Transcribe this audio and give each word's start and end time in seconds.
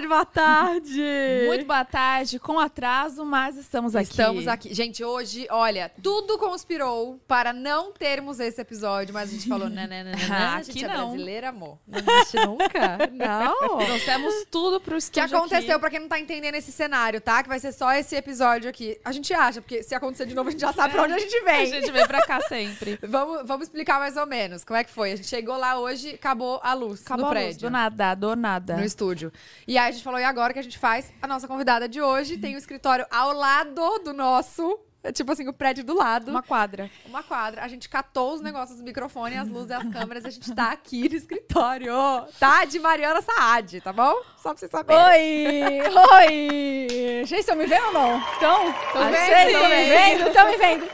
tarde, 0.00 0.08
boa 0.08 0.24
tarde. 0.24 1.02
Muito 1.46 1.64
boa 1.66 1.84
tarde, 1.84 2.38
com 2.38 2.58
atraso, 2.58 3.24
mas 3.24 3.56
estamos 3.56 3.94
aqui. 3.94 4.10
Estamos 4.10 4.48
aqui. 4.48 4.74
Gente, 4.74 5.04
hoje, 5.04 5.46
olha, 5.50 5.90
tudo 6.02 6.38
conspirou 6.38 7.20
para 7.26 7.52
não 7.52 7.92
termos 7.92 8.40
esse 8.40 8.60
episódio, 8.60 9.12
mas 9.12 9.28
a 9.30 9.32
gente 9.32 9.48
falou, 9.48 9.68
não, 9.68 9.82
não, 9.86 10.04
não. 10.04 10.56
A 10.56 10.62
gente 10.62 10.84
é 10.84 10.88
não. 10.88 11.08
brasileira, 11.10 11.48
amor. 11.50 11.78
Não 11.86 11.98
existe 11.98 12.36
nunca. 12.46 12.98
Não. 13.12 13.78
Trouxemos 13.86 14.46
tudo 14.50 14.80
pro 14.80 14.94
O 14.94 14.96
que 14.96 15.02
estúdio 15.02 15.36
aconteceu, 15.36 15.72
aqui. 15.72 15.80
pra 15.80 15.90
quem 15.90 16.00
não 16.00 16.08
tá 16.08 16.18
entendendo 16.18 16.54
esse 16.54 16.72
cenário, 16.72 17.20
tá? 17.20 17.42
Que 17.42 17.48
vai 17.48 17.58
ser 17.58 17.72
só 17.72 17.92
esse 17.92 18.14
episódio 18.16 18.68
aqui. 18.70 18.98
A 19.04 19.12
gente 19.12 19.32
acha, 19.34 19.60
porque 19.60 19.82
se 19.82 19.94
acontecer 19.94 20.26
de 20.26 20.34
novo, 20.34 20.48
a 20.48 20.52
gente 20.52 20.60
já 20.60 20.72
sabe 20.72 20.94
pra 20.94 21.02
onde 21.02 21.14
a 21.14 21.18
gente 21.18 21.36
A 21.36 21.44
vem. 21.44 21.66
gente 21.66 21.90
vem 21.90 22.06
pra 22.06 22.22
cá 22.26 22.40
sempre. 22.42 22.98
Vamos, 23.02 23.42
vamos 23.46 23.66
explicar 23.66 23.98
mais 23.98 24.16
ou 24.16 24.26
menos 24.26 24.64
como 24.64 24.78
é 24.78 24.84
que 24.84 24.90
foi. 24.90 25.12
A 25.12 25.16
gente 25.16 25.28
chegou 25.28 25.56
lá 25.56 25.78
hoje, 25.78 26.14
acabou 26.14 26.60
a 26.62 26.72
luz 26.74 27.02
Acabou 27.04 27.26
no 27.26 27.30
a 27.30 27.34
luz, 27.34 27.42
prédio. 27.44 27.60
do 27.60 27.70
nada, 27.70 28.14
do 28.14 28.36
nada. 28.36 28.76
no 28.76 28.84
estúdio. 28.84 29.32
E 29.66 29.76
aí 29.76 29.89
a 29.90 29.92
gente 29.92 30.04
falou, 30.04 30.20
e 30.20 30.24
agora 30.24 30.52
que 30.52 30.58
a 30.58 30.62
gente 30.62 30.78
faz? 30.78 31.12
A 31.20 31.26
nossa 31.26 31.46
convidada 31.46 31.88
de 31.88 32.00
hoje 32.00 32.38
tem 32.38 32.54
o 32.54 32.58
escritório 32.58 33.04
ao 33.10 33.32
lado 33.32 33.98
do 34.04 34.12
nosso. 34.12 34.78
É 35.02 35.10
tipo 35.10 35.32
assim, 35.32 35.48
o 35.48 35.52
prédio 35.52 35.82
do 35.82 35.94
lado. 35.94 36.30
Uma 36.30 36.42
quadra. 36.42 36.90
Uma 37.06 37.22
quadra. 37.22 37.62
A 37.62 37.68
gente 37.68 37.88
catou 37.88 38.34
os 38.34 38.42
negócios 38.42 38.78
do 38.78 38.84
microfone, 38.84 39.36
as 39.36 39.48
luzes 39.48 39.70
e 39.70 39.72
as 39.72 39.88
câmeras. 39.88 40.24
E 40.24 40.26
a 40.28 40.30
gente 40.30 40.54
tá 40.54 40.70
aqui 40.70 41.08
no 41.08 41.16
escritório. 41.16 41.94
Tá? 42.38 42.66
De 42.66 42.78
Mariana 42.78 43.22
Saad, 43.22 43.80
tá 43.80 43.94
bom? 43.94 44.14
Só 44.36 44.50
pra 44.50 44.58
vocês 44.58 44.70
saberem. 44.70 45.80
Oi! 45.80 45.88
Oi! 45.88 47.24
Vocês 47.26 47.40
estão 47.40 47.56
me 47.56 47.66
vendo 47.66 47.86
ou 47.86 47.92
não? 47.94 48.20
Tô 48.20 48.98
vendo, 48.98 49.16
Vocês 49.16 49.46
estão 49.46 49.62
tô 49.62 49.68
me 49.68 49.84
vendo. 49.84 50.28
Estão 50.28 50.46
me 50.46 50.56
vendo? 50.58 50.90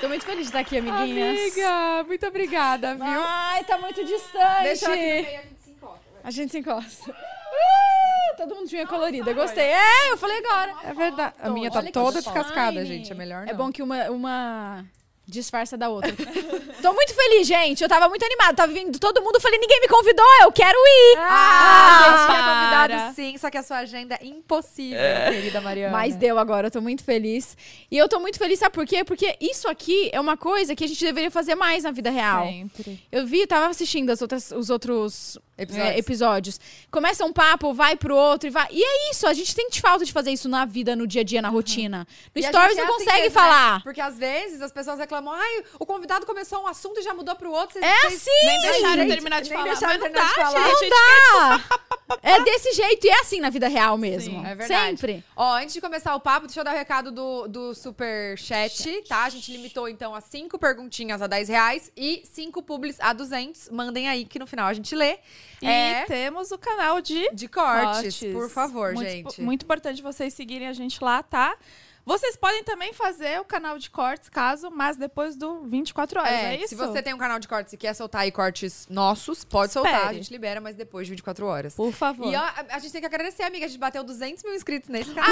Tô 0.00 0.08
muito 0.08 0.24
feliz 0.24 0.42
de 0.42 0.48
estar 0.48 0.58
aqui, 0.58 0.78
amiguinhas. 0.78 1.38
Amiga, 1.38 2.04
muito 2.06 2.26
obrigada, 2.26 2.94
viu? 2.96 3.04
Ai, 3.24 3.62
tá 3.64 3.78
muito 3.78 4.04
distante. 4.04 4.62
Deixa 4.64 4.86
eu 4.86 4.92
aqui 4.92 5.00
no 5.00 5.12
meio, 5.12 5.38
a 5.38 5.42
gente 5.42 5.60
se 5.62 5.70
encontra. 5.70 6.00
A 6.24 6.30
gente 6.30 6.50
se 6.50 6.58
encosta. 6.58 7.10
Uh, 7.10 7.87
todo 8.36 8.54
mundo 8.54 8.68
tinha 8.68 8.86
colorida. 8.86 9.32
Gostei. 9.32 9.64
É, 9.64 10.12
eu 10.12 10.16
falei 10.16 10.38
agora. 10.38 10.74
É 10.84 10.94
verdade. 10.94 11.34
A 11.40 11.50
minha 11.50 11.70
tá 11.70 11.78
Olha 11.78 11.86
que 11.86 11.92
toda 11.92 12.20
descascada, 12.20 12.84
gente. 12.84 13.12
É 13.12 13.14
melhor 13.14 13.46
não. 13.46 13.52
É 13.52 13.54
bom 13.54 13.70
que 13.72 13.82
uma, 13.82 14.10
uma 14.10 14.84
disfarça 15.28 15.76
da 15.76 15.88
outra. 15.90 16.10
Tô 16.80 16.92
muito 16.92 17.14
feliz, 17.14 17.46
gente. 17.46 17.82
Eu 17.82 17.88
tava 17.88 18.08
muito 18.08 18.24
animada. 18.24 18.54
Tava 18.54 18.72
vindo 18.72 18.98
todo 18.98 19.20
mundo. 19.20 19.36
Eu 19.36 19.40
falei, 19.40 19.58
ninguém 19.58 19.80
me 19.80 19.88
convidou. 19.88 20.24
Eu 20.40 20.50
quero 20.50 20.78
ir. 20.78 21.18
Ah, 21.18 21.98
a 21.98 22.10
gente 22.10 22.26
tinha 22.26 22.88
convidado 22.88 23.14
sim, 23.14 23.38
só 23.38 23.50
que 23.50 23.58
a 23.58 23.62
sua 23.62 23.78
agenda 23.78 24.14
é 24.14 24.26
impossível, 24.26 24.98
querida 25.30 25.60
Mariana. 25.60 25.92
Mas 25.92 26.16
deu 26.16 26.38
agora, 26.38 26.68
eu 26.68 26.70
tô 26.70 26.80
muito 26.80 27.04
feliz. 27.04 27.56
E 27.90 27.98
eu 27.98 28.08
tô 28.08 28.18
muito 28.18 28.38
feliz, 28.38 28.58
sabe 28.58 28.74
por 28.74 28.86
quê? 28.86 29.04
Porque 29.04 29.36
isso 29.40 29.68
aqui 29.68 30.08
é 30.12 30.20
uma 30.20 30.36
coisa 30.36 30.74
que 30.74 30.84
a 30.84 30.86
gente 30.86 31.04
deveria 31.04 31.30
fazer 31.30 31.54
mais 31.54 31.84
na 31.84 31.90
vida 31.90 32.10
real. 32.10 32.46
Sempre. 32.46 33.02
Eu 33.12 33.26
vi, 33.26 33.46
tava 33.46 33.66
assistindo 33.66 34.10
as 34.10 34.22
outras, 34.22 34.50
os 34.50 34.70
outros 34.70 35.38
Episódios. 35.58 35.90
é, 35.94 35.98
episódios. 35.98 36.60
Começa 36.90 37.24
um 37.24 37.32
papo, 37.32 37.74
vai 37.74 37.96
pro 37.96 38.14
outro 38.16 38.48
e 38.48 38.50
vai. 38.50 38.68
E 38.70 38.82
é 38.82 39.10
isso, 39.10 39.26
a 39.26 39.34
gente 39.34 39.52
sente 39.52 39.80
falta 39.80 40.04
de 40.04 40.12
fazer 40.12 40.30
isso 40.30 40.48
na 40.48 40.64
vida, 40.64 40.94
no 40.94 41.06
dia 41.06 41.22
a 41.22 41.24
dia, 41.24 41.42
na 41.42 41.48
rotina. 41.48 42.06
No 42.34 42.40
E 42.40 42.44
Stories 42.44 42.70
gente 42.76 42.80
é 42.80 42.84
não 42.86 42.94
assim 42.94 43.04
consegue 43.04 43.22
mesmo, 43.22 43.34
né? 43.34 43.42
falar. 43.42 43.82
Porque 43.82 44.00
às 44.00 44.16
vezes 44.16 44.62
as 44.62 44.70
pessoas 44.72 44.98
reclamam, 44.98 45.34
ai, 45.34 45.64
o 45.78 45.84
convidado 45.84 46.24
começou 46.24 46.62
um 46.62 46.66
assunto 46.66 47.00
e 47.00 47.02
já 47.02 47.12
mudou 47.12 47.34
pro 47.34 47.50
outro. 47.50 47.78
Vocês, 47.78 47.84
É 47.84 47.96
vocês 48.08 48.14
assim! 48.22 48.46
Nem 48.46 48.60
deixaram 48.62 49.02
gente, 49.02 49.08
terminar 49.12 49.42
de 49.42 49.50
nem 49.50 49.58
falar. 49.58 49.70
deixaram 49.70 49.92
Mas 50.00 50.00
não 50.00 50.12
terminar 50.12 50.30
de 50.30 50.36
dá, 50.36 50.46
falar. 50.46 50.68
gente. 50.68 50.90
Não 50.90 51.58
dá! 51.58 51.80
É 52.22 52.42
desse 52.42 52.72
jeito, 52.72 53.06
e 53.06 53.10
é 53.10 53.20
assim 53.20 53.38
na 53.40 53.50
vida 53.50 53.68
real 53.68 53.98
mesmo. 53.98 54.40
Sim, 54.40 54.46
É 54.46 54.54
verdade. 54.54 54.86
Sempre. 54.98 55.24
Ó, 55.36 55.56
antes 55.56 55.74
de 55.74 55.80
começar 55.80 56.14
o 56.14 56.20
papo, 56.20 56.46
deixa 56.46 56.60
eu 56.60 56.64
dar 56.64 56.72
o 56.74 56.76
recado 56.78 57.10
do, 57.12 57.46
do 57.48 57.74
super 57.74 58.38
chat, 58.38 59.02
tá? 59.06 59.24
A 59.24 59.28
gente 59.28 59.52
limitou, 59.52 59.88
então, 59.88 60.14
a 60.14 60.20
cinco 60.22 60.58
perguntinhas 60.58 61.20
a 61.20 61.26
10 61.26 61.48
reais 61.50 61.92
e 61.96 62.22
cinco 62.24 62.62
publis 62.62 62.96
a 63.00 63.12
200. 63.12 63.68
Mandem 63.70 64.08
aí 64.08 64.24
que 64.24 64.38
no 64.38 64.46
final 64.46 64.66
a 64.68 64.72
gente 64.72 64.94
lê. 64.94 65.18
E 65.62 65.66
É 65.66 66.04
temos 66.04 66.50
o 66.52 66.58
canal 66.58 67.00
de 67.00 67.28
de 67.32 67.48
cortes, 67.48 68.18
cortes. 68.18 68.32
por 68.32 68.48
favor, 68.48 68.92
muito, 68.94 69.08
gente. 69.10 69.40
Muito 69.42 69.62
importante 69.64 70.00
vocês 70.02 70.32
seguirem 70.34 70.68
a 70.68 70.72
gente 70.72 71.02
lá, 71.02 71.22
tá? 71.22 71.56
Vocês 72.06 72.38
podem 72.38 72.64
também 72.64 72.94
fazer 72.94 73.38
o 73.38 73.44
canal 73.44 73.76
de 73.78 73.90
cortes, 73.90 74.30
caso, 74.30 74.70
mas 74.70 74.96
depois 74.96 75.36
do 75.36 75.60
24 75.64 76.20
horas, 76.20 76.32
é, 76.32 76.54
É, 76.54 76.56
isso? 76.56 76.68
se 76.68 76.74
você 76.74 77.02
tem 77.02 77.12
um 77.12 77.18
canal 77.18 77.38
de 77.38 77.46
cortes 77.46 77.70
e 77.74 77.76
quer 77.76 77.92
soltar 77.92 78.22
aí 78.22 78.32
cortes 78.32 78.86
nossos, 78.88 79.44
pode 79.44 79.74
soltar. 79.74 79.92
A 79.92 79.98
Espere. 79.98 80.14
gente 80.16 80.30
libera, 80.30 80.58
mas 80.58 80.74
depois 80.74 81.06
de 81.06 81.10
24 81.10 81.44
horas. 81.44 81.74
Por 81.74 81.92
favor. 81.92 82.32
E 82.32 82.34
ó, 82.34 82.40
a, 82.40 82.64
a 82.70 82.78
gente 82.78 82.92
tem 82.92 83.02
que 83.02 83.06
agradecer, 83.06 83.42
amiga. 83.42 83.66
A 83.66 83.68
gente 83.68 83.78
bateu 83.78 84.02
200 84.02 84.42
mil 84.42 84.54
inscritos 84.54 84.88
nesse 84.88 85.10
canal. 85.12 85.28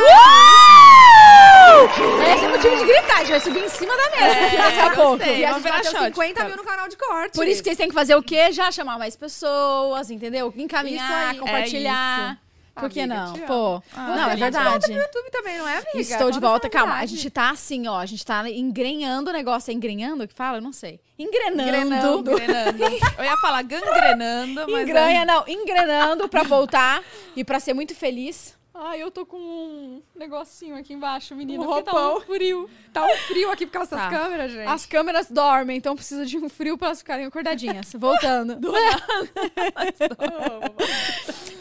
Esse 1.85 2.45
é 2.45 2.49
o 2.49 2.51
motivo 2.51 2.77
de 2.77 2.85
gritar, 2.87 3.15
a 3.17 3.19
gente 3.21 3.31
vai 3.31 3.41
subir 3.41 3.65
em 3.65 3.69
cima 3.69 3.95
da 3.97 4.11
mesa 4.11 4.25
É, 4.25 4.57
daqui 4.57 4.81
a 4.81 4.91
pouco. 4.91 5.11
gostei. 5.19 5.39
E 5.41 5.45
a 5.45 5.53
gente 5.53 5.63
bateu 5.63 5.91
shot, 5.91 6.05
50 6.05 6.41
tá? 6.41 6.45
mil 6.47 6.57
no 6.57 6.65
canal 6.65 6.89
de 6.89 6.97
cortes. 6.97 7.39
Por 7.39 7.47
isso 7.47 7.63
que 7.63 7.69
vocês 7.69 7.77
têm 7.79 7.89
que 7.89 7.95
fazer 7.95 8.15
o 8.17 8.23
quê? 8.23 8.51
Já 8.53 8.71
chamar 8.73 8.99
mais 8.99 9.15
pessoas, 9.17 10.11
entendeu? 10.11 10.49
Isso 10.49 10.61
Encaminhar, 10.61 11.31
aí. 11.33 11.39
compartilhar. 11.39 12.39
É 12.77 12.81
Por 12.81 12.91
que 12.91 13.01
Amiga, 13.01 13.25
não? 13.25 13.33
Pô, 13.47 13.83
Ah, 13.97 14.07
não, 14.09 14.31
é 14.31 14.35
de 14.35 14.41
volta 14.43 14.61
verdade. 14.61 14.85
pro 14.93 14.93
YouTube 15.01 15.31
também, 15.31 15.57
não 15.57 15.67
é, 15.67 15.77
amiga? 15.79 15.99
Estou 15.99 16.31
de 16.31 16.39
volta. 16.39 16.69
Calma, 16.69 16.97
a 16.97 17.07
gente 17.07 17.31
tá 17.31 17.49
assim, 17.49 17.89
ó. 17.89 17.99
A 17.99 18.05
gente 18.05 18.23
tá 18.25 18.47
engrenhando 18.51 19.31
o 19.31 19.33
negócio. 19.33 19.71
É 19.71 19.75
engrenhando 19.75 20.29
que 20.29 20.35
fala? 20.35 20.59
Eu 20.59 20.63
não 20.63 20.75
sei. 20.75 21.01
Engrenando. 21.19 21.63
Engrenando. 21.63 22.31
Engrenando. 22.33 22.85
Eu 23.17 23.25
ia 23.25 23.37
falar 23.39 23.63
gangrenando, 23.63 24.67
mas. 24.71 24.83
Engranha, 24.83 25.25
não. 25.25 25.45
Engrenando 25.49 26.29
pra 26.29 26.43
voltar 26.43 27.03
e 27.35 27.43
pra 27.45 27.59
ser 27.61 27.73
muito 27.73 27.95
feliz. 27.95 28.55
Ai, 28.79 29.03
eu 29.03 29.11
tô 29.11 29.25
com 29.25 29.39
um 29.39 30.03
negocinho 30.15 30.77
aqui 30.77 30.93
embaixo, 30.93 31.35
menina. 31.35 31.63
Um 31.63 31.67
porque 31.67 31.83
tá 31.85 31.93
roupão. 31.93 32.19
um 32.19 32.21
frio. 32.21 32.71
Tá 32.93 33.07
um 33.07 33.17
frio 33.27 33.51
aqui 33.51 33.65
por 33.65 33.73
causa 33.73 33.97
Tá. 33.97 34.11
câmeras, 34.11 34.53
gente. 34.53 34.69
As 34.69 34.85
câmeras 34.85 35.31
dormem, 35.31 35.79
então 35.79 35.95
precisa 35.97 36.27
de 36.27 36.37
um 36.37 36.47
frio 36.49 36.77
pra 36.77 36.89
elas 36.89 36.99
ficarem 36.99 37.25
acordadinhas. 37.25 37.91
Voltando. 37.97 38.59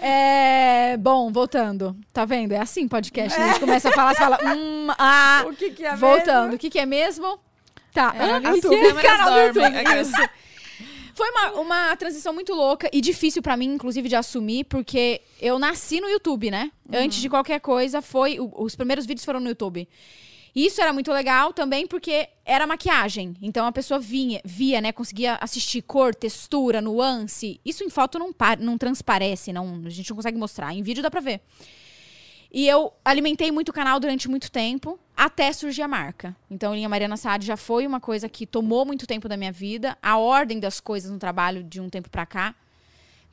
é, 0.01 0.97
bom, 0.97 1.31
voltando. 1.31 1.95
Tá 2.11 2.25
vendo? 2.25 2.51
É 2.51 2.59
assim 2.59 2.87
podcast. 2.87 3.39
né? 3.39 3.45
A 3.45 3.47
gente 3.49 3.59
começa 3.61 3.89
a 3.89 3.91
falar, 3.93 4.13
você 4.13 4.19
fala, 4.19 4.39
hum, 4.55 4.87
ah. 4.97 5.45
O 5.47 5.53
que 5.55 5.71
que 5.71 5.85
é 5.85 5.95
Voltando. 5.95 6.41
mesmo? 6.43 6.55
O 6.55 6.59
que, 6.59 6.69
que 6.69 6.79
é 6.79 6.85
mesmo? 6.85 7.39
Tá. 7.93 8.13
É, 8.17 8.31
Ah, 8.31 8.37
as 8.51 8.59
que 8.59 8.75
é? 8.75 8.93
câmeras 8.93 9.53
do 9.53 9.61
dormem. 9.61 9.83
Foi 11.15 11.29
uma, 11.29 11.51
uma 11.61 11.95
transição 11.95 12.33
muito 12.33 12.53
louca 12.53 12.89
e 12.91 12.99
difícil 12.99 13.41
pra 13.41 13.55
mim, 13.55 13.73
inclusive, 13.73 14.09
de 14.09 14.17
assumir, 14.17 14.65
porque 14.65 15.21
eu 15.41 15.57
nasci 15.57 16.01
no 16.01 16.09
YouTube, 16.09 16.51
né? 16.51 16.69
Antes 16.91 17.19
de 17.21 17.29
qualquer 17.29 17.61
coisa, 17.61 18.01
foi. 18.01 18.37
os 18.37 18.75
primeiros 18.75 19.05
vídeos 19.05 19.23
foram 19.23 19.39
no 19.39 19.47
YouTube. 19.47 19.87
Isso 20.53 20.81
era 20.81 20.91
muito 20.91 21.11
legal 21.13 21.53
também 21.53 21.87
porque 21.87 22.27
era 22.45 22.67
maquiagem. 22.67 23.33
Então 23.41 23.65
a 23.65 23.71
pessoa 23.71 23.97
vinha, 23.97 24.41
via, 24.43 24.81
né? 24.81 24.91
Conseguia 24.91 25.35
assistir 25.35 25.81
cor, 25.81 26.13
textura, 26.13 26.81
nuance. 26.81 27.61
Isso 27.63 27.85
em 27.85 27.89
foto 27.89 28.19
não, 28.19 28.35
não 28.59 28.77
transparece, 28.77 29.53
não, 29.53 29.83
a 29.85 29.89
gente 29.89 30.09
não 30.09 30.17
consegue 30.17 30.37
mostrar. 30.37 30.73
Em 30.73 30.83
vídeo 30.83 31.01
dá 31.01 31.09
pra 31.09 31.21
ver. 31.21 31.41
E 32.55 32.69
eu 32.69 32.93
alimentei 33.03 33.51
muito 33.51 33.67
o 33.67 33.73
canal 33.73 33.99
durante 33.99 34.29
muito 34.29 34.49
tempo, 34.49 34.97
até 35.13 35.51
surgir 35.51 35.81
a 35.81 35.89
marca. 35.89 36.33
Então, 36.49 36.73
Linha 36.73 36.87
Mariana 36.87 37.17
Saad 37.17 37.45
já 37.45 37.57
foi 37.57 37.85
uma 37.85 37.99
coisa 37.99 38.29
que 38.29 38.47
tomou 38.47 38.85
muito 38.85 39.05
tempo 39.05 39.27
da 39.27 39.35
minha 39.35 39.51
vida. 39.51 39.97
A 40.01 40.17
ordem 40.17 40.57
das 40.57 40.79
coisas 40.79 41.11
no 41.11 41.19
trabalho 41.19 41.61
de 41.61 41.81
um 41.81 41.89
tempo 41.89 42.09
pra 42.09 42.25
cá, 42.25 42.55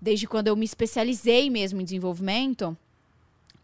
desde 0.01 0.27
quando 0.27 0.49
eu 0.49 0.57
me 0.57 0.65
especializei 0.65 1.49
mesmo 1.51 1.81
em 1.81 1.85
desenvolvimento, 1.85 2.77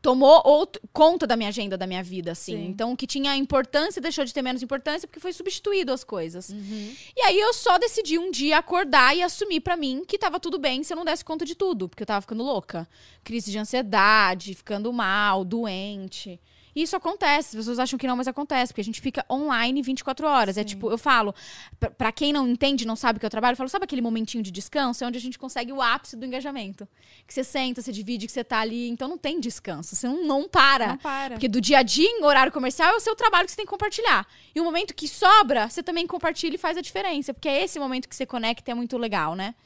tomou 0.00 0.40
out- 0.44 0.80
conta 0.92 1.26
da 1.26 1.36
minha 1.36 1.48
agenda, 1.48 1.76
da 1.76 1.86
minha 1.86 2.02
vida, 2.02 2.32
assim. 2.32 2.56
Sim. 2.56 2.66
Então, 2.66 2.92
o 2.92 2.96
que 2.96 3.06
tinha 3.06 3.36
importância 3.36 4.00
deixou 4.00 4.24
de 4.24 4.32
ter 4.32 4.42
menos 4.42 4.62
importância 4.62 5.06
porque 5.08 5.20
foi 5.20 5.32
substituído 5.32 5.92
as 5.92 6.04
coisas. 6.04 6.50
E 6.50 7.20
aí 7.22 7.38
eu 7.38 7.52
só 7.52 7.78
decidi 7.78 8.18
um 8.18 8.30
dia 8.30 8.58
acordar 8.58 9.16
e 9.16 9.22
assumir 9.22 9.60
pra 9.60 9.76
mim 9.76 10.04
que 10.06 10.18
tava 10.18 10.38
tudo 10.38 10.58
bem 10.58 10.82
se 10.82 10.92
eu 10.92 10.96
não 10.96 11.04
desse 11.04 11.24
conta 11.24 11.44
de 11.44 11.54
tudo, 11.54 11.88
porque 11.88 12.02
eu 12.02 12.06
tava 12.06 12.20
ficando 12.20 12.42
louca. 12.42 12.88
Crise 13.24 13.50
de 13.50 13.58
ansiedade, 13.58 14.54
ficando 14.54 14.92
mal, 14.92 15.44
doente. 15.44 16.40
E 16.78 16.82
isso 16.82 16.94
acontece, 16.94 17.48
as 17.48 17.54
pessoas 17.56 17.78
acham 17.80 17.98
que 17.98 18.06
não, 18.06 18.16
mas 18.16 18.28
acontece, 18.28 18.72
porque 18.72 18.80
a 18.80 18.84
gente 18.84 19.00
fica 19.00 19.24
online 19.28 19.82
24 19.82 20.26
horas. 20.28 20.56
É 20.56 20.62
tipo, 20.62 20.90
eu 20.92 20.96
falo, 20.98 21.34
pra- 21.80 21.90
pra 21.90 22.12
quem 22.12 22.32
não 22.32 22.46
entende, 22.46 22.86
não 22.86 22.94
sabe 22.94 23.16
o 23.16 23.20
que 23.20 23.26
eu 23.26 23.30
trabalho, 23.30 23.54
eu 23.54 23.56
falo, 23.56 23.68
sabe 23.68 23.84
aquele 23.84 24.00
momentinho 24.00 24.42
de 24.44 24.50
descanso? 24.52 25.02
É 25.02 25.06
onde 25.08 25.18
a 25.18 25.20
gente 25.20 25.36
consegue 25.38 25.72
o 25.72 25.82
ápice 25.82 26.16
do 26.16 26.24
engajamento. 26.24 26.86
Que 27.26 27.34
você 27.34 27.42
senta, 27.42 27.82
você 27.82 27.90
divide, 27.90 28.26
que 28.26 28.32
você 28.32 28.44
tá 28.44 28.60
ali, 28.60 28.88
então 28.88 29.08
não 29.08 29.18
tem 29.18 29.40
descanso, 29.40 29.96
você 29.96 30.06
não, 30.06 30.24
não 30.24 30.48
para. 30.48 30.86
Não 30.88 30.98
para. 30.98 31.34
Porque 31.34 31.48
do 31.48 31.60
dia 31.60 31.78
a 31.78 31.82
dia, 31.82 32.08
em 32.08 32.22
horário 32.24 32.52
comercial, 32.52 32.92
é 32.92 32.96
o 32.96 33.00
seu 33.00 33.16
trabalho 33.16 33.46
que 33.46 33.50
você 33.50 33.56
tem 33.56 33.66
que 33.66 33.70
compartilhar. 33.70 34.24
E 34.54 34.60
o 34.60 34.64
momento 34.64 34.94
que 34.94 35.08
sobra, 35.08 35.68
você 35.68 35.82
também 35.82 36.06
compartilha 36.06 36.54
e 36.54 36.58
faz 36.58 36.76
a 36.76 36.80
diferença. 36.80 37.34
Porque 37.34 37.48
é 37.48 37.64
esse 37.64 37.80
momento 37.80 38.08
que 38.08 38.14
você 38.14 38.24
conecta 38.24 38.70
e 38.70 38.72
é 38.72 38.74
muito 38.76 38.96
legal, 38.96 39.34
né? 39.34 39.56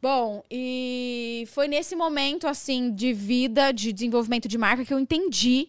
Bom, 0.00 0.42
e 0.50 1.44
foi 1.52 1.68
nesse 1.68 1.94
momento, 1.96 2.46
assim, 2.46 2.90
de 2.94 3.12
vida, 3.12 3.70
de 3.72 3.92
desenvolvimento 3.92 4.48
de 4.48 4.56
marca, 4.56 4.82
que 4.84 4.94
eu 4.94 4.98
entendi 4.98 5.68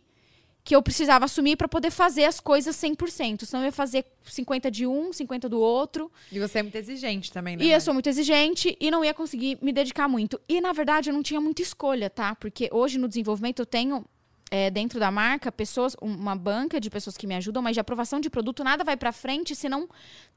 que 0.68 0.76
eu 0.76 0.82
precisava 0.84 1.24
assumir 1.24 1.56
para 1.56 1.66
poder 1.70 1.90
fazer 1.92 2.26
as 2.26 2.42
coisas 2.42 2.76
100%. 2.76 3.46
Senão 3.46 3.64
eu 3.64 3.68
ia 3.68 3.72
fazer 3.72 4.04
50 4.26 4.70
de 4.70 4.86
um, 4.86 5.14
50 5.14 5.48
do 5.48 5.62
outro. 5.62 6.12
E 6.30 6.38
você 6.42 6.60
é 6.60 6.62
muito 6.62 6.76
exigente 6.76 7.32
também, 7.32 7.56
né? 7.56 7.64
E 7.64 7.72
eu 7.72 7.80
sou 7.80 7.94
muito 7.94 8.10
exigente 8.10 8.76
e 8.78 8.92
não 8.92 9.02
ia 9.06 9.14
conseguir 9.14 9.58
me 9.62 9.72
dedicar 9.72 10.10
muito. 10.10 10.38
E, 10.46 10.60
na 10.60 10.74
verdade, 10.74 11.10
eu 11.10 11.14
não 11.14 11.24
tinha 11.24 11.40
muita 11.40 11.62
escolha, 11.62 12.10
tá? 12.10 12.36
Porque 12.36 12.68
hoje 12.70 12.98
no 12.98 13.08
desenvolvimento 13.08 13.60
eu 13.62 13.66
tenho, 13.66 14.04
é, 14.52 14.70
dentro 14.70 15.00
da 15.00 15.10
marca, 15.10 15.50
pessoas, 15.54 15.96
um- 16.02 16.14
uma 16.14 16.36
banca 16.36 16.82
de 16.82 16.90
pessoas 16.90 17.16
que 17.16 17.26
me 17.26 17.36
ajudam, 17.36 17.64
mas 17.64 17.74
de 17.74 17.80
aprovação 17.80 18.20
de 18.20 18.30
produto 18.30 18.62
nada 18.62 18.84
vai 18.84 18.98
pra 18.98 19.14
frente 19.14 19.56
se 19.56 19.70
não 19.70 19.88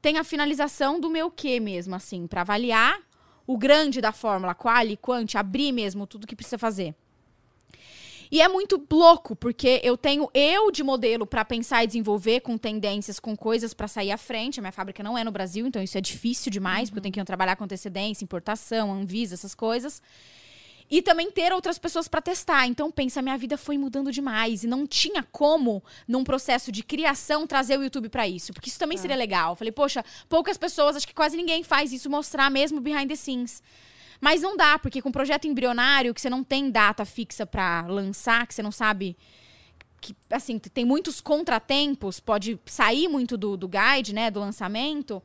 tem 0.01 0.17
a 0.17 0.23
finalização 0.23 0.97
do 0.97 1.09
meu 1.09 1.29
quê 1.29 1.59
mesmo, 1.59 1.93
assim, 1.93 2.25
para 2.25 2.39
avaliar 2.39 2.97
o 3.45 3.57
grande 3.57 3.99
da 3.99 4.13
fórmula, 4.13 4.55
quali, 4.55 4.95
quant, 4.95 5.35
abrir 5.35 5.73
mesmo 5.73 6.07
tudo 6.07 6.25
que 6.25 6.37
precisa 6.37 6.57
fazer. 6.57 6.95
E 8.31 8.41
é 8.41 8.47
muito 8.47 8.81
louco, 8.89 9.35
porque 9.35 9.81
eu 9.83 9.97
tenho 9.97 10.29
eu 10.33 10.71
de 10.71 10.83
modelo 10.83 11.27
pra 11.27 11.43
pensar 11.43 11.83
e 11.83 11.87
desenvolver 11.87 12.39
com 12.39 12.57
tendências, 12.57 13.19
com 13.19 13.35
coisas 13.35 13.73
pra 13.73 13.89
sair 13.89 14.09
à 14.09 14.17
frente. 14.17 14.57
A 14.57 14.61
minha 14.61 14.71
fábrica 14.71 15.03
não 15.03 15.17
é 15.17 15.23
no 15.23 15.31
Brasil, 15.31 15.67
então 15.67 15.83
isso 15.83 15.97
é 15.97 16.01
difícil 16.01 16.49
demais, 16.49 16.89
porque 16.89 16.99
eu 16.99 17.03
tenho 17.03 17.13
que 17.13 17.25
trabalhar 17.25 17.57
com 17.57 17.65
antecedência, 17.65 18.23
importação, 18.23 18.93
Anvisa, 18.93 19.33
essas 19.33 19.53
coisas. 19.53 20.01
E 20.89 21.01
também 21.01 21.29
ter 21.29 21.51
outras 21.51 21.77
pessoas 21.77 22.07
pra 22.07 22.21
testar. 22.21 22.67
Então, 22.67 22.89
pensa, 22.89 23.21
minha 23.21 23.37
vida 23.37 23.57
foi 23.57 23.77
mudando 23.77 24.11
demais. 24.13 24.63
E 24.63 24.67
não 24.67 24.87
tinha 24.87 25.23
como, 25.23 25.83
num 26.07 26.23
processo 26.23 26.71
de 26.71 26.83
criação, 26.83 27.45
trazer 27.45 27.77
o 27.77 27.83
YouTube 27.83 28.07
pra 28.09 28.27
isso. 28.27 28.53
Porque 28.53 28.69
isso 28.69 28.79
também 28.79 28.97
seria 28.97 29.15
legal. 29.15 29.55
Falei, 29.57 29.71
poxa, 29.71 30.03
poucas 30.27 30.57
pessoas, 30.57 30.95
acho 30.95 31.07
que 31.07 31.13
quase 31.13 31.35
ninguém 31.35 31.63
faz 31.63 31.93
isso, 31.93 32.09
mostrar 32.09 32.49
mesmo 32.49 32.81
behind 32.81 33.07
the 33.07 33.15
scenes. 33.15 33.61
Mas 34.21 34.41
não 34.41 34.55
dá, 34.55 34.77
porque 34.77 35.01
com 35.01 35.11
projeto 35.11 35.47
embrionário, 35.47 36.13
que 36.13 36.21
você 36.21 36.29
não 36.29 36.43
tem 36.43 36.69
data 36.69 37.03
fixa 37.03 37.43
pra 37.45 37.81
lançar, 37.87 38.45
que 38.47 38.53
você 38.53 38.61
não 38.61 38.71
sabe. 38.71 39.17
Que, 39.99 40.15
assim, 40.29 40.57
tem 40.59 40.85
muitos 40.85 41.19
contratempos, 41.19 42.19
pode 42.19 42.59
sair 42.65 43.07
muito 43.07 43.35
do, 43.35 43.57
do 43.57 43.67
guide, 43.67 44.13
né, 44.13 44.29
do 44.31 44.39
lançamento. 44.39 45.21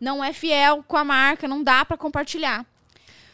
Não 0.00 0.22
é 0.24 0.32
fiel 0.32 0.82
com 0.88 0.96
a 0.96 1.04
marca, 1.04 1.46
não 1.46 1.62
dá 1.62 1.84
pra 1.84 1.96
compartilhar. 1.96 2.64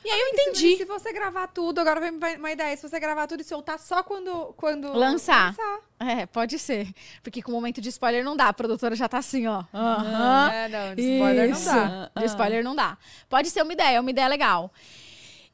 E 0.05 0.11
aí 0.11 0.21
eu 0.21 0.27
E 0.27 0.29
se- 0.37 0.43
entendi. 0.43 0.77
Se, 0.77 0.85
você 0.85 1.13
gravar 1.15 1.47
tudo, 1.47 1.79
agora 1.79 1.99
vem 1.99 2.11
uma- 2.11 2.51
ideia. 2.53 2.77
Se 2.77 2.87
você 2.87 3.01
gravar 3.01 3.27
tudo 3.27 3.41
e 3.41 3.45
soltar 3.45 3.79
só 3.79 4.03
quando. 4.03 4.53
quando 4.57 4.93
Lançar. 4.93 5.55
É, 5.99 6.27
pode 6.27 6.59
ser. 6.59 6.93
Porque 7.23 7.41
com 7.41 7.51
o 7.53 7.55
momento 7.55 7.81
de 7.81 7.89
spoiler 7.89 8.23
não 8.23 8.37
dá. 8.37 8.49
A 8.49 8.53
produtora 8.53 8.95
já 8.95 9.09
tá 9.09 9.17
assim, 9.19 9.47
ó. 9.47 9.65
Aham. 9.73 10.51
É, 10.53 10.69
não, 10.69 10.95
de 10.95 11.03
spoiler 11.15 11.51
Isso. 11.51 11.65
não 11.67 11.75
dá. 11.75 12.11
De 12.21 12.27
spoiler 12.27 12.63
não 12.65 12.77
dá. 12.77 12.99
Pode 13.31 13.49
ser 13.49 13.63
uma 13.63 13.73
ideia, 13.73 13.97
é 13.97 14.01
uma 14.01 14.11
ideia 14.11 14.29
legal. 14.29 14.71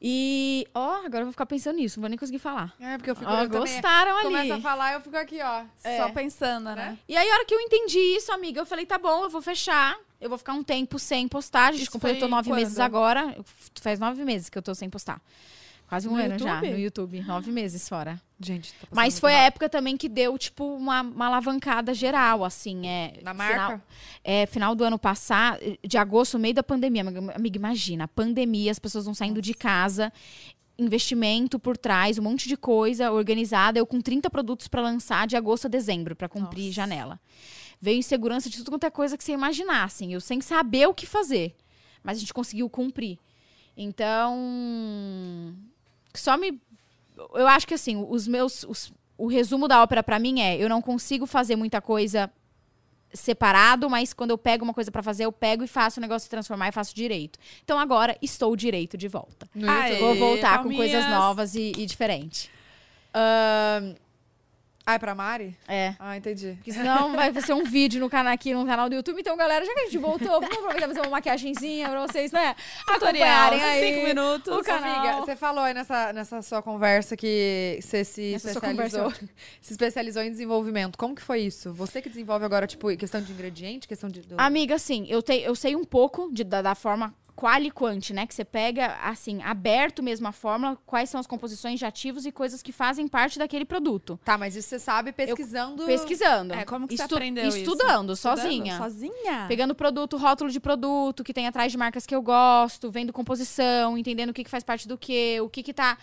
E, 0.03 0.67
ó, 0.73 1.05
agora 1.05 1.19
eu 1.19 1.25
vou 1.25 1.31
ficar 1.31 1.45
pensando 1.45 1.75
nisso, 1.75 1.99
não 1.99 2.01
vou 2.01 2.09
nem 2.09 2.17
conseguir 2.17 2.39
falar. 2.39 2.73
É, 2.79 2.97
porque 2.97 3.11
eu 3.11 3.15
fico. 3.15 3.29
Ó, 3.29 3.43
eu 3.43 3.49
também 3.49 3.59
gostaram 3.59 4.17
ali. 4.17 4.23
Começa 4.23 4.55
a 4.55 4.61
falar, 4.61 4.93
eu 4.93 5.01
fico 5.01 5.15
aqui, 5.15 5.39
ó. 5.41 5.63
É. 5.83 5.97
Só 5.97 6.09
pensando, 6.09 6.65
né? 6.65 6.75
Né? 6.75 6.97
E 7.07 7.15
aí, 7.15 7.29
a 7.29 7.33
hora 7.35 7.45
que 7.45 7.53
eu 7.53 7.59
entendi 7.59 7.99
isso, 7.99 8.31
amiga, 8.31 8.59
eu 8.61 8.65
falei, 8.65 8.85
tá 8.85 8.97
bom, 8.97 9.25
eu 9.25 9.29
vou 9.29 9.41
fechar. 9.41 9.95
Eu 10.19 10.29
vou 10.29 10.37
ficar 10.37 10.53
um 10.53 10.63
tempo 10.63 10.97
sem 10.97 11.27
postar. 11.27 11.67
A 11.67 11.71
gente 11.71 11.83
Isso 11.83 11.91
completou 11.91 12.27
nove 12.27 12.49
quando? 12.49 12.59
meses 12.59 12.79
agora. 12.79 13.35
Faz 13.81 13.99
nove 13.99 14.23
meses 14.23 14.49
que 14.49 14.57
eu 14.57 14.61
tô 14.61 14.73
sem 14.73 14.89
postar. 14.89 15.19
Quase 15.91 16.07
um 16.07 16.11
No 16.11 16.23
ano 16.23 16.39
já, 16.39 16.53
YouTube? 16.55 16.71
no 16.71 16.79
YouTube. 16.79 17.21
Nove 17.23 17.51
meses 17.51 17.89
fora. 17.89 18.17
Gente, 18.39 18.71
tá 18.75 18.87
Mas 18.91 19.19
foi 19.19 19.35
a 19.35 19.39
época 19.39 19.67
também 19.67 19.97
que 19.97 20.07
deu, 20.07 20.37
tipo, 20.37 20.63
uma, 20.63 21.01
uma 21.01 21.25
alavancada 21.25 21.93
geral, 21.93 22.45
assim. 22.45 22.87
É, 22.87 23.19
Na 23.21 23.33
Final, 23.33 23.47
marca? 23.57 23.83
é, 24.23 24.45
final 24.45 24.73
do 24.73 24.85
ano 24.85 24.97
passado, 24.97 25.59
de 25.85 25.97
agosto, 25.97 26.39
meio 26.39 26.53
da 26.53 26.63
pandemia. 26.63 27.03
Amiga, 27.35 27.57
imagina, 27.57 28.07
pandemia, 28.07 28.71
as 28.71 28.79
pessoas 28.79 29.03
vão 29.03 29.13
saindo 29.13 29.41
de 29.41 29.53
casa, 29.53 30.13
investimento 30.79 31.59
por 31.59 31.75
trás, 31.75 32.17
um 32.17 32.21
monte 32.23 32.47
de 32.47 32.55
coisa 32.55 33.11
organizada. 33.11 33.77
Eu 33.77 33.85
com 33.85 33.99
30 33.99 34.29
produtos 34.29 34.69
pra 34.69 34.81
lançar 34.81 35.27
de 35.27 35.35
agosto 35.35 35.65
a 35.65 35.69
dezembro, 35.69 36.15
pra 36.15 36.29
cumprir 36.29 36.67
Nossa. 36.67 36.73
janela. 36.75 37.19
Veio 37.81 37.99
insegurança 37.99 38.49
de 38.49 38.55
tudo 38.59 38.71
quanto 38.71 38.85
é 38.85 38.89
coisa 38.89 39.17
que 39.17 39.25
você 39.25 39.33
imaginar, 39.33 39.83
assim. 39.83 40.13
Eu 40.13 40.21
sem 40.21 40.39
saber 40.39 40.87
o 40.87 40.93
que 40.93 41.05
fazer. 41.05 41.53
Mas 42.01 42.15
a 42.15 42.19
gente 42.21 42.33
conseguiu 42.33 42.69
cumprir. 42.69 43.19
Então, 43.75 45.53
só 46.13 46.37
me. 46.37 46.59
Eu 47.35 47.47
acho 47.47 47.67
que 47.67 47.73
assim, 47.73 47.95
os 48.09 48.27
meus. 48.27 48.63
os- 48.63 48.91
o 49.17 49.27
resumo 49.27 49.67
da 49.67 49.81
ópera 49.83 50.01
pra 50.01 50.17
mim 50.19 50.41
é: 50.41 50.57
eu 50.57 50.67
não 50.69 50.81
consigo 50.81 51.25
fazer 51.25 51.55
muita 51.55 51.79
coisa 51.81 52.31
separado, 53.13 53.89
mas 53.89 54.13
quando 54.13 54.31
eu 54.31 54.37
pego 54.37 54.63
uma 54.63 54.73
coisa 54.73 54.89
pra 54.89 55.03
fazer, 55.03 55.25
eu 55.25 55.31
pego 55.31 55.63
e 55.63 55.67
faço 55.67 55.99
o 55.99 56.01
negócio 56.01 56.23
se 56.25 56.29
transformar 56.29 56.69
e 56.69 56.71
faço 56.71 56.95
direito. 56.95 57.37
Então 57.63 57.77
agora 57.77 58.17
estou 58.21 58.55
direito 58.55 58.97
de 58.97 59.07
volta. 59.07 59.49
Aê. 59.67 59.97
Vou 59.99 60.15
voltar 60.15 60.57
com 60.59 60.69
palminhas. 60.69 60.77
coisas 60.91 61.09
novas 61.09 61.53
e, 61.55 61.73
e 61.77 61.85
diferente. 61.85 62.49
Ahn, 63.13 63.95
Ah, 64.85 64.95
é 64.95 64.99
pra 64.99 65.13
Mari? 65.13 65.55
É. 65.67 65.93
Ah, 65.99 66.17
entendi. 66.17 66.53
Porque 66.57 66.73
senão 66.73 67.15
vai 67.15 67.31
ser 67.41 67.53
um 67.53 67.63
vídeo 67.63 67.99
no 67.99 68.09
canal, 68.09 68.33
aqui 68.33 68.53
no 68.53 68.65
canal 68.65 68.89
do 68.89 68.95
YouTube. 68.95 69.19
Então, 69.21 69.37
galera, 69.37 69.63
já 69.63 69.71
que 69.73 69.79
a 69.79 69.83
gente 69.85 69.97
voltou, 69.99 70.27
vamos 70.41 70.57
aproveitar 70.57 70.87
fazer 70.87 71.01
uma 71.01 71.09
maquiagenzinha 71.11 71.87
pra 71.89 72.07
vocês, 72.07 72.31
né? 72.31 72.55
Tutorial, 72.87 73.53
aí. 73.53 73.93
cinco 73.93 74.07
minutos. 74.07 74.53
o 74.57 74.63
canal. 74.63 74.95
Amiga, 75.07 75.25
você 75.25 75.35
falou 75.35 75.63
aí 75.63 75.73
nessa, 75.73 76.11
nessa 76.13 76.41
sua 76.41 76.61
conversa 76.61 77.15
que 77.15 77.77
você 77.81 78.03
se 78.03 78.33
especializou, 78.33 79.11
se 79.61 79.71
especializou 79.73 80.23
em 80.23 80.31
desenvolvimento. 80.31 80.97
Como 80.97 81.15
que 81.15 81.21
foi 81.21 81.41
isso? 81.41 81.71
Você 81.73 82.01
que 82.01 82.09
desenvolve 82.09 82.43
agora, 82.43 82.65
tipo, 82.65 82.95
questão 82.97 83.21
de 83.21 83.31
ingrediente, 83.31 83.87
questão 83.87 84.09
de... 84.09 84.21
do- 84.21 84.35
Amiga, 84.39 84.75
assim, 84.75 85.05
eu, 85.09 85.21
te, 85.21 85.33
eu 85.41 85.55
sei 85.55 85.75
um 85.75 85.83
pouco 85.83 86.29
de- 86.33 86.43
da, 86.43 86.61
da 86.61 86.75
forma 86.75 87.13
qual 87.41 87.59
e 87.59 87.71
quant, 87.71 88.11
né? 88.11 88.27
Que 88.27 88.35
você 88.35 88.45
pega, 88.45 88.99
assim, 89.01 89.41
aberto 89.41 90.03
mesmo 90.03 90.27
a 90.27 90.31
fórmula, 90.31 90.77
quais 90.85 91.09
são 91.09 91.19
as 91.19 91.25
composições 91.25 91.79
de 91.79 91.85
ativos 91.85 92.23
e 92.23 92.31
coisas 92.31 92.61
que 92.61 92.71
fazem 92.71 93.07
parte 93.07 93.39
daquele 93.39 93.65
produto. 93.65 94.19
Tá, 94.23 94.37
mas 94.37 94.55
isso 94.55 94.69
você 94.69 94.77
sabe 94.77 95.11
pesquisando... 95.11 95.83
Pesquisando. 95.87 96.53
É, 96.53 96.63
como 96.65 96.87
que 96.87 96.95
você 96.95 97.01
Estu- 97.01 97.15
aprendeu 97.15 97.47
isso? 97.47 97.57
Estudando, 97.57 98.13
Estudando? 98.13 98.15
sozinha. 98.15 98.77
Sozinha? 98.77 99.45
Pegando 99.47 99.73
produto, 99.73 100.17
rótulo 100.17 100.51
de 100.51 100.59
produto, 100.59 101.23
que 101.23 101.33
tem 101.33 101.47
atrás 101.47 101.71
de 101.71 101.79
marcas 101.79 102.05
que 102.05 102.13
eu 102.13 102.21
gosto, 102.21 102.91
vendo 102.91 103.11
composição, 103.11 103.97
entendendo 103.97 104.29
o 104.29 104.33
que, 104.33 104.43
que 104.43 104.49
faz 104.49 104.63
parte 104.63 104.87
do 104.87 104.95
que, 104.95 105.41
o 105.41 105.49
que, 105.49 105.63
que 105.63 105.73
tá 105.73 105.97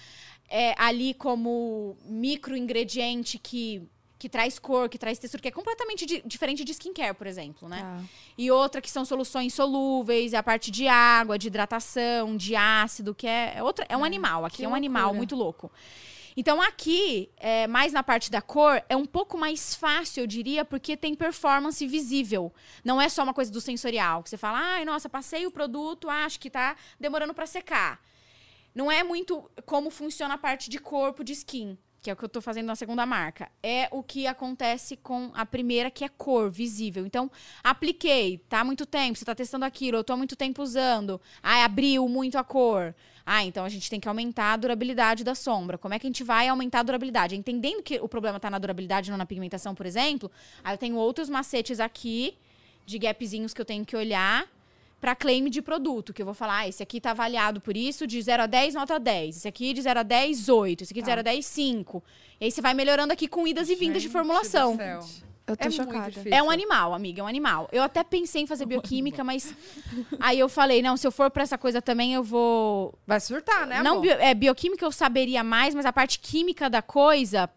é, 0.49 0.75
ali 0.77 1.15
como 1.15 1.97
micro 2.05 2.57
ingrediente 2.57 3.39
que, 3.39 3.89
que 4.19 4.29
traz 4.29 4.59
cor, 4.59 4.89
que 4.89 4.99
traz 4.99 5.19
textura, 5.19 5.41
que 5.41 5.49
é 5.49 5.53
completamente 5.53 6.05
di- 6.05 6.23
diferente 6.27 6.65
de 6.65 6.73
skincare, 6.73 7.15
por 7.15 7.27
exemplo, 7.27 7.69
né? 7.69 7.81
Tá. 7.81 8.03
E 8.37 8.51
outra 8.51 8.81
que 8.81 8.91
são 8.91 9.05
soluções 9.05 9.55
solúveis, 9.55 10.35
a 10.35 10.43
parte 10.43 10.71
de 10.71 10.89
água, 10.89 11.39
de 11.39 11.47
hidratação, 11.47 12.37
de 12.37 12.57
ácido, 12.57 13.15
que 13.15 13.27
é, 13.27 13.55
é 13.57 13.63
outra, 13.63 13.87
é 13.89 13.97
um 13.97 14.05
animal. 14.05 14.45
Aqui 14.45 14.65
é 14.65 14.69
um 14.69 14.75
animal 14.75 15.03
loucura. 15.05 15.17
muito 15.19 15.37
louco. 15.37 15.71
Então 16.37 16.63
aqui, 16.63 17.31
é, 17.37 17.67
mais 17.67 17.93
na 17.93 18.03
parte 18.03 18.31
da 18.31 18.41
cor, 18.41 18.81
é 18.89 18.97
um 18.97 19.05
pouco 19.07 19.37
mais 19.37 19.75
fácil, 19.75 20.23
eu 20.23 20.27
diria, 20.27 20.65
porque 20.65 20.97
tem 20.97 21.15
performance 21.15 21.85
visível. 21.87 22.53
Não 22.85 23.01
é 23.01 23.09
só 23.09 23.23
uma 23.25 23.35
coisa 23.35 23.51
do 23.51 23.61
sensorial, 23.61 24.23
que 24.23 24.31
você 24.31 24.37
fala, 24.37 24.59
ai, 24.59 24.85
nossa, 24.85 25.09
passei 25.09 25.47
o 25.47 25.51
produto, 25.51 26.09
acho 26.09 26.39
que 26.39 26.49
tá 26.49 26.77
demorando 26.99 27.35
pra 27.35 27.45
secar. 27.47 28.01
Não 28.75 28.91
é 28.91 29.03
muito 29.03 29.51
como 29.67 29.91
funciona 29.91 30.35
a 30.35 30.39
parte 30.39 30.71
de 30.71 30.79
corpo, 30.79 31.25
de 31.25 31.33
skin, 31.33 31.77
que 32.01 32.11
é 32.11 32.13
o 32.13 32.17
que 32.17 32.25
eu 32.25 32.29
tô 32.29 32.41
fazendo 32.41 32.67
na 32.67 32.77
segunda 32.77 33.05
marca. 33.05 33.51
É 33.63 33.89
o 33.91 34.03
que 34.03 34.27
acontece 34.27 34.97
com 34.97 35.31
a 35.35 35.45
primeira, 35.45 35.91
que 35.91 36.05
é 36.05 36.09
cor, 36.09 36.51
visível. 36.51 37.05
Então, 37.05 37.31
apliquei, 37.63 38.39
tá 38.49 38.61
há 38.61 38.65
muito 38.65 38.87
tempo, 38.87 39.19
você 39.19 39.25
tá 39.25 39.35
testando 39.35 39.65
aquilo, 39.65 39.99
eu 39.99 40.05
tô 40.05 40.13
há 40.13 40.17
muito 40.17 40.37
tempo 40.37 40.63
usando. 40.63 41.21
Ah, 41.43 41.65
abriu 41.65 42.09
muito 42.09 42.39
a 42.39 42.45
cor. 42.45 42.95
Ah, 43.27 43.45
então 43.45 43.65
a 43.65 43.69
gente 43.69 43.91
tem 43.91 44.01
que 44.01 44.09
aumentar 44.09 44.55
a 44.55 44.57
durabilidade 44.57 45.23
da 45.23 45.35
sombra. 45.35 45.77
Como 45.77 45.93
é 45.93 45.99
que 45.99 46.07
a 46.07 46.09
gente 46.09 46.25
vai 46.25 46.49
aumentar 46.49 46.81
a 46.81 46.83
durabilidade? 46.83 47.37
Entendendo 47.37 47.83
que 47.83 48.01
o 48.01 48.09
problema 48.09 48.41
tá 48.41 48.49
na 48.49 48.59
durabilidade, 48.59 49.11
não 49.11 49.19
na 49.19 49.27
pigmentação, 49.27 49.75
por 49.75 49.85
exemplo, 49.85 50.31
aí 50.65 50.73
eu 50.75 50.79
tenho 50.79 50.97
outros 50.97 51.29
macetes 51.29 51.79
aqui, 51.81 52.39
de 52.87 52.99
gapzinhos 52.99 53.53
que 53.53 53.61
eu 53.61 53.67
tenho 53.67 53.85
que 53.85 53.95
olhar 53.95 54.49
para 55.01 55.15
claim 55.15 55.49
de 55.49 55.63
produto, 55.63 56.13
que 56.13 56.21
eu 56.21 56.27
vou 56.27 56.35
falar, 56.35 56.59
ah, 56.59 56.69
esse 56.69 56.83
aqui 56.83 57.01
tá 57.01 57.13
avaliado 57.13 57.61
por 57.61 57.77
isso, 57.77 58.07
de 58.07 58.21
0 58.21 58.43
a 58.43 58.47
10, 58.47 58.75
nota 58.75 58.99
10. 58.99 59.37
Esse 59.39 59.49
aqui 59.49 59.73
de 59.73 59.81
0 59.83 60.01
a 60.01 60.03
10, 60.03 60.49
8. 60.49 60.83
Esse 60.83 60.93
aqui 60.93 61.01
de 61.01 61.07
Tá. 61.07 61.13
0 61.13 61.21
a 61.21 61.23
10, 61.23 61.47
5. 61.47 62.03
E 62.41 62.45
aí 62.47 62.51
você 62.51 62.61
vai 62.61 62.75
melhorando 62.75 63.13
aqui 63.13 63.29
com 63.29 63.47
idas 63.47 63.69
e 63.71 63.75
vindas 63.77 64.03
de 64.03 64.09
Gente 64.09 64.13
formulação. 64.13 64.73
do 64.73 64.77
céu. 64.79 65.01
Eu 65.47 65.57
tô 65.57 65.67
É 65.67 65.71
chocada. 65.71 66.13
É 66.31 66.43
um 66.43 66.51
animal, 66.51 66.93
amiga, 66.93 67.23
é 67.23 67.25
um 67.25 67.27
animal. 67.27 67.69
Eu 67.73 67.83
até 67.83 68.05
pensei 68.05 68.43
em 68.43 68.47
fazer 68.47 68.67
bioquímica, 68.67 69.25
mas 69.25 69.55
aí 70.21 70.39
eu 70.39 70.49
falei, 70.49 70.83
não, 70.83 70.95
se 70.97 71.07
eu 71.07 71.11
for 71.11 71.31
pra 71.31 71.43
essa 71.43 71.57
coisa 71.57 71.81
também, 71.81 72.13
eu 72.13 72.23
vou 72.23 72.93
Vai 73.07 73.19
surtar, 73.19 73.67
né, 73.67 73.83
não 73.83 73.93
amor? 73.93 74.03
bio- 74.03 74.13
é, 74.21 74.35
bioquímica 74.35 74.85
eu 74.85 74.93
saberia 74.93 75.43
mais, 75.43 75.75
mas 75.75 75.87
a 75.87 75.93
parte 75.93 76.19
química 76.19 76.69
da 76.69 76.83
coisa 76.83 77.49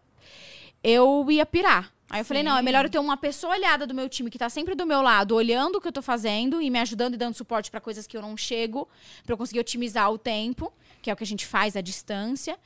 eu 0.82 1.26
ia 1.30 1.44
pirar. 1.44 1.92
Aí 2.12 2.20
eu 2.20 2.24
falei, 2.26 2.42
não, 2.42 2.56
é 2.56 2.62
melhor 2.62 2.84
eu 2.84 2.90
ter 2.90 2.98
uma 2.98 3.16
pessoa 3.16 3.54
olhada 3.54 3.86
do 3.86 3.94
meu 3.94 4.06
time 4.06 4.28
que 4.30 4.38
tá 4.38 4.50
sempre 4.50 4.74
do 4.74 4.84
meu 4.86 5.00
lado, 5.00 5.34
olhando 5.34 5.76
o 5.76 5.80
que 5.80 5.88
eu 5.88 5.92
tô 5.92 6.02
fazendo 6.02 6.60
e 6.60 6.68
me 6.68 6.78
ajudando 6.78 7.14
e 7.14 7.16
dando 7.16 7.34
suporte 7.34 7.70
pra 7.70 7.80
coisas 7.80 8.06
que 8.06 8.14
eu 8.14 8.20
não 8.20 8.36
chego, 8.36 8.86
pra 9.24 9.32
eu 9.32 9.38
conseguir 9.38 9.60
otimizar 9.60 10.12
o 10.12 10.18
tempo, 10.18 10.70
que 11.00 11.08
é 11.10 11.12
o 11.14 11.16
que 11.16 11.24
a 11.24 11.26
gente 11.26 11.46
faz 11.46 11.74
à 11.74 11.80
distância. 11.80 12.58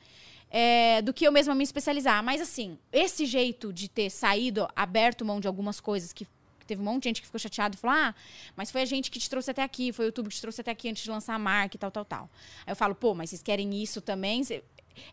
é, 0.49 1.01
do 1.01 1.13
que 1.13 1.25
eu 1.25 1.31
mesma 1.31 1.53
me 1.53 1.63
especializar. 1.63 2.23
Mas 2.23 2.41
assim, 2.41 2.77
esse 2.91 3.25
jeito 3.25 3.71
de 3.73 3.89
ter 3.89 4.09
saído, 4.09 4.67
aberto 4.75 5.25
mão 5.25 5.39
de 5.39 5.47
algumas 5.47 5.79
coisas 5.79 6.13
que 6.13 6.27
que 6.59 6.65
teve 6.65 6.81
um 6.81 6.85
monte 6.85 7.03
de 7.03 7.09
gente 7.09 7.21
que 7.21 7.27
ficou 7.27 7.39
chateado 7.39 7.75
e 7.75 7.79
falou: 7.79 7.95
Ah, 7.95 8.15
mas 8.55 8.69
foi 8.69 8.81
a 8.81 8.85
gente 8.85 9.09
que 9.09 9.19
te 9.19 9.29
trouxe 9.29 9.51
até 9.51 9.63
aqui, 9.63 9.93
foi 9.93 10.05
o 10.05 10.07
YouTube 10.07 10.27
que 10.29 10.35
te 10.35 10.41
trouxe 10.41 10.59
até 10.61 10.71
aqui 10.71 10.89
antes 10.89 11.03
de 11.03 11.09
lançar 11.09 11.35
a 11.35 11.39
marca 11.39 11.77
e 11.77 11.79
tal, 11.79 11.89
tal, 11.91 12.03
tal. 12.03 12.29
Aí 12.65 12.71
eu 12.71 12.75
falo, 12.75 12.93
pô, 12.93 13.13
mas 13.13 13.29
vocês 13.29 13.41
querem 13.41 13.81
isso 13.81 14.01
também? 14.01 14.41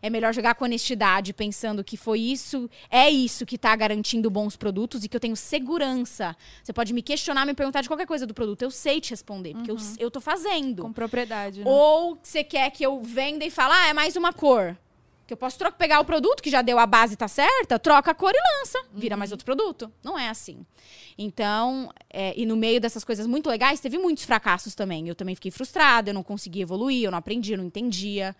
É 0.01 0.09
melhor 0.09 0.33
jogar 0.33 0.55
com 0.55 0.65
honestidade, 0.65 1.33
pensando 1.33 1.83
que 1.83 1.97
foi 1.97 2.19
isso, 2.19 2.69
é 2.89 3.09
isso 3.09 3.45
que 3.45 3.57
tá 3.57 3.75
garantindo 3.75 4.29
bons 4.29 4.55
produtos 4.55 5.03
e 5.03 5.09
que 5.09 5.15
eu 5.15 5.19
tenho 5.19 5.35
segurança. 5.35 6.35
Você 6.63 6.73
pode 6.73 6.93
me 6.93 7.01
questionar, 7.01 7.45
me 7.45 7.53
perguntar 7.53 7.81
de 7.81 7.87
qualquer 7.87 8.07
coisa 8.07 8.25
do 8.25 8.33
produto. 8.33 8.61
Eu 8.61 8.71
sei 8.71 8.99
te 8.99 9.11
responder, 9.11 9.53
porque 9.53 9.71
eu, 9.71 9.77
eu 9.99 10.11
tô 10.11 10.21
fazendo. 10.21 10.83
Com 10.83 10.93
propriedade, 10.93 11.59
né? 11.59 11.65
Ou 11.67 12.17
você 12.21 12.43
quer 12.43 12.69
que 12.71 12.85
eu 12.85 13.01
venda 13.01 13.45
e 13.45 13.49
fale, 13.49 13.73
ah, 13.73 13.87
é 13.87 13.93
mais 13.93 14.15
uma 14.15 14.33
cor. 14.33 14.77
Que 15.27 15.33
eu 15.33 15.37
posso 15.37 15.57
trocar, 15.57 15.77
pegar 15.77 15.99
o 15.99 16.05
produto 16.05 16.41
que 16.41 16.51
já 16.51 16.61
deu 16.61 16.77
a 16.77 16.85
base 16.85 17.15
tá 17.15 17.27
certa, 17.27 17.79
troca 17.79 18.11
a 18.11 18.13
cor 18.13 18.31
e 18.31 18.59
lança. 18.59 18.79
Vira 18.93 19.17
mais 19.17 19.31
outro 19.31 19.43
produto. 19.43 19.91
Não 20.03 20.17
é 20.19 20.29
assim. 20.29 20.63
Então, 21.17 21.91
é, 22.11 22.33
e 22.37 22.45
no 22.45 22.55
meio 22.55 22.79
dessas 22.79 23.03
coisas 23.03 23.25
muito 23.25 23.49
legais, 23.49 23.79
teve 23.79 23.97
muitos 23.97 24.23
fracassos 24.23 24.75
também. 24.75 25.07
Eu 25.07 25.15
também 25.15 25.33
fiquei 25.33 25.49
frustrada, 25.49 26.11
eu 26.11 26.13
não 26.13 26.21
conseguia 26.21 26.61
evoluir, 26.61 27.05
eu 27.05 27.11
não 27.11 27.17
aprendi, 27.17 27.53
eu 27.53 27.57
não 27.57 27.65
entendia. 27.65 28.35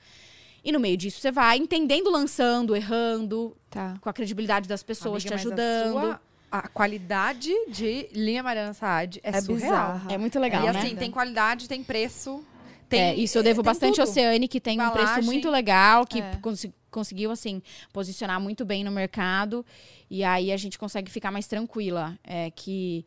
E 0.65 0.71
no 0.71 0.79
meio 0.79 0.97
disso 0.97 1.21
você 1.21 1.31
vai 1.31 1.57
entendendo, 1.57 2.09
lançando, 2.09 2.75
errando, 2.75 3.55
Tá. 3.69 3.95
com 4.01 4.09
a 4.09 4.13
credibilidade 4.13 4.67
das 4.67 4.81
pessoas 4.81 5.21
Amiga, 5.23 5.29
te 5.29 5.33
ajudando. 5.47 5.97
A, 5.97 6.01
sua- 6.01 6.21
a 6.51 6.67
qualidade 6.67 7.51
de 7.69 8.09
linha 8.13 8.41
Mariana 8.41 8.73
Saad 8.73 9.19
é, 9.23 9.29
É 9.29 9.41
surreal. 9.41 9.59
bizarra. 9.93 10.11
É 10.11 10.17
muito 10.17 10.39
legal, 10.39 10.63
e 10.67 10.71
né? 10.73 10.79
assim, 10.79 10.95
tem 10.95 11.11
qualidade, 11.11 11.67
tem 11.69 11.83
preço. 11.83 12.43
Tem, 12.89 12.99
É, 13.01 13.15
isso 13.15 13.37
eu 13.37 13.43
devo 13.43 13.61
tem 13.61 13.71
bastante 13.71 13.95
tudo. 13.95 14.01
ao 14.05 14.07
Oceane, 14.09 14.47
que 14.47 14.59
tem 14.59 14.79
um 14.81 14.89
preço 14.89 15.21
muito 15.23 15.49
legal, 15.49 16.05
que 16.05 16.19
É. 16.21 16.35
consi- 16.41 16.73
conseguiu, 16.89 17.29
assim, 17.31 17.61
posicionar 17.93 18.39
muito 18.39 18.63
bem 18.65 18.83
no 18.83 18.91
mercado. 18.91 19.65
E 20.09 20.23
aí 20.23 20.51
a 20.51 20.57
gente 20.57 20.77
consegue 20.79 21.11
ficar 21.11 21.29
mais 21.31 21.45
tranquila. 21.47 22.17
É 22.23 22.49
que. 22.51 23.05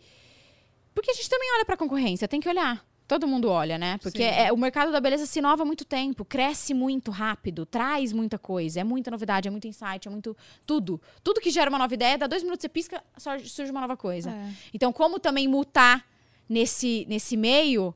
Porque 0.94 1.10
a 1.12 1.14
gente 1.14 1.30
também 1.30 1.48
olha 1.54 1.64
pra 1.64 1.76
concorrência, 1.76 2.26
tem 2.28 2.40
que 2.40 2.48
olhar. 2.48 2.84
Todo 3.08 3.26
mundo 3.26 3.48
olha, 3.50 3.78
né? 3.78 3.96
Porque 4.02 4.22
é, 4.22 4.52
o 4.52 4.56
mercado 4.58 4.92
da 4.92 5.00
beleza 5.00 5.24
se 5.24 5.38
inova 5.38 5.64
muito 5.64 5.82
tempo, 5.82 6.26
cresce 6.26 6.74
muito 6.74 7.10
rápido, 7.10 7.64
traz 7.64 8.12
muita 8.12 8.38
coisa, 8.38 8.80
é 8.80 8.84
muita 8.84 9.10
novidade, 9.10 9.48
é 9.48 9.50
muito 9.50 9.66
insight, 9.66 10.06
é 10.06 10.10
muito. 10.10 10.36
Tudo. 10.66 11.00
Tudo 11.24 11.40
que 11.40 11.50
gera 11.50 11.70
uma 11.70 11.78
nova 11.78 11.94
ideia, 11.94 12.18
dá 12.18 12.26
dois 12.26 12.42
minutos, 12.42 12.60
você 12.62 12.68
pisca, 12.68 13.02
surge 13.16 13.70
uma 13.70 13.80
nova 13.80 13.96
coisa. 13.96 14.30
É. 14.30 14.52
Então, 14.74 14.92
como 14.92 15.18
também 15.18 15.48
mutar 15.48 16.04
nesse, 16.46 17.06
nesse 17.08 17.34
meio, 17.34 17.94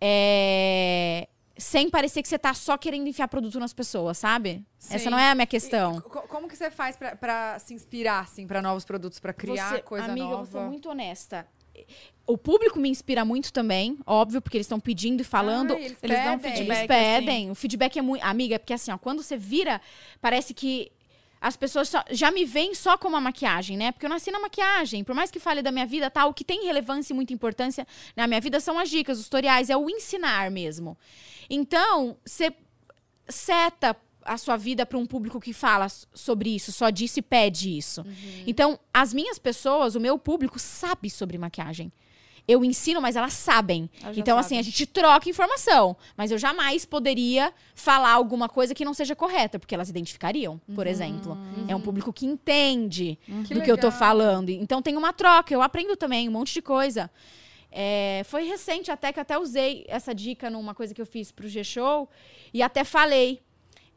é, 0.00 1.28
sem 1.56 1.88
parecer 1.88 2.22
que 2.22 2.28
você 2.28 2.38
tá 2.38 2.52
só 2.54 2.76
querendo 2.76 3.06
enfiar 3.08 3.28
produto 3.28 3.60
nas 3.60 3.72
pessoas, 3.72 4.18
sabe? 4.18 4.64
Essa 4.90 4.98
Sim. 4.98 5.10
não 5.10 5.18
é 5.18 5.30
a 5.30 5.34
minha 5.36 5.46
questão. 5.46 5.98
E 5.98 6.00
co- 6.00 6.22
como 6.22 6.48
que 6.48 6.56
você 6.56 6.68
faz 6.70 6.96
pra 6.96 7.58
se 7.60 7.74
inspirar, 7.74 8.20
assim, 8.24 8.46
pra 8.46 8.60
novos 8.60 8.84
produtos, 8.84 9.20
pra 9.20 9.32
criar 9.32 9.70
Você- 9.74 9.82
coisa 9.82 10.06
amiga, 10.06 10.24
nova? 10.26 10.40
eu 10.42 10.44
vou 10.46 10.62
ser 10.62 10.68
muito 10.68 10.88
honesta. 10.88 11.46
O 12.26 12.36
público 12.36 12.78
me 12.78 12.88
inspira 12.90 13.24
muito 13.24 13.50
também, 13.52 13.98
óbvio, 14.06 14.42
porque 14.42 14.58
eles 14.58 14.66
estão 14.66 14.78
pedindo 14.78 15.22
e 15.22 15.24
falando. 15.24 15.72
Ai, 15.74 15.84
eles, 15.84 15.98
Eles 16.02 16.24
dão 16.24 16.38
pedem. 16.38 16.56
feedback. 16.58 16.76
Eles 16.78 16.86
pedem. 16.88 17.50
O 17.50 17.54
feedback 17.54 17.98
é 17.98 18.02
muito. 18.02 18.22
Amiga, 18.22 18.56
é 18.56 18.58
porque 18.58 18.74
assim, 18.74 18.90
ó, 18.92 18.98
quando 18.98 19.22
você 19.22 19.36
vira, 19.36 19.80
parece 20.20 20.52
que 20.52 20.92
as 21.40 21.56
pessoas 21.56 21.88
só- 21.88 22.04
já 22.10 22.30
me 22.30 22.44
veem 22.44 22.74
só 22.74 22.98
como 22.98 23.16
a 23.16 23.20
maquiagem, 23.20 23.76
né? 23.78 23.92
Porque 23.92 24.04
eu 24.04 24.10
nasci 24.10 24.30
na 24.30 24.40
maquiagem. 24.40 25.02
Por 25.04 25.14
mais 25.14 25.30
que 25.30 25.38
fale 25.38 25.62
da 25.62 25.70
minha 25.72 25.86
vida, 25.86 26.10
tal, 26.10 26.28
o 26.30 26.34
que 26.34 26.44
tem 26.44 26.64
relevância 26.66 27.12
e 27.14 27.16
muita 27.16 27.32
importância 27.32 27.86
na 28.14 28.26
minha 28.26 28.40
vida 28.40 28.60
são 28.60 28.78
as 28.78 28.90
dicas, 28.90 29.18
os 29.18 29.24
tutoriais, 29.24 29.70
é 29.70 29.76
o 29.76 29.88
ensinar 29.88 30.50
mesmo. 30.50 30.98
Então, 31.48 32.16
você 32.26 32.52
seta 33.28 33.96
a 34.24 34.36
sua 34.36 34.56
vida 34.56 34.84
para 34.84 34.98
um 34.98 35.06
público 35.06 35.40
que 35.40 35.52
fala 35.52 35.86
sobre 36.12 36.54
isso, 36.54 36.72
só 36.72 36.90
disse 36.90 37.20
e 37.20 37.22
pede 37.22 37.76
isso. 37.76 38.04
Então, 38.46 38.78
as 38.92 39.12
minhas 39.14 39.38
pessoas, 39.38 39.94
o 39.94 40.00
meu 40.00 40.18
público 40.18 40.58
sabe 40.58 41.08
sobre 41.10 41.38
maquiagem. 41.38 41.92
Eu 42.46 42.64
ensino, 42.64 42.98
mas 42.98 43.14
elas 43.14 43.34
sabem. 43.34 43.90
Elas 44.02 44.16
Então, 44.16 44.38
assim, 44.38 44.56
a 44.58 44.62
gente 44.62 44.86
troca 44.86 45.28
informação. 45.28 45.94
Mas 46.16 46.30
eu 46.30 46.38
jamais 46.38 46.86
poderia 46.86 47.52
falar 47.74 48.12
alguma 48.12 48.48
coisa 48.48 48.74
que 48.74 48.86
não 48.86 48.94
seja 48.94 49.14
correta, 49.14 49.58
porque 49.58 49.74
elas 49.74 49.90
identificariam, 49.90 50.58
por 50.74 50.86
exemplo. 50.86 51.36
É 51.68 51.76
um 51.76 51.80
público 51.80 52.10
que 52.10 52.24
entende 52.24 53.18
Que 53.46 53.52
do 53.52 53.60
que 53.60 53.70
eu 53.70 53.76
tô 53.76 53.88
legal. 53.88 53.98
falando. 53.98 54.48
Então 54.48 54.80
tem 54.80 54.96
uma 54.96 55.12
troca, 55.12 55.52
eu 55.52 55.60
aprendo 55.60 55.94
também 55.94 56.26
um 56.26 56.32
monte 56.32 56.54
de 56.54 56.62
coisa. 56.62 57.10
É, 57.70 58.22
foi 58.24 58.44
recente 58.44 58.90
até 58.90 59.12
que 59.12 59.20
até 59.20 59.38
usei 59.38 59.84
essa 59.86 60.14
dica 60.14 60.48
numa 60.48 60.74
coisa 60.74 60.94
que 60.94 61.02
eu 61.02 61.06
fiz 61.06 61.30
pro 61.30 61.46
G-Show 61.48 62.08
e 62.54 62.62
até 62.62 62.82
falei. 62.82 63.42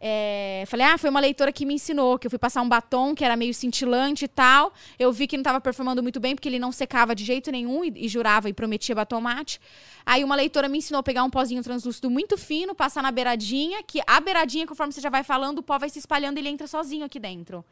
É, 0.04 0.64
falei, 0.66 0.88
ah, 0.88 0.98
foi 0.98 1.12
uma 1.12 1.20
leitora 1.20 1.52
que 1.52 1.64
me 1.64 1.76
ensinou, 1.76 2.18
que 2.18 2.26
eu 2.26 2.32
fui 2.32 2.40
passar 2.40 2.64
um 2.64 2.68
batom 2.68 3.14
que 3.14 3.24
era 3.24 3.36
meio 3.36 3.54
cintilante 3.54 4.26
e 4.26 4.28
tal. 4.28 4.74
Eu 4.98 5.14
vi 5.14 5.28
que 5.28 5.38
não 5.38 5.42
estava 5.42 5.62
performando 5.62 6.02
muito 6.02 6.20
bem, 6.20 6.34
porque 6.34 6.50
ele 6.50 6.58
não 6.58 6.72
secava 6.72 7.14
de 7.14 7.24
jeito 7.24 7.52
nenhum 7.52 7.86
e, 7.86 7.94
e 7.96 8.08
jurava 8.08 8.50
e 8.50 8.54
prometia 8.54 8.96
batom 8.96 9.22
mate. 9.22 9.62
Aí 10.04 10.24
uma 10.24 10.36
leitora 10.36 10.68
me 10.68 10.80
ensinou 10.80 11.02
a 11.02 11.04
pegar 11.04 11.24
um 11.24 11.30
pozinho 11.30 11.62
translúcido 11.62 12.10
muito 12.10 12.36
fino, 12.36 12.74
passar 12.74 13.04
na 13.04 13.12
beiradinha, 13.12 13.84
que 13.84 14.02
a 14.08 14.20
beiradinha, 14.20 14.66
conforme 14.66 14.92
você 14.92 15.02
já 15.02 15.10
vai 15.12 15.24
falando, 15.24 15.60
o 15.60 15.64
pó 15.64 15.78
vai 15.78 15.90
se 15.90 16.00
espalhando 16.00 16.38
e 16.38 16.42
ele 16.42 16.50
entra 16.50 16.66
sozinho 16.66 17.06
aqui 17.06 17.20
dentro. 17.20 17.64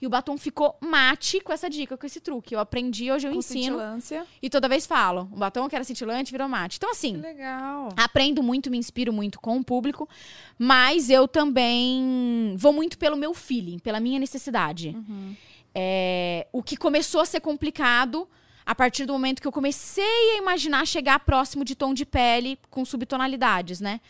E 0.00 0.06
o 0.06 0.10
batom 0.10 0.36
ficou 0.36 0.76
mate 0.80 1.40
com 1.40 1.52
essa 1.52 1.68
dica, 1.70 1.96
com 1.96 2.06
esse 2.06 2.20
truque. 2.20 2.54
Eu 2.54 2.60
aprendi, 2.60 3.10
hoje 3.10 3.26
eu 3.26 3.32
Com 3.32 3.38
ensino. 3.38 3.62
cintilância. 3.62 4.26
E 4.42 4.50
toda 4.50 4.68
vez 4.68 4.86
falo. 4.86 5.22
O 5.32 5.36
batom 5.36 5.68
que 5.68 5.74
era 5.74 5.84
cintilante 5.84 6.30
virou 6.30 6.48
mate. 6.48 6.76
Então, 6.76 6.90
assim, 6.90 7.14
Que 7.14 7.20
legal. 7.22 7.88
aprendo 7.96 8.42
muito, 8.42 8.70
me 8.70 8.76
inspiro 8.78 9.12
muito 9.12 9.40
com 9.40 9.56
o 9.58 9.64
público, 9.64 10.08
mas 10.58 11.08
eu 11.10 11.26
também 11.26 12.54
vou 12.58 12.72
muito 12.72 12.98
pelo 12.98 13.16
meu 13.16 13.32
feeling, 13.34 13.78
pela 13.78 14.00
minha 14.00 14.18
necessidade. 14.18 14.96
É, 15.74 16.46
o 16.52 16.62
que 16.62 16.76
começou 16.76 17.20
a 17.20 17.24
ser 17.26 17.40
complicado 17.40 18.28
a 18.66 18.74
partir 18.74 19.06
do 19.06 19.12
momento 19.12 19.40
que 19.40 19.46
eu 19.46 19.52
comecei 19.52 20.02
a 20.34 20.38
imaginar 20.38 20.84
chegar 20.86 21.20
próximo 21.20 21.64
de 21.64 21.76
tom 21.76 21.94
de 21.94 22.04
pele 22.04 22.58
com 22.68 22.84
subtonalidades, 22.84 23.80
né? 23.80 24.00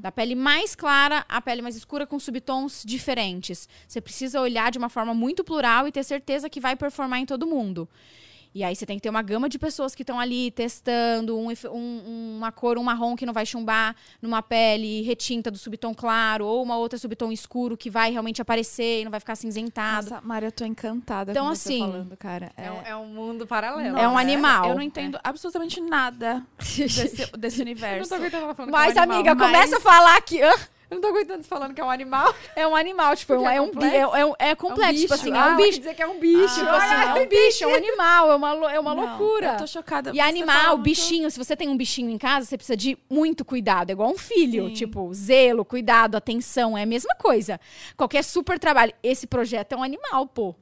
Da 0.00 0.12
pele 0.12 0.36
mais 0.36 0.76
clara 0.76 1.24
à 1.28 1.40
pele 1.42 1.60
mais 1.60 1.74
escura 1.74 2.06
com 2.06 2.18
subtons 2.20 2.84
diferentes. 2.86 3.68
Você 3.88 4.00
precisa 4.00 4.40
olhar 4.40 4.70
de 4.70 4.78
uma 4.78 4.88
forma 4.88 5.12
muito 5.12 5.42
plural 5.42 5.88
e 5.88 5.92
ter 5.92 6.04
certeza 6.04 6.48
que 6.48 6.60
vai 6.60 6.76
performar 6.76 7.18
em 7.18 7.26
todo 7.26 7.44
mundo. 7.44 7.88
E 8.54 8.62
aí 8.62 8.76
você 8.76 8.86
tem 8.86 8.96
que 8.98 9.02
ter 9.02 9.08
uma 9.10 9.20
gama 9.22 9.48
de 9.48 9.58
pessoas 9.58 9.96
que 9.96 10.02
estão 10.04 10.20
ali 10.20 10.50
testando 10.52 11.36
um 11.36 11.48
um- 11.72 12.36
uma 12.38 12.52
cor, 12.52 12.78
um 12.78 12.84
marrom 12.84 13.16
que 13.16 13.26
não 13.26 13.32
vai 13.32 13.44
chumbar 13.44 13.96
numa 14.22 14.42
pele 14.42 15.02
retinta 15.02 15.50
do 15.50 15.58
subtom 15.58 15.92
claro, 15.92 16.46
ou 16.46 16.62
uma 16.62 16.76
outra 16.76 16.96
subtom 16.96 17.32
escuro 17.32 17.76
que 17.76 17.90
vai 17.90 18.12
realmente 18.12 18.40
aparecer 18.40 19.00
e 19.00 19.04
não 19.04 19.10
vai 19.10 19.18
ficar 19.18 19.32
acinzentado. 19.32 20.10
Nossa, 20.10 20.22
Mari, 20.24 20.46
eu 20.46 20.52
tô 20.52 20.64
encantada 20.64 21.32
Então, 21.32 21.46
com 21.48 21.54
você 21.54 21.68
assim, 21.72 21.80
falando, 21.80 22.16
cara. 22.16 22.52
É, 22.56 22.70
um- 22.70 22.82
é 22.82 22.96
um 22.96 23.06
mundo 23.06 23.44
paralelo. 23.46 23.98
É 23.98 24.06
um 24.08 24.14
né? 24.14 24.20
animal. 24.20 24.68
Eu 24.68 24.74
não 24.76 24.82
entendo 24.82 25.18
absolutamente 25.24 25.80
nada 25.80 26.46
desse, 26.58 27.26
desse 27.36 27.60
Eu 27.60 27.64
não 27.64 27.72
universo. 27.72 28.14
Mas, 28.70 28.96
é 28.96 29.00
um 29.00 29.02
animal. 29.02 29.16
amiga, 29.18 29.34
mas- 29.34 29.46
começa 29.46 29.76
a 29.78 29.80
falar 29.80 30.20
que? 30.22 30.38
Eu 30.90 30.96
não 30.96 31.00
tô 31.00 31.08
aguentando 31.08 31.42
você 31.42 31.48
falando 31.48 31.74
que 31.74 31.80
é 31.80 31.84
um 31.84 31.90
animal. 31.90 32.34
é 32.54 32.66
um 32.66 32.76
animal, 32.76 33.16
tipo, 33.16 33.32
é 33.32 33.60
um, 33.60 33.68
Porque 33.70 33.84
é 33.86 33.96
é 33.98 34.06
um, 34.06 34.10
complexo? 34.10 34.16
é, 34.16 34.20
é 34.20 34.26
um- 34.26 34.34
é 34.38 34.54
complexo, 34.54 35.00
tipo 35.00 35.14
assim, 35.14 35.32
é 35.32 35.38
Ah, 35.38 35.46
um 35.46 35.56
quer 35.56 35.62
bicho. 35.66 35.78
dizer 35.78 35.94
que 35.94 36.02
é 36.02 36.06
um 36.06 36.18
bicho. 36.20 36.54
Tipo 36.54 36.66
Ah, 36.68 36.76
assim, 36.76 37.18
é 37.20 37.22
um 37.24 37.28
bicho, 37.28 37.64
é 37.64 37.66
um 37.66 37.74
animal, 37.74 38.32
é 38.32 38.34
uma, 38.36 38.72
é 38.74 38.80
uma 38.80 38.94
Não, 38.94 39.04
loucura. 39.18 39.46
Eu 39.52 39.56
tô 39.56 39.66
chocada. 39.66 40.12
E 40.14 40.20
animal, 40.20 40.54
fala 40.56 40.68
muito- 40.72 40.82
bichinho, 40.84 41.30
se 41.30 41.38
você 41.38 41.56
tem 41.56 41.68
um 41.68 41.76
bichinho 41.76 42.10
em 42.10 42.18
casa, 42.18 42.46
você 42.46 42.56
precisa 42.56 42.76
de 42.76 42.98
muito 43.10 43.44
cuidado. 43.44 43.90
É 43.90 43.92
igual 43.92 44.10
um 44.10 44.18
filho. 44.18 44.68
Sim. 44.68 44.74
Tipo, 44.74 45.12
zelo, 45.14 45.64
cuidado, 45.64 46.16
atenção. 46.16 46.76
É 46.76 46.82
a 46.82 46.86
mesma 46.86 47.14
coisa. 47.16 47.58
Qualquer 47.96 48.22
super 48.22 48.58
trabalho. 48.58 48.92
Esse 49.02 49.26
projeto 49.26 49.72
é 49.72 49.76
um 49.76 49.82
animal, 49.82 50.26
pô. 50.26 50.54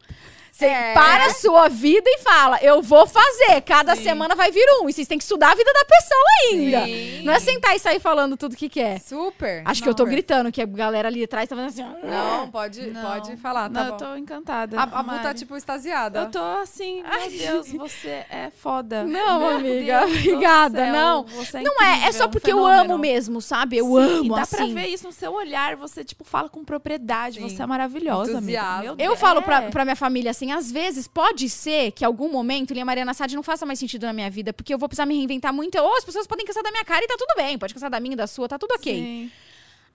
Você 0.52 0.66
É. 0.66 0.92
para 0.92 1.26
a 1.26 1.30
sua 1.30 1.66
vida 1.68 2.04
e 2.06 2.18
fala, 2.18 2.59
eu 2.62 2.82
vou 2.82 3.06
fazer. 3.06 3.62
Cada 3.62 3.97
Sim. 3.97 4.02
semana 4.02 4.35
vai 4.37 4.52
vir 4.52 4.64
um. 4.82 4.88
E 4.88 4.92
vocês 4.92 5.09
têm 5.09 5.16
que 5.16 5.25
estudar 5.25 5.52
a 5.52 5.54
vida 5.54 5.73
da 5.73 5.85
pessoa 5.87 6.23
ainda. 6.52 6.85
Sim. 6.85 7.23
Não 7.25 7.32
é 7.32 7.40
sentar 7.40 7.75
e 7.75 7.78
sair 7.78 7.99
falando 7.99 8.37
tudo 8.37 8.54
que 8.54 8.68
quer. 8.68 9.00
Super. 9.00 9.62
Acho 9.64 9.82
que 9.82 9.88
eu 9.88 9.94
tô 9.94 10.04
gritando, 10.04 10.52
que 10.52 10.61
a 10.61 10.66
galera 10.66 11.09
ali 11.09 11.25
atrás 11.25 11.49
tá 11.49 11.56
fazendo 11.56 11.68
assim. 11.71 12.06
Não, 12.06 12.50
pode, 12.50 12.87
Não. 12.88 13.02
pode 13.02 13.37
falar, 13.38 13.71
tá 13.71 13.80
Não, 13.82 13.87
bom. 13.97 14.04
eu 14.04 14.11
tô 14.11 14.16
encantada. 14.16 14.78
A, 14.78 14.82
a 14.82 14.87
Bu 14.87 14.92
tá, 14.92 15.23
Mari. 15.25 15.38
tipo, 15.38 15.56
extasiada. 15.56 16.21
Eu 16.21 16.30
tô 16.30 16.38
assim, 16.62 17.02
meu 17.02 17.30
Deus, 17.30 17.73
você 17.73 18.09
é 18.30 18.50
foda. 18.54 19.04
Não, 19.04 19.38
Meu 19.40 19.56
amiga, 19.56 20.00
Deus 20.00 20.11
obrigada, 20.18 20.78
céu, 20.85 20.92
não. 20.92 21.25
você 21.25 21.59
é 21.59 21.62
Não 21.62 21.80
é, 21.82 22.09
é 22.09 22.12
só 22.12 22.26
um 22.26 22.28
porque 22.30 22.52
eu 22.52 22.56
fenômeno. 22.59 22.80
amo 22.92 22.99
mesmo, 22.99 23.40
sabe? 23.40 23.78
Eu 23.78 23.87
Sim, 23.87 23.97
amo, 24.21 24.35
dá 24.37 24.42
assim. 24.42 24.56
pra 24.56 24.66
ver 24.66 24.88
isso 24.88 25.06
no 25.06 25.12
seu 25.12 25.32
olhar. 25.32 25.76
Você, 25.76 26.04
tipo, 26.04 26.25
fala 26.25 26.49
com 26.50 26.62
propriedade. 26.62 27.40
Sim. 27.40 27.49
Você 27.49 27.62
é 27.62 27.66
maravilhosa, 27.66 28.37
amiga. 28.38 28.78
Meu 28.82 28.90
Eu 28.92 28.97
Deus. 28.97 29.18
falo 29.18 29.40
pra, 29.40 29.62
É. 29.62 29.71
pra 29.71 29.85
minha 29.85 29.97
família 29.97 30.30
assim, 30.30 30.41
às 30.50 30.72
vezes 30.72 31.06
pode 31.06 31.49
ser 31.50 31.92
que 31.92 32.04
algum 32.04 32.28
momento 32.30 32.72
Lia 32.72 32.84
Mariana 32.84 33.12
Sade 33.14 33.37
não 33.37 33.42
faça 33.42 33.66
mais 33.66 33.78
sentido 33.78 34.06
na 34.06 34.12
minha 34.12 34.30
vida, 34.30 34.52
porque 34.52 34.72
eu 34.72 34.78
vou 34.78 34.88
precisar 34.88 35.04
me 35.06 35.14
reinventar 35.14 35.52
muito. 35.52 35.78
Ou 35.78 35.96
as 35.96 36.04
pessoas 36.04 36.26
podem 36.26 36.46
cansar 36.46 36.62
da 36.62 36.70
minha 36.70 36.84
cara 36.84 37.04
e 37.04 37.06
tá 37.08 37.16
tudo 37.18 37.34
bem, 37.37 37.58
pode 37.58 37.75
cansar 37.75 37.90
da 37.90 38.00
minha 38.00 38.16
da 38.16 38.26
sua, 38.26 38.49
tá 38.49 38.58
tudo 38.58 38.72
ok. 38.75 38.92
Sim. 38.94 39.30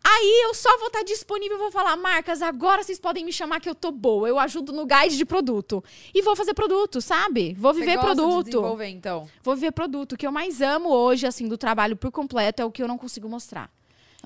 Aí 0.04 0.42
eu 0.46 0.54
só 0.54 0.77
vou 0.77 0.88
estar 0.88 1.04
disponível 1.04 1.58
e 1.58 1.60
vou 1.60 1.72
falar, 1.72 1.98
marcas, 1.98 2.42
agora 2.42 2.82
vocês 2.84 3.00
podem 3.00 3.25
me 3.25 3.34
chamar 3.34 3.60
que 3.60 3.68
eu 3.68 3.75
tô 3.75 3.92
boa. 3.92 4.27
Eu 4.30 4.39
ajudo 4.39 4.72
no 4.72 4.86
guide 4.86 5.18
de 5.18 5.25
produto. 5.25 5.84
E 6.13 6.22
vou 6.22 6.36
fazer 6.36 6.54
produto, 6.54 7.01
sabe? 7.01 7.54
Vou 7.58 7.74
Você 7.74 7.80
viver 7.82 7.96
gosta 7.96 8.12
de 8.12 8.16
produto. 8.16 8.46
desenvolver, 8.46 8.88
então. 8.88 9.30
Vou 9.44 9.56
viver 9.56 9.72
produto. 9.72 10.13
O 10.13 10.18
que 10.18 10.25
eu 10.25 10.32
mais 10.32 10.62
amo 10.62 10.89
hoje, 10.94 11.25
assim, 11.25 11.48
do 11.48 11.58
trabalho 11.58 11.96
por 11.98 12.12
completo 12.12 12.62
é 12.62 12.66
o 12.66 12.72
que 12.72 12.82
eu 12.82 12.88
não 12.88 12.98
consigo 12.98 13.27
mostrar. 13.27 13.70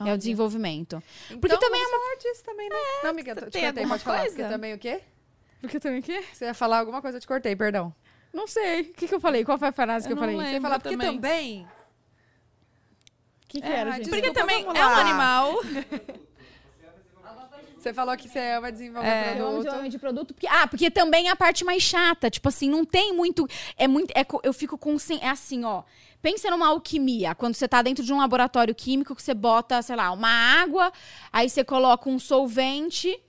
É 0.05 0.13
o 0.13 0.17
desenvolvimento. 0.17 1.01
Então, 1.27 1.39
Porque 1.39 1.57
também 1.57 1.83
falar 1.83 2.15
disso 2.19 2.43
também, 2.43 2.69
né? 2.69 2.75
não, 3.03 3.09
amiga, 3.11 3.35
te 3.35 3.51
tem 3.51 3.67
alguma 3.67 3.89
pode 3.89 4.03
falar. 4.03 4.19
coisa? 4.21 4.35
Porque 4.35 4.49
também 4.49 4.73
o 4.73 4.77
quê? 4.79 4.99
Porque 5.61 5.79
também 5.79 5.99
o 5.99 6.03
quê? 6.03 6.23
Você 6.33 6.45
ia 6.45 6.53
falar 6.53 6.79
alguma 6.79 7.01
coisa, 7.01 7.17
eu 7.17 7.21
te 7.21 7.27
cortei, 7.27 7.55
perdão. 7.55 7.93
Não 8.33 8.47
sei. 8.47 8.81
O 8.81 8.93
que, 8.93 9.07
que 9.07 9.15
eu 9.15 9.19
falei? 9.19 9.45
Qual 9.45 9.57
foi 9.57 9.67
a 9.67 9.71
frase 9.71 10.07
que 10.07 10.13
Eu 10.13 10.17
eu, 10.17 10.21
não 10.21 10.23
falei? 10.23 10.35
lembro. 10.37 10.49
Você 10.49 10.55
ia 10.55 10.61
falar, 10.61 10.79
porque 10.79 10.97
também. 10.97 11.15
também... 11.15 11.67
O 13.43 13.47
que, 13.47 13.61
que 13.61 13.67
É, 13.67 13.75
era, 13.75 13.91
gente? 13.91 14.09
Porque 14.09 14.31
também 14.31 14.65
é 14.65 14.85
um 14.85 14.95
animal. 14.95 15.55
Você 17.81 17.93
falou 17.95 18.15
que 18.15 18.29
você 18.29 18.39
ama 18.39 18.71
desenvolver 18.71 19.07
É. 19.07 19.31
Eu 19.31 19.31
amo 19.31 19.35
produto. 19.37 19.57
desenvolvimento 19.57 19.91
de 19.91 19.99
produto. 19.99 20.33
Porque, 20.35 20.47
ah, 20.47 20.67
porque 20.67 20.91
também 20.91 21.29
é 21.29 21.31
a 21.31 21.35
parte 21.35 21.65
mais 21.65 21.81
chata. 21.81 22.29
Tipo 22.29 22.47
assim, 22.47 22.69
não 22.69 22.85
tem 22.85 23.11
muito. 23.11 23.47
É 23.75 23.87
muito. 23.87 24.11
é 24.11 24.23
eu 24.43 24.53
fico 24.53 24.77
com. 24.77 24.95
É 25.19 25.29
assim, 25.29 25.63
ó. 25.65 25.81
Pensa 26.21 26.51
numa 26.51 26.67
alquimia. 26.67 27.33
Quando 27.33 27.55
você 27.55 27.67
tá 27.67 27.81
dentro 27.81 28.03
de 28.03 28.13
um 28.13 28.19
laboratório 28.19 28.75
químico 28.75 29.15
que 29.15 29.23
você 29.23 29.33
bota, 29.33 29.81
sei 29.81 29.95
lá, 29.95 30.11
uma 30.11 30.29
água, 30.29 30.93
aí 31.33 31.49
você 31.49 31.63
coloca 31.63 32.07
um 32.07 32.19
solvente. 32.19 33.19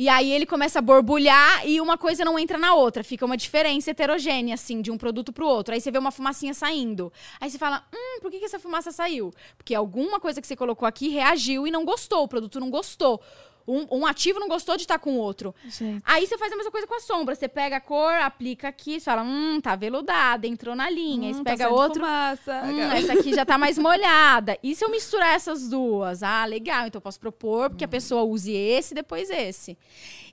E 0.00 0.08
aí 0.08 0.32
ele 0.32 0.46
começa 0.46 0.78
a 0.78 0.82
borbulhar 0.82 1.68
e 1.68 1.78
uma 1.78 1.98
coisa 1.98 2.24
não 2.24 2.38
entra 2.38 2.56
na 2.56 2.72
outra. 2.72 3.04
Fica 3.04 3.26
uma 3.26 3.36
diferença 3.36 3.90
heterogênea, 3.90 4.54
assim, 4.54 4.80
de 4.80 4.90
um 4.90 4.96
produto 4.96 5.30
pro 5.30 5.46
outro. 5.46 5.74
Aí 5.74 5.80
você 5.82 5.90
vê 5.90 5.98
uma 5.98 6.10
fumacinha 6.10 6.54
saindo. 6.54 7.12
Aí 7.38 7.50
você 7.50 7.58
fala, 7.58 7.84
hum, 7.94 8.18
por 8.22 8.30
que, 8.30 8.38
que 8.38 8.46
essa 8.46 8.58
fumaça 8.58 8.90
saiu? 8.92 9.30
Porque 9.58 9.74
alguma 9.74 10.18
coisa 10.18 10.40
que 10.40 10.46
você 10.46 10.56
colocou 10.56 10.88
aqui 10.88 11.10
reagiu 11.10 11.66
e 11.66 11.70
não 11.70 11.84
gostou. 11.84 12.22
O 12.22 12.28
produto 12.28 12.58
não 12.58 12.70
gostou. 12.70 13.20
Um, 13.70 13.86
um 14.00 14.06
ativo 14.06 14.40
não 14.40 14.48
gostou 14.48 14.76
de 14.76 14.82
estar 14.82 14.98
com 14.98 15.12
o 15.14 15.18
outro. 15.18 15.54
Gente. 15.68 16.02
Aí 16.04 16.26
você 16.26 16.36
faz 16.36 16.52
a 16.52 16.56
mesma 16.56 16.70
coisa 16.70 16.86
com 16.86 16.94
a 16.94 17.00
sombra. 17.00 17.34
Você 17.34 17.48
pega 17.48 17.76
a 17.76 17.80
cor, 17.80 18.12
aplica 18.14 18.68
aqui, 18.68 18.94
você 18.98 19.04
fala, 19.04 19.22
hum, 19.22 19.60
tá 19.62 19.76
veludada, 19.76 20.46
entrou 20.46 20.74
na 20.74 20.90
linha. 20.90 21.28
Aí 21.28 21.34
você 21.34 21.40
Hum, 21.40 21.44
tá 21.44 21.50
pega 21.52 21.64
saindo 21.64 21.76
outro. 21.78 22.00
fumaça. 22.04 22.62
Hum, 22.64 22.80
essa 22.92 23.12
aqui 23.12 23.34
já 23.34 23.44
tá 23.44 23.56
mais 23.56 23.76
molhada. 23.78 24.58
E 24.62 24.74
se 24.74 24.84
eu 24.84 24.90
misturar 24.90 25.34
essas 25.34 25.68
duas? 25.68 26.22
Ah, 26.22 26.44
legal. 26.44 26.86
Então 26.86 26.98
eu 26.98 27.02
posso 27.02 27.20
propor 27.20 27.70
porque 27.70 27.84
a 27.84 27.88
pessoa 27.88 28.22
use 28.22 28.52
esse 28.52 28.92
e 28.92 28.94
depois 28.94 29.30
esse. 29.30 29.78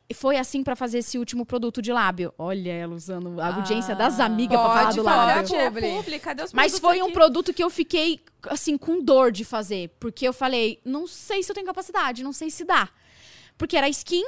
E 0.10 0.14
foi 0.14 0.38
assim 0.38 0.64
pra 0.64 0.74
fazer 0.74 1.00
esse 1.00 1.18
último 1.18 1.46
produto 1.46 1.82
de 1.82 1.92
lábio. 1.92 2.34
Olha 2.38 2.72
ela 2.72 2.96
usando 2.96 3.42
a 3.42 3.54
audiência 3.56 3.94
das 3.94 4.22
amigas 4.22 4.58
pra 4.58 4.70
falar 4.70 4.94
do 4.94 5.04
lábio. 5.04 5.56
É 5.58 6.20
cadê 6.20 6.44
os 6.44 6.54
Mas 6.54 6.80
foi 6.80 7.02
um 7.02 7.06
aqui? 7.06 7.14
produto 7.14 7.54
que 7.54 7.62
eu 7.62 7.70
fiquei, 7.70 8.22
assim, 8.44 8.78
com 8.78 9.04
dor 9.04 9.34
de 9.34 9.44
fazer. 9.44 9.90
Porque 10.00 10.26
eu 10.26 10.32
falei, 10.32 10.80
não 10.86 11.08
sei 11.08 11.44
se 11.44 11.52
eu 11.52 11.54
tenho 11.54 11.68
capacidade, 11.68 12.24
não 12.24 12.32
sei 12.32 12.50
se 12.50 12.64
dá. 12.64 12.88
Porque 13.58 13.76
era 13.78 13.90
skin 13.90 14.24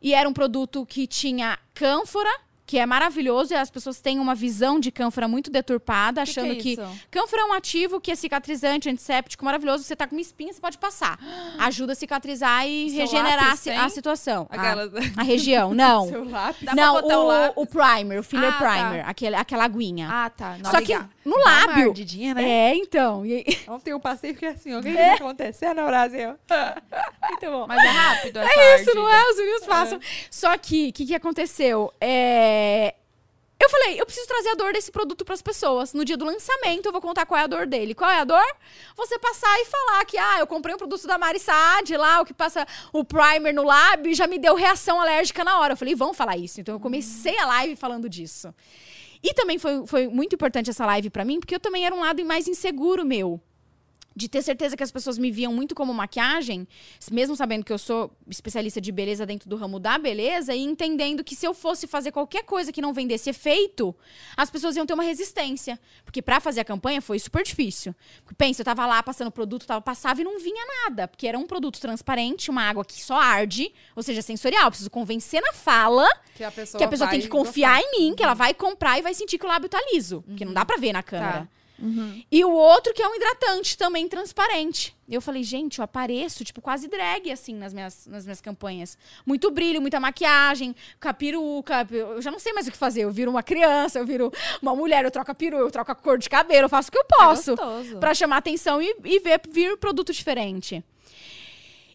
e 0.00 0.14
era 0.14 0.28
um 0.28 0.32
produto 0.32 0.84
que 0.84 1.06
tinha 1.06 1.58
cânfora, 1.74 2.30
que 2.64 2.78
é 2.78 2.86
maravilhoso, 2.86 3.52
e 3.52 3.56
as 3.56 3.70
pessoas 3.70 4.00
têm 4.00 4.18
uma 4.18 4.34
visão 4.34 4.80
de 4.80 4.90
cânfora 4.90 5.28
muito 5.28 5.50
deturpada, 5.50 6.22
Que 6.22 6.32
que 6.32 6.40
achando 6.40 6.52
é 6.52 6.56
que, 6.56 6.76
cânfora 7.10 7.42
é 7.42 7.44
um 7.44 7.52
ativo 7.52 8.00
que 8.00 8.10
é 8.10 8.14
cicatrizante, 8.14 8.88
antisséptico, 8.88 9.44
maravilhoso. 9.44 9.84
Você 9.84 9.94
tá 9.94 10.06
com 10.06 10.14
uma 10.16 10.22
espinha, 10.22 10.52
você 10.52 10.60
pode 10.60 10.78
passar. 10.78 11.18
Ajuda 11.58 11.92
a 11.92 11.94
cicatrizar 11.94 12.66
e 12.66 12.88
Seu 12.88 13.00
regenerar 13.00 13.44
a, 13.44 13.46
lápis 13.48 13.60
tem? 13.64 13.76
a 13.76 13.88
situação. 13.90 14.46
A, 14.48 14.56
Aquelas... 14.56 14.90
a 15.16 15.22
região, 15.22 15.74
não. 15.74 16.08
Seu 16.08 16.24
lápis. 16.28 16.62
Dá 16.64 16.74
não, 16.74 16.92
pra 16.94 17.02
botar 17.02 17.18
o, 17.56 17.62
o, 17.62 17.66
primer, 17.66 18.18
o 18.20 18.22
filler 18.22 18.48
Ah, 18.54 18.58
tá. 18.58 18.70
primer, 18.70 19.08
aquele, 19.08 19.36
aquela 19.36 19.64
aguinha. 19.64 20.08
Ah, 20.10 20.30
tá. 20.30 20.56
Só 20.70 20.80
que 20.80 20.98
no 21.24 21.32
Dá 21.32 21.38
uma 21.38 21.66
lábio. 21.66 21.88
ardidinha, 21.88 22.34
né? 22.34 22.42
É, 22.70 22.74
então. 22.74 23.24
E 23.24 23.44
Ontem 23.68 23.90
eu 23.92 24.00
passei 24.00 24.30
e 24.30 24.34
fiquei 24.34 24.48
assim, 24.48 24.74
o 24.74 24.82
que, 24.82 24.90
que 24.90 24.96
tá 24.96 25.14
acontecendo 25.14 25.80
no 25.80 25.86
Brasil? 25.86 26.28
Muito 27.30 27.46
bom. 27.46 27.66
Mas 27.66 27.82
é 27.84 27.88
rápido 27.88 28.38
essa 28.38 28.60
É 28.60 28.80
isso, 28.80 28.94
não 28.94 29.06
ardida. 29.06 29.28
é? 29.28 29.30
Os 29.30 29.36
meninos 29.38 29.64
façam. 29.64 30.00
Só 30.30 30.56
que, 30.58 30.88
o 30.88 30.92
que, 30.92 31.06
que 31.06 31.14
aconteceu? 31.14 31.92
É... 32.00 32.94
Eu 33.64 33.70
falei, 33.70 34.00
eu 34.00 34.04
preciso 34.04 34.26
trazer 34.26 34.48
a 34.48 34.54
dor 34.56 34.72
desse 34.72 34.90
produto 34.90 35.24
pras 35.24 35.40
pessoas. 35.40 35.92
No 35.94 36.04
dia 36.04 36.16
do 36.16 36.24
lançamento, 36.24 36.86
eu 36.86 36.90
vou 36.90 37.00
contar 37.00 37.24
qual 37.24 37.40
é 37.40 37.44
a 37.44 37.46
dor 37.46 37.64
dele. 37.64 37.94
Qual 37.94 38.10
é 38.10 38.18
a 38.18 38.24
dor? 38.24 38.44
Você 38.96 39.16
passar 39.20 39.56
e 39.60 39.64
falar 39.66 40.04
que, 40.04 40.18
ah, 40.18 40.38
eu 40.40 40.48
comprei 40.48 40.74
um 40.74 40.78
produto 40.78 41.06
da 41.06 41.16
Mari 41.16 41.38
Saad 41.38 41.96
lá, 41.96 42.20
o 42.20 42.24
que 42.24 42.34
passa 42.34 42.66
o 42.92 43.04
primer 43.04 43.54
no 43.54 43.62
lábio 43.62 44.10
e 44.10 44.14
já 44.16 44.26
me 44.26 44.36
deu 44.36 44.56
reação 44.56 45.00
alérgica 45.00 45.44
na 45.44 45.60
hora. 45.60 45.74
Eu 45.74 45.76
falei, 45.76 45.94
vão 45.94 46.12
falar 46.12 46.36
isso. 46.36 46.60
Então, 46.60 46.74
eu 46.74 46.80
comecei 46.80 47.38
a 47.38 47.46
live 47.46 47.76
falando 47.76 48.08
disso. 48.08 48.52
E 49.22 49.32
também 49.34 49.58
foi, 49.58 49.86
foi 49.86 50.08
muito 50.08 50.34
importante 50.34 50.70
essa 50.70 50.84
live 50.86 51.08
pra 51.08 51.24
mim, 51.24 51.38
porque 51.38 51.54
eu 51.54 51.60
também 51.60 51.86
era 51.86 51.94
um 51.94 52.00
lado 52.00 52.24
mais 52.24 52.48
inseguro 52.48 53.04
meu. 53.04 53.40
De 54.14 54.28
ter 54.28 54.42
certeza 54.42 54.76
que 54.76 54.82
as 54.82 54.90
pessoas 54.90 55.18
me 55.18 55.30
viam 55.30 55.52
muito 55.52 55.74
como 55.74 55.92
maquiagem, 55.94 56.66
mesmo 57.10 57.34
sabendo 57.34 57.64
que 57.64 57.72
eu 57.72 57.78
sou 57.78 58.10
especialista 58.28 58.80
de 58.80 58.92
beleza 58.92 59.24
dentro 59.24 59.48
do 59.48 59.56
ramo 59.56 59.78
da 59.80 59.98
beleza, 59.98 60.54
e 60.54 60.60
entendendo 60.60 61.24
que 61.24 61.34
se 61.34 61.46
eu 61.46 61.54
fosse 61.54 61.86
fazer 61.86 62.12
qualquer 62.12 62.44
coisa 62.44 62.72
que 62.72 62.82
não 62.82 62.92
vendesse 62.92 63.30
efeito, 63.30 63.94
as 64.36 64.50
pessoas 64.50 64.76
iam 64.76 64.84
ter 64.84 64.94
uma 64.94 65.02
resistência. 65.02 65.78
Porque 66.04 66.20
pra 66.20 66.40
fazer 66.40 66.60
a 66.60 66.64
campanha 66.64 67.00
foi 67.00 67.18
super 67.18 67.42
difícil. 67.42 67.94
Pensa, 68.36 68.60
eu 68.60 68.64
tava 68.64 68.86
lá 68.86 69.02
passando 69.02 69.30
produto, 69.30 69.66
tava, 69.66 69.80
passava 69.80 70.20
e 70.20 70.24
não 70.24 70.38
vinha 70.38 70.64
nada. 70.84 71.08
Porque 71.08 71.26
era 71.26 71.38
um 71.38 71.46
produto 71.46 71.80
transparente, 71.80 72.50
uma 72.50 72.62
água 72.62 72.84
que 72.84 73.02
só 73.02 73.18
arde, 73.18 73.72
ou 73.96 74.02
seja, 74.02 74.22
sensorial. 74.22 74.64
Eu 74.64 74.70
preciso 74.70 74.90
convencer 74.90 75.40
na 75.40 75.52
fala 75.52 76.08
Que 76.34 76.44
a 76.44 76.50
pessoa, 76.50 76.78
que 76.78 76.84
a 76.84 76.88
pessoa 76.88 77.10
tem 77.10 77.20
que 77.20 77.28
confiar 77.28 77.80
gostar. 77.80 77.96
em 77.96 78.00
mim, 78.00 78.14
que 78.14 78.22
ela 78.22 78.34
vai 78.34 78.52
comprar 78.54 78.98
e 78.98 79.02
vai 79.02 79.14
sentir 79.14 79.38
que 79.38 79.44
o 79.44 79.48
lábio 79.48 79.68
tá 79.68 79.80
liso. 79.92 80.22
Porque 80.22 80.44
não 80.44 80.52
dá 80.52 80.64
pra 80.64 80.76
ver 80.76 80.92
na 80.92 81.02
câmera. 81.02 81.40
Tá. 81.40 81.48
E 82.30 82.44
o 82.44 82.50
outro 82.50 82.94
que 82.94 83.02
é 83.02 83.08
um 83.08 83.14
hidratante 83.14 83.76
também 83.76 84.06
transparente. 84.08 84.96
Eu 85.08 85.20
falei, 85.20 85.42
gente, 85.42 85.78
eu 85.78 85.84
apareço, 85.84 86.44
tipo, 86.44 86.60
quase 86.60 86.86
drag, 86.88 87.30
assim, 87.30 87.54
nas 87.54 87.74
minhas, 87.74 88.06
nas 88.06 88.24
minhas 88.24 88.40
campanhas. 88.40 88.96
Muito 89.26 89.50
brilho, 89.50 89.80
muita 89.80 89.98
maquiagem, 89.98 90.74
com 91.00 91.08
a 91.08 91.12
peruca. 91.12 91.86
Eu 91.90 92.22
já 92.22 92.30
não 92.30 92.38
sei 92.38 92.52
mais 92.52 92.66
o 92.68 92.70
que 92.70 92.76
fazer. 92.76 93.02
Eu 93.02 93.10
viro 93.10 93.30
uma 93.30 93.42
criança, 93.42 93.98
eu 93.98 94.06
viro 94.06 94.32
uma 94.60 94.74
mulher, 94.74 95.04
eu 95.04 95.10
troco 95.10 95.30
a 95.30 95.34
peruca, 95.34 95.62
eu 95.62 95.70
troco 95.70 95.90
a 95.90 95.94
cor 95.94 96.18
de 96.18 96.30
cabelo, 96.30 96.66
eu 96.66 96.68
faço 96.68 96.88
o 96.88 96.92
que 96.92 96.98
eu 96.98 97.04
posso. 97.04 97.56
gostoso. 97.56 97.98
Pra 97.98 98.14
chamar 98.14 98.38
atenção 98.38 98.80
e, 98.80 98.94
e 99.04 99.18
ver 99.18 99.40
vir 99.50 99.76
produto 99.76 100.12
diferente. 100.12 100.82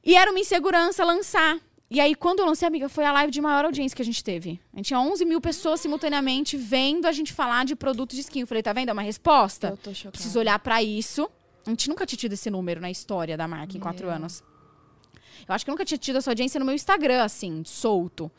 E 0.03 0.15
era 0.15 0.29
uma 0.31 0.39
insegurança 0.39 1.03
lançar. 1.03 1.59
E 1.89 2.01
aí, 2.01 2.15
quando 2.15 2.39
eu 2.39 2.45
lancei, 2.45 2.67
amiga, 2.67 2.89
foi 2.89 3.05
a 3.05 3.13
live 3.13 3.31
de 3.31 3.39
maior 3.39 3.63
audiência 3.63 3.95
que 3.95 4.01
a 4.01 4.05
gente 4.05 4.21
teve. 4.21 4.59
A 4.73 4.77
gente 4.77 4.87
tinha 4.87 4.99
11 4.99 5.23
mil 5.23 5.39
pessoas 5.39 5.79
simultaneamente 5.79 6.57
vendo 6.57 7.05
a 7.05 7.13
gente 7.13 7.31
falar 7.31 7.63
de 7.65 7.75
produto 7.77 8.13
de 8.13 8.19
skin. 8.21 8.41
Eu 8.41 8.47
falei, 8.47 8.61
tá 8.61 8.73
vendo? 8.73 8.89
É 8.89 8.93
uma 8.93 9.01
resposta. 9.01 9.69
Eu 9.69 9.77
tô 9.77 9.93
chocada. 9.93 10.11
Preciso 10.11 10.37
olhar 10.37 10.59
pra 10.59 10.83
isso. 10.83 11.29
A 11.65 11.69
gente 11.69 11.87
nunca 11.87 12.05
tinha 12.05 12.17
tido 12.17 12.33
esse 12.33 12.49
número 12.49 12.81
na 12.81 12.91
história 12.91 13.37
da 13.37 13.47
marca 13.47 13.77
em 13.77 13.79
quatro 13.79 14.09
anos. 14.09 14.43
Eu 15.47 15.55
acho 15.55 15.63
que 15.63 15.71
eu 15.71 15.73
nunca 15.73 15.85
tinha 15.85 15.97
tido 15.97 16.17
essa 16.17 16.29
audiência 16.29 16.59
no 16.59 16.65
meu 16.65 16.75
Instagram, 16.75 17.23
assim, 17.23 17.63
solto. 17.65 18.29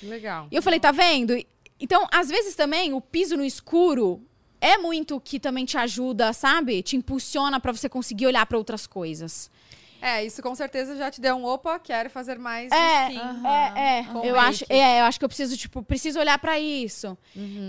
Que 0.00 0.06
legal. 0.06 0.48
E 0.50 0.56
eu 0.56 0.62
falei, 0.62 0.80
tá 0.80 0.90
vendo? 0.90 1.34
Então, 1.78 2.06
às 2.10 2.28
vezes 2.28 2.54
também, 2.54 2.94
o 2.94 3.00
piso 3.00 3.36
no 3.36 3.44
escuro 3.44 4.22
é 4.60 4.78
muito 4.78 5.16
o 5.16 5.20
que 5.20 5.38
também 5.38 5.66
te 5.66 5.76
ajuda, 5.76 6.32
sabe? 6.32 6.82
Te 6.82 6.96
impulsiona 6.96 7.60
pra 7.60 7.70
você 7.70 7.86
conseguir 7.86 8.26
olhar 8.26 8.46
pra 8.46 8.56
outras 8.56 8.86
coisas. 8.86 9.50
É, 10.06 10.22
isso 10.24 10.42
com 10.42 10.54
certeza 10.54 10.94
já 10.96 11.10
te 11.10 11.20
deu 11.20 11.34
um 11.36 11.44
opa, 11.46 11.78
quero 11.78 12.10
fazer 12.10 12.38
mais 12.38 12.70
É, 12.70 13.06
skin. 13.08 13.20
é, 13.46 13.98
é. 14.00 14.04
Com 14.04 14.22
Eu 14.22 14.34
make. 14.34 14.48
acho, 14.48 14.64
é, 14.68 15.00
eu 15.00 15.04
acho 15.04 15.18
que 15.18 15.24
eu 15.24 15.28
preciso, 15.28 15.56
tipo, 15.56 15.82
preciso 15.82 16.18
olhar 16.20 16.38
pra 16.38 16.58
isso. 16.60 17.16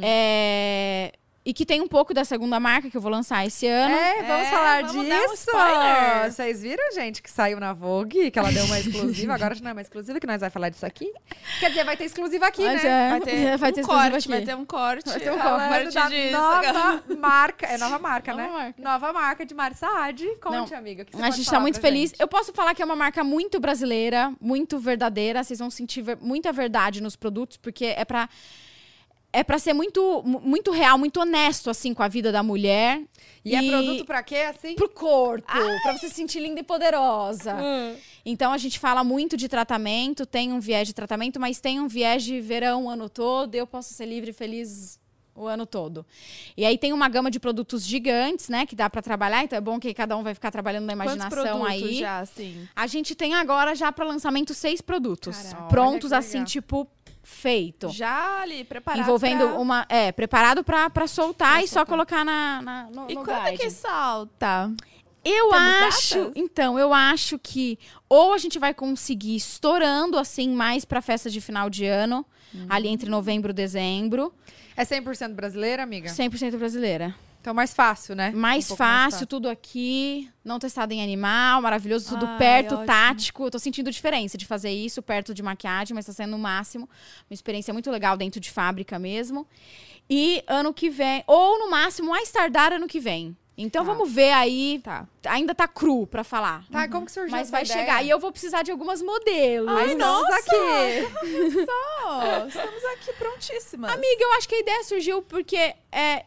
É, 0.03 1.13
E 1.45 1.53
que 1.53 1.63
tem 1.63 1.79
um 1.79 1.87
pouco 1.87 2.11
da 2.11 2.25
segunda 2.25 2.59
marca 2.59 2.89
que 2.89 2.97
eu 2.97 3.01
vou 3.01 3.11
lançar 3.11 3.45
esse 3.45 3.67
ano. 3.67 3.93
É, 3.93 4.23
vamos 4.23 4.47
É, 4.47 4.49
falar 4.49 4.81
vamos 4.83 4.95
um 4.95 5.03
disso. 5.03 5.33
spoiler. 5.35 6.31
Vocês 6.31 6.61
viram, 6.63 6.91
gente, 6.93 7.21
que 7.21 7.29
saiu 7.29 7.59
na 7.59 7.71
Vogue, 7.71 8.31
que 8.31 8.39
ela 8.39 8.51
deu 8.51 8.65
uma 8.65 8.79
exclusiva. 8.79 9.35
Agora 9.35 9.53
já 9.53 9.61
não 9.61 9.69
é 9.69 9.73
uma 9.73 9.81
exclusiva, 9.81 10.19
que 10.19 10.25
nós 10.25 10.41
vai 10.41 10.49
falar 10.49 10.69
disso 10.69 10.85
aqui. 10.87 11.11
Quer 11.59 11.69
dizer, 11.69 11.83
vai 11.85 11.95
ter 11.95 12.05
exclusiva 12.05 12.47
aqui, 12.47 12.63
Mas 12.65 12.81
né? 12.83 12.89
é, 12.89 13.09
Vai 13.11 13.21
ter, 13.21 13.57
vai 13.59 13.69
um 13.69 13.73
ter 13.73 13.81
exclusiva 13.81 14.09
corte, 14.11 14.17
aqui. 14.17 14.27
vai 14.29 14.41
ter 14.41 14.55
um 14.55 14.65
corte. 14.65 15.09
Vai 15.09 15.19
ter 15.19 15.31
um 15.31 15.37
falando 15.37 15.69
Falando 15.69 15.93
da 15.93 16.07
disso. 16.09 16.31
nova 16.33 17.03
marca. 17.19 17.65
É 17.67 17.77
nova 17.77 17.99
marca, 17.99 18.31
Nova 18.33 18.43
né? 18.43 18.49
marca. 18.53 18.81
Nova 18.81 19.13
marca 19.13 19.45
de 19.45 19.53
Mari 19.53 19.75
Saad. 19.75 20.25
Conte, 20.41 20.71
Não. 20.71 20.77
amiga. 20.79 21.03
o 21.03 21.05
que 21.05 21.15
você 21.15 21.23
A 21.23 21.29
gente 21.29 21.47
tá 21.51 21.59
muito 21.59 21.79
feliz. 21.79 22.09
gente? 22.09 22.19
Eu 22.19 22.27
posso 22.27 22.51
falar 22.53 22.73
que 22.73 22.81
é 22.81 22.85
uma 22.85 22.95
marca 22.95 23.23
muito 23.23 23.59
brasileira, 23.59 24.33
muito 24.41 24.79
verdadeira. 24.79 25.43
Vocês 25.43 25.59
vão 25.59 25.69
sentir 25.69 26.01
ver- 26.01 26.17
muita 26.19 26.51
verdade 26.51 27.03
nos 27.03 27.15
produtos, 27.15 27.57
porque 27.57 27.85
é 27.85 28.03
pra. 28.03 28.27
É 29.37 29.43
pra 29.43 29.59
ser 29.59 29.73
muito, 29.73 30.23
mu- 30.25 30.39
muito 30.39 30.71
real, 30.71 30.97
muito 30.97 31.19
honesto, 31.19 31.69
assim, 31.69 31.93
com 31.93 32.01
a 32.01 32.07
vida 32.07 32.31
da 32.31 32.41
mulher. 32.41 33.01
E, 33.43 33.53
é 33.53 33.61
produto 33.69 34.05
pra 34.05 34.23
quê, 34.23 34.37
assim? 34.37 34.75
pro 34.75 34.87
corpo, 34.89 35.45
pra 35.83 35.91
você 35.97 36.07
se 36.07 36.15
sentir 36.15 36.39
linda 36.39 36.61
e 36.61 36.63
poderosa. 36.63 37.53
Hum. 37.55 37.95
Então 38.25 38.53
a 38.53 38.57
gente 38.57 38.79
fala 38.79 39.03
muito 39.03 39.35
de 39.35 39.49
tratamento, 39.49 40.25
tem 40.25 40.53
um 40.53 40.59
viés 40.61 40.87
de 40.87 40.93
tratamento, 40.93 41.37
mas 41.39 41.59
tem 41.59 41.81
um 41.81 41.87
viés 41.87 42.23
de 42.23 42.39
verão 42.39 42.85
o 42.85 42.89
ano 42.89 43.09
todo, 43.09 43.53
eu 43.55 43.67
posso 43.67 43.93
ser 43.93 44.05
livre 44.05 44.29
e 44.31 44.33
feliz 44.33 44.97
o 45.35 45.45
ano 45.47 45.65
todo. 45.65 46.05
E 46.55 46.63
aí 46.65 46.77
tem 46.77 46.93
uma 46.93 47.09
gama 47.09 47.29
de 47.29 47.37
produtos 47.41 47.85
gigantes, 47.85 48.47
né, 48.47 48.65
que 48.65 48.73
dá 48.73 48.89
pra 48.89 49.01
trabalhar, 49.01 49.43
então 49.43 49.57
é 49.57 49.61
bom 49.61 49.77
que 49.81 49.93
cada 49.93 50.15
um 50.15 50.23
vai 50.23 50.33
ficar 50.33 50.49
trabalhando 50.49 50.85
na 50.85 50.93
imaginação 50.93 51.65
aí. 51.65 51.95
já, 51.99 52.19
assim? 52.21 52.65
A 52.73 52.87
gente 52.87 53.13
tem 53.13 53.33
agora 53.35 53.75
já 53.75 53.91
pra 53.91 54.05
lançamento 54.05 54.53
seis 54.53 54.79
produtos 54.79 55.35
Caraca. 55.37 55.63
prontos 55.67 56.13
assim, 56.13 56.45
tipo 56.45 56.87
feito. 57.25 57.89
Já 57.89 58.41
ali, 58.41 58.63
preparado 58.63 59.01
Envolvendo 59.01 59.47
pra... 59.49 59.57
uma. 59.59 59.85
É, 59.89 60.11
preparado 60.11 60.63
pra, 60.63 60.89
pra 60.89 61.07
soltar 61.07 61.53
Pra 61.53 61.63
e 61.63 61.67
só 61.67 61.85
colocar 61.85 62.23
na, 62.23 62.61
na, 62.61 62.83
no, 62.91 63.09
E 63.09 63.15
no 63.15 63.23
quando 63.25 63.47
é 63.47 63.51
guide. 63.51 63.63
que 63.63 63.69
salta? 63.71 64.71
Eu 65.23 65.49
Temos 65.49 65.55
acho, 65.55 66.15
datas? 66.19 66.33
então, 66.35 66.77
eu 66.77 66.93
acho 66.93 67.39
que 67.39 67.79
ou 68.07 68.31
a 68.33 68.37
gente 68.37 68.59
vai 68.59 68.73
conseguir 68.75 69.35
estourando 69.35 70.19
assim 70.19 70.49
mais 70.55 70.85
pra 70.85 71.01
festa 71.01 71.29
de 71.29 71.41
final 71.41 71.69
de 71.69 71.85
ano, 71.85 72.23
Uhum. 72.53 72.67
ali 72.69 72.87
entre 72.87 73.09
novembro 73.09 73.49
e 73.49 73.53
dezembro, 73.53 74.31
É 74.77 74.83
100% 74.85 75.33
brasileira, 75.33 75.81
amiga? 75.83 76.09
100% 76.09 76.55
brasileira. 76.57 77.13
Então 77.45 77.53
mais 77.53 77.75
fácil, 77.75 78.15
né? 78.15 78.31
Mais 78.31 78.65
Um 78.65 78.67
pouco 78.69 78.77
fácil, 78.83 79.27
tudo 79.27 79.47
aqui, 79.47 80.27
não 80.43 80.57
testado 80.57 80.95
em 80.95 81.03
animal, 81.03 81.61
maravilhoso, 81.61 82.09
tudo 82.09 82.25
Ai, 82.25 82.37
perto, 82.39 82.71
ótimo. 82.73 82.87
tático. 82.87 83.45
Eu 83.45 83.51
tô 83.51 83.59
sentindo 83.59 83.91
diferença 83.91 84.35
de 84.35 84.47
fazer 84.47 84.71
isso 84.71 84.99
perto 84.99 85.31
de 85.31 85.43
maquiagem, 85.43 85.93
mas 85.93 86.07
tá 86.07 86.11
sendo 86.11 86.35
o 86.35 86.39
máximo. 86.39 86.89
Uma 87.29 87.35
experiência 87.35 87.71
muito 87.71 87.91
legal 87.91 88.17
dentro 88.17 88.39
de 88.39 88.49
fábrica 88.49 88.97
mesmo. 88.97 89.47
E 90.09 90.43
ano 90.47 90.73
que 90.73 90.89
vem, 90.89 91.23
ou 91.27 91.59
no 91.59 91.69
máximo, 91.69 92.09
mais 92.09 92.31
tardar 92.31 92.73
ano 92.73 92.87
que 92.87 92.99
vem. 92.99 93.37
Então 93.55 93.85
Tá. 93.85 93.93
vamos 93.93 94.11
ver 94.11 94.31
aí. 94.31 94.81
Tá. 94.83 95.07
Ainda 95.27 95.53
tá 95.53 95.67
cru 95.67 96.07
pra 96.07 96.23
falar. 96.23 96.65
Tá, 96.71 96.87
como 96.87 97.05
que 97.05 97.11
surgiu 97.11 97.29
Mas 97.37 97.51
vai 97.51 97.63
ideia? 97.63 97.79
chegar. 97.79 98.03
E 98.03 98.09
eu 98.09 98.17
vou 98.19 98.31
precisar 98.31 98.63
de 98.63 98.71
algumas 98.71 99.03
modelos. 99.03 99.71
Mas 99.71 99.91
estamos 99.91 100.29
aqui. 100.31 101.65
Oh, 102.07 102.47
estamos 102.47 102.85
aqui 102.85 103.13
prontíssimas. 103.19 103.91
Amiga, 103.93 104.23
eu 104.23 104.33
acho 104.33 104.49
que 104.49 104.55
a 104.55 104.59
ideia 104.59 104.83
surgiu 104.83 105.21
porque 105.21 105.75
é, 105.91 106.25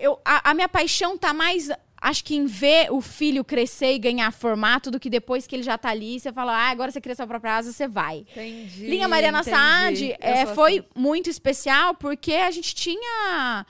eu, 0.00 0.18
a, 0.24 0.50
a 0.50 0.54
minha 0.54 0.68
paixão 0.68 1.16
tá 1.16 1.32
mais. 1.32 1.70
Acho 2.00 2.24
que 2.24 2.36
em 2.36 2.46
ver 2.46 2.92
o 2.92 3.00
filho 3.00 3.44
crescer 3.44 3.94
e 3.94 3.98
ganhar 3.98 4.30
formato 4.32 4.88
do 4.88 5.00
que 5.00 5.10
depois 5.10 5.48
que 5.48 5.56
ele 5.56 5.64
já 5.64 5.76
tá 5.76 5.88
ali, 5.88 6.20
você 6.20 6.32
fala, 6.32 6.52
ah, 6.52 6.70
agora 6.70 6.92
você 6.92 7.00
cria 7.00 7.16
sua 7.16 7.26
própria 7.26 7.56
asa, 7.56 7.72
você 7.72 7.88
vai. 7.88 8.18
Entendi. 8.18 8.86
Linha 8.86 9.08
Mariana 9.08 9.40
entendi. 9.40 9.56
Saad 9.56 10.16
é, 10.20 10.46
foi 10.46 10.78
assim. 10.78 10.88
muito 10.94 11.28
especial 11.28 11.94
porque 11.94 12.34
a 12.34 12.52
gente 12.52 12.72
tinha 12.72 13.66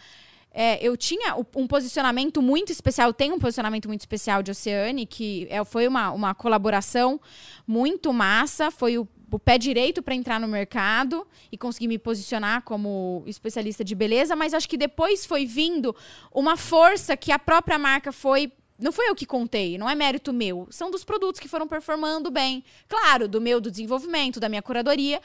é, 0.52 0.78
eu 0.84 0.96
tinha 0.96 1.36
um 1.54 1.66
posicionamento 1.66 2.42
muito 2.42 2.72
especial, 2.72 3.12
tem 3.12 3.30
um 3.30 3.38
posicionamento 3.38 3.86
muito 3.86 4.00
especial 4.00 4.42
de 4.42 4.50
Oceane, 4.50 5.06
que 5.06 5.46
é, 5.50 5.64
foi 5.64 5.86
uma, 5.86 6.10
uma 6.10 6.34
colaboração 6.34 7.20
muito 7.66 8.12
massa, 8.12 8.70
foi 8.70 8.98
o, 8.98 9.06
o 9.30 9.38
pé 9.38 9.58
direito 9.58 10.02
para 10.02 10.14
entrar 10.14 10.40
no 10.40 10.48
mercado 10.48 11.26
e 11.52 11.58
conseguir 11.58 11.88
me 11.88 11.98
posicionar 11.98 12.62
como 12.62 13.22
especialista 13.26 13.84
de 13.84 13.94
beleza, 13.94 14.34
mas 14.34 14.54
acho 14.54 14.68
que 14.68 14.76
depois 14.76 15.26
foi 15.26 15.44
vindo 15.44 15.94
uma 16.32 16.56
força 16.56 17.16
que 17.16 17.30
a 17.30 17.38
própria 17.38 17.78
marca 17.78 18.12
foi. 18.12 18.52
Não 18.78 18.92
foi 18.92 19.08
eu 19.08 19.14
que 19.14 19.26
contei, 19.26 19.76
não 19.76 19.90
é 19.90 19.94
mérito 19.94 20.32
meu. 20.32 20.68
São 20.70 20.90
dos 20.90 21.04
produtos 21.04 21.40
que 21.40 21.48
foram 21.48 21.66
performando 21.66 22.30
bem. 22.30 22.62
Claro, 22.86 23.26
do 23.26 23.40
meu, 23.40 23.60
do 23.60 23.70
desenvolvimento, 23.70 24.38
da 24.38 24.48
minha 24.48 24.62
curadoria. 24.62 25.20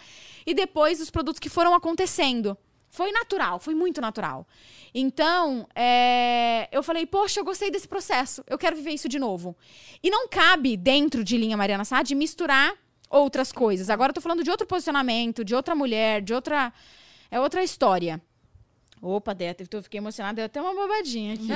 E 0.46 0.54
depois 0.54 1.00
os 1.00 1.12
produtos 1.12 1.40
que 1.40 1.50
foram 1.50 1.74
acontecendo. 1.74 2.58
Foi 2.90 3.12
natural, 3.12 3.60
foi 3.60 3.74
muito 3.74 4.00
natural. 4.00 4.48
Então, 4.94 5.68
é, 5.74 6.68
eu 6.72 6.84
falei, 6.84 7.08
poxa, 7.08 7.40
eu 7.40 7.44
gostei 7.44 7.72
desse 7.72 7.88
processo, 7.88 8.44
eu 8.48 8.56
quero 8.56 8.76
viver 8.76 8.92
isso 8.92 9.10
de 9.10 9.18
novo. 9.18 9.58
E 10.04 10.12
não 10.12 10.28
cabe, 10.28 10.78
dentro 10.78 11.24
de 11.24 11.36
linha 11.36 11.58
Mariana 11.58 11.86
Sade, 11.86 12.14
misturar 12.14 12.76
outras 13.14 13.52
coisas. 13.52 13.90
Agora 13.90 14.10
eu 14.10 14.14
tô 14.14 14.22
falando 14.22 14.44
de 14.44 14.50
outro 14.50 14.66
posicionamento, 14.66 15.46
de 15.46 15.56
outra 15.56 15.76
mulher, 15.76 16.22
de 16.22 16.34
outra. 16.34 16.74
É 17.30 17.40
outra 17.40 17.64
história. 17.64 18.22
Opa, 19.02 19.34
Dé, 19.34 19.56
eu 19.72 19.84
fiquei 19.84 19.98
emocionada, 19.98 20.36
deu 20.36 20.46
até 20.46 20.62
uma 20.62 20.74
bobadinha 20.74 21.34
aqui. 21.34 21.48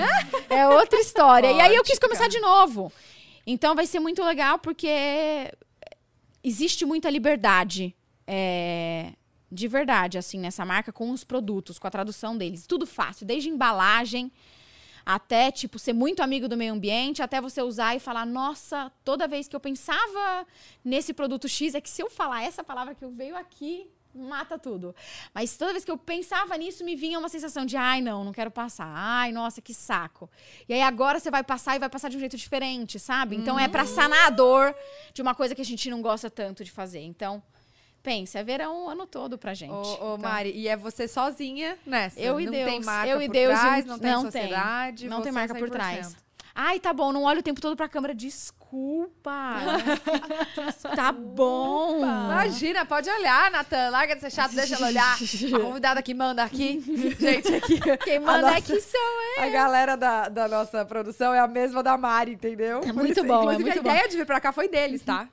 é 0.50 0.68
outra 0.68 1.00
história. 1.00 1.52
E 1.52 1.62
aí 1.62 1.76
eu 1.76 1.84
quis 1.84 1.94
Ótica. 1.94 2.08
começar 2.08 2.28
de 2.28 2.40
novo. 2.40 2.92
Então 3.46 3.74
vai 3.74 3.86
ser 3.86 4.00
muito 4.00 4.24
legal 4.24 4.60
porque 4.60 4.90
existe 6.44 6.86
muita 6.86 7.10
liberdade. 7.10 7.96
é, 8.26 9.14
de 9.50 9.66
verdade, 9.70 10.18
assim, 10.18 10.40
nessa 10.40 10.66
marca, 10.66 10.92
com 10.92 11.10
os 11.12 11.24
produtos, 11.24 11.80
com 11.80 11.88
a 11.88 11.90
tradução 11.90 12.38
deles. 12.38 12.68
Tudo 12.68 12.86
fácil, 12.86 13.26
desde 13.26 13.50
embalagem 13.50 14.30
até, 15.10 15.50
tipo, 15.52 15.80
ser 15.80 15.94
muito 15.94 16.22
amigo 16.22 16.50
do 16.50 16.58
meio 16.58 16.74
ambiente, 16.74 17.22
até 17.22 17.40
você 17.40 17.62
usar 17.62 17.96
e 17.96 18.00
falar, 18.00 18.26
nossa, 18.26 18.92
toda 19.06 19.26
vez 19.26 19.48
que 19.48 19.56
eu 19.56 19.60
pensava 19.60 20.46
nesse 20.84 21.14
produto 21.14 21.48
X, 21.48 21.76
é 21.76 21.80
que 21.80 21.90
se 21.90 22.04
eu 22.04 22.10
falar 22.10 22.44
essa 22.44 22.62
palavra 22.62 22.94
que 22.94 23.06
eu 23.06 23.10
veio 23.10 23.38
aqui, 23.38 23.90
mata 24.14 24.60
tudo. 24.60 24.94
Mas 25.34 25.56
toda 25.56 25.72
vez 25.72 25.86
que 25.86 25.92
eu 25.92 25.98
pensava 25.98 26.58
nisso, 26.58 26.84
me 26.84 26.94
vinha 26.94 27.18
uma 27.18 27.30
sensação 27.30 27.66
de, 27.66 27.78
ai, 27.78 28.02
não, 28.02 28.26
não 28.26 28.34
quero 28.34 28.52
passar. 28.52 28.92
Ai, 28.94 29.32
nossa, 29.32 29.62
que 29.62 29.74
saco. 29.74 30.30
E 30.68 30.74
aí 30.74 30.82
agora 30.82 31.22
você 31.22 31.32
vai 31.32 31.42
passar 31.42 31.78
e 31.78 31.80
vai 31.80 31.90
passar 31.90 32.10
de 32.10 32.18
um 32.18 32.20
jeito 32.20 32.36
diferente, 32.36 33.00
sabe? 33.00 33.38
Então 33.38 33.58
é 33.58 33.70
pra 33.70 33.86
sanar 33.86 34.28
a 34.28 34.30
dor 34.30 34.76
de 35.14 35.22
uma 35.22 35.34
coisa 35.34 35.56
que 35.56 35.62
a 35.62 35.66
gente 35.66 35.90
não 35.90 36.02
gosta 36.02 36.30
tanto 36.30 36.66
de 36.66 36.72
fazer. 36.72 37.00
Então, 37.00 37.42
pensa, 38.04 38.40
é 38.40 38.44
verão 38.44 38.86
o 38.86 38.90
ano 38.90 39.06
todo 39.06 39.38
pra 39.38 39.54
gente. 39.54 39.72
Ô, 39.72 39.82
ô, 39.82 39.94
Então, 39.94 40.18
Mari, 40.20 40.52
e 40.56 40.68
é 40.68 40.76
você 40.78 41.08
sozinha 41.08 41.78
nessa? 41.86 42.20
Eu 42.20 42.40
e 42.40 42.46
não 42.46 42.52
Deus. 42.54 42.66
tem 42.72 42.84
marca 42.84 43.08
eu 43.12 43.22
e 43.22 43.26
por 43.28 43.34
Deus. 43.34 43.60
trás, 43.60 43.86
não 43.86 44.00
tem 44.00 44.12
não 44.12 44.22
sociedade. 44.22 45.08
Não 45.10 45.22
tem 45.22 45.32
você 45.32 45.38
é 45.38 45.42
marca 45.42 45.56
por 45.56 45.68
100%. 45.70 45.72
trás. 45.72 46.16
Ai, 46.60 46.80
tá 46.80 46.92
bom, 46.92 47.12
não 47.12 47.24
olha 47.24 47.40
o 47.40 47.44
tempo 47.44 47.62
todo 47.62 47.76
pra 47.76 47.88
câmera. 47.88 48.16
Desculpa. 48.16 49.58
tá 50.96 51.12
bom. 51.12 52.00
Imagina, 52.00 52.84
pode 52.84 53.08
olhar, 53.10 53.52
Natan. 53.52 53.90
Larga 53.92 54.16
de 54.16 54.22
ser 54.22 54.32
chato, 54.32 54.56
deixa 54.56 54.76
ela 54.76 54.88
olhar. 54.88 55.16
A 55.16 55.60
convidada 55.60 56.02
que 56.02 56.16
manda 56.16 56.44
aqui. 56.44 56.82
Gente, 57.20 57.54
aqui. 57.56 57.80
Quem 58.04 58.20
manda 58.20 58.40
é 58.40 58.52
nossa- 58.54 58.62
que 58.62 58.82
são 58.82 59.02
A 59.40 59.48
galera 59.50 59.96
da, 59.96 60.30
da 60.30 60.48
nossa 60.48 60.84
produção 60.84 61.32
é 61.34 61.40
a 61.40 61.48
mesma 61.48 61.84
da 61.84 61.96
Mari, 61.96 62.32
entendeu? 62.34 62.82
É 62.84 62.92
muito 62.92 63.12
isso, 63.20 63.24
bom, 63.24 63.52
é 63.52 63.54
Inclusive, 63.54 63.64
muito 63.64 63.80
a 63.80 63.84
bom. 63.84 63.90
ideia 63.92 64.10
de 64.10 64.18
vir 64.18 64.26
pra 64.26 64.40
cá 64.42 64.52
foi 64.52 64.68
deles, 64.68 65.04
tá? 65.04 65.30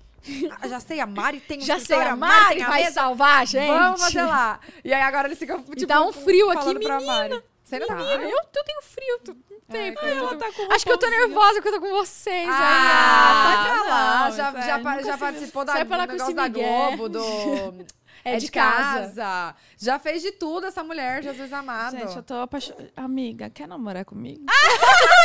Ah, 0.61 0.67
já 0.69 0.81
sei, 0.81 1.01
a 1.01 1.07
Mari 1.07 1.41
tem 1.41 1.59
um 1.59 1.63
Já 1.63 1.79
sei, 1.79 2.01
a 2.01 2.17
Mari 2.17 2.63
a 2.63 2.69
vai 2.69 2.83
mesa. 2.83 2.95
salvar 2.95 3.47
gente. 3.47 3.67
Vamos 3.69 4.01
fazer 4.03 4.23
lá. 4.23 4.61
E 4.85 4.93
aí 4.93 5.03
agora 5.03 5.29
eles 5.29 5.39
ficam, 5.39 5.63
tipo, 5.63 5.87
dá 5.87 6.03
um 6.03 6.13
frio 6.13 6.51
aqui, 6.51 6.75
Mari. 7.07 7.43
Você 7.65 7.79
não 7.79 7.87
tá? 7.87 7.97
Menina, 7.97 8.23
eu, 8.25 8.31
eu 8.31 8.65
tenho 8.65 8.83
frio, 8.83 9.19
tu 9.25 9.37
não 9.51 9.61
tem. 9.71 9.89
Eu 9.89 10.29
do- 10.29 10.39
tô- 10.39 10.73
Acho 10.75 10.85
que 10.85 10.93
eu 10.93 10.99
tô 10.99 11.09
nervosa 11.09 11.55
porque 11.55 11.69
eu 11.69 11.73
tô 11.73 11.81
com 11.81 11.91
vocês. 11.93 12.47
Ah, 12.51 12.53
aí. 12.53 13.57
sai 13.57 13.65
pra 13.65 13.91
lá. 13.91 14.25
não, 14.29 14.37
já 14.37 14.49
é, 14.49 14.53
já, 14.67 15.03
já 15.03 15.19
participou 15.19 15.65
da, 15.65 15.73
sai 15.73 15.85
pra 15.87 15.97
lá 15.97 16.07
do 16.07 16.13
negócio 16.13 16.35
da. 16.35 16.49
Globo, 16.49 17.09
do... 17.09 17.23
É 18.27 18.39
de 18.39 18.51
casa. 18.51 19.55
Já 19.77 19.99
fez 19.99 20.23
de 20.23 20.33
tudo 20.33 20.67
essa 20.67 20.83
mulher, 20.83 21.23
Jesus 21.23 21.53
amado. 21.53 21.99
Gente, 21.99 22.17
eu 22.17 22.23
tô 22.23 22.35
apaixonada. 22.35 22.91
Amiga, 22.97 23.51
quer 23.51 23.69
namorar 23.69 24.03
comigo? 24.07 24.41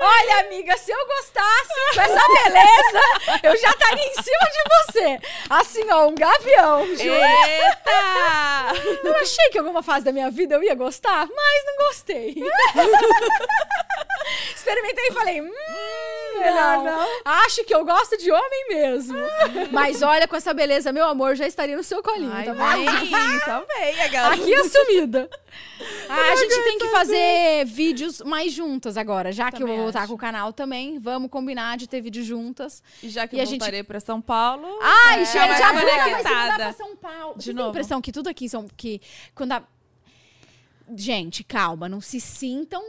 Olha, 0.00 0.40
amiga, 0.40 0.76
se 0.76 0.90
eu 0.90 1.06
gostasse 1.06 1.94
com 1.94 2.00
essa 2.00 2.26
beleza, 2.28 3.00
eu 3.42 3.56
já 3.56 3.70
estaria 3.70 4.04
em 4.06 4.14
cima 4.14 4.46
de 4.52 4.62
você. 4.92 5.20
Assim, 5.50 5.90
ó, 5.90 6.06
um 6.06 6.14
gavião. 6.14 6.86
Juro. 6.96 7.14
Eita! 7.14 8.72
Eu 9.04 9.16
achei 9.16 9.48
que 9.50 9.58
em 9.58 9.60
alguma 9.60 9.82
fase 9.82 10.04
da 10.04 10.12
minha 10.12 10.30
vida 10.30 10.54
eu 10.54 10.62
ia 10.62 10.74
gostar, 10.74 11.26
mas 11.26 11.64
não 11.66 11.86
gostei. 11.86 12.36
Experimentei 14.54 15.08
e 15.08 15.12
falei, 15.12 15.40
hum, 15.40 15.52
Melhor 16.38 16.78
não. 16.78 16.84
não. 16.84 17.08
Acho 17.24 17.64
que 17.64 17.74
eu 17.74 17.84
gosto 17.84 18.16
de 18.16 18.30
homem 18.30 18.68
mesmo. 18.68 19.18
mas 19.70 20.02
olha, 20.02 20.26
com 20.26 20.36
essa 20.36 20.54
beleza, 20.54 20.92
meu 20.92 21.04
amor, 21.06 21.34
já 21.36 21.46
estaria 21.46 21.76
no 21.76 21.84
seu 21.84 22.02
colinho, 22.02 22.32
Ai, 22.32 22.44
tá 22.44 22.52
vem, 22.52 23.40
só 23.44 23.64
vem, 23.74 24.18
a. 24.18 24.28
Aqui 24.32 24.54
assumida. 24.54 25.28
Ah, 26.08 26.32
a 26.32 26.36
gente 26.36 26.62
tem 26.62 26.78
que 26.78 26.88
fazer 26.88 27.64
vídeos 27.86 28.20
mais 28.22 28.52
juntas 28.52 28.96
agora, 28.96 29.32
já 29.32 29.50
que 29.50 29.56
eu 29.56 29.60
Também 29.60 29.76
vou 29.76 29.84
voltar 29.84 30.00
acho. 30.00 30.08
com 30.08 30.14
o 30.14 30.18
canal 30.18 30.52
também. 30.52 30.98
Vamos 30.98 31.30
combinar 31.30 31.76
de 31.76 31.86
ter 31.88 32.00
vídeo 32.00 32.22
juntas. 32.24 32.82
E 33.02 33.08
já 33.08 33.26
que 33.26 33.36
E 33.36 33.40
a 33.40 33.42
eu 33.42 33.46
gente- 33.46 33.60
voltarei 33.60 33.82
pra 33.82 34.00
São 34.00 34.20
Paulo... 34.20 34.66
Ai, 34.80 35.22
é, 35.22 35.24
gente, 35.24 35.38
a 35.62 35.72
Bruna 35.72 35.96
vai 35.96 36.22
se 36.22 36.28
mudar 36.28 36.54
pra 36.56 36.72
São 36.72 36.96
Paulo. 36.96 37.34
De 37.36 37.44
Vocês 37.44 37.44
têm 37.46 37.54
novo. 37.54 37.66
a 37.68 37.70
impressão 37.70 38.00
que 38.00 38.12
tudo 38.12 38.28
aqui 38.28 38.48
são... 38.48 38.66
Que 38.76 39.00
quando 39.34 39.52
a... 39.52 39.62
Gente, 40.96 41.42
calma, 41.44 41.88
não 41.88 42.00
se 42.00 42.20
sintam 42.20 42.82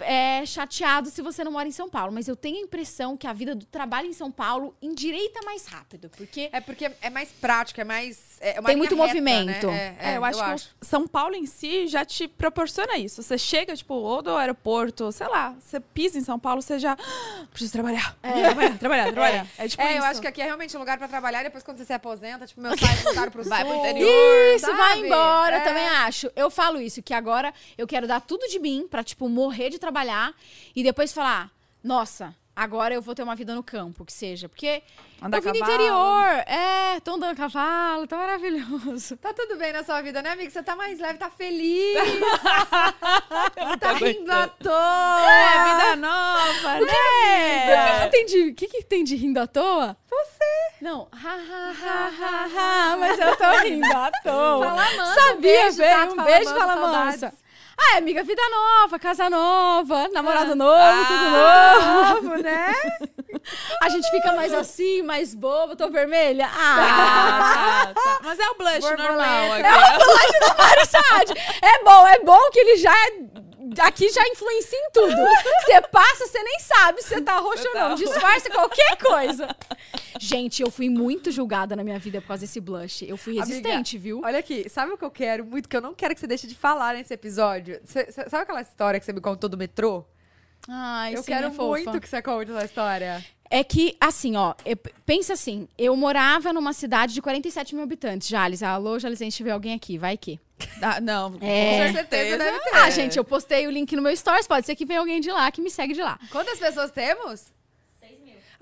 é, 0.00 0.44
chateados 0.46 1.12
se 1.12 1.22
você 1.22 1.42
não 1.44 1.52
mora 1.52 1.68
em 1.68 1.72
São 1.72 1.88
Paulo. 1.88 2.12
Mas 2.12 2.28
eu 2.28 2.36
tenho 2.36 2.56
a 2.58 2.60
impressão 2.60 3.16
que 3.16 3.26
a 3.26 3.32
vida 3.32 3.54
do 3.54 3.66
trabalho 3.66 4.06
em 4.08 4.12
São 4.12 4.30
Paulo 4.30 4.74
endireita 4.80 5.40
mais 5.44 5.66
rápido. 5.66 6.08
Porque 6.16 6.48
É 6.52 6.60
porque 6.60 6.90
é 7.00 7.10
mais 7.10 7.30
prático, 7.30 7.80
é 7.80 7.84
mais. 7.84 8.18
É 8.40 8.58
uma 8.60 8.68
Tem 8.68 8.76
muito 8.76 8.94
reta, 8.94 9.06
movimento. 9.06 9.66
né? 9.66 9.96
É, 10.00 10.16
eu 10.16 10.24
acho 10.24 10.42
que 10.42 10.50
o 10.80 10.84
São 10.84 11.06
Paulo 11.06 11.34
em 11.34 11.46
si 11.46 11.86
já 11.86 12.04
te 12.04 12.26
proporciona 12.26 12.96
isso. 12.96 13.22
Você 13.22 13.36
chega, 13.36 13.76
tipo, 13.76 13.94
ou 13.94 14.22
do 14.22 14.34
aeroporto, 14.36 15.10
sei 15.12 15.26
lá, 15.28 15.54
você 15.60 15.78
pisa 15.80 16.18
em 16.18 16.22
São 16.22 16.38
Paulo, 16.38 16.62
você 16.62 16.78
já. 16.78 16.96
"Ah, 16.98 17.44
Preciso 17.50 17.72
trabalhar. 17.72 18.16
Trabalhar, 18.22 18.78
trabalhar, 18.78 19.04
trabalhar. 19.12 19.46
É, 19.58 19.68
tipo 19.68 19.82
É, 19.82 19.92
eu 19.94 19.98
isso. 19.98 20.06
acho 20.06 20.20
que 20.20 20.26
aqui 20.26 20.40
é 20.40 20.44
realmente 20.44 20.76
um 20.76 20.80
lugar 20.80 20.96
pra 20.98 21.06
trabalhar. 21.08 21.42
Depois, 21.42 21.62
quando 21.62 21.78
você 21.78 21.84
se 21.84 21.92
aposenta, 21.92 22.46
tipo, 22.46 22.60
meus 22.60 22.78
pais 22.80 23.02
voltaram 23.02 23.30
pro 23.30 23.42
Vai 23.44 23.64
pro 23.64 23.74
sul. 23.74 23.80
interior. 23.86 24.54
Isso, 24.56 24.66
vai 24.66 24.94
sabe? 24.96 25.06
embora, 25.06 25.56
É. 25.56 25.60
também 25.60 25.86
acho. 25.88 26.30
Eu 26.34 26.50
falo 26.50 26.80
isso, 26.80 27.02
que 27.02 27.12
agora 27.12 27.49
eu 27.76 27.86
quero 27.86 28.06
dar 28.06 28.20
tudo 28.20 28.48
de 28.48 28.58
mim 28.58 28.86
pra, 28.88 29.04
tipo, 29.04 29.28
morrer 29.28 29.70
de 29.70 29.78
trabalhar 29.78 30.34
e 30.74 30.82
depois 30.82 31.12
falar, 31.12 31.50
nossa, 31.82 32.34
agora 32.60 32.92
eu 32.94 33.00
vou 33.00 33.14
ter 33.14 33.22
uma 33.22 33.34
vida 33.34 33.54
no 33.54 33.62
campo, 33.62 34.04
que 34.04 34.12
seja. 34.12 34.46
Porque 34.46 34.82
Andar 35.22 35.38
eu 35.38 35.42
vim 35.42 35.52
do 35.52 35.58
interior, 35.58 36.26
é, 36.46 37.00
tô 37.00 37.12
andando 37.14 37.32
a 37.32 37.34
cavalo, 37.34 38.06
tá 38.06 38.18
maravilhoso. 38.18 39.16
Tá 39.16 39.32
tudo 39.32 39.56
bem 39.56 39.72
na 39.72 39.82
sua 39.82 40.02
vida, 40.02 40.20
né, 40.20 40.32
amiga? 40.32 40.50
Você 40.50 40.62
tá 40.62 40.76
mais 40.76 40.98
leve, 40.98 41.18
tá 41.18 41.30
feliz. 41.30 41.96
tá 43.80 43.92
rindo 43.92 44.30
à 44.30 44.46
toa. 44.46 45.30
É, 45.30 45.64
vida 45.64 45.96
nova, 45.96 46.76
O 46.82 46.86
que 46.86 46.92
né? 46.92 48.00
que 48.04 48.10
tem 48.10 48.26
de, 48.26 48.50
o 48.50 48.54
que 48.54 48.68
que 48.68 48.82
tem 48.84 49.04
de 49.04 49.16
rindo 49.16 49.40
à 49.40 49.46
toa? 49.46 49.96
Você. 50.10 50.82
Não, 50.82 51.08
ha, 51.12 51.34
ha, 51.34 51.74
ha, 51.82 52.10
ha, 52.20 52.92
ha, 52.92 52.96
mas 53.00 53.18
eu 53.18 53.36
tô 53.36 53.50
rindo 53.62 53.86
à 53.86 54.10
toa. 54.22 54.66
Fala 54.66 54.96
mansa, 54.96 55.20
Sabia, 55.20 55.34
um 55.34 55.40
beijo, 55.40 55.82
um 55.82 56.16
Fala 56.16 56.24
beijo, 56.24 56.50
fala 56.50 56.74
saudades. 56.74 57.22
mansa. 57.22 57.34
Ah, 57.82 57.96
amiga, 57.96 58.22
vida 58.22 58.42
nova, 58.50 58.98
casa 58.98 59.28
nova, 59.30 60.08
namorado 60.12 60.54
novo, 60.54 60.72
Ah. 60.74 61.04
tudo 61.08 61.30
novo. 61.30 62.30
Novo, 62.30 62.42
né? 62.42 62.74
A 63.82 63.88
gente 63.88 64.08
fica 64.10 64.32
mais 64.34 64.52
assim, 64.52 65.02
mais 65.02 65.34
bobo, 65.34 65.74
tô 65.74 65.88
vermelha. 65.90 66.46
Ah, 66.52 66.76
Ah, 66.78 67.86
tá, 67.86 68.00
tá. 68.00 68.18
Mas 68.22 68.38
é 68.38 68.48
o 68.50 68.54
blush 68.54 68.80
Borboleta. 68.80 69.02
normal 69.08 69.52
aqui. 69.52 69.62
é 69.66 69.96
o 69.96 69.98
blush 69.98 70.40
da 70.40 70.54
Mari 70.62 70.86
Saad. 70.86 71.32
É 71.62 71.84
bom, 71.84 72.06
é 72.06 72.18
bom 72.20 72.50
que 72.52 72.58
ele 72.60 72.76
já 72.76 72.92
é... 72.92 73.10
Aqui 73.78 74.08
já 74.10 74.26
influencia 74.28 74.78
em 74.78 74.90
tudo. 74.92 75.14
Você 75.64 75.80
passa, 75.92 76.26
você 76.26 76.42
nem 76.42 76.58
sabe 76.60 77.02
se 77.02 77.08
você 77.08 77.20
tá 77.20 77.38
roxo 77.38 77.66
ou 77.68 77.74
não. 77.74 77.94
Disfarça 77.94 78.50
qualquer 78.50 78.96
coisa. 78.96 79.54
Gente, 80.18 80.62
eu 80.62 80.70
fui 80.70 80.88
muito 80.88 81.30
julgada 81.30 81.76
na 81.76 81.84
minha 81.84 81.98
vida 81.98 82.20
por 82.20 82.28
causa 82.28 82.40
desse 82.42 82.60
blush. 82.60 83.02
Eu 83.08 83.16
fui 83.16 83.34
Amiga, 83.38 83.46
resistente, 83.46 83.96
viu? 83.98 84.20
Olha 84.24 84.38
aqui, 84.38 84.68
sabe 84.68 84.92
o 84.92 84.98
que 84.98 85.04
eu 85.04 85.10
quero 85.10 85.44
muito? 85.44 85.68
Que 85.68 85.76
eu 85.76 85.80
não 85.80 85.94
quero 85.94 86.14
que 86.14 86.20
você 86.20 86.26
deixe 86.26 86.46
de 86.46 86.54
falar 86.54 86.94
nesse 86.94 87.12
episódio. 87.14 87.80
Cê- 87.84 88.10
cê- 88.10 88.28
sabe 88.28 88.42
aquela 88.42 88.60
história 88.62 88.98
que 88.98 89.06
você 89.06 89.12
me 89.12 89.20
contou 89.20 89.48
do 89.48 89.56
metrô? 89.56 90.04
Ai, 90.68 91.14
eu 91.14 91.22
sim, 91.22 91.32
quero 91.32 91.46
é 91.46 91.50
muito 91.50 92.00
que 92.00 92.08
você 92.08 92.20
conte 92.20 92.50
essa 92.50 92.64
história. 92.64 93.24
É 93.50 93.64
que, 93.64 93.96
assim, 94.00 94.36
ó, 94.36 94.54
eu- 94.64 94.76
pensa 95.06 95.32
assim, 95.32 95.66
eu 95.76 95.96
morava 95.96 96.52
numa 96.52 96.72
cidade 96.72 97.14
de 97.14 97.22
47 97.22 97.74
mil 97.74 97.82
habitantes, 97.82 98.28
Jales. 98.28 98.62
Alô, 98.62 98.98
Jales, 98.98 99.20
a 99.20 99.24
gente 99.24 99.36
tiver 99.36 99.50
alguém 99.52 99.74
aqui, 99.74 99.96
vai 99.98 100.16
que. 100.16 100.38
Ah, 100.82 101.00
não, 101.00 101.36
É. 101.40 101.86
com 101.88 101.92
certeza 101.94 102.38
deve 102.38 102.58
ter. 102.60 102.74
Ah, 102.74 102.90
gente, 102.90 103.16
eu 103.18 103.24
postei 103.24 103.66
o 103.66 103.70
link 103.70 103.94
no 103.96 104.02
meu 104.02 104.16
stories, 104.16 104.46
pode 104.46 104.66
ser 104.66 104.74
que 104.76 104.84
venha 104.86 105.00
alguém 105.00 105.20
de 105.20 105.30
lá, 105.30 105.50
que 105.50 105.60
me 105.60 105.70
segue 105.70 105.94
de 105.94 106.02
lá. 106.02 106.18
Quantas 106.30 106.58
pessoas 106.58 106.90
temos? 106.90 107.46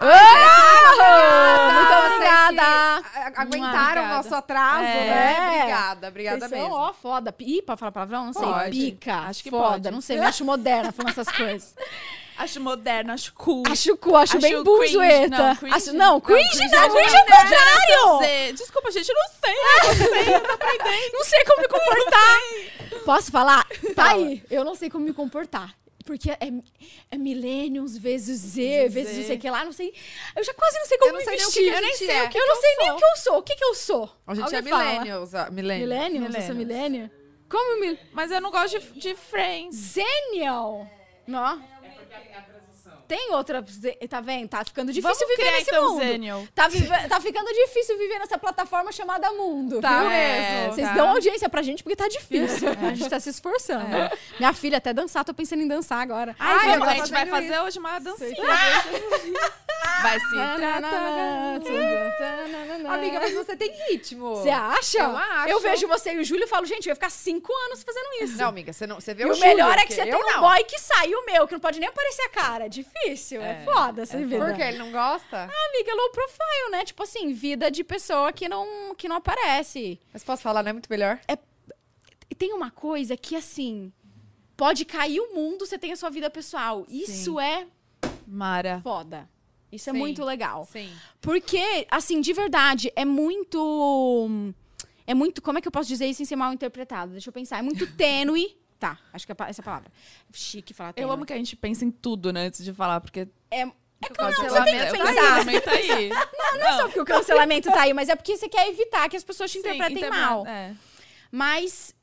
Ah, 0.00 1.72
muito 1.74 1.88
Vocês 1.88 2.14
obrigada. 2.14 3.02
que, 3.02 3.18
a- 3.18 3.42
Aguentaram 3.42 4.02
o 4.02 4.04
Obrigada. 4.04 4.08
nosso 4.16 4.34
atraso, 4.34 4.84
É. 4.84 5.04
né? 5.06 5.56
Obrigada, 5.58 6.08
obrigada 6.08 6.38
Vocês 6.48 6.60
mesmo. 6.60 6.74
ó, 6.74 6.92
foda. 6.92 7.34
Ih, 7.40 7.62
pode 7.62 7.80
falar 7.80 7.92
palavrão? 7.92 8.26
Não 8.26 8.32
sei. 8.32 8.42
Pode. 8.46 8.70
Pica. 8.70 9.14
Acho 9.22 9.42
que 9.42 9.50
foda. 9.50 9.68
pode. 9.70 9.90
Não 9.90 10.00
sei, 10.00 10.18
me 10.20 10.24
acho 10.26 10.44
moderna 10.44 10.92
falando 10.92 11.10
essas 11.10 11.28
coisas. 11.30 11.74
Acho 12.38 12.60
moderno, 12.60 13.12
acho 13.12 13.34
cool. 13.34 13.64
Acho 13.68 13.96
cool, 13.96 14.16
acho, 14.16 14.36
Acho 14.36 14.40
bem 14.46 14.62
buzueta. 14.62 15.28
Não, 15.36 15.56
cringe- 15.56 15.74
Acho, 15.74 15.92
não, 15.92 16.20
cringe 16.20 16.48
cringe 16.50 16.70
não, 16.72 16.82
é 16.84 16.88
cringe 16.88 17.16
é 17.16 17.18
o 17.18 17.24
contrário. 17.24 18.54
Desculpa, 18.54 18.90
gente, 18.92 19.08
eu 19.08 19.14
não 19.16 19.28
sei. 19.40 19.54
Eu 19.54 19.88
não 19.88 20.06
sei, 20.24 20.34
eu 20.34 20.40
tô 20.40 20.52
aprendendo. 20.52 21.12
Não 21.12 21.24
sei 21.24 21.44
como 21.44 21.62
me 21.62 21.68
comportar. 21.68 22.40
Posso 23.04 23.30
falar? 23.32 23.66
Tá 23.94 24.10
aí. 24.12 24.42
Eu 24.48 24.64
não 24.64 24.76
sei 24.76 24.88
como 24.88 25.04
me 25.04 25.12
comportar. 25.12 25.74
Porque 26.04 26.30
é, 26.30 26.38
é 27.10 27.18
millennials 27.18 27.98
vezes 27.98 28.38
Z, 28.40 28.88
vezes 28.88 29.18
não 29.18 29.24
sei 29.26 29.36
o 29.36 29.40
que 29.40 29.50
lá, 29.50 29.64
não 29.64 29.72
sei. 29.72 29.92
Eu 30.34 30.42
já 30.42 30.54
quase 30.54 30.78
não 30.78 30.86
sei 30.86 30.96
como 30.96 31.10
Eu 31.10 31.12
não 31.14 31.18
me 31.18 31.24
sei 31.24 31.36
nem 31.36 31.44
o 31.44 31.50
que 31.50 31.60
vestir. 31.60 31.74
eu 31.74 31.80
nem 31.82 31.96
sei 31.96 32.10
é. 32.10 32.22
o 32.24 32.28
que 32.30 32.38
eu 32.38 32.46
não 32.46 32.56
sei 32.56 32.76
nem 32.78 32.90
o 32.92 32.96
que 32.96 33.04
eu 33.04 33.16
sou. 33.16 33.38
O 33.38 33.42
que 33.42 33.56
que 33.56 33.64
eu 33.64 33.74
sou? 33.74 34.10
A 34.26 34.34
gente 34.34 34.44
Alguém 34.44 34.58
é 34.58 34.62
millennials. 34.62 35.34
ah, 35.34 35.50
millennials. 35.50 35.88
Millennials? 35.90 36.34
Eu 36.34 36.42
sou 36.42 36.54
Millennials. 36.54 36.90
millennial? 37.02 37.10
Como 37.50 37.80
mil... 37.80 37.98
Mas 38.12 38.30
eu 38.30 38.40
não 38.40 38.50
gosto 38.50 38.78
de, 38.78 38.92
de 39.00 39.14
Friends. 39.16 39.74
Zenial. 39.76 40.88
Não. 41.26 41.62
Yeah. 42.10 42.57
Tem 43.08 43.32
outra. 43.34 43.64
Tá 44.08 44.20
vendo? 44.20 44.48
Tá 44.48 44.62
ficando 44.64 44.92
difícil 44.92 45.14
Vamos 45.26 45.36
viver 45.36 45.50
nesse 45.52 45.70
então, 45.70 45.88
mundo. 45.88 45.98
Zenial. 46.04 46.46
Tá, 46.54 46.68
vive- 46.68 47.08
tá 47.08 47.20
ficando 47.20 47.46
difícil 47.52 47.96
viver 47.96 48.18
nessa 48.18 48.36
plataforma 48.36 48.92
chamada 48.92 49.30
mundo. 49.32 49.80
Tá 49.80 50.00
viu? 50.00 50.10
mesmo, 50.10 50.74
Vocês 50.74 50.88
tá. 50.88 50.94
dão 50.94 51.08
audiência 51.08 51.48
pra 51.48 51.62
gente 51.62 51.82
porque 51.82 51.96
tá 51.96 52.06
difícil. 52.06 52.68
A 52.80 52.94
gente 52.94 53.08
tá 53.08 53.18
se 53.18 53.30
esforçando. 53.30 53.86
Minha 54.38 54.52
filha 54.52 54.76
até 54.78 54.92
dançar, 54.92 55.24
tô 55.24 55.32
pensando 55.32 55.62
em 55.62 55.66
dançar 55.68 56.00
agora. 56.02 56.36
Ai, 56.38 56.68
Ai, 56.70 56.76
eu 56.76 56.82
a 56.84 56.94
gente 56.94 57.10
vai 57.10 57.26
fazer 57.26 57.58
hoje 57.60 57.78
uma 57.78 57.98
dancinha. 57.98 58.36
Vai 60.02 60.20
se 60.20 60.34
tratar. 60.36 61.60
Amiga, 62.94 63.20
mas 63.20 63.34
você 63.34 63.56
tem 63.56 63.70
ritmo. 63.90 64.36
Você 64.36 64.50
acha? 64.50 64.98
Eu 64.98 65.16
acho. 65.16 65.60
vejo 65.60 65.88
você 65.88 66.12
e 66.14 66.18
o 66.18 66.24
Júlio 66.24 66.44
e 66.44 66.46
falo, 66.48 66.66
gente, 66.66 66.86
eu 66.86 66.90
ia 66.90 66.94
ficar 66.94 67.10
cinco 67.10 67.52
anos 67.66 67.82
fazendo 67.82 68.06
isso. 68.22 68.36
Não, 68.36 68.48
amiga, 68.48 68.72
você, 68.72 68.86
não, 68.86 69.00
você 69.00 69.14
vê 69.14 69.22
E 69.24 69.26
o 69.26 69.32
o 69.34 69.38
melhor 69.40 69.68
Júlio, 69.70 69.80
é 69.80 69.86
que 69.86 69.94
você 69.94 70.02
tem 70.02 70.12
eu 70.12 70.18
um 70.18 70.40
boy 70.40 70.64
que 70.64 70.78
sai, 70.78 71.14
o 71.14 71.24
meu, 71.26 71.46
que 71.46 71.54
não 71.54 71.60
pode 71.60 71.78
nem 71.80 71.88
aparecer 71.88 72.22
a 72.22 72.28
cara. 72.28 72.68
Difícil, 72.68 72.97
é, 73.06 73.12
É, 73.36 73.64
foda 73.64 74.02
essa 74.02 74.18
vida. 74.18 74.44
Por 74.44 74.54
quê? 74.54 74.62
Ele 74.62 74.78
não 74.78 74.90
gosta? 74.90 75.42
Amiga, 75.44 75.94
low 75.94 76.10
profile, 76.10 76.70
né? 76.70 76.84
Tipo 76.84 77.02
assim, 77.02 77.32
vida 77.32 77.70
de 77.70 77.84
pessoa 77.84 78.32
que 78.32 78.48
não, 78.48 78.94
que 78.94 79.08
não 79.08 79.16
aparece. 79.16 80.00
Mas 80.12 80.24
posso 80.24 80.42
falar, 80.42 80.62
não 80.62 80.70
é 80.70 80.72
muito 80.72 80.90
melhor? 80.90 81.20
E 82.30 82.34
tem 82.34 82.52
uma 82.52 82.70
coisa 82.70 83.16
que, 83.16 83.34
assim, 83.36 83.92
pode 84.56 84.84
cair 84.84 85.20
o 85.20 85.34
mundo, 85.34 85.64
você 85.66 85.78
tem 85.78 85.92
a 85.92 85.96
sua 85.96 86.10
vida 86.10 86.28
pessoal. 86.28 86.84
Isso 86.88 87.38
é 87.40 87.66
Mara. 88.26 88.80
foda. 88.82 89.28
Isso 89.70 89.90
é 89.90 89.92
Sim. 89.92 89.98
muito 89.98 90.24
legal. 90.24 90.66
Sim. 90.70 90.90
Porque, 91.20 91.86
assim, 91.90 92.20
de 92.20 92.32
verdade, 92.32 92.92
é 92.96 93.04
muito. 93.04 94.28
É 95.06 95.14
muito. 95.14 95.42
Como 95.42 95.58
é 95.58 95.60
que 95.60 95.68
eu 95.68 95.72
posso 95.72 95.88
dizer 95.88 96.06
isso 96.06 96.18
sem 96.18 96.26
ser 96.26 96.36
mal 96.36 96.52
interpretado? 96.52 97.12
Deixa 97.12 97.28
eu 97.28 97.32
pensar. 97.32 97.58
É 97.58 97.62
muito 97.62 97.86
tênue. 97.96 98.56
Tá, 98.78 98.98
acho 99.12 99.26
que 99.26 99.32
é 99.32 99.36
essa 99.48 99.62
palavra. 99.62 99.90
Chique 100.32 100.72
falar 100.72 100.92
tênue. 100.92 101.08
Eu 101.08 101.12
amo 101.12 101.26
que 101.26 101.32
a 101.32 101.36
gente 101.36 101.56
pensa 101.56 101.84
em 101.84 101.90
tudo, 101.90 102.32
né, 102.32 102.46
antes 102.46 102.64
de 102.64 102.72
falar, 102.72 103.00
porque 103.00 103.26
É, 103.50 103.62
é 103.62 103.66
claro, 104.14 104.32
o 104.32 104.36
você 104.36 104.62
tem 104.64 104.78
que 104.78 104.86
cancelamento- 104.86 104.94
o 104.94 104.98
cancelamento 105.04 105.64
tá 105.64 105.70
aí. 105.72 106.08
não 106.58 106.66
é 106.68 106.72
só 106.76 106.82
porque 106.84 107.00
o 107.00 107.04
cancelamento 107.04 107.70
tá 107.72 107.80
aí, 107.82 107.92
mas 107.92 108.08
é 108.08 108.14
porque 108.14 108.36
você 108.36 108.48
quer 108.48 108.68
evitar 108.68 109.08
que 109.08 109.16
as 109.16 109.24
pessoas 109.24 109.50
te 109.50 109.58
interpretem 109.58 110.08
mal. 110.10 110.46
é. 110.46 110.74
Mas. 111.30 111.94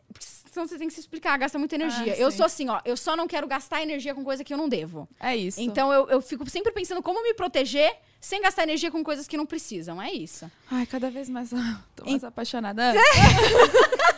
Senão 0.52 0.66
você 0.70 0.78
tem 0.78 0.88
que 0.88 0.94
se 0.94 1.02
explicar, 1.02 1.38
gasta 1.38 1.60
muita 1.60 1.76
energia. 1.76 2.14
Ah, 2.14 2.18
eu 2.18 2.32
sou 2.32 2.46
assim, 2.46 2.70
ó. 2.70 2.80
Eu 2.86 2.96
só 2.96 3.14
não 3.18 3.28
quero 3.28 3.46
gastar 3.46 3.82
energia 3.82 4.16
com 4.16 4.24
coisa 4.24 4.42
que 4.42 4.54
eu 4.54 4.58
não 4.58 4.70
devo. 4.70 5.06
É 5.20 5.36
isso. 5.36 5.60
Então 5.60 5.92
eu, 5.92 6.08
eu 6.10 6.22
fico 6.22 6.50
sempre 6.50 6.72
pensando 6.72 7.04
como 7.04 7.22
me 7.22 7.34
proteger 7.34 7.94
sem 8.22 8.42
gastar 8.42 8.64
energia 8.64 8.90
com 8.90 9.04
coisas 9.04 9.28
que 9.28 9.36
não 9.36 9.46
precisam. 9.46 10.02
É 10.02 10.14
isso. 10.14 10.50
Ai, 10.72 10.86
cada 10.86 11.12
vez 11.12 11.28
mais. 11.28 11.50
Tô 11.94 12.06
mais 12.06 12.24
apaixonada. 12.24 12.94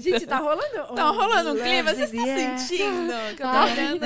Gente, 0.00 0.26
tá 0.26 0.38
rolando. 0.38 0.94
Tá 0.94 1.10
rolando 1.10 1.52
um 1.52 1.56
clima, 1.62 1.94
vocês 1.94 2.12
estão 2.12 2.26
sentindo? 2.26 3.12
Que 3.36 3.42
eu 3.42 3.48
tô 3.48 3.58
olhando 3.62 4.04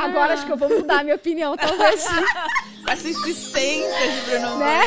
Agora 0.00 0.34
acho 0.34 0.46
que 0.46 0.52
eu 0.52 0.56
vou 0.56 0.68
mudar 0.68 1.00
a 1.00 1.02
minha 1.04 1.16
opinião, 1.16 1.56
talvez. 1.56 2.04
essa 2.86 3.08
insistência 3.08 4.08
de 4.08 4.20
Bruno 4.30 4.58
né? 4.58 4.80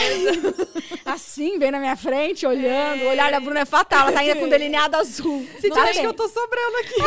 Assim, 1.05 1.57
bem 1.57 1.71
na 1.71 1.79
minha 1.79 1.95
frente, 1.95 2.45
olhando. 2.45 3.05
O 3.05 3.09
olhar 3.09 3.31
da 3.31 3.39
Bruna 3.39 3.61
é 3.61 3.65
fatal, 3.65 4.01
ela 4.01 4.11
tá 4.11 4.19
ainda 4.19 4.35
com 4.35 4.47
delineado 4.49 4.97
azul. 4.97 5.47
Gente, 5.61 5.69
Tá 5.73 5.83
acho 5.83 6.01
que 6.01 6.05
eu 6.05 6.13
tô 6.13 6.27
sobrando 6.27 6.77
aqui. 6.77 7.01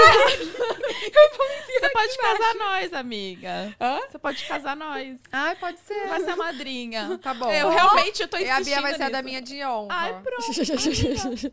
Você 1.80 1.90
pode 1.90 2.18
casar 2.18 2.54
nós, 2.54 2.92
amiga. 2.92 3.76
Você 4.10 4.18
pode 4.18 4.44
casar 4.44 4.76
nós. 4.76 5.18
Ai, 5.30 5.54
pode 5.56 5.78
ser. 5.80 6.08
Vai 6.08 6.20
ser 6.22 6.30
a 6.30 6.36
madrinha. 6.36 7.18
Tá 7.22 7.34
bom. 7.34 7.52
Eu 7.52 7.68
realmente 7.68 8.22
eu 8.22 8.28
tô 8.28 8.36
E 8.38 8.42
insistindo 8.44 8.60
a 8.60 8.64
Bia 8.64 8.80
vai 8.80 8.94
ser 8.94 9.02
a 9.02 9.06
nisso. 9.06 9.12
da 9.12 9.22
minha 9.22 9.42
de 9.42 9.64
honra. 9.64 9.88
Ai, 9.90 10.20
pronto. 10.22 11.52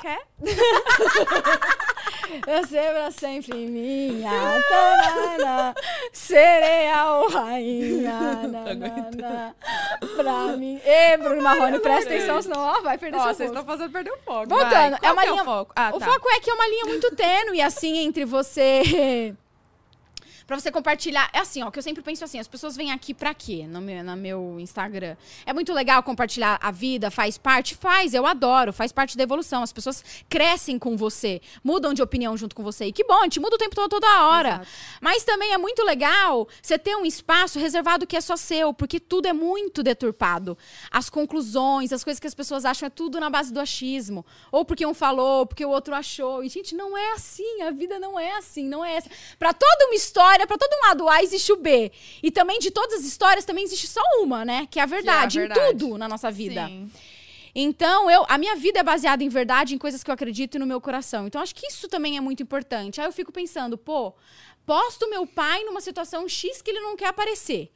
Quer? 0.00 0.20
Eu 2.46 2.66
sei 2.66 2.90
pra 2.90 3.10
sempre 3.10 3.54
minha. 3.54 4.30
Tanana, 4.68 5.74
sereia 6.12 7.12
ou 7.12 7.30
rainha. 7.30 8.18
nanana, 8.48 9.56
pra 10.16 10.56
mim. 10.56 10.80
Ê, 10.84 11.16
Bruno 11.16 11.42
Marrone, 11.42 11.78
presta 11.78 12.12
atenção, 12.12 12.42
senão 12.42 12.60
ó, 12.60 12.80
vai 12.80 12.98
perder 12.98 13.18
Ó, 13.18 13.24
seu 13.24 13.34
vocês 13.34 13.50
estão 13.50 13.64
fazendo 13.64 13.92
perder 13.92 14.10
o 14.10 14.18
foco. 14.18 14.48
Voltando, 14.48 14.70
Vai, 14.70 14.92
é 14.92 14.98
qual 14.98 15.12
uma 15.12 15.24
linha. 15.24 15.42
o 15.42 15.44
foco? 15.44 15.72
Ah, 15.76 15.90
o 15.94 15.98
tá. 15.98 16.06
foco 16.06 16.28
é 16.30 16.40
que 16.40 16.50
é 16.50 16.54
uma 16.54 16.68
linha 16.68 16.84
muito 16.86 17.14
tênue, 17.14 17.62
assim, 17.62 17.98
entre 17.98 18.24
você. 18.24 19.34
Pra 20.46 20.58
você 20.58 20.70
compartilhar. 20.70 21.30
É 21.32 21.38
assim, 21.38 21.62
ó, 21.62 21.70
que 21.70 21.78
eu 21.78 21.82
sempre 21.82 22.02
penso 22.02 22.24
assim: 22.24 22.38
as 22.38 22.48
pessoas 22.48 22.76
vêm 22.76 22.92
aqui 22.92 23.14
pra 23.14 23.32
quê? 23.32 23.66
No 23.66 23.80
meu, 23.80 24.04
no 24.04 24.16
meu 24.16 24.60
Instagram. 24.60 25.16
É 25.46 25.52
muito 25.52 25.72
legal 25.72 26.02
compartilhar 26.02 26.58
a 26.62 26.70
vida, 26.70 27.10
faz 27.10 27.38
parte? 27.38 27.74
Faz, 27.74 28.14
eu 28.14 28.26
adoro, 28.26 28.72
faz 28.72 28.92
parte 28.92 29.16
da 29.16 29.22
evolução. 29.22 29.62
As 29.62 29.72
pessoas 29.72 30.04
crescem 30.28 30.78
com 30.78 30.96
você, 30.96 31.40
mudam 31.62 31.94
de 31.94 32.02
opinião 32.02 32.36
junto 32.36 32.54
com 32.54 32.62
você. 32.62 32.86
E 32.86 32.92
que 32.92 33.04
bom, 33.04 33.20
a 33.20 33.22
gente 33.24 33.40
muda 33.40 33.56
o 33.56 33.58
tempo 33.58 33.74
todo, 33.74 33.88
toda 33.88 34.24
hora. 34.24 34.48
Exato. 34.48 34.68
Mas 35.00 35.24
também 35.24 35.52
é 35.52 35.58
muito 35.58 35.82
legal 35.82 36.46
você 36.60 36.78
ter 36.78 36.96
um 36.96 37.06
espaço 37.06 37.58
reservado 37.58 38.06
que 38.06 38.16
é 38.16 38.20
só 38.20 38.36
seu, 38.36 38.74
porque 38.74 39.00
tudo 39.00 39.26
é 39.26 39.32
muito 39.32 39.82
deturpado. 39.82 40.58
As 40.90 41.08
conclusões, 41.08 41.92
as 41.92 42.04
coisas 42.04 42.20
que 42.20 42.26
as 42.26 42.34
pessoas 42.34 42.64
acham 42.64 42.86
é 42.86 42.90
tudo 42.90 43.18
na 43.20 43.30
base 43.30 43.52
do 43.52 43.60
achismo. 43.60 44.26
Ou 44.52 44.64
porque 44.64 44.84
um 44.84 44.94
falou, 44.94 45.40
ou 45.40 45.46
porque 45.46 45.64
o 45.64 45.70
outro 45.70 45.94
achou. 45.94 46.42
E, 46.44 46.48
gente, 46.48 46.74
não 46.74 46.96
é 46.96 47.12
assim. 47.12 47.62
A 47.62 47.70
vida 47.70 47.98
não 47.98 48.18
é 48.18 48.36
assim, 48.36 48.68
não 48.68 48.84
é 48.84 48.96
essa. 48.96 49.10
Pra 49.38 49.52
toda 49.52 49.86
uma 49.86 49.94
história, 49.94 50.33
pra 50.46 50.58
todo 50.58 50.72
um 50.72 50.88
lado 50.88 51.08
A 51.08 51.22
existe 51.22 51.52
o 51.52 51.56
B. 51.56 51.92
E 52.22 52.30
também 52.30 52.58
de 52.58 52.70
todas 52.70 53.00
as 53.00 53.04
histórias 53.04 53.44
também 53.44 53.64
existe 53.64 53.86
só 53.86 54.00
uma, 54.20 54.44
né? 54.44 54.66
Que 54.70 54.80
é 54.80 54.82
a 54.82 54.86
verdade, 54.86 55.38
verdade. 55.38 55.60
em 55.60 55.72
tudo 55.72 55.96
na 55.96 56.08
nossa 56.08 56.30
vida. 56.30 56.66
Sim. 56.66 56.90
Então, 57.54 58.10
eu, 58.10 58.26
a 58.28 58.36
minha 58.36 58.56
vida 58.56 58.80
é 58.80 58.82
baseada 58.82 59.22
em 59.22 59.28
verdade, 59.28 59.74
em 59.74 59.78
coisas 59.78 60.02
que 60.02 60.10
eu 60.10 60.14
acredito 60.14 60.56
e 60.56 60.58
no 60.58 60.66
meu 60.66 60.80
coração. 60.80 61.26
Então, 61.26 61.40
acho 61.40 61.54
que 61.54 61.68
isso 61.68 61.86
também 61.86 62.16
é 62.16 62.20
muito 62.20 62.42
importante. 62.42 63.00
Aí 63.00 63.06
eu 63.06 63.12
fico 63.12 63.30
pensando, 63.30 63.78
pô, 63.78 64.12
posto 64.66 65.08
meu 65.08 65.24
pai 65.24 65.62
numa 65.62 65.80
situação 65.80 66.28
X 66.28 66.60
que 66.60 66.70
ele 66.70 66.80
não 66.80 66.96
quer 66.96 67.06
aparecer. 67.06 67.70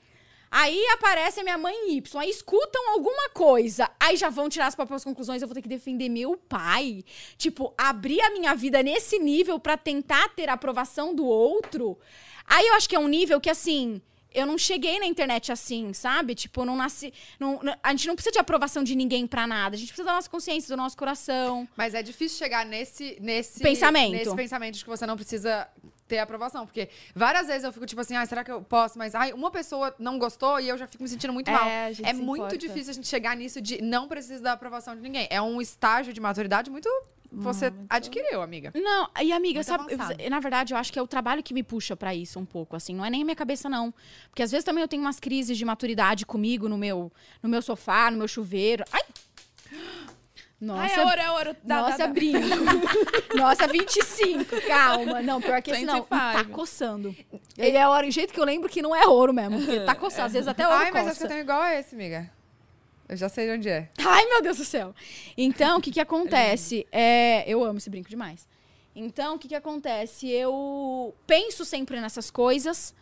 Aí 0.50 0.82
aparece 0.94 1.40
a 1.40 1.42
minha 1.42 1.58
mãe 1.58 1.92
Y, 1.92 2.20
aí 2.20 2.30
escutam 2.30 2.92
alguma 2.92 3.28
coisa, 3.28 3.90
aí 4.00 4.16
já 4.16 4.30
vão 4.30 4.48
tirar 4.48 4.68
as 4.68 4.74
próprias 4.74 5.04
conclusões, 5.04 5.42
eu 5.42 5.48
vou 5.48 5.54
ter 5.54 5.60
que 5.60 5.68
defender 5.68 6.08
meu 6.08 6.38
pai. 6.38 7.04
Tipo, 7.36 7.74
abrir 7.76 8.22
a 8.22 8.30
minha 8.30 8.54
vida 8.54 8.82
nesse 8.82 9.18
nível 9.18 9.60
pra 9.60 9.76
tentar 9.76 10.30
ter 10.30 10.48
a 10.48 10.54
aprovação 10.54 11.14
do 11.14 11.26
outro. 11.26 11.98
Aí 12.48 12.66
eu 12.66 12.74
acho 12.74 12.88
que 12.88 12.96
é 12.96 12.98
um 12.98 13.08
nível 13.08 13.40
que, 13.40 13.50
assim, 13.50 14.00
eu 14.32 14.46
não 14.46 14.56
cheguei 14.58 14.98
na 14.98 15.06
internet 15.06 15.50
assim, 15.52 15.92
sabe? 15.92 16.34
Tipo, 16.34 16.64
não 16.64 16.76
nasci. 16.76 17.12
não- 17.38 17.60
a 17.82 17.90
gente 17.90 18.06
não 18.08 18.14
precisa 18.14 18.32
de 18.32 18.38
aprovação 18.38 18.82
de 18.82 18.94
ninguém 18.94 19.26
pra 19.26 19.46
nada. 19.46 19.74
A 19.76 19.78
gente 19.78 19.88
precisa 19.88 20.06
da 20.08 20.14
nossa 20.14 20.28
consciência, 20.30 20.68
do 20.74 20.76
nosso 20.80 20.96
coração. 20.96 21.68
Mas 21.76 21.94
é 21.94 22.02
difícil 22.02 22.38
chegar 22.38 22.64
nesse, 22.64 23.16
nesse 23.20 23.60
Pensamento. 23.60 24.12
Nesse 24.12 24.34
pensamento 24.36 24.74
de 24.76 24.84
que 24.84 24.90
você 24.90 25.06
não 25.06 25.16
precisa 25.16 25.68
ter 26.06 26.18
aprovação. 26.18 26.64
Porque 26.66 26.88
várias 27.14 27.48
vezes 27.48 27.64
eu 27.64 27.72
fico 27.72 27.84
tipo 27.84 28.00
assim, 28.00 28.16
ah, 28.16 28.24
será 28.24 28.42
que 28.42 28.50
eu 28.50 28.62
posso? 28.62 28.96
Mas 28.98 29.14
ai, 29.14 29.32
uma 29.34 29.50
pessoa 29.50 29.94
não 29.98 30.18
gostou 30.18 30.58
e 30.58 30.68
eu 30.68 30.78
já 30.78 30.86
fico 30.86 31.02
me 31.02 31.08
sentindo 31.08 31.32
muito 31.34 31.48
É, 31.48 31.52
mal. 31.52 31.68
a 31.68 31.92
gente 31.92 32.08
É 32.08 32.12
muito 32.14 32.36
importa. 32.44 32.56
difícil 32.56 32.90
a 32.92 32.94
gente 32.94 33.06
chegar 33.08 33.36
nisso 33.36 33.60
de 33.60 33.82
não 33.82 34.08
precisa 34.08 34.42
da 34.42 34.52
aprovação 34.52 34.94
de 34.96 35.02
ninguém. 35.02 35.26
É 35.30 35.40
um 35.42 35.60
estágio 35.60 36.12
de 36.14 36.20
maturidade 36.20 36.70
muito. 36.70 36.88
Você 37.30 37.72
adquiriu, 37.90 38.40
amiga. 38.40 38.72
Não, 38.74 39.08
e 39.22 39.32
amiga, 39.32 39.58
Muito 39.58 39.66
sabe, 39.98 40.22
eu- 40.24 40.30
na 40.30 40.40
verdade, 40.40 40.72
eu 40.72 40.78
acho 40.78 40.90
que 40.92 40.98
é 40.98 41.02
o 41.02 41.06
trabalho 41.06 41.42
que 41.42 41.52
me 41.52 41.62
puxa 41.62 41.94
pra 41.94 42.14
isso 42.14 42.38
um 42.38 42.44
pouco, 42.46 42.74
assim, 42.74 42.94
não 42.94 43.04
é 43.04 43.10
nem 43.10 43.20
a 43.22 43.24
minha 43.24 43.36
cabeça 43.36 43.68
não, 43.68 43.92
porque 44.30 44.42
às 44.42 44.50
vezes 44.50 44.64
também 44.64 44.80
eu 44.82 44.88
tenho 44.88 45.02
umas 45.02 45.20
crises 45.20 45.56
de 45.58 45.64
maturidade 45.64 46.24
comigo 46.24 46.68
no 46.68 46.78
meu, 46.78 47.12
no 47.42 47.48
meu 47.48 47.60
sofá, 47.60 48.10
no 48.10 48.16
meu 48.16 48.26
chuveiro. 48.28 48.82
Ai. 48.92 49.02
Nossa, 50.60 50.82
Ai, 50.82 50.92
é 51.00 51.04
ouro, 51.04 51.20
é 51.20 51.30
ouro. 51.30 51.56
Dá, 51.62 51.82
nossa, 51.82 51.98
dá, 51.98 52.06
dá. 52.06 52.12
brinco. 52.12 52.38
Nossa, 53.36 53.68
25, 53.68 54.60
calma. 54.66 55.22
Não, 55.22 55.40
pior 55.40 55.62
que 55.62 55.70
esse 55.70 55.84
não. 55.84 55.96
25. 56.02 56.08
Tá 56.08 56.44
coçando. 56.46 57.14
Ele 57.56 57.76
é 57.76 57.88
ouro, 57.88 58.06
do 58.06 58.10
jeito 58.10 58.34
que 58.34 58.40
eu 58.40 58.44
lembro 58.44 58.68
que 58.68 58.82
não 58.82 58.92
é 58.96 59.06
ouro 59.06 59.32
mesmo. 59.32 59.56
Porque 59.56 59.80
tá 59.80 59.94
coçando, 59.94 60.26
às 60.26 60.32
vezes 60.32 60.48
até 60.48 60.66
ouro 60.66 60.76
Ai, 60.80 60.90
mas 60.90 61.06
acho 61.06 61.10
que 61.10 61.14
coça. 61.20 61.24
eu 61.24 61.28
tenho 61.28 61.40
igual 61.42 61.60
a 61.62 61.74
esse, 61.76 61.94
amiga. 61.94 62.28
Eu 63.08 63.16
já 63.16 63.28
sei 63.28 63.46
de 63.46 63.52
onde 63.52 63.68
é. 63.68 63.90
Ai, 63.98 64.26
meu 64.26 64.42
Deus 64.42 64.58
do 64.58 64.64
céu. 64.64 64.94
Então, 65.36 65.78
o 65.78 65.80
que 65.80 65.90
que 65.90 66.00
acontece? 66.00 66.86
É, 66.92 67.50
eu 67.50 67.64
amo 67.64 67.78
esse 67.78 67.88
brinco 67.88 68.10
demais. 68.10 68.46
Então, 68.94 69.36
o 69.36 69.38
que 69.38 69.48
que 69.48 69.54
acontece? 69.54 70.28
Eu 70.28 71.14
penso 71.26 71.64
sempre 71.64 72.00
nessas 72.00 72.30
coisas 72.30 72.94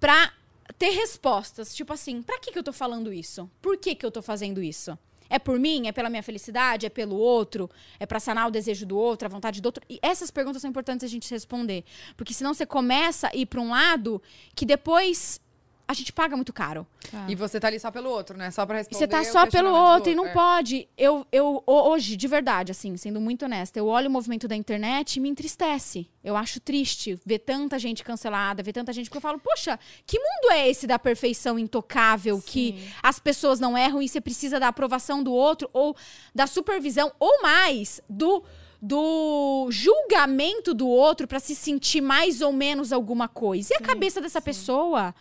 pra 0.00 0.32
ter 0.76 0.90
respostas. 0.90 1.74
Tipo 1.74 1.92
assim, 1.92 2.20
pra 2.22 2.38
que, 2.38 2.50
que 2.50 2.58
eu 2.58 2.62
tô 2.64 2.72
falando 2.72 3.12
isso? 3.12 3.48
Por 3.62 3.76
que, 3.76 3.94
que 3.94 4.04
eu 4.04 4.10
tô 4.10 4.22
fazendo 4.22 4.62
isso? 4.62 4.98
É 5.30 5.38
por 5.38 5.58
mim? 5.58 5.86
É 5.86 5.92
pela 5.92 6.10
minha 6.10 6.22
felicidade? 6.22 6.86
É 6.86 6.90
pelo 6.90 7.16
outro? 7.16 7.70
É 7.98 8.06
pra 8.06 8.20
sanar 8.20 8.48
o 8.48 8.50
desejo 8.50 8.86
do 8.86 8.96
outro, 8.96 9.26
a 9.26 9.30
vontade 9.30 9.60
do 9.60 9.66
outro? 9.66 9.84
E 9.88 9.98
essas 10.02 10.30
perguntas 10.30 10.62
são 10.62 10.70
importantes 10.70 11.04
a 11.04 11.08
gente 11.08 11.30
responder. 11.30 11.84
Porque 12.16 12.34
senão 12.34 12.54
você 12.54 12.66
começa 12.66 13.28
a 13.28 13.36
ir 13.36 13.46
pra 13.46 13.60
um 13.60 13.70
lado 13.70 14.20
que 14.54 14.66
depois 14.66 15.40
a 15.86 15.92
gente 15.94 16.12
paga 16.12 16.34
muito 16.36 16.52
caro. 16.52 16.86
E 17.28 17.34
você 17.34 17.60
tá 17.60 17.68
ali 17.68 17.78
só 17.78 17.90
pelo 17.90 18.08
outro, 18.10 18.36
né? 18.38 18.50
Só 18.50 18.64
pra 18.64 18.76
E 18.76 18.78
responder. 18.78 18.98
você 18.98 19.06
tá 19.06 19.24
só 19.24 19.46
pelo 19.46 19.70
outro 19.70 20.10
e 20.10 20.14
não 20.14 20.26
é. 20.26 20.32
pode. 20.32 20.88
Eu, 20.96 21.26
eu, 21.30 21.62
ho- 21.66 21.90
hoje, 21.90 22.16
de 22.16 22.26
verdade, 22.26 22.72
assim, 22.72 22.96
sendo 22.96 23.20
muito 23.20 23.44
honesta, 23.44 23.78
eu 23.78 23.86
olho 23.86 24.08
o 24.08 24.10
movimento 24.10 24.48
da 24.48 24.56
internet 24.56 25.16
e 25.16 25.20
me 25.20 25.28
entristece. 25.28 26.08
Eu 26.22 26.36
acho 26.36 26.58
triste 26.60 27.18
ver 27.24 27.40
tanta 27.40 27.78
gente 27.78 28.02
cancelada, 28.02 28.62
ver 28.62 28.72
tanta 28.72 28.92
gente. 28.92 29.06
Porque 29.10 29.18
eu 29.18 29.22
falo, 29.22 29.38
poxa, 29.38 29.78
que 30.06 30.18
mundo 30.18 30.52
é 30.52 30.68
esse 30.68 30.86
da 30.86 30.98
perfeição 30.98 31.58
intocável 31.58 32.40
que 32.44 32.88
as 33.02 33.18
pessoas 33.18 33.60
não 33.60 33.76
erram 33.76 34.00
e 34.00 34.08
você 34.08 34.20
precisa 34.20 34.58
da 34.58 34.68
aprovação 34.68 35.22
do 35.22 35.32
outro 35.32 35.68
ou 35.72 35.94
da 36.34 36.46
supervisão 36.46 37.12
ou 37.20 37.42
mais 37.42 38.00
do. 38.08 38.42
Do 38.86 39.68
julgamento 39.70 40.74
do 40.74 40.86
outro 40.86 41.26
pra 41.26 41.40
se 41.40 41.54
sentir 41.54 42.02
mais 42.02 42.42
ou 42.42 42.52
menos 42.52 42.92
alguma 42.92 43.26
coisa. 43.26 43.72
E 43.72 43.76
a 43.76 43.80
cabeça 43.80 44.20
dessa 44.20 44.42
pessoa? 44.42 45.14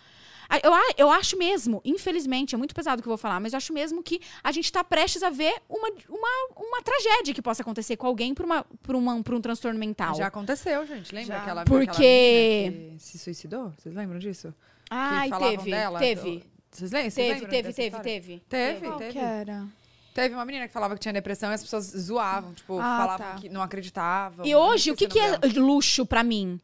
Ah, 0.50 0.60
Eu, 0.64 0.72
eu 0.98 1.10
acho 1.12 1.38
mesmo, 1.38 1.82
infelizmente, 1.86 2.56
é 2.56 2.58
muito 2.58 2.74
pesado 2.76 3.00
o 3.00 3.04
que 3.04 3.08
eu 3.08 3.12
vou 3.12 3.18
falar, 3.18 3.40
mas 3.40 3.54
eu 3.54 3.58
acho 3.58 3.74
mesmo 3.74 4.02
que 4.04 4.20
a 4.44 4.52
gente 4.52 4.72
tá 4.72 4.84
prestes 4.84 5.24
a 5.24 5.30
ver 5.30 5.54
uma, 5.70 5.90
uma, 6.10 6.30
uma 6.58 6.82
tragédia 6.82 7.34
que 7.34 7.42
possa 7.42 7.62
acontecer 7.62 7.96
com 7.98 8.08
alguém 8.08 8.34
por, 8.34 8.46
uma, 8.46 8.64
por, 8.84 8.96
uma, 8.96 9.22
por 9.24 9.34
um 9.34 9.42
transtorno 9.42 9.80
mental. 9.80 10.16
Já 10.16 10.28
aconteceu, 10.28 10.86
gente. 10.86 11.14
Lembra 11.14 11.36
Já. 11.36 11.42
aquela, 11.42 11.64
Porque- 11.66 11.90
aquela 11.92 12.72
menina 12.72 12.98
que 12.98 13.04
se 13.04 13.18
suicidou? 13.20 13.74
Vocês 13.78 13.94
lembram 13.96 14.20
disso? 14.20 14.54
Falavam 14.90 15.40
teve, 15.58 15.72
dela? 15.72 16.00
teve. 16.00 16.44
Vocês 16.72 16.92
lembram? 16.92 17.12
Vocês 17.12 17.16
Teve, 17.16 17.34
lembram 17.34 17.50
teve, 17.50 17.74
teve, 17.74 18.00
teve. 18.00 18.40
Teve, 18.50 18.88
Qual 18.88 18.98
teve. 18.98 19.12
que 19.14 19.20
era? 19.20 19.68
Teve 20.14 20.36
uma 20.36 20.46
menina 20.46 20.68
que 20.68 20.74
falava 20.74 20.94
que 20.94 21.00
tinha 21.00 21.14
depressão 21.14 21.50
e 21.52 21.56
as 21.56 21.64
pessoas 21.64 21.86
zoavam, 21.86 22.54
tipo, 22.54 22.78
Ah, 22.80 22.98
falavam 23.00 23.18
tá. 23.28 23.36
que 23.36 23.50
não 23.50 23.62
acreditavam. 23.64 24.46
E 24.46 24.56
hoje, 24.56 24.92
o 24.92 24.96
que, 24.96 25.08
que 25.08 25.20
é 25.20 25.38
luxo 25.56 26.06
pra 26.06 26.24
mim? 26.24 26.60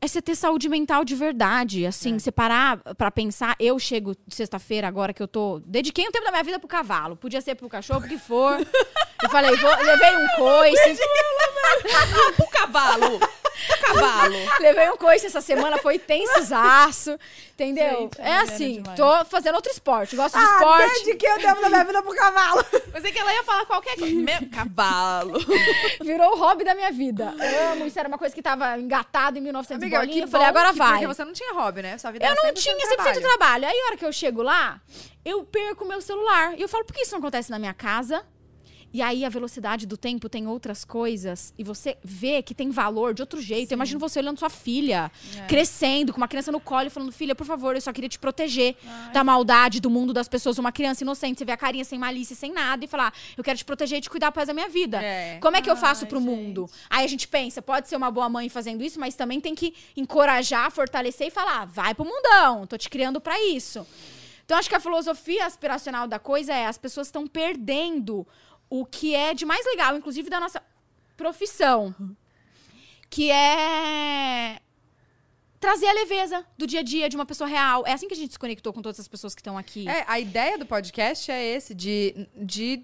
É 0.00 0.06
você 0.06 0.22
ter 0.22 0.36
saúde 0.36 0.68
mental 0.68 1.04
de 1.04 1.14
verdade. 1.16 1.84
Assim, 1.84 2.14
É. 2.14 2.18
você 2.18 2.30
parar 2.30 2.78
pra 2.96 3.10
pensar. 3.10 3.56
Eu 3.58 3.78
chego 3.78 4.14
sexta-feira, 4.28 4.86
agora 4.86 5.12
que 5.12 5.20
eu 5.22 5.26
tô. 5.26 5.60
Dediquei 5.66 6.06
um 6.06 6.12
tempo 6.12 6.24
da 6.24 6.30
minha 6.30 6.44
vida 6.44 6.58
pro 6.60 6.68
cavalo. 6.68 7.16
Podia 7.16 7.40
ser 7.40 7.56
pro 7.56 7.68
cachorro, 7.68 8.04
o 8.04 8.08
que 8.08 8.16
for. 8.18 8.58
eu 9.22 9.28
falei, 9.30 9.56
vou, 9.56 9.70
levei 9.70 10.16
um 10.16 10.26
coice. 10.36 10.98
O 12.38 12.46
cavalo! 12.50 13.18
O 13.74 13.80
cavalo! 13.82 14.34
Levei 14.60 14.88
um 14.90 14.96
coice 14.96 15.26
essa 15.26 15.40
semana, 15.40 15.78
foi 15.78 15.98
tensaço. 15.98 17.18
Entendeu? 17.54 18.02
Gente, 18.02 18.20
é 18.20 18.22
Mariana 18.22 18.42
assim, 18.52 18.72
demais. 18.82 18.96
tô 18.96 19.24
fazendo 19.24 19.56
outro 19.56 19.70
esporte. 19.72 20.14
Gosto 20.14 20.36
Ah, 20.36 20.40
de 20.40 20.44
esporte. 20.46 21.16
que 21.16 21.26
eu 21.26 21.38
devo 21.38 21.60
da 21.60 21.68
minha 21.68 21.84
vida 21.84 22.02
pro 22.02 22.14
cavalo. 22.14 22.62
Pensei 22.92 23.10
que 23.12 23.18
ela 23.18 23.32
ia 23.34 23.42
falar 23.42 23.66
qualquer 23.66 23.96
coisa. 23.98 24.14
Meu, 24.14 24.48
cavalo! 24.50 25.38
Virou 26.00 26.34
o 26.34 26.38
hobby 26.38 26.62
da 26.64 26.74
minha 26.74 26.92
vida. 26.92 27.34
Amo, 27.72 27.86
isso 27.86 27.98
era 27.98 28.08
uma 28.08 28.18
coisa 28.18 28.34
que 28.34 28.42
tava 28.42 28.78
engatada 28.78 29.38
em 29.38 29.42
1900 29.42 29.82
Amiga, 29.82 29.98
bolinha. 29.98 30.16
que 30.18 30.24
Eu 30.24 30.28
falei, 30.28 30.46
bom 30.46 30.50
agora 30.58 30.72
que- 30.72 30.78
vai. 30.78 30.92
Porque 30.92 31.06
você 31.08 31.24
não 31.24 31.32
tinha 31.32 31.52
hobby, 31.54 31.82
né? 31.82 31.98
Sua 31.98 32.10
vida 32.12 32.24
Eu 32.26 32.34
não 32.34 32.42
sempre 32.42 32.60
tinha 32.62 32.76
sendo 32.86 33.02
100% 33.02 33.20
trabalho. 33.20 33.66
Aí, 33.66 33.76
a 33.80 33.86
hora 33.86 33.96
que 33.96 34.04
eu 34.04 34.12
chego 34.12 34.42
lá, 34.42 34.80
eu 35.24 35.42
perco 35.44 35.84
o 35.84 35.88
meu 35.88 36.00
celular. 36.00 36.54
E 36.56 36.62
eu 36.62 36.68
falo, 36.68 36.84
por 36.84 36.94
que 36.94 37.02
isso 37.02 37.12
não 37.12 37.18
acontece 37.18 37.50
na 37.50 37.58
minha 37.58 37.74
casa? 37.74 38.24
E 38.92 39.02
aí, 39.02 39.24
a 39.24 39.28
velocidade 39.28 39.86
do 39.86 39.96
tempo 39.96 40.28
tem 40.28 40.46
outras 40.46 40.84
coisas. 40.84 41.52
E 41.58 41.62
você 41.62 41.98
vê 42.02 42.42
que 42.42 42.54
tem 42.54 42.70
valor 42.70 43.12
de 43.12 43.20
outro 43.22 43.40
jeito. 43.40 43.70
Eu 43.72 43.76
imagino 43.76 44.00
você 44.00 44.18
olhando 44.18 44.38
sua 44.38 44.48
filha, 44.48 45.10
É. 45.36 45.42
crescendo, 45.46 46.12
com 46.12 46.16
uma 46.18 46.26
criança 46.28 46.50
no 46.50 46.58
colo, 46.58 46.86
e 46.86 46.90
falando, 46.90 47.12
filha, 47.12 47.34
por 47.34 47.46
favor, 47.46 47.74
eu 47.74 47.80
só 47.80 47.92
queria 47.92 48.08
te 48.08 48.18
proteger 48.18 48.76
da 49.12 49.22
maldade, 49.22 49.78
do 49.80 49.90
mundo 49.90 50.12
das 50.12 50.26
pessoas. 50.28 50.58
Uma 50.58 50.72
criança 50.72 51.04
inocente, 51.04 51.38
você 51.38 51.44
vê 51.44 51.52
a 51.52 51.56
carinha 51.56 51.84
sem 51.84 51.98
malícia, 51.98 52.34
sem 52.34 52.50
nada, 52.52 52.84
e 52.84 52.88
falar, 52.88 53.12
eu 53.36 53.44
quero 53.44 53.58
te 53.58 53.64
proteger 53.64 53.98
e 53.98 54.00
te 54.00 54.08
cuidar 54.10 54.32
paz 54.32 54.46
da 54.48 54.54
minha 54.54 54.68
vida. 54.68 55.02
É. 55.02 55.38
Como 55.40 55.56
é 55.56 55.60
que 55.60 55.70
eu 55.70 55.76
faço 55.76 56.04
Ai, 56.04 56.08
pro 56.08 56.18
gente. 56.18 56.28
mundo? 56.30 56.70
Aí 56.88 57.04
a 57.04 57.08
gente 57.08 57.28
pensa, 57.28 57.60
pode 57.60 57.88
ser 57.88 57.96
uma 57.96 58.10
boa 58.10 58.28
mãe 58.28 58.48
fazendo 58.48 58.82
isso, 58.82 58.98
mas 58.98 59.14
também 59.14 59.40
tem 59.40 59.54
que 59.54 59.74
encorajar, 59.96 60.70
fortalecer 60.70 61.26
e 61.26 61.30
falar, 61.30 61.66
vai 61.66 61.94
pro 61.94 62.04
mundão, 62.04 62.66
tô 62.66 62.78
te 62.78 62.88
criando 62.88 63.20
pra 63.20 63.38
isso. 63.44 63.86
Então 64.44 64.56
acho 64.56 64.68
que 64.70 64.74
a 64.74 64.80
filosofia 64.80 65.44
aspiracional 65.44 66.08
da 66.08 66.18
coisa 66.18 66.54
é 66.54 66.64
as 66.64 66.78
pessoas 66.78 67.08
estão 67.08 67.26
perdendo 67.26 68.26
o 68.70 68.84
que 68.84 69.14
é 69.14 69.34
de 69.34 69.44
mais 69.44 69.64
legal, 69.66 69.96
inclusive 69.96 70.28
da 70.28 70.40
nossa 70.40 70.62
profissão, 71.16 71.94
que 73.10 73.30
é 73.30 74.60
trazer 75.58 75.86
a 75.86 75.92
leveza 75.92 76.46
do 76.56 76.66
dia 76.66 76.80
a 76.80 76.82
dia 76.82 77.08
de 77.08 77.16
uma 77.16 77.26
pessoa 77.26 77.48
real. 77.48 77.84
É 77.86 77.92
assim 77.92 78.06
que 78.06 78.14
a 78.14 78.16
gente 78.16 78.32
se 78.32 78.38
conectou 78.38 78.72
com 78.72 78.80
todas 78.80 79.00
as 79.00 79.08
pessoas 79.08 79.34
que 79.34 79.40
estão 79.40 79.58
aqui. 79.58 79.88
É, 79.88 80.04
a 80.06 80.20
ideia 80.20 80.56
do 80.56 80.66
podcast 80.66 81.30
é 81.30 81.44
esse, 81.44 81.74
de, 81.74 82.28
de 82.36 82.82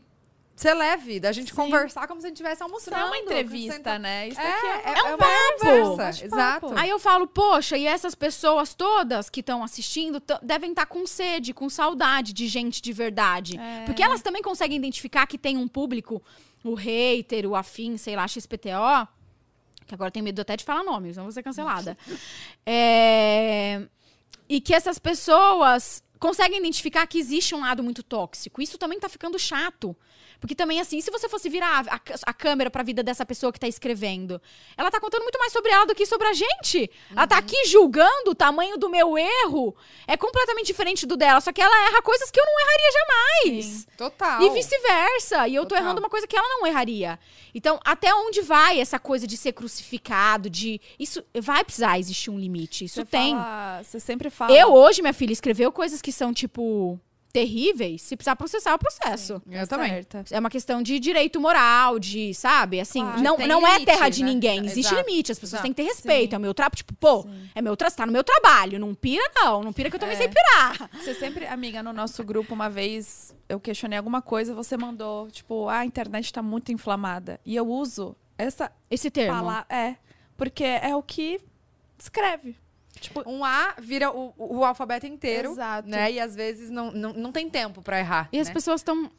ser 0.56 0.72
leve, 0.74 1.18
da 1.18 1.32
gente 1.32 1.50
Sim. 1.50 1.56
conversar 1.56 2.06
como 2.06 2.20
se 2.20 2.26
a 2.26 2.28
gente 2.28 2.36
estivesse 2.36 2.56
Isso 2.62 2.64
almoçando. 2.64 2.96
não 2.96 3.04
é 3.06 3.08
uma 3.08 3.18
entrevista, 3.18 3.72
senta- 3.74 3.98
né? 3.98 4.28
Isso 4.28 4.40
É, 4.40 4.52
aqui 4.52 4.66
é, 4.66 4.70
é, 4.70 4.98
é 4.98 5.02
um 5.02 5.08
uma 5.08 5.18
papo. 5.18 5.58
conversa. 5.58 5.96
Bate-papo. 6.28 6.66
Exato. 6.66 6.78
Aí 6.78 6.90
eu 6.90 6.98
falo, 7.00 7.26
poxa, 7.26 7.76
e 7.76 7.86
essas 7.86 8.14
pessoas 8.14 8.72
todas 8.74 9.28
que 9.28 9.40
estão 9.40 9.64
assistindo 9.64 10.22
devem 10.42 10.70
estar 10.70 10.86
com 10.86 11.06
sede, 11.06 11.52
com 11.52 11.68
saudade 11.68 12.32
de 12.32 12.46
gente 12.46 12.80
de 12.80 12.92
verdade. 12.92 13.58
É. 13.58 13.84
Porque 13.84 14.02
elas 14.02 14.22
também 14.22 14.42
conseguem 14.42 14.76
identificar 14.78 15.26
que 15.26 15.36
tem 15.36 15.56
um 15.56 15.66
público, 15.66 16.22
o 16.62 16.74
hater, 16.74 17.46
o 17.46 17.56
afim, 17.56 17.96
sei 17.96 18.14
lá, 18.14 18.26
XPTO, 18.28 19.08
que 19.86 19.94
agora 19.94 20.10
tenho 20.10 20.24
medo 20.24 20.40
até 20.40 20.56
de 20.56 20.64
falar 20.64 20.82
nome, 20.84 21.12
senão 21.12 21.24
vou 21.24 21.32
ser 21.32 21.42
cancelada. 21.42 21.98
É, 22.66 23.82
E 24.48 24.60
que 24.60 24.74
essas 24.74 24.98
pessoas 24.98 26.02
conseguem 26.18 26.58
identificar 26.58 27.06
que 27.06 27.18
existe 27.18 27.54
um 27.54 27.60
lado 27.60 27.82
muito 27.82 28.02
tóxico. 28.02 28.62
Isso 28.62 28.78
também 28.78 28.98
tá 29.00 29.08
ficando 29.08 29.38
chato. 29.38 29.96
Porque 30.44 30.54
também, 30.54 30.78
assim, 30.78 31.00
se 31.00 31.10
você 31.10 31.26
fosse 31.26 31.48
virar 31.48 31.86
a, 31.88 31.94
a- 31.94 32.00
a 32.26 32.34
câmera 32.34 32.70
pra 32.70 32.82
vida 32.82 33.02
dessa 33.02 33.24
pessoa 33.24 33.50
que 33.50 33.58
tá 33.58 33.66
escrevendo, 33.66 34.38
ela 34.76 34.90
tá 34.90 35.00
contando 35.00 35.22
muito 35.22 35.38
mais 35.38 35.50
sobre 35.50 35.70
ela 35.72 35.86
do 35.86 35.94
que 35.94 36.04
sobre 36.04 36.28
a 36.28 36.34
gente. 36.34 36.90
Ela 37.12 37.26
tá 37.26 37.38
aqui 37.38 37.64
julgando 37.64 38.32
o 38.32 38.34
tamanho 38.34 38.76
do 38.76 38.90
meu 38.90 39.16
erro. 39.16 39.74
É 40.06 40.18
completamente 40.18 40.66
diferente 40.66 41.06
do 41.06 41.16
dela. 41.16 41.40
Só 41.40 41.50
que 41.50 41.62
ela 41.62 41.74
erra 41.86 42.02
coisas 42.02 42.30
que 42.30 42.38
eu 42.38 42.44
não 42.44 42.60
erraria 42.60 42.90
jamais. 42.92 43.64
Sim. 43.64 43.86
Total. 43.96 44.42
E 44.42 44.50
vice-versa. 44.50 45.48
E 45.48 45.54
eu 45.54 45.62
tô 45.62 45.70
Total. 45.70 45.82
errando 45.84 46.00
uma 46.00 46.10
coisa 46.10 46.26
que 46.26 46.36
ela 46.36 46.46
não 46.46 46.66
erraria. 46.66 47.18
Então, 47.54 47.80
até 47.82 48.14
onde 48.14 48.42
vai 48.42 48.78
essa 48.78 48.98
coisa 48.98 49.26
de 49.26 49.38
ser 49.38 49.52
crucificado, 49.52 50.50
de. 50.50 50.78
Isso 50.98 51.24
vai 51.40 51.64
precisar 51.64 51.98
existir 51.98 52.28
um 52.30 52.38
limite. 52.38 52.84
Isso 52.84 52.96
Você 52.96 53.04
tem. 53.06 53.34
fala- 53.34 53.82
você 53.82 53.98
sempre 53.98 54.28
fala. 54.28 54.52
Eu, 54.52 54.74
hoje, 54.74 55.00
minha 55.00 55.14
filha, 55.14 55.32
escreveu 55.32 55.72
coisas 55.72 56.02
que 56.02 56.12
são, 56.12 56.34
tipo, 56.34 57.00
terríveis. 57.34 58.00
Se 58.00 58.16
precisar 58.16 58.36
processar, 58.36 58.70
eu 58.70 58.78
processo. 58.78 59.42
Eu 59.50 59.66
também. 59.66 59.90
Certa. 59.90 60.24
É 60.30 60.38
uma 60.38 60.48
questão 60.48 60.80
de 60.80 61.00
direito 61.00 61.40
moral, 61.40 61.98
de, 61.98 62.32
sabe? 62.32 62.78
Assim, 62.78 63.00
Claro, 63.00 63.20
não, 63.22 63.36
não 63.38 63.66
é 63.66 63.72
limite, 63.72 63.86
terra 63.86 64.08
de 64.08 64.22
né? 64.22 64.30
ninguém. 64.30 64.64
Existe 64.64 64.94
Exato, 64.94 65.08
limite. 65.08 65.32
As 65.32 65.38
pessoas 65.38 65.54
exato. 65.60 65.62
têm 65.64 65.72
que 65.72 65.82
ter 65.82 65.88
respeito. 65.88 66.30
Sim. 66.30 66.36
É 66.36 66.38
o 66.38 66.40
meu 66.40 66.54
trabalho. 66.54 66.76
Tipo, 66.76 66.94
pô, 66.94 67.22
Sim. 67.22 67.50
é 67.56 67.60
meu 67.60 67.76
tra 67.76 67.90
tá 67.90 68.06
no 68.06 68.12
meu 68.12 68.22
trabalho. 68.22 68.78
Não 68.78 68.94
pira, 68.94 69.28
não. 69.34 69.62
Não 69.64 69.72
pira 69.72 69.90
que 69.90 69.96
eu 69.96 70.00
também 70.00 70.14
É. 70.14 70.18
sei 70.18 70.28
pirar. 70.28 70.88
Você 70.94 71.12
sempre, 71.14 71.44
amiga, 71.46 71.82
no 71.82 71.92
nosso 71.92 72.22
grupo, 72.22 72.54
uma 72.54 72.70
vez 72.70 73.34
eu 73.48 73.58
questionei 73.58 73.98
alguma 73.98 74.22
coisa, 74.22 74.54
você 74.54 74.76
mandou, 74.76 75.28
tipo, 75.28 75.68
"Ah, 75.68 75.78
a 75.80 75.84
internet 75.84 76.32
tá 76.32 76.40
muito 76.40 76.70
inflamada. 76.70 77.40
E 77.44 77.56
eu 77.56 77.66
uso 77.68 78.14
essa 78.38 78.70
Esse 78.88 79.10
termo. 79.10 79.34
palavra. 79.36 79.66
É. 79.68 79.96
Porque 80.36 80.62
é 80.64 80.94
o 80.94 81.02
que 81.02 81.40
escreve. 81.98 82.56
Tipo, 83.00 83.22
Um 83.28 83.44
A 83.44 83.74
vira 83.78 84.10
o, 84.10 84.32
o, 84.36 84.64
alfabeto 84.64 85.06
inteiro. 85.06 85.52
Exato. 85.52 85.88
Né? 85.88 86.12
E 86.12 86.20
às 86.20 86.34
vezes 86.34 86.70
não, 86.70 86.90
não, 86.90 87.12
não 87.12 87.32
tem 87.32 87.48
tempo 87.50 87.82
pra 87.82 87.98
errar. 87.98 88.28
E 88.32 88.38
as 88.38 88.48
né? 88.48 88.54
pessoas 88.54 88.80
estão. 88.80 89.10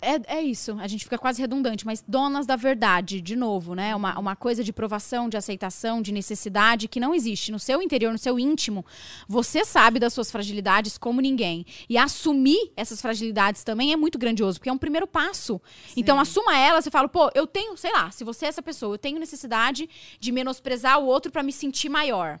É, 0.00 0.36
é 0.36 0.42
isso, 0.42 0.76
a 0.78 0.86
gente 0.86 1.04
fica 1.04 1.16
quase 1.16 1.40
redundante, 1.40 1.86
mas 1.86 2.04
donas 2.06 2.44
da 2.44 2.54
verdade, 2.54 3.18
de 3.18 3.34
novo, 3.34 3.74
né? 3.74 3.96
Uma, 3.96 4.18
uma 4.18 4.36
coisa 4.36 4.62
de 4.62 4.70
provação, 4.70 5.26
de 5.26 5.38
aceitação, 5.38 6.02
de 6.02 6.12
necessidade 6.12 6.86
que 6.86 7.00
não 7.00 7.14
existe. 7.14 7.50
No 7.50 7.58
seu 7.58 7.80
interior, 7.80 8.12
no 8.12 8.18
seu 8.18 8.38
íntimo, 8.38 8.84
você 9.26 9.64
sabe 9.64 9.98
das 9.98 10.12
suas 10.12 10.30
fragilidades 10.30 10.98
como 10.98 11.22
ninguém. 11.22 11.64
E 11.88 11.96
assumir 11.96 12.72
essas 12.76 13.00
fragilidades 13.00 13.64
também 13.64 13.90
é 13.92 13.96
muito 13.96 14.18
grandioso, 14.18 14.58
porque 14.58 14.68
é 14.68 14.72
um 14.72 14.78
primeiro 14.78 15.06
passo. 15.06 15.60
Então, 15.96 16.20
assuma 16.20 16.56
elas 16.56 16.86
e 16.86 16.90
fala, 16.90 17.08
pô, 17.08 17.30
eu 17.34 17.46
tenho, 17.46 17.74
sei 17.76 17.90
lá, 17.90 18.10
se 18.10 18.22
você 18.22 18.44
é 18.44 18.48
essa 18.48 18.62
pessoa, 18.62 18.94
eu 18.94 18.98
tenho 18.98 19.18
necessidade 19.18 19.88
de 20.20 20.30
menosprezar 20.30 21.00
o 21.00 21.06
outro 21.06 21.32
pra 21.32 21.42
me 21.42 21.52
sentir 21.52 21.88
maior. 21.88 22.38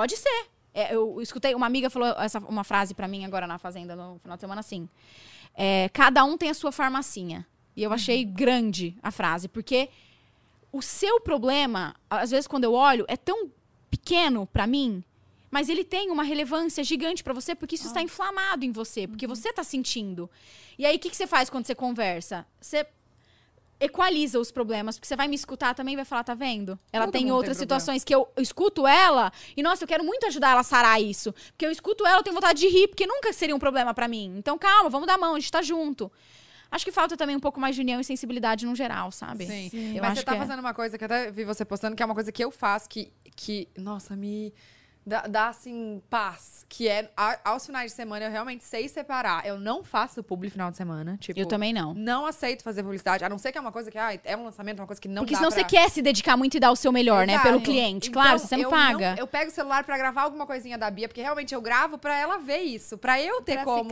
Pode 0.00 0.16
ser. 0.16 0.46
É, 0.72 0.94
eu 0.94 1.20
escutei, 1.20 1.54
uma 1.54 1.66
amiga 1.66 1.90
falou 1.90 2.08
essa, 2.08 2.38
uma 2.38 2.64
frase 2.64 2.94
pra 2.94 3.06
mim 3.06 3.22
agora 3.26 3.46
na 3.46 3.58
fazenda 3.58 3.94
no 3.94 4.18
final 4.20 4.34
de 4.34 4.40
semana 4.40 4.60
assim. 4.60 4.88
É, 5.54 5.90
cada 5.90 6.24
um 6.24 6.38
tem 6.38 6.48
a 6.48 6.54
sua 6.54 6.72
farmacinha. 6.72 7.46
E 7.76 7.82
eu 7.82 7.92
achei 7.92 8.24
grande 8.24 8.96
a 9.02 9.10
frase, 9.10 9.46
porque 9.46 9.90
o 10.72 10.80
seu 10.80 11.20
problema, 11.20 11.94
às 12.08 12.30
vezes 12.30 12.46
quando 12.46 12.64
eu 12.64 12.72
olho, 12.72 13.04
é 13.08 13.16
tão 13.16 13.50
pequeno 13.90 14.46
pra 14.46 14.66
mim, 14.66 15.04
mas 15.50 15.68
ele 15.68 15.84
tem 15.84 16.10
uma 16.10 16.22
relevância 16.22 16.82
gigante 16.82 17.22
pra 17.22 17.34
você, 17.34 17.54
porque 17.54 17.74
isso 17.74 17.88
está 17.88 18.00
inflamado 18.00 18.64
em 18.64 18.72
você, 18.72 19.06
porque 19.06 19.26
você 19.26 19.52
tá 19.52 19.62
sentindo. 19.62 20.30
E 20.78 20.86
aí, 20.86 20.96
o 20.96 20.98
que, 20.98 21.10
que 21.10 21.16
você 21.16 21.26
faz 21.26 21.50
quando 21.50 21.66
você 21.66 21.74
conversa? 21.74 22.46
Você 22.58 22.86
equaliza 23.80 24.38
os 24.38 24.52
problemas. 24.52 24.96
Porque 24.96 25.08
você 25.08 25.16
vai 25.16 25.26
me 25.26 25.34
escutar 25.34 25.74
também 25.74 25.94
e 25.94 25.96
vai 25.96 26.04
falar, 26.04 26.22
tá 26.22 26.34
vendo? 26.34 26.78
Ela 26.92 27.06
Todo 27.06 27.12
tem 27.12 27.22
tem 27.22 27.32
outras 27.32 27.56
problema. 27.56 27.80
situações 27.80 28.04
que 28.04 28.14
eu 28.14 28.28
escuto 28.36 28.86
ela 28.86 29.32
e, 29.56 29.62
nossa, 29.62 29.82
eu 29.84 29.88
quero 29.88 30.04
muito 30.04 30.26
ajudar 30.26 30.50
ela 30.50 30.60
a 30.60 30.64
sarar 30.64 31.00
isso. 31.00 31.32
Porque 31.52 31.66
eu 31.66 31.70
escuto 31.70 32.06
ela, 32.06 32.18
eu 32.18 32.22
tenho 32.22 32.34
vontade 32.34 32.60
de 32.60 32.68
rir, 32.68 32.88
porque 32.88 33.06
nunca 33.06 33.32
seria 33.32 33.56
um 33.56 33.58
problema 33.58 33.94
pra 33.94 34.06
mim. 34.06 34.34
Então, 34.36 34.58
calma, 34.58 34.90
vamos 34.90 35.06
dar 35.06 35.18
mão, 35.18 35.34
a 35.34 35.40
gente 35.40 35.50
tá 35.50 35.62
junto. 35.62 36.12
Acho 36.70 36.84
que 36.84 36.92
falta 36.92 37.16
também 37.16 37.34
um 37.34 37.40
pouco 37.40 37.58
mais 37.58 37.74
de 37.74 37.80
união 37.80 38.00
e 38.00 38.04
sensibilidade 38.04 38.64
no 38.64 38.76
geral, 38.76 39.10
sabe? 39.10 39.46
Sim. 39.46 39.96
Eu 39.96 40.02
Mas 40.02 40.18
você 40.18 40.24
tá 40.24 40.36
é. 40.36 40.38
fazendo 40.38 40.60
uma 40.60 40.72
coisa 40.72 40.96
que 40.96 41.02
eu 41.02 41.06
até 41.06 41.30
vi 41.30 41.44
você 41.44 41.64
postando, 41.64 41.96
que 41.96 42.02
é 42.02 42.06
uma 42.06 42.14
coisa 42.14 42.30
que 42.30 42.44
eu 42.44 42.50
faço, 42.50 42.88
que, 42.88 43.12
que 43.34 43.68
nossa, 43.76 44.14
me 44.14 44.54
dá, 45.04 45.22
dá, 45.22 45.48
assim, 45.48 46.02
paz. 46.10 46.64
Que 46.68 46.88
é, 46.88 47.10
a- 47.16 47.38
aos 47.44 47.66
finais 47.66 47.90
de 47.90 47.96
semana, 47.96 48.26
eu 48.26 48.30
realmente 48.30 48.62
sei 48.64 48.88
separar. 48.88 49.44
Eu 49.44 49.58
não 49.58 49.82
faço 49.82 50.22
publi 50.22 50.50
final 50.50 50.70
de 50.70 50.76
semana. 50.76 51.16
Tipo, 51.20 51.38
Eu 51.40 51.46
também 51.46 51.72
não. 51.72 51.92
Não 51.94 52.26
aceito 52.26 52.62
fazer 52.62 52.82
publicidade, 52.82 53.24
a 53.24 53.28
não 53.28 53.38
ser 53.38 53.50
que 53.50 53.58
é 53.58 53.60
uma 53.60 53.72
coisa 53.72 53.90
que 53.90 53.98
ah, 53.98 54.16
é 54.24 54.36
um 54.36 54.44
lançamento, 54.44 54.78
uma 54.78 54.86
coisa 54.86 55.00
que 55.00 55.08
não 55.08 55.22
Porque 55.22 55.34
dá 55.34 55.38
senão 55.38 55.50
pra... 55.50 55.60
você 55.60 55.64
quer 55.64 55.88
se 55.90 56.00
dedicar 56.00 56.36
muito 56.36 56.56
e 56.56 56.60
dar 56.60 56.70
o 56.70 56.76
seu 56.76 56.92
melhor, 56.92 57.26
né? 57.26 57.32
Exato. 57.34 57.48
Pelo 57.48 57.60
cliente. 57.60 58.08
Então, 58.08 58.22
claro, 58.22 58.38
se 58.38 58.46
você 58.46 58.56
não 58.56 58.64
eu 58.64 58.70
paga. 58.70 59.16
eu 59.18 59.26
pego 59.26 59.50
o 59.50 59.54
celular 59.54 59.82
pra 59.82 59.98
gravar 59.98 60.22
alguma 60.22 60.46
coisinha 60.46 60.78
da 60.78 60.88
Bia, 60.90 61.08
porque 61.08 61.20
realmente 61.22 61.52
eu 61.54 61.60
gravo 61.60 61.98
pra 61.98 62.16
ela 62.16 62.38
ver 62.38 62.60
isso, 62.60 62.96
pra 62.96 63.20
eu 63.20 63.42
ter 63.42 63.54
Pra 63.54 63.64
como 63.64 63.90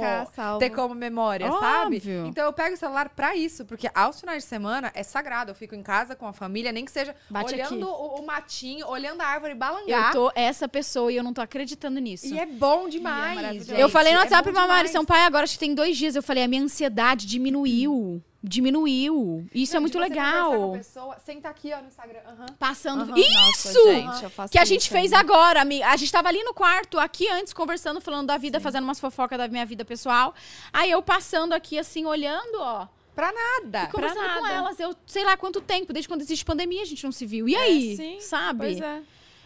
ter 0.61 0.71
como 0.71 0.95
memória, 0.95 1.51
sabe? 1.51 1.97
Óbvio. 1.97 2.27
Então 2.27 2.45
eu 2.45 2.53
pego 2.53 2.75
o 2.75 2.79
celular 2.79 3.09
pra 3.09 3.35
isso, 3.35 3.65
porque 3.65 3.91
aos 3.95 4.21
finais 4.21 4.45
de 4.45 4.49
semana 4.49 4.93
é 4.95 5.03
sagrado, 5.03 5.51
eu 5.51 5.55
fico 5.55 5.75
em 5.75 5.83
casa 5.83 6.15
com 6.15 6.27
a 6.27 6.33
família, 6.33 6.71
nem 6.71 6.85
que 6.85 6.93
seja 6.93 7.15
Bate 7.29 7.55
olhando 7.55 7.89
o, 7.89 8.21
o 8.21 8.27
matinho, 8.27 8.87
olhando 8.87 9.21
a 9.21 9.27
árvore 9.27 9.53
Eu 9.53 9.59
balangar. 9.59 10.13
tô 10.13 10.31
essa 10.35 10.69
pessoa 10.69 10.98
e 11.11 11.17
eu 11.17 11.23
não 11.23 11.33
tô 11.33 11.41
acreditando 11.41 12.01
nisso. 12.01 12.27
E 12.27 12.39
é 12.39 12.47
bom 12.47 12.89
demais. 12.89 13.35
maravilhoso. 13.37 13.71
gente, 13.71 13.81
eu 13.81 13.89
falei 13.89 14.13
no 14.13 14.19
é 14.19 14.23
WhatsApp 14.23 14.49
bom 14.49 14.53
pra 14.53 14.63
Mari 14.67 14.89
demais. 14.89 14.91
Sampaio 14.91 15.25
agora, 15.27 15.45
acho 15.45 15.53
que 15.55 15.59
tem 15.61 15.75
dois 15.75 15.97
dias. 15.97 16.17
Eu 16.17 16.23
falei, 16.23 16.43
a 16.45 16.49
minha 16.49 16.63
ansiedade 16.63 17.27
diminuiu. 17.27 18.23
Diminuiu. 18.43 19.47
Isso 19.55 19.73
é 19.73 19.77
Não, 19.77 19.81
muito 19.83 19.95
com 19.99 20.05
a 20.05 20.07
legal. 20.07 20.73
pessoa, 20.73 21.17
senta 21.25 21.49
aqui, 21.49 21.73
ó, 21.73 21.81
no 21.81 21.89
Instagram. 21.89 22.21
aham. 22.27 22.47
Passando. 22.59 23.03
Aham. 23.03 23.15
Isso! 23.19 23.69
Nossa, 23.69 23.93
gente, 23.95 24.23
eu 24.25 24.31
faço 24.31 24.53
que 24.53 24.59
a 24.59 24.63
isso 24.63 24.73
gente 24.73 24.89
fez 24.89 25.13
ainda. 25.13 25.19
agora, 25.19 25.61
amiga. 25.63 25.87
A 25.89 25.97
gente 25.97 26.11
tava 26.13 26.29
ali 26.29 26.43
no 26.45 26.55
quarto, 26.55 26.99
aqui 26.99 27.29
antes, 27.29 27.53
conversando, 27.53 28.01
falando 28.01 28.27
da 28.29 28.37
vida, 28.39 28.61
fazendo 28.61 28.85
umas 28.85 29.01
fofocas 29.01 29.39
da 29.39 29.49
minha 29.49 29.67
vida 29.67 29.85
pessoal. 29.85 30.35
Aí 30.73 30.91
eu 30.91 31.03
passando 31.03 31.53
aqui, 31.53 31.79
assim, 31.79 32.05
olhando, 32.07 32.57
ó. 32.61 32.87
Pra 33.15 33.33
nada. 33.33 33.85
E 33.85 33.87
conversando 33.89 34.35
com 34.35 34.43
nada. 34.43 34.55
elas. 34.55 34.79
Eu 34.79 34.95
sei 35.05 35.25
lá 35.25 35.37
quanto 35.37 35.61
tempo, 35.61 35.93
desde 35.93 36.07
quando 36.09 36.21
existe 36.21 36.45
pandemia, 36.45 36.83
a 36.83 36.87
gente 36.87 37.03
não 37.03 37.11
se 37.11 37.27
viu. 37.27 37.49
E 37.49 37.57
aí? 37.57 37.97
sim, 37.97 38.21
sabe? 38.21 38.59
Pois 38.61 38.81
é. 38.81 39.01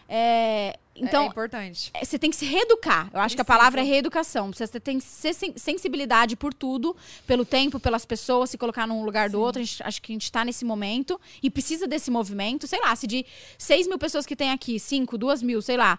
É, 0.07 0.77
Então, 0.95 1.23
é 1.23 1.27
importante. 1.27 1.89
é, 1.93 2.03
você 2.05 2.19
tem 2.19 2.29
que 2.29 2.35
se 2.35 2.45
reeducar. 2.45 3.09
Eu 3.13 3.19
acho 3.19 3.35
que 3.35 3.41
a 3.41 3.45
palavra 3.45 3.81
é 3.81 3.83
reeducação. 3.83 4.51
Você 4.53 4.79
tem 4.79 4.99
que 4.99 5.05
ser 5.05 5.33
sen- 5.33 5.53
sensibilidade 5.57 6.35
por 6.35 6.53
tudo, 6.53 6.95
pelo 7.25 7.43
tempo, 7.45 7.79
pelas 7.79 8.05
pessoas, 8.05 8.49
se 8.51 8.57
colocar 8.57 8.85
num 8.85 9.03
lugar 9.03 9.29
do 9.29 9.39
outro. 9.41 9.63
Gente, 9.63 9.81
acho 9.83 10.01
que 10.01 10.11
a 10.11 10.15
gente 10.15 10.31
tá 10.31 10.45
nesse 10.45 10.63
momento 10.63 11.19
e 11.41 11.49
precisa 11.49 11.87
desse 11.87 12.11
movimento. 12.11 12.67
Sei 12.67 12.79
lá, 12.79 12.95
se 12.95 13.07
de 13.07 13.25
6 13.57 13.87
mil 13.87 13.97
pessoas 13.97 14.25
que 14.25 14.35
tem 14.35 14.51
aqui, 14.51 14.79
5, 14.79 15.17
2 15.17 15.41
mil, 15.41 15.61
sei 15.61 15.77
lá, 15.77 15.97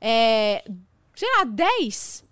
é, 0.00 0.62
sei 1.14 1.28
lá, 1.38 1.44
10 1.44 2.24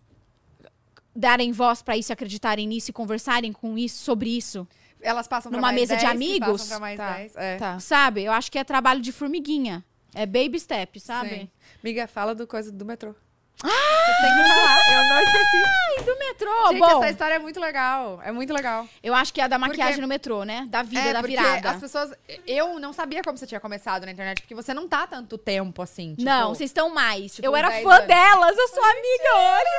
darem 1.17 1.53
voz 1.53 1.81
pra 1.83 1.97
isso, 1.97 2.13
acreditarem 2.13 2.67
nisso 2.67 2.91
e 2.91 2.93
conversarem 2.93 3.53
com 3.53 3.79
isso, 3.79 4.03
sobre 4.03 4.37
isso, 4.37 4.67
Elas 5.01 5.29
passam 5.29 5.53
Numa 5.53 5.71
mesa 5.71 5.97
de 5.97 6.03
10, 6.03 6.11
que 6.11 6.17
amigos? 6.17 6.69
Tá. 6.69 6.79
10. 7.17 7.37
É. 7.37 7.57
Tá. 7.59 7.79
sabe? 7.79 8.23
Eu 8.25 8.33
acho 8.33 8.51
que 8.51 8.59
é 8.59 8.65
trabalho 8.65 9.01
de 9.03 9.13
formiguinha. 9.13 9.85
É 10.15 10.27
baby 10.27 10.59
step, 10.61 10.99
sabe? 11.01 11.29
Sim. 11.31 11.49
Miga, 11.83 12.07
fala 12.07 12.35
do 12.35 12.47
coisa 12.47 12.71
do 12.73 12.85
metrô. 12.85 13.15
Ah! 13.63 13.69
Você 13.69 14.13
tem 14.21 14.35
que 14.35 14.43
falar. 14.51 14.79
Eu 14.93 15.05
não 15.09 15.19
esqueci. 15.23 15.63
Ai, 15.65 15.97
do 16.05 16.19
metrô, 16.19 16.69
Gente, 16.73 16.81
bom. 16.81 16.99
essa 17.03 17.11
história 17.13 17.35
é 17.35 17.39
muito 17.39 17.59
legal. 17.61 18.21
É 18.23 18.31
muito 18.33 18.53
legal. 18.53 18.87
Eu 19.03 19.15
acho 19.15 19.33
que 19.33 19.41
é 19.41 19.45
a 19.45 19.49
da 19.49 19.57
maquiagem 19.59 19.93
Porque- 19.95 20.01
no 20.03 20.09
metrô, 20.09 20.43
né? 20.45 20.67
Da 20.69 20.83
vida, 20.83 21.01
é, 21.01 21.13
da 21.13 21.23
virada. 21.23 21.71
as 21.71 21.81
pessoas... 21.81 22.11
Eu 22.47 22.79
não 22.81 22.93
sabia 22.93 23.23
como 23.23 23.39
você 23.39 23.47
tinha 23.47 23.61
começado 23.61 24.05
na 24.05 24.11
internet, 24.13 24.43
porque 24.43 24.55
você 24.57 24.75
não 24.75 24.87
tá 24.89 25.07
tanto 25.07 25.39
tempo 25.39 25.81
assim. 25.81 26.11
Tipo, 26.17 26.25
Não, 26.25 26.49
vocês 26.55 26.69
estão 26.69 26.91
mais. 26.93 27.37
tipo, 27.37 27.47
eu 27.47 27.55
era 27.57 27.69
10 27.71 27.85
fã 27.85 27.95
anos. 27.95 28.07
delas, 28.09 28.59
eu 28.59 28.69
sou 28.69 28.85
amiga 28.85 29.35
hoje. 29.37 29.71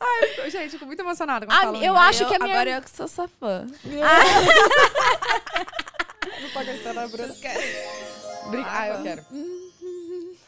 Ai, 0.00 0.28
tô- 0.34 0.48
gente, 0.50 0.70
fico 0.70 0.86
muito 0.86 0.98
emocionada 1.00 1.44
quando 1.46 1.56
Ah, 1.56 1.60
falam 1.60 1.82
eu 1.84 1.94
acho 1.96 2.26
que 2.26 2.34
a 2.34 2.38
minha- 2.38 2.54
Agora 2.54 2.70
eu 2.70 2.82
que 2.82 2.90
sou 2.90 3.06
sua 3.06 3.28
fã. 3.28 3.66
Não 6.42 6.50
pode 6.50 6.70
acreditar 6.70 6.92
na 6.94 7.06
Bruna. 7.08 7.34
Brinca- 8.50 8.70
Ah, 8.70 8.88
eu 8.88 9.02
quero. 9.02 9.24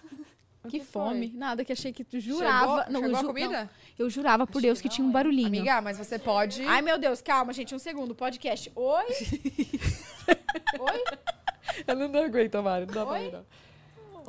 Que 0.69 0.79
que 0.79 0.85
fome. 0.85 1.33
Nada 1.35 1.65
que 1.65 1.73
achei 1.73 1.91
que 1.91 2.05
tu 2.05 2.21
jurava. 2.21 2.85
Chegou, 2.85 2.93
não, 2.93 3.01
chegou 3.01 3.09
eu 3.11 3.17
a 3.17 3.21
ju- 3.23 3.27
comida? 3.29 3.63
não, 3.65 3.71
eu 3.99 4.11
jurava 4.11 4.47
por 4.47 4.61
Deus 4.61 4.79
que 4.79 4.91
tinha 4.91 5.07
um 5.07 5.11
barulhinho. 5.11 5.47
Amiga, 5.49 5.81
mas 5.81 5.97
você 5.97 6.19
pode... 6.19 6.63
Ai, 6.67 6.83
meu 6.83 6.99
Deus, 6.99 7.23
calma, 7.23 7.51
gente, 7.55 7.75
um 7.75 7.79
segundo. 7.79 8.15
Podcast. 8.15 8.71
Oi? 8.77 9.05
Oi? 10.79 11.05
Eu 11.87 11.97
não 12.09 12.23
aguento, 12.25 12.63
Mari. 12.63 12.85
Não 12.85 12.93
dá 12.95 13.07
pra 13.07 13.19
mim, 13.19 13.31
não. 13.31 13.47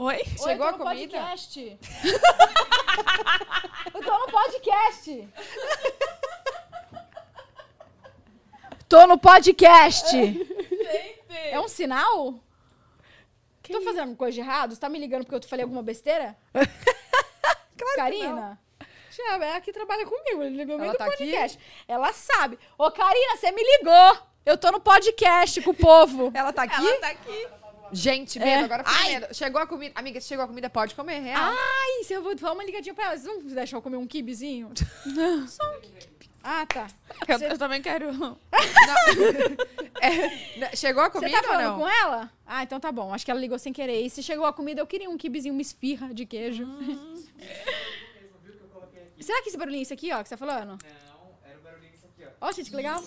Oi? 0.06 0.18
Chegou 0.24 0.46
Oi, 0.48 0.54
eu 0.54 0.58
tô 0.58 0.64
a 0.64 0.72
no 0.72 0.78
comida? 0.78 1.20
Podcast. 1.20 1.78
eu 3.94 4.02
tô 4.02 4.18
no 4.20 4.32
podcast. 4.32 5.28
tô 8.88 9.06
no 9.08 9.18
podcast. 9.18 10.16
É 11.36 11.60
um 11.60 11.68
sinal? 11.68 12.40
tô 13.64 13.82
fazendo 13.82 14.00
alguma 14.02 14.18
coisa 14.18 14.34
de 14.36 14.42
errado? 14.42 14.74
Você 14.74 14.80
tá 14.82 14.90
me 14.90 15.00
ligando 15.00 15.24
porque 15.26 15.36
eu 15.46 15.50
falei 15.50 15.64
alguma 15.64 15.82
besteira? 15.84 16.36
claro 16.54 17.96
Karina? 17.96 18.60
Chama, 19.10 19.46
é 19.46 19.56
a 19.56 19.62
que 19.62 19.74
trabalha 19.74 20.06
comigo, 20.06 20.42
ele 20.42 20.56
ligou 20.56 20.76
Ela 20.76 20.82
meio 20.82 20.94
do 20.94 20.98
tá 20.98 21.06
aqui? 21.06 21.18
podcast. 21.18 21.60
Ela 21.88 22.14
sabe. 22.14 22.58
Ô, 22.78 22.90
Karina, 22.92 23.36
você 23.38 23.52
me 23.52 23.62
ligou. 23.62 24.18
Eu 24.46 24.58
tô 24.58 24.72
no 24.72 24.80
podcast 24.80 25.62
com 25.62 25.72
o 25.72 25.74
povo. 25.74 26.32
Ela 26.36 26.52
tá 26.54 26.64
aqui? 26.64 26.88
Ela 26.88 26.98
tá 27.00 27.10
aqui. 27.10 27.48
Gente, 27.94 28.40
medo, 28.40 28.62
É. 28.62 28.64
agora 28.64 28.84
com 28.86 28.90
medo. 28.90 29.34
Chegou 29.34 29.62
a 29.62 29.68
comida. 29.68 29.92
Amiga, 30.00 30.22
se 30.22 30.28
chegou 30.30 30.46
a 30.46 30.48
comida, 30.48 30.70
pode 30.70 30.96
comer, 30.96 31.20
real. 31.20 31.54
Ai, 31.54 32.04
se 32.06 32.14
eu 32.14 32.22
vou 32.24 32.34
dar 32.34 32.54
uma 32.54 32.64
ligadinha 32.64 32.96
pra 32.96 33.08
ela, 33.08 33.18
vocês 33.18 33.26
vão 33.26 33.40
deixar 33.54 33.76
eu 33.78 33.82
comer 33.82 33.98
um 33.98 34.08
kibizinho? 34.08 34.72
Só 35.48 35.76
um 35.76 35.82
kibe. 35.82 36.21
Ah, 36.44 36.66
tá. 36.66 36.88
Eu, 37.28 37.38
eu 37.50 37.58
também 37.58 37.82
quero. 37.82 38.10
É, 40.02 40.76
chegou 40.76 41.04
a 41.04 41.10
Você 41.10 41.20
comida 41.20 41.40
tá 41.40 41.48
ou 41.48 41.54
falando 41.54 41.68
não? 41.74 41.78
com 41.80 41.88
ela? 41.88 42.32
Ah, 42.44 42.64
então 42.64 42.80
tá 42.80 42.92
bom. 42.92 43.14
Acho 43.14 43.24
que 43.24 43.30
ela 43.30 43.40
ligou 43.40 43.60
sem 43.60 43.72
querer. 43.72 44.02
E 44.02 44.10
se 44.10 44.24
chegou 44.24 44.48
a 44.48 44.52
comida, 44.54 44.82
eu 44.82 44.88
queria 44.88 45.08
um 45.08 45.16
kibizinho, 45.16 45.54
uma 45.54 45.62
esfirra 45.62 46.12
de 46.12 46.26
queijo. 46.26 46.66
Será 49.20 49.44
que 49.44 49.50
esse 49.50 49.58
barulhinho 49.58 49.82
é 49.82 49.84
isso 49.84 49.94
aqui, 49.94 50.12
ó, 50.12 50.24
que 50.24 50.30
você 50.30 50.36
tá 50.36 50.38
falando? 50.44 50.70
Não, 50.70 50.78
era 51.46 51.60
o 51.60 51.62
barulhinho 51.62 51.92
disso 51.92 52.08
aqui, 52.08 52.26
ó. 52.26 52.48
Ó, 52.48 52.52
gente, 52.52 52.72
que 52.72 52.76
legal. 52.76 53.00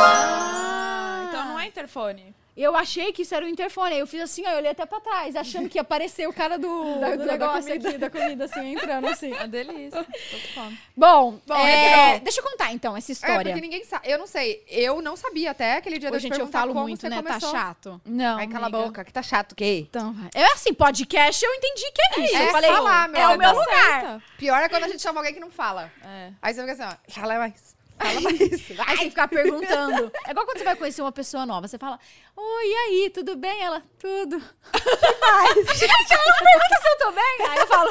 Ah, 0.00 1.26
então 1.28 1.44
não 1.46 1.58
é 1.58 1.66
interfone. 1.66 2.32
Eu 2.56 2.76
achei 2.76 3.12
que 3.12 3.22
isso 3.22 3.34
era 3.34 3.44
o 3.44 3.48
interfone. 3.48 3.94
Aí 3.94 3.98
eu 4.00 4.06
fiz 4.06 4.20
assim, 4.22 4.44
ó, 4.46 4.50
eu 4.50 4.56
olhei 4.58 4.70
até 4.70 4.86
pra 4.86 5.00
trás, 5.00 5.34
achando 5.34 5.68
que 5.68 5.76
ia 5.78 5.82
aparecer 5.82 6.28
o 6.28 6.32
cara 6.32 6.56
do, 6.58 6.84
Da- 7.00 7.10
do 7.10 7.18
da- 7.18 7.24
da 7.24 7.32
negócio 7.32 7.62
comida. 7.72 7.88
aqui, 7.88 7.98
da 7.98 8.10
comida, 8.10 8.44
assim, 8.44 8.72
entrando 8.74 9.06
assim. 9.08 9.32
Uma 9.32 9.48
delícia. 9.48 10.04
Tô 10.04 10.10
com 10.38 10.48
fome. 10.54 10.78
Bom, 10.96 11.40
Bom, 11.46 11.54
é, 11.66 12.20
deixa 12.20 12.40
eu 12.40 12.44
contar 12.44 12.72
então 12.72 12.96
essa 12.96 13.10
É, 13.10 13.12
história. 13.12 13.52
porque 13.52 13.60
ninguém 13.60 13.84
sabe. 13.84 14.08
Eu 14.08 14.18
não 14.18 14.26
sei. 14.26 14.62
Eu 14.68 15.02
não 15.02 15.16
sabia 15.16 15.50
até 15.50 15.76
aquele 15.78 15.98
dia 15.98 16.10
te 16.12 16.18
gente, 16.20 16.38
eu 16.38 16.46
falo 16.46 16.74
muito, 16.74 17.08
né? 17.08 17.16
começou. 17.16 17.50
Tá 17.52 17.58
chato. 17.58 18.00
Não. 18.04 18.38
Ai, 18.38 18.46
cala 18.46 18.66
a 18.66 18.70
boca, 18.70 19.04
que 19.04 19.12
tá 19.12 19.22
chato, 19.22 19.52
o 19.52 19.54
quê? 19.56 19.86
Então, 19.90 20.12
vai. 20.12 20.30
é 20.34 20.44
assim, 20.52 20.72
podcast, 20.72 21.44
eu 21.44 21.52
entendi 21.54 21.90
que 21.92 22.20
é 22.20 22.24
isso. 22.24 22.36
É 22.36 22.46
eu 22.46 22.50
falei, 22.52 22.70
falar, 22.70 23.08
meu 23.08 23.20
é 23.20 23.26
o 23.34 23.38
meu 23.38 23.48
amor. 23.50 23.60
lugar. 23.64 24.22
Pior 24.38 24.60
é 24.62 24.68
quando 24.68 24.84
a 24.84 24.88
gente 24.88 25.02
chama 25.02 25.18
alguém 25.20 25.34
que 25.34 25.40
não 25.40 25.50
fala. 25.50 25.90
É. 26.04 26.30
Aí 26.40 26.54
você 26.54 26.60
fica 26.60 26.72
assim, 26.84 26.96
ó, 27.08 27.12
fala 27.12 27.38
mais. 27.38 27.73
Fala 27.98 28.20
mais. 28.20 28.40
Aí 28.40 28.48
você 28.96 29.10
fica 29.10 29.28
perguntando. 29.28 30.10
É 30.26 30.30
igual 30.30 30.46
quando 30.46 30.58
você 30.58 30.64
vai 30.64 30.76
conhecer 30.76 31.02
uma 31.02 31.12
pessoa 31.12 31.44
nova. 31.46 31.68
Você 31.68 31.78
fala, 31.78 31.98
oi, 32.36 32.64
e 32.66 32.74
aí, 32.74 33.10
tudo 33.10 33.36
bem? 33.36 33.62
Ela, 33.62 33.82
tudo. 33.98 34.38
que 34.40 35.18
mais? 35.20 35.54
Gente, 35.78 36.12
ela 36.12 36.24
não 36.26 36.38
pergunta 36.38 36.80
se 36.82 36.88
eu 36.88 36.98
tô 36.98 37.12
bem. 37.12 37.36
Aí 37.48 37.58
eu 37.58 37.66
falo, 37.66 37.90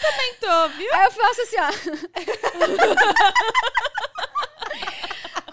Também 0.00 0.34
tô, 0.40 0.68
viu? 0.76 0.94
aí 0.94 1.04
eu 1.04 1.10
faço 1.10 1.40
assim, 1.42 1.56
ó. 1.58 1.70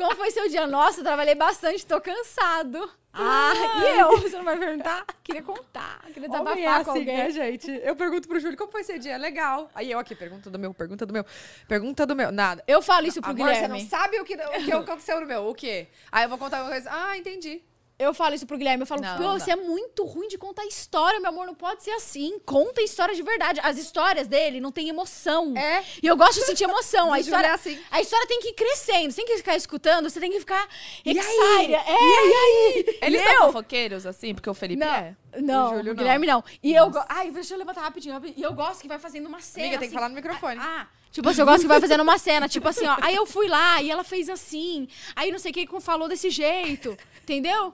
Como 0.02 0.16
foi 0.16 0.32
seu 0.32 0.49
dia? 0.49 0.66
Nossa, 0.66 1.04
trabalhei 1.04 1.36
bastante, 1.36 1.86
tô 1.86 2.02
cansado. 2.02 2.89
Ah, 3.14 3.54
e 3.78 3.99
eu? 3.99 4.18
Você 4.18 4.36
não 4.36 4.43
vai 4.43 4.58
perguntar? 4.58 5.06
Queria 5.24 5.43
contar, 5.43 6.02
queria 6.08 6.28
desabafar 6.28 6.54
Homem 6.54 6.66
é 6.66 6.84
com 6.84 6.91
assim, 6.91 6.99
alguém. 7.02 7.18
né, 7.18 7.30
gente? 7.30 7.70
Eu 7.84 7.95
pergunto 7.95 8.28
pro 8.28 8.39
Júlio, 8.39 8.58
como 8.58 8.72
foi 8.72 8.84
seu 8.84 8.97
dia? 8.97 9.16
Legal. 9.18 9.70
Aí 9.76 9.91
eu 9.91 9.99
aqui, 9.99 10.16
pergunta 10.16 10.49
do 10.49 10.58
meu, 10.58 10.74
pergunta 10.74 11.06
do 11.06 11.14
meu, 11.14 11.24
pergunta 11.68 12.06
do 12.06 12.16
meu. 12.16 12.32
Nada. 12.32 12.64
Eu 12.68 12.82
falo 12.82 13.06
isso 13.06 13.22
pro 13.22 13.30
Amor, 13.30 13.45
Guilherme. 13.45 13.80
você 13.80 13.84
não 13.84 13.89
sabe 13.89 14.20
o 14.20 14.26
que, 14.26 14.34
o 14.34 14.66
que 14.66 14.72
aconteceu 14.74 15.22
no 15.22 15.28
meu. 15.28 15.45
O 15.47 15.54
quê? 15.54 15.88
Aí 16.12 16.24
eu 16.26 16.30
vou 16.30 16.38
contar 16.39 16.64
uma 16.64 16.72
coisa. 16.72 16.89
Ah, 16.91 17.16
entendi. 17.16 17.62
Eu 18.02 18.14
falo 18.14 18.34
isso 18.36 18.45
pro 18.47 18.58
Guilherme, 18.58 18.82
eu 18.82 18.88
falo, 18.88 19.02
Não, 19.02 19.18
pô, 19.18 19.24
não 19.24 19.39
você 19.39 19.52
é 19.52 19.56
muito 19.56 20.04
ruim 20.06 20.28
de 20.28 20.38
contar 20.38 20.66
história, 20.66 21.20
meu 21.20 21.30
amor, 21.30 21.45
não 21.45 21.54
pode 21.56 21.84
ser 21.84 21.91
assim. 21.91 22.39
Conta 22.45 22.82
história 22.82 23.14
de 23.14 23.22
verdade. 23.22 23.60
As 23.64 23.78
histórias 23.78 24.28
dele 24.28 24.60
não 24.60 24.72
tem 24.72 24.89
emoção. 24.89 25.56
É. 25.56 25.84
E 26.02 26.08
eu 26.08 26.18
gosto 26.18 26.39
de 26.39 26.45
sentir 26.45 26.64
emoção. 26.64 27.12
A 27.14 27.20
história, 27.20 27.47
é 27.47 27.52
assim. 27.52 27.80
a 27.91 28.02
história 28.02 28.26
tem 28.28 28.39
que 28.41 28.49
ir 28.49 28.54
crescendo, 28.54 29.12
você 29.12 29.18
tem 29.18 29.26
que 29.26 29.38
ficar 29.38 29.56
escutando, 29.56 30.10
você 30.10 30.20
tem 30.20 30.32
que 30.32 30.39
ficar 30.39 30.68
E 31.06 31.18
aí? 31.20 31.74
É, 31.74 31.91
e 31.91 32.34
aí? 32.34 32.99
Eles 33.02 33.22
são 33.22 33.47
fofoqueiros, 33.47 34.06
assim, 34.06 34.34
porque 34.34 34.49
o 34.49 34.54
Felipe 34.54 34.80
Não. 34.80 34.93
é. 34.93 35.16
Não, 35.39 35.80
O. 35.80 35.95
Guilherme 35.95 36.28
não. 36.28 36.43
E 36.62 36.74
eu. 36.74 36.89
go- 36.89 37.04
Ai, 37.08 37.32
deixa 37.32 37.54
eu 37.54 37.58
levantar 37.58 37.82
rapidinho. 37.82 38.22
E 38.36 38.41
eu 38.41 38.54
gosto 38.54 38.82
que 38.82 38.88
vai 38.88 38.99
fazendo 38.99 39.28
uma 39.28 39.39
cena. 39.39 39.68
Amiga, 39.68 39.80
tem 39.80 39.89
que 39.89 39.95
assim. 39.95 39.95
falar 39.95 40.10
no 40.10 40.16
microfone. 40.16 40.60
Ah, 40.62 40.88
tipo 41.12 41.30
assim, 41.30 41.41
eu 41.41 41.45
gosto 41.45 41.62
que 41.62 41.68
vai 41.68 41.80
fazendo 41.80 42.02
uma 42.02 42.18
cena, 42.18 42.49
tipo 42.49 42.68
assim, 42.68 42.86
ó. 42.86 42.97
Aí 43.02 43.16
eu 43.16 43.26
fui 43.26 43.47
lá 43.47 43.82
e 43.82 43.89
ela 43.89 44.04
fez 44.04 44.28
assim. 44.30 44.88
Aí 45.16 45.32
não 45.32 45.39
sei 45.39 45.52
quem 45.54 45.68
falou 45.80 46.10
desse 46.10 46.30
jeito. 46.30 46.97
Entendeu? 47.24 47.74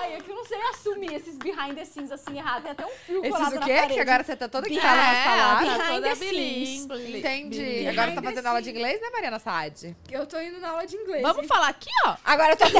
Ai, 0.00 0.14
é 0.14 0.20
que 0.20 0.28
eu 0.30 0.34
não 0.36 0.44
sei 0.44 0.60
assumir 0.70 1.14
esses 1.14 1.36
behind 1.36 1.74
the 1.76 1.84
scenes 1.84 2.10
assim 2.12 2.36
errado. 2.38 2.62
Tem 2.62 2.72
até 2.72 2.84
um 2.86 2.90
fio 2.90 3.20
Esses 3.24 3.36
colado 3.36 3.56
o 3.56 3.60
quê? 3.60 3.86
Que 3.88 4.00
agora 4.00 4.22
você 4.24 4.34
tá 4.36 4.48
toda 4.48 4.68
Behind- 4.68 4.80
quitada 4.80 4.96
nas 5.02 5.16
É, 5.16 5.24
palavras. 5.24 5.68
tá 5.68 5.76
Behind 5.76 5.94
toda 5.94 6.08
the 6.08 6.14
scenes. 6.14 6.84
Entendi. 6.84 7.58
Behind 7.60 7.88
Agora 7.88 8.10
você 8.10 8.14
tá 8.16 8.22
fazendo 8.22 8.46
aula 8.46 8.62
de 8.62 8.70
inglês, 8.70 9.00
né, 9.00 9.10
Mariana 9.10 9.38
Saad? 9.40 9.96
Eu 10.10 10.26
tô 10.26 10.40
indo 10.40 10.58
na 10.60 10.70
aula 10.70 10.86
de 10.86 10.96
inglês. 10.96 11.22
Vamos 11.22 11.46
falar 11.46 11.68
aqui, 11.68 11.90
ó. 12.06 12.14
Agora 12.24 12.52
eu 12.52 12.56
tô 12.56 12.64
até. 12.64 12.76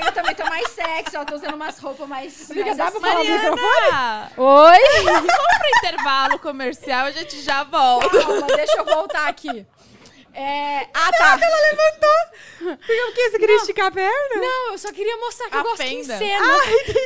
Eu, 0.00 0.06
eu 0.06 0.12
também 0.12 0.34
tô 0.34 0.44
mais 0.46 0.68
sexy, 0.70 1.16
ó. 1.16 1.24
Tô 1.24 1.34
usando 1.36 1.54
umas 1.54 1.78
roupas 1.78 2.08
mais. 2.08 2.48
Mais 2.50 2.76
dá 2.76 2.90
pra 2.90 2.98
assim. 2.98 3.00
falar 3.00 3.14
no 3.50 3.56
Mariana, 3.56 4.32
Oi? 4.36 5.04
vamos 5.04 5.32
pro 5.32 5.68
intervalo 5.78 6.38
comercial, 6.38 7.06
a 7.06 7.10
gente 7.12 7.40
já 7.42 7.62
volta. 7.64 8.08
Calma, 8.22 8.46
deixa 8.46 8.76
eu 8.78 8.84
voltar 8.86 9.26
aqui. 9.28 9.66
É... 10.38 10.86
Ah, 10.92 11.10
tá. 11.16 11.38
Ela 11.40 11.70
levantou. 11.70 12.76
Por 12.76 13.14
que 13.14 13.30
você 13.30 13.38
queria 13.38 13.56
esticar 13.56 13.86
a 13.86 13.90
perna? 13.90 14.34
Não, 14.34 14.72
eu 14.72 14.78
só 14.78 14.92
queria 14.92 15.16
mostrar 15.16 15.48
que 15.48 15.56
A 15.56 15.60
eu 15.60 15.62
gosto 15.62 15.76
fenda. 15.78 16.14
em 16.14 16.18
cena 16.18 16.46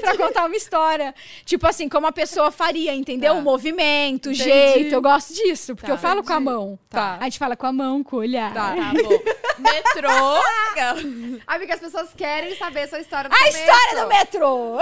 pra 0.02 0.16
contar 0.16 0.46
uma 0.46 0.56
história. 0.56 1.14
Tipo 1.44 1.66
assim, 1.68 1.88
como 1.88 2.06
a 2.08 2.12
pessoa 2.12 2.50
faria, 2.50 2.92
entendeu? 2.94 3.34
Tá. 3.34 3.38
O 3.38 3.42
movimento, 3.42 4.26
o 4.30 4.32
Entendi. 4.32 4.42
jeito. 4.44 4.94
Eu 4.94 5.00
gosto 5.02 5.32
disso, 5.32 5.74
porque 5.76 5.86
Tá. 5.86 5.92
eu 5.94 5.98
falo 5.98 6.24
com 6.24 6.32
a 6.32 6.36
Entendi. 6.36 6.50
mão. 6.50 6.78
Tá. 6.88 7.18
A 7.20 7.24
gente 7.24 7.38
fala 7.38 7.56
com 7.56 7.66
a 7.66 7.72
mão, 7.72 8.02
com 8.02 8.16
o 8.16 8.18
olhar. 8.20 8.52
Tá. 8.52 8.74
Tá 8.74 8.92
bom. 9.00 9.22
Metrô. 9.58 10.42
Amiga, 11.46 11.74
as 11.74 11.80
pessoas 11.80 12.08
querem 12.16 12.56
saber 12.56 12.82
a 12.82 12.88
sua 12.88 12.98
história 13.00 13.28
do 13.30 13.34
A 13.34 13.38
começo. 13.38 13.58
história 13.58 14.02
do 14.02 14.08
metrô! 14.08 14.78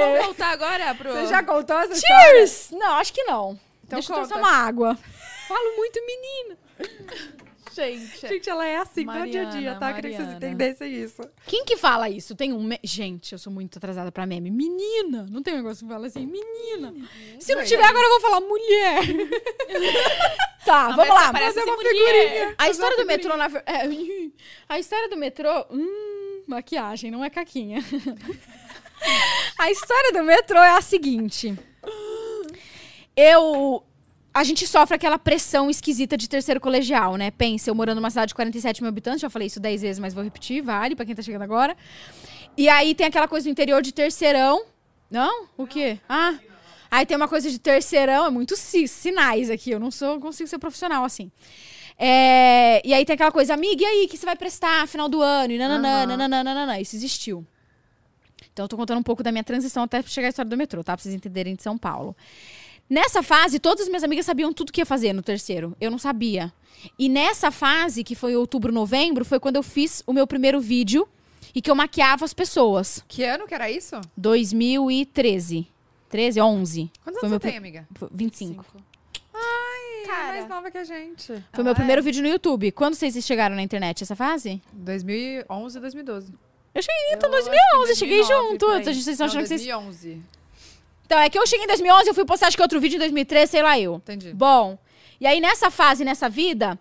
Vamos 0.00 0.24
voltar 0.26 0.50
agora 0.50 0.94
pro... 0.94 1.12
Você 1.12 1.26
já 1.26 1.42
contou 1.42 1.78
essa 1.78 1.92
história? 1.92 2.30
Cheers! 2.30 2.68
Não, 2.72 2.94
acho 2.94 3.12
que 3.12 3.22
não. 3.24 3.58
Então 3.86 3.98
Deixa 3.98 4.12
eu 4.12 4.16
conta. 4.16 4.34
tomar 4.34 4.48
uma 4.48 4.56
água. 4.66 4.98
Falo 5.52 5.76
muito 5.76 6.00
menina. 6.06 6.58
Gente, 7.74 8.28
Gente, 8.28 8.50
ela 8.50 8.66
é 8.66 8.76
assim 8.76 9.02
no 9.06 9.12
dia 9.12 9.22
a 9.22 9.44
dia, 9.44 9.44
Mariana, 9.72 9.80
tá? 9.80 9.94
Queria 9.94 10.10
que 10.10 10.16
vocês 10.18 10.28
Mariana. 10.34 10.46
entendessem 10.54 10.92
isso. 10.92 11.22
Quem 11.46 11.64
que 11.64 11.74
fala 11.74 12.10
isso? 12.10 12.34
Tem 12.36 12.52
um. 12.52 12.62
me- 12.62 12.78
Gente, 12.84 13.32
eu 13.32 13.38
sou 13.38 13.50
muito 13.50 13.78
atrasada 13.78 14.12
pra 14.12 14.26
meme. 14.26 14.50
Menina! 14.50 15.26
Não 15.30 15.42
tem 15.42 15.54
um 15.54 15.58
negócio 15.58 15.86
que 15.86 15.90
fala 15.90 16.06
assim, 16.06 16.26
menina. 16.26 16.92
Se 17.40 17.54
não 17.54 17.64
tiver, 17.64 17.82
agora 17.84 18.04
eu 18.04 18.10
vou 18.10 18.20
falar 18.20 18.40
mulher. 18.42 19.00
tá, 20.66 20.88
Não, 20.90 20.96
vamos 20.96 21.14
lá. 21.14 21.32
Fazer 21.32 21.62
uma 21.62 21.76
mulher. 21.76 21.94
figurinha. 21.94 22.54
A 22.58 22.68
história 22.68 22.96
do 22.98 23.06
metrô, 23.06 23.36
na 23.38 23.46
é, 23.46 23.88
A 24.68 24.78
história 24.78 25.08
do 25.08 25.16
metrô. 25.16 25.66
Hum, 25.70 26.42
maquiagem, 26.46 27.10
não 27.10 27.24
é 27.24 27.30
caquinha. 27.30 27.78
a 29.58 29.70
história 29.70 30.12
do 30.12 30.22
metrô 30.24 30.58
é 30.58 30.76
a 30.76 30.82
seguinte. 30.82 31.54
Eu. 33.16 33.82
A 34.34 34.44
gente 34.44 34.66
sofre 34.66 34.94
aquela 34.96 35.18
pressão 35.18 35.68
esquisita 35.68 36.16
de 36.16 36.26
terceiro 36.28 36.58
colegial, 36.60 37.16
né? 37.16 37.30
Pensa, 37.30 37.68
eu 37.68 37.74
morando 37.74 37.96
numa 37.96 38.08
cidade 38.08 38.28
de 38.30 38.34
47 38.34 38.82
mil 38.82 38.88
habitantes, 38.88 39.20
já 39.20 39.28
falei 39.28 39.46
isso 39.46 39.60
10 39.60 39.82
vezes, 39.82 39.98
mas 39.98 40.14
vou 40.14 40.24
repetir, 40.24 40.62
vale 40.62 40.96
pra 40.96 41.04
quem 41.04 41.14
tá 41.14 41.20
chegando 41.22 41.42
agora. 41.42 41.76
E 42.56 42.68
aí 42.68 42.94
tem 42.94 43.06
aquela 43.06 43.28
coisa 43.28 43.46
do 43.46 43.50
interior 43.50 43.82
de 43.82 43.92
terceirão. 43.92 44.64
Não? 45.10 45.46
O 45.56 45.66
quê? 45.66 45.98
Ah. 46.08 46.34
Aí 46.90 47.04
tem 47.04 47.16
uma 47.16 47.28
coisa 47.28 47.50
de 47.50 47.58
terceirão, 47.58 48.26
é 48.26 48.30
muito 48.30 48.56
si- 48.56 48.88
sinais 48.88 49.50
aqui, 49.50 49.70
eu 49.70 49.80
não 49.80 49.90
sou, 49.90 50.18
consigo 50.18 50.48
ser 50.48 50.58
profissional 50.58 51.04
assim. 51.04 51.30
É, 51.98 52.80
e 52.86 52.92
aí 52.94 53.04
tem 53.04 53.14
aquela 53.14 53.30
coisa, 53.30 53.52
amiga, 53.52 53.82
e 53.82 53.86
aí, 53.86 54.04
o 54.06 54.08
que 54.08 54.16
você 54.16 54.24
vai 54.26 54.34
prestar 54.36 54.88
final 54.88 55.08
do 55.08 55.20
ano? 55.20 55.52
E 55.52 55.58
nananã, 55.58 56.06
nananã, 56.06 56.42
nananã. 56.42 56.78
Isso 56.78 56.96
existiu. 56.96 57.46
Então 58.52 58.64
eu 58.64 58.68
tô 58.68 58.76
contando 58.76 58.98
um 58.98 59.02
pouco 59.02 59.22
da 59.22 59.30
minha 59.30 59.44
transição 59.44 59.82
até 59.84 60.02
chegar 60.02 60.28
à 60.28 60.30
história 60.30 60.48
do 60.50 60.56
metrô, 60.56 60.82
tá? 60.82 60.94
Pra 60.96 61.02
vocês 61.02 61.14
entenderem 61.14 61.54
de 61.54 61.62
São 61.62 61.76
Paulo. 61.78 62.16
Nessa 62.92 63.22
fase, 63.22 63.58
todas 63.58 63.84
as 63.84 63.88
minhas 63.88 64.04
amigas 64.04 64.26
sabiam 64.26 64.52
tudo 64.52 64.70
que 64.70 64.78
ia 64.78 64.84
fazer 64.84 65.14
no 65.14 65.22
terceiro. 65.22 65.74
Eu 65.80 65.90
não 65.90 65.96
sabia. 65.96 66.52
E 66.98 67.08
nessa 67.08 67.50
fase, 67.50 68.04
que 68.04 68.14
foi 68.14 68.36
outubro, 68.36 68.70
novembro, 68.70 69.24
foi 69.24 69.40
quando 69.40 69.56
eu 69.56 69.62
fiz 69.62 70.02
o 70.06 70.12
meu 70.12 70.26
primeiro 70.26 70.60
vídeo 70.60 71.08
e 71.54 71.62
que 71.62 71.70
eu 71.70 71.74
maquiava 71.74 72.26
as 72.26 72.34
pessoas. 72.34 73.02
Que 73.08 73.24
ano 73.24 73.46
que 73.46 73.54
era 73.54 73.70
isso? 73.70 73.98
2013. 74.14 75.66
13, 76.10 76.42
11. 76.42 76.90
Quantos 77.02 77.20
Foi 77.20 77.28
anos 77.28 77.30
meu 77.30 77.40
você 77.40 77.48
tem, 77.48 77.56
amiga? 77.56 77.88
Foi 77.94 78.10
25. 78.12 78.66
Ai, 79.32 80.06
Cara. 80.06 80.28
é 80.28 80.32
mais 80.40 80.48
nova 80.50 80.70
que 80.70 80.76
a 80.76 80.84
gente. 80.84 81.32
Foi 81.50 81.64
meu 81.64 81.74
primeiro 81.74 82.02
vídeo 82.02 82.22
no 82.22 82.28
YouTube. 82.28 82.72
Quando 82.72 82.94
vocês 82.94 83.14
chegaram 83.24 83.56
na 83.56 83.62
internet, 83.62 84.02
essa 84.02 84.14
fase? 84.14 84.60
2011, 84.70 85.80
2012. 85.80 86.34
Eu 86.74 86.82
cheguei 86.82 87.14
então 87.14 87.30
em 87.30 87.32
Eu 87.32 87.38
acho 87.38 87.50
que 87.50 87.56
2011, 87.56 87.94
cheguei 87.98 88.18
2009 88.18 88.50
junto. 88.50 88.66
por 88.66 88.74
aí. 88.74 88.84
Vocês 88.84 89.06
estão 89.08 89.26
achando 89.26 89.40
que 89.40 89.48
vocês... 89.48 89.62
2011. 89.62 90.41
Então, 91.12 91.20
é 91.20 91.28
que 91.28 91.38
eu 91.38 91.46
cheguei 91.46 91.64
em 91.64 91.68
2011, 91.68 92.08
eu 92.08 92.14
fui 92.14 92.24
postar 92.24 92.46
acho 92.46 92.56
que 92.56 92.62
outro 92.62 92.80
vídeo 92.80 92.96
em 92.96 93.00
2013, 93.00 93.50
sei 93.50 93.62
lá 93.62 93.78
eu. 93.78 93.96
Entendi. 93.96 94.32
Bom, 94.32 94.78
e 95.20 95.26
aí 95.26 95.42
nessa 95.42 95.70
fase, 95.70 96.06
nessa 96.06 96.26
vida, 96.26 96.78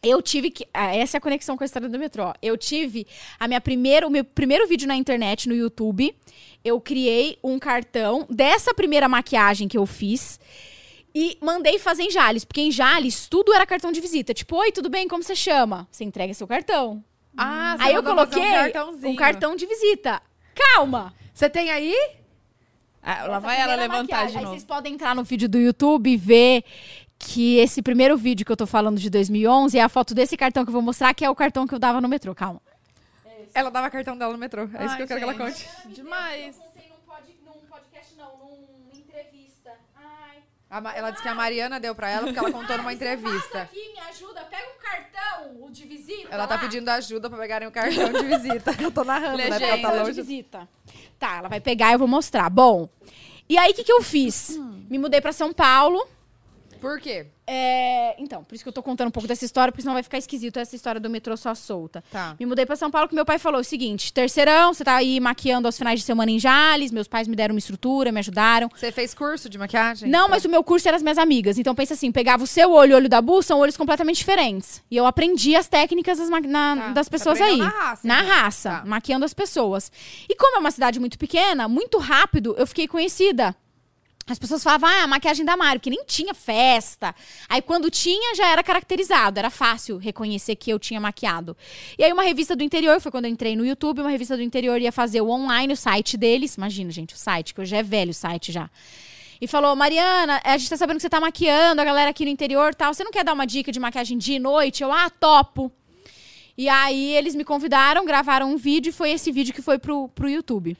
eu 0.00 0.22
tive 0.22 0.52
que. 0.52 0.68
ah, 0.72 0.94
essa 0.94 1.16
é 1.16 1.18
a 1.18 1.20
conexão 1.20 1.56
com 1.56 1.64
a 1.64 1.66
história 1.66 1.88
do 1.88 1.98
metrô. 1.98 2.32
Eu 2.40 2.56
tive 2.56 3.08
a 3.40 3.48
minha 3.48 3.60
primeira, 3.60 4.06
o 4.06 4.10
meu 4.10 4.22
primeiro 4.22 4.68
vídeo 4.68 4.86
na 4.86 4.94
internet, 4.94 5.48
no 5.48 5.54
YouTube. 5.56 6.16
Eu 6.64 6.80
criei 6.80 7.40
um 7.42 7.58
cartão 7.58 8.24
dessa 8.30 8.72
primeira 8.72 9.08
maquiagem 9.08 9.66
que 9.66 9.76
eu 9.76 9.84
fiz. 9.84 10.38
E 11.12 11.36
mandei 11.40 11.80
fazer 11.80 12.04
em 12.04 12.10
Jales, 12.10 12.44
porque 12.44 12.60
em 12.60 12.70
Jales 12.70 13.26
tudo 13.26 13.52
era 13.52 13.66
cartão 13.66 13.90
de 13.90 14.00
visita. 14.00 14.32
Tipo, 14.32 14.58
oi, 14.58 14.70
tudo 14.70 14.88
bem? 14.88 15.08
Como 15.08 15.24
você 15.24 15.34
chama? 15.34 15.88
Você 15.90 16.04
entrega 16.04 16.32
seu 16.34 16.46
cartão. 16.46 17.02
Ah, 17.36 17.74
você 17.76 17.88
aí 17.88 17.94
eu 17.94 18.02
coloquei 18.04 18.42
um 18.44 19.10
um 19.10 19.16
cartão 19.16 19.56
de 19.56 19.66
visita. 19.66 20.22
Calma! 20.54 21.12
Você 21.34 21.50
tem 21.50 21.68
aí? 21.68 21.94
Ah, 23.08 23.26
lá 23.28 23.38
vai 23.38 23.60
ela 23.60 23.76
levantar 23.76 24.02
maquiagem. 24.02 24.30
de 24.32 24.36
Aí 24.38 24.42
novo. 24.44 24.54
vocês 24.56 24.64
podem 24.64 24.94
entrar 24.94 25.14
no 25.14 25.22
vídeo 25.22 25.48
do 25.48 25.58
YouTube 25.58 26.10
e 26.10 26.16
ver 26.16 26.64
que 27.18 27.56
esse 27.58 27.80
primeiro 27.80 28.16
vídeo 28.16 28.44
que 28.44 28.50
eu 28.50 28.56
tô 28.56 28.66
falando 28.66 28.98
de 28.98 29.08
2011 29.08 29.78
é 29.78 29.82
a 29.82 29.88
foto 29.88 30.12
desse 30.14 30.36
cartão 30.36 30.64
que 30.64 30.68
eu 30.70 30.72
vou 30.72 30.82
mostrar, 30.82 31.14
que 31.14 31.24
é 31.24 31.30
o 31.30 31.34
cartão 31.34 31.66
que 31.66 31.74
eu 31.74 31.78
dava 31.78 32.00
no 32.00 32.08
metrô. 32.08 32.34
Calma. 32.34 32.60
Ela 33.54 33.70
dava 33.70 33.88
cartão 33.88 34.18
dela 34.18 34.32
no 34.32 34.38
metrô. 34.38 34.68
É 34.74 34.84
isso 34.84 34.96
que 34.96 35.02
eu 35.02 35.06
quero 35.06 35.20
que 35.20 35.24
ela 35.24 35.32
gente, 35.50 35.64
conte. 35.64 35.94
Demais. 35.94 36.56
contei 36.56 36.90
num, 37.46 37.52
podcast, 37.70 38.14
não, 38.18 38.36
numa 38.36 38.92
entrevista. 38.94 39.70
Ai. 39.96 40.80
Ma- 40.82 40.94
ela 40.94 41.10
disse 41.10 41.22
que 41.22 41.28
a 41.28 41.34
Mariana 41.34 41.80
deu 41.80 41.94
pra 41.94 42.10
ela 42.10 42.24
porque 42.24 42.38
ela 42.38 42.52
contou 42.52 42.76
numa 42.76 42.92
entrevista. 42.92 43.62
aqui, 43.62 43.92
me 43.94 44.00
ajuda, 44.10 44.42
pega 44.50 44.66
um 44.76 44.82
cartão, 44.82 45.64
o 45.64 45.70
de 45.70 45.86
visita. 45.86 46.28
Ela 46.30 46.46
tá 46.46 46.58
pedindo 46.58 46.88
ajuda 46.90 47.30
pra 47.30 47.38
pegarem 47.38 47.66
o 47.68 47.70
cartão 47.72 48.12
de 48.12 48.24
visita. 48.26 48.74
Eu 48.82 48.90
tô 48.90 49.04
narrando, 49.04 49.38
né? 49.38 49.48
Porque 49.48 49.62
ela 49.64 49.72
Legenda 49.76 49.88
tá 49.88 49.94
de 49.94 49.98
longe. 50.00 50.20
visita. 50.22 50.68
Tá, 51.18 51.36
ela 51.38 51.48
vai 51.48 51.60
pegar 51.60 51.90
e 51.90 51.94
eu 51.94 51.98
vou 51.98 52.06
mostrar. 52.08 52.50
Bom, 52.50 52.90
e 53.48 53.56
aí 53.58 53.72
o 53.72 53.74
que, 53.74 53.84
que 53.84 53.92
eu 53.92 54.02
fiz? 54.02 54.58
Me 54.90 54.98
mudei 54.98 55.20
pra 55.20 55.32
São 55.32 55.52
Paulo. 55.52 56.06
Por 56.80 57.00
quê? 57.00 57.26
É, 57.48 58.16
então, 58.20 58.42
por 58.42 58.54
isso 58.54 58.64
que 58.64 58.68
eu 58.68 58.72
tô 58.72 58.82
contando 58.82 59.08
um 59.08 59.10
pouco 59.10 59.28
dessa 59.28 59.44
história, 59.44 59.70
porque 59.70 59.80
senão 59.82 59.94
vai 59.94 60.02
ficar 60.02 60.18
esquisito 60.18 60.58
essa 60.58 60.74
história 60.74 61.00
do 61.00 61.08
metrô 61.08 61.36
só 61.36 61.54
solta. 61.54 62.02
Tá. 62.10 62.34
Me 62.40 62.44
mudei 62.44 62.66
pra 62.66 62.74
São 62.74 62.90
Paulo 62.90 63.08
que 63.08 63.14
meu 63.14 63.24
pai 63.24 63.38
falou 63.38 63.60
o 63.60 63.64
seguinte: 63.64 64.12
terceirão, 64.12 64.74
você 64.74 64.82
tá 64.84 64.96
aí 64.96 65.20
maquiando 65.20 65.68
aos 65.68 65.78
finais 65.78 66.00
de 66.00 66.04
semana 66.06 66.30
em 66.30 66.38
Jales, 66.40 66.90
meus 66.90 67.06
pais 67.06 67.28
me 67.28 67.36
deram 67.36 67.54
uma 67.54 67.58
estrutura, 67.58 68.10
me 68.10 68.18
ajudaram. 68.18 68.68
Você 68.74 68.90
fez 68.90 69.14
curso 69.14 69.48
de 69.48 69.58
maquiagem? 69.58 70.10
Não, 70.10 70.28
mas 70.28 70.44
o 70.44 70.48
meu 70.48 70.64
curso 70.64 70.88
era 70.88 70.96
as 70.96 71.02
minhas 71.02 71.18
amigas. 71.18 71.56
Então 71.56 71.74
pensa 71.74 71.94
assim: 71.94 72.10
pegava 72.10 72.42
o 72.42 72.46
seu 72.46 72.72
olho 72.72 72.90
e 72.90 72.94
o 72.94 72.96
olho 72.96 73.08
da 73.08 73.20
Bu, 73.22 73.42
são 73.42 73.60
olhos 73.60 73.76
completamente 73.76 74.16
diferentes. 74.18 74.82
E 74.90 74.96
eu 74.96 75.06
aprendi 75.06 75.54
as 75.54 75.68
técnicas 75.68 76.18
das, 76.18 76.28
na- 76.28 76.40
Tá, 76.76 76.88
das 76.92 77.06
você 77.06 77.10
pessoas 77.10 77.40
aí. 77.40 77.58
na 77.58 77.68
raça, 77.68 78.06
Na 78.08 78.22
então. 78.22 78.28
raça, 78.34 78.70
Tá. 78.70 78.84
maquiando 78.84 79.24
as 79.24 79.32
pessoas. 79.34 79.90
E 80.28 80.34
como 80.34 80.56
é 80.56 80.58
uma 80.58 80.70
cidade 80.72 80.98
muito 80.98 81.16
pequena, 81.18 81.68
muito 81.68 81.98
rápido 81.98 82.54
eu 82.58 82.66
fiquei 82.66 82.88
conhecida. 82.88 83.54
As 84.28 84.40
pessoas 84.40 84.60
falavam, 84.60 84.88
ah, 84.88 85.04
a 85.04 85.06
maquiagem 85.06 85.44
da 85.44 85.56
Mário, 85.56 85.80
que 85.80 85.88
nem 85.88 86.04
tinha 86.04 86.34
festa. 86.34 87.14
Aí 87.48 87.62
quando 87.62 87.88
tinha, 87.88 88.34
já 88.34 88.48
era 88.48 88.60
caracterizado, 88.60 89.38
era 89.38 89.50
fácil 89.50 89.98
reconhecer 89.98 90.56
que 90.56 90.68
eu 90.68 90.80
tinha 90.80 91.00
maquiado. 91.00 91.56
E 91.96 92.02
aí 92.02 92.12
uma 92.12 92.24
revista 92.24 92.56
do 92.56 92.64
interior, 92.64 93.00
foi 93.00 93.12
quando 93.12 93.26
eu 93.26 93.30
entrei 93.30 93.54
no 93.54 93.64
YouTube, 93.64 94.00
uma 94.00 94.10
revista 94.10 94.36
do 94.36 94.42
interior 94.42 94.80
ia 94.80 94.90
fazer 94.90 95.20
o 95.20 95.30
online, 95.30 95.72
o 95.72 95.76
site 95.76 96.16
deles. 96.16 96.56
Imagina, 96.56 96.90
gente, 96.90 97.14
o 97.14 97.16
site, 97.16 97.54
que 97.54 97.60
hoje 97.60 97.76
é 97.76 97.84
velho 97.84 98.10
o 98.10 98.14
site 98.14 98.50
já. 98.50 98.68
E 99.40 99.46
falou, 99.46 99.76
Mariana, 99.76 100.40
a 100.42 100.58
gente 100.58 100.70
tá 100.70 100.76
sabendo 100.76 100.96
que 100.96 101.02
você 101.02 101.08
tá 101.10 101.20
maquiando 101.20 101.80
a 101.80 101.84
galera 101.84 102.10
aqui 102.10 102.24
no 102.24 102.30
interior 102.30 102.74
tal. 102.74 102.92
Você 102.92 103.04
não 103.04 103.12
quer 103.12 103.22
dar 103.22 103.32
uma 103.32 103.46
dica 103.46 103.70
de 103.70 103.78
maquiagem 103.78 104.18
dia 104.18 104.36
e 104.36 104.40
noite? 104.40 104.82
Eu, 104.82 104.90
ah, 104.90 105.08
topo. 105.08 105.70
E 106.58 106.68
aí 106.68 107.14
eles 107.14 107.36
me 107.36 107.44
convidaram, 107.44 108.04
gravaram 108.04 108.50
um 108.50 108.56
vídeo 108.56 108.90
e 108.90 108.92
foi 108.92 109.10
esse 109.10 109.30
vídeo 109.30 109.54
que 109.54 109.62
foi 109.62 109.78
pro, 109.78 110.08
pro 110.08 110.28
YouTube. 110.28 110.76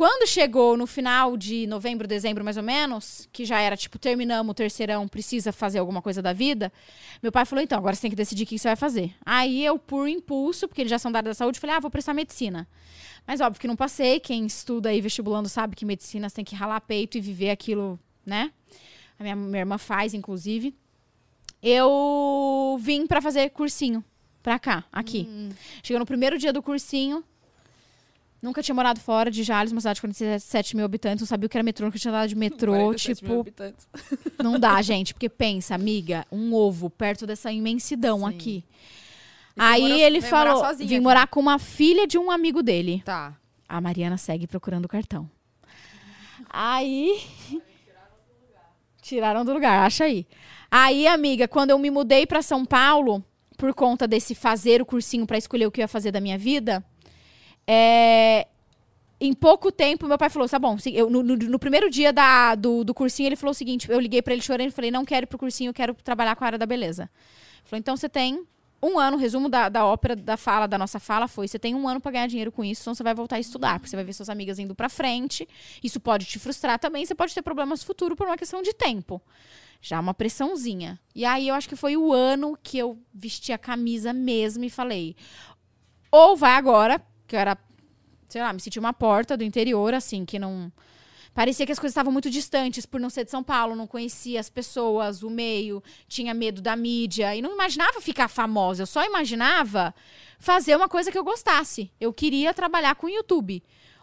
Quando 0.00 0.26
chegou 0.26 0.78
no 0.78 0.86
final 0.86 1.36
de 1.36 1.66
novembro, 1.66 2.08
dezembro, 2.08 2.42
mais 2.42 2.56
ou 2.56 2.62
menos, 2.62 3.28
que 3.30 3.44
já 3.44 3.60
era 3.60 3.76
tipo, 3.76 3.98
terminamos 3.98 4.50
o 4.50 4.54
terceirão, 4.54 5.06
precisa 5.06 5.52
fazer 5.52 5.78
alguma 5.78 6.00
coisa 6.00 6.22
da 6.22 6.32
vida, 6.32 6.72
meu 7.22 7.30
pai 7.30 7.44
falou: 7.44 7.62
então, 7.62 7.76
agora 7.76 7.94
você 7.94 8.00
tem 8.00 8.10
que 8.10 8.16
decidir 8.16 8.44
o 8.44 8.46
que 8.46 8.58
você 8.58 8.68
vai 8.68 8.76
fazer. 8.76 9.14
Aí 9.26 9.62
eu, 9.62 9.78
por 9.78 10.08
impulso, 10.08 10.66
porque 10.66 10.80
eles 10.80 10.90
já 10.90 10.98
são 10.98 11.12
da 11.12 11.18
área 11.18 11.28
da 11.28 11.34
saúde, 11.34 11.60
falei: 11.60 11.76
ah, 11.76 11.80
vou 11.80 11.90
prestar 11.90 12.14
medicina. 12.14 12.66
Mas 13.26 13.42
óbvio 13.42 13.60
que 13.60 13.68
não 13.68 13.76
passei. 13.76 14.18
Quem 14.20 14.46
estuda 14.46 14.88
aí 14.88 15.02
vestibulando 15.02 15.50
sabe 15.50 15.76
que 15.76 15.84
medicina 15.84 16.30
você 16.30 16.36
tem 16.36 16.46
que 16.46 16.54
ralar 16.54 16.80
peito 16.80 17.18
e 17.18 17.20
viver 17.20 17.50
aquilo, 17.50 18.00
né? 18.24 18.50
A 19.18 19.22
minha, 19.22 19.36
minha 19.36 19.58
irmã 19.58 19.76
faz, 19.76 20.14
inclusive. 20.14 20.74
Eu 21.62 22.78
vim 22.80 23.06
pra 23.06 23.20
fazer 23.20 23.50
cursinho. 23.50 24.02
pra 24.42 24.58
cá, 24.58 24.82
aqui. 24.90 25.28
Chegou 25.82 26.00
no 26.00 26.06
primeiro 26.06 26.38
dia 26.38 26.54
do 26.54 26.62
cursinho. 26.62 27.22
Nunca 28.42 28.62
tinha 28.62 28.74
morado 28.74 28.98
fora 29.00 29.30
de 29.30 29.42
Jales, 29.42 29.70
uma 29.70 29.80
cidade 29.82 29.96
de 29.96 30.00
47 30.00 30.74
mil 30.74 30.84
habitantes. 30.84 31.20
Não 31.20 31.26
sabia 31.26 31.46
o 31.46 31.48
que 31.50 31.56
era 31.58 31.62
metrô, 31.62 31.84
nunca 31.86 31.98
tinha 31.98 32.10
andado 32.10 32.28
de 32.28 32.34
metrô. 32.34 32.72
47 32.72 33.24
mil 33.24 33.44
Tipo, 33.44 33.64
não 34.42 34.58
dá, 34.58 34.80
gente. 34.80 35.12
Porque 35.12 35.28
pensa, 35.28 35.74
amiga, 35.74 36.24
um 36.32 36.54
ovo 36.54 36.88
perto 36.88 37.26
dessa 37.26 37.52
imensidão 37.52 38.20
Sim. 38.20 38.24
aqui. 38.26 38.64
E 39.56 39.60
Aí 39.60 39.82
morou- 39.82 39.98
ele 39.98 40.20
morar 40.20 40.30
falou: 40.30 40.64
sozinha 40.64 40.88
vim 40.88 40.94
aqui. 40.96 41.02
morar 41.04 41.26
com 41.26 41.38
uma 41.40 41.58
filha 41.58 42.06
de 42.06 42.16
um 42.16 42.30
amigo 42.30 42.62
dele. 42.62 43.02
Tá. 43.04 43.36
A 43.68 43.80
Mariana 43.80 44.16
segue 44.16 44.46
procurando 44.46 44.86
o 44.86 44.88
cartão. 44.88 45.30
Aí. 46.48 47.20
Tiraram 49.02 49.44
do 49.44 49.52
lugar, 49.52 49.86
acha 49.86 50.04
aí. 50.04 50.26
Aí, 50.70 51.06
amiga, 51.06 51.48
quando 51.48 51.70
eu 51.70 51.78
me 51.78 51.90
mudei 51.90 52.26
pra 52.26 52.42
São 52.42 52.64
Paulo, 52.64 53.24
por 53.56 53.74
conta 53.74 54.06
desse 54.06 54.34
fazer 54.34 54.80
o 54.80 54.86
cursinho 54.86 55.26
pra 55.26 55.36
escolher 55.38 55.66
o 55.66 55.70
que 55.70 55.80
eu 55.80 55.84
ia 55.84 55.88
fazer 55.88 56.10
da 56.12 56.20
minha 56.20 56.38
vida, 56.38 56.84
é, 57.66 58.46
em 59.20 59.32
pouco 59.34 59.70
tempo, 59.70 60.06
meu 60.06 60.18
pai 60.18 60.30
falou: 60.30 60.48
tá 60.48 60.58
bom, 60.58 60.76
eu, 60.92 61.10
no, 61.10 61.22
no- 61.22 61.58
primeiro 61.58 61.90
dia 61.90 62.12
da- 62.12 62.54
do, 62.54 62.84
do 62.84 62.94
cursinho, 62.94 63.28
ele 63.28 63.36
falou 63.36 63.50
o 63.52 63.54
seguinte: 63.54 63.90
eu 63.90 64.00
liguei 64.00 64.22
pra 64.22 64.32
ele 64.32 64.42
chorando 64.42 64.68
e 64.68 64.72
falei: 64.72 64.90
não 64.90 65.04
quero 65.04 65.24
ir 65.24 65.26
pro 65.26 65.38
cursinho, 65.38 65.68
eu 65.70 65.74
quero 65.74 65.94
trabalhar 65.94 66.34
com 66.36 66.44
a 66.44 66.46
área 66.46 66.58
da 66.58 66.66
beleza. 66.66 67.02
Ele 67.02 67.62
falou: 67.64 67.78
então 67.78 67.96
você 67.96 68.08
tem 68.08 68.44
um 68.82 68.98
ano, 68.98 69.18
resumo 69.18 69.50
da, 69.50 69.68
da 69.68 69.84
ópera, 69.84 70.16
da 70.16 70.38
fala, 70.38 70.66
da 70.66 70.78
nossa 70.78 70.98
fala 70.98 71.28
foi: 71.28 71.46
você 71.46 71.58
tem 71.58 71.74
um 71.74 71.86
ano 71.86 72.00
pra 72.00 72.10
ganhar 72.12 72.26
dinheiro 72.26 72.50
com 72.50 72.64
isso, 72.64 72.82
senão 72.82 72.94
você 72.94 73.02
vai 73.02 73.14
voltar 73.14 73.36
a 73.36 73.40
estudar, 73.40 73.78
porque 73.78 73.90
você 73.90 73.96
vai 73.96 74.04
ver 74.04 74.14
suas 74.14 74.30
amigas 74.30 74.58
indo 74.58 74.74
pra 74.74 74.88
frente. 74.88 75.46
Isso 75.84 76.00
pode 76.00 76.24
te 76.24 76.38
frustrar 76.38 76.78
também, 76.78 77.04
você 77.04 77.14
pode 77.14 77.34
ter 77.34 77.42
problemas 77.42 77.84
futuro 77.84 78.16
por 78.16 78.26
uma 78.26 78.38
questão 78.38 78.62
de 78.62 78.72
tempo. 78.72 79.20
Já 79.82 79.98
uma 80.00 80.12
pressãozinha. 80.14 80.98
E 81.14 81.24
aí 81.24 81.48
eu 81.48 81.54
acho 81.54 81.68
que 81.68 81.76
foi 81.76 81.96
o 81.96 82.12
ano 82.12 82.56
que 82.62 82.76
eu 82.78 82.98
vesti 83.14 83.50
a 83.52 83.58
camisa 83.58 84.12
mesmo 84.14 84.64
e 84.64 84.70
falei: 84.70 85.14
ou 86.10 86.36
vai 86.36 86.52
agora, 86.52 87.00
que 87.30 87.36
eu 87.36 87.40
era, 87.40 87.56
sei 88.28 88.42
lá, 88.42 88.52
me 88.52 88.60
senti 88.60 88.78
uma 88.78 88.92
porta 88.92 89.36
do 89.36 89.44
interior, 89.44 89.94
assim, 89.94 90.24
que 90.24 90.38
não. 90.38 90.70
Parecia 91.32 91.64
que 91.64 91.70
as 91.70 91.78
coisas 91.78 91.92
estavam 91.92 92.12
muito 92.12 92.28
distantes 92.28 92.84
por 92.84 92.98
não 93.00 93.08
ser 93.08 93.24
de 93.24 93.30
São 93.30 93.40
Paulo, 93.40 93.76
não 93.76 93.86
conhecia 93.86 94.40
as 94.40 94.50
pessoas, 94.50 95.22
o 95.22 95.30
meio, 95.30 95.80
tinha 96.08 96.34
medo 96.34 96.60
da 96.60 96.74
mídia 96.74 97.36
e 97.36 97.40
não 97.40 97.52
imaginava 97.52 98.00
ficar 98.00 98.26
famosa, 98.26 98.82
eu 98.82 98.86
só 98.86 99.04
imaginava 99.04 99.94
fazer 100.40 100.74
uma 100.74 100.88
coisa 100.88 101.12
que 101.12 101.16
eu 101.16 101.22
gostasse. 101.22 101.92
Eu 102.00 102.12
queria 102.12 102.52
trabalhar 102.52 102.96
com 102.96 103.08
YouTube. 103.08 103.62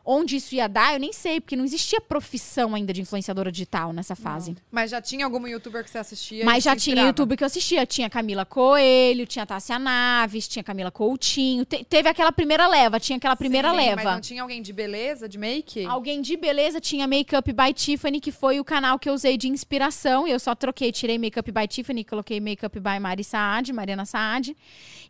Onde 0.09 0.37
isso 0.37 0.55
ia 0.55 0.69
dar, 0.69 0.93
eu 0.93 0.99
nem 1.01 1.11
sei, 1.11 1.41
porque 1.41 1.53
não 1.57 1.65
existia 1.65 1.99
profissão 1.99 2.73
ainda 2.73 2.93
de 2.93 3.01
influenciadora 3.01 3.51
digital 3.51 3.91
nessa 3.91 4.15
fase. 4.15 4.55
Mas 4.71 4.89
já 4.91 5.01
tinha 5.01 5.25
algum 5.25 5.45
youtuber 5.45 5.83
que 5.83 5.89
você 5.89 5.97
assistia? 5.97 6.45
Mas 6.45 6.63
já 6.63 6.77
tinha 6.77 6.93
inspirava? 6.93 7.07
YouTube 7.09 7.35
que 7.35 7.43
eu 7.43 7.45
assistia. 7.45 7.85
Tinha 7.85 8.09
Camila 8.09 8.45
Coelho, 8.45 9.27
tinha 9.27 9.45
Tássia 9.45 9.77
Naves, 9.77 10.47
tinha 10.47 10.63
Camila 10.63 10.89
Coutinho. 10.91 11.65
Te- 11.65 11.83
teve 11.83 12.07
aquela 12.07 12.31
primeira 12.31 12.67
leva, 12.67 13.01
tinha 13.01 13.17
aquela 13.17 13.35
primeira 13.35 13.69
Sim, 13.71 13.75
Mas 13.75 13.85
leva. 13.97 14.11
não 14.13 14.21
tinha 14.21 14.41
alguém 14.41 14.61
de 14.61 14.71
beleza, 14.71 15.27
de 15.27 15.37
make? 15.37 15.85
Alguém 15.85 16.21
de 16.21 16.37
beleza 16.37 16.79
tinha 16.79 17.05
Makeup 17.05 17.51
by 17.51 17.73
Tiffany, 17.73 18.21
que 18.21 18.31
foi 18.31 18.61
o 18.61 18.63
canal 18.63 18.97
que 18.97 19.09
eu 19.09 19.13
usei 19.13 19.35
de 19.37 19.49
inspiração. 19.49 20.25
E 20.25 20.31
eu 20.31 20.39
só 20.39 20.55
troquei, 20.55 20.89
tirei 20.89 21.17
Makeup 21.17 21.51
by 21.51 21.67
Tiffany, 21.67 22.05
coloquei 22.05 22.39
Makeup 22.39 22.79
by 22.79 22.97
Mari 23.01 23.25
Saad, 23.25 23.73
Mariana 23.73 24.05
Saad. 24.05 24.55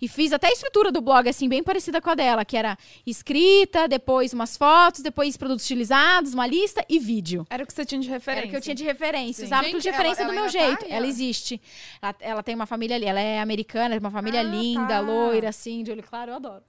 E 0.02 0.08
fiz 0.08 0.32
até 0.32 0.48
a 0.48 0.52
estrutura 0.52 0.92
do 0.92 1.02
blog, 1.02 1.28
assim, 1.28 1.48
bem 1.50 1.62
parecida 1.64 2.00
com 2.02 2.10
a 2.10 2.16
dela, 2.16 2.46
que 2.46 2.56
era 2.58 2.78
escrita, 3.06 3.88
depois 3.88 4.32
umas 4.32 4.56
fotos, 4.56 4.87
depois 5.02 5.36
produtos 5.38 5.64
utilizados, 5.66 6.34
uma 6.34 6.48
lista 6.48 6.84
e 6.90 6.98
vídeo. 7.00 7.46
Era 7.50 7.64
o 7.64 7.68
que 7.68 7.74
você 7.74 7.86
tinha 7.86 8.00
de 8.02 8.10
referência. 8.10 8.40
Era 8.42 8.48
o 8.48 8.50
que 8.52 8.56
eu 8.58 8.62
tinha 8.62 8.76
de 8.76 8.84
referência. 8.84 9.42
Sim. 9.42 9.46
Usava 9.48 9.64
Gente, 9.64 9.72
tudo 9.74 9.82
de 9.82 9.88
ela- 9.90 9.98
referência 9.98 10.22
ela 10.24 10.32
do 10.32 10.36
meu 10.36 10.44
ainda 10.46 10.58
tá 10.60 10.66
jeito. 10.66 10.86
aí, 10.86 10.92
ela 10.92 11.08
existe. 11.08 11.62
Ela, 12.02 12.16
ela 12.20 12.44
tem 12.44 12.56
uma 12.56 12.66
família 12.66 12.96
ali. 12.96 13.06
Ela 13.06 13.20
é 13.20 13.40
americana, 13.40 13.96
é 13.96 14.00
uma 14.00 14.12
família 14.12 14.40
Ah, 14.40 14.44
linda, 14.44 14.88
tá. 14.88 15.00
loira, 15.00 15.50
assim, 15.50 15.84
de 15.84 15.92
olho 15.92 16.04
claro. 16.04 16.32
Eu 16.32 16.36
adoro. 16.36 16.64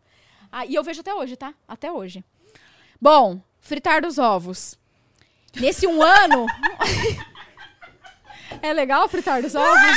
Ah, 0.50 0.66
e 0.66 0.74
eu 0.74 0.82
vejo 0.82 1.00
até 1.00 1.14
hoje, 1.14 1.36
tá? 1.36 1.52
Até 1.66 1.90
hoje. 1.92 2.24
Bom, 3.00 3.40
fritar 3.60 4.02
dos 4.02 4.18
ovos. 4.18 4.78
Nesse 5.58 5.86
um 5.86 6.02
ano. 6.02 6.46
é 8.62 8.72
legal 8.72 9.08
fritar 9.08 9.42
dos 9.42 9.54
ovos? 9.54 9.96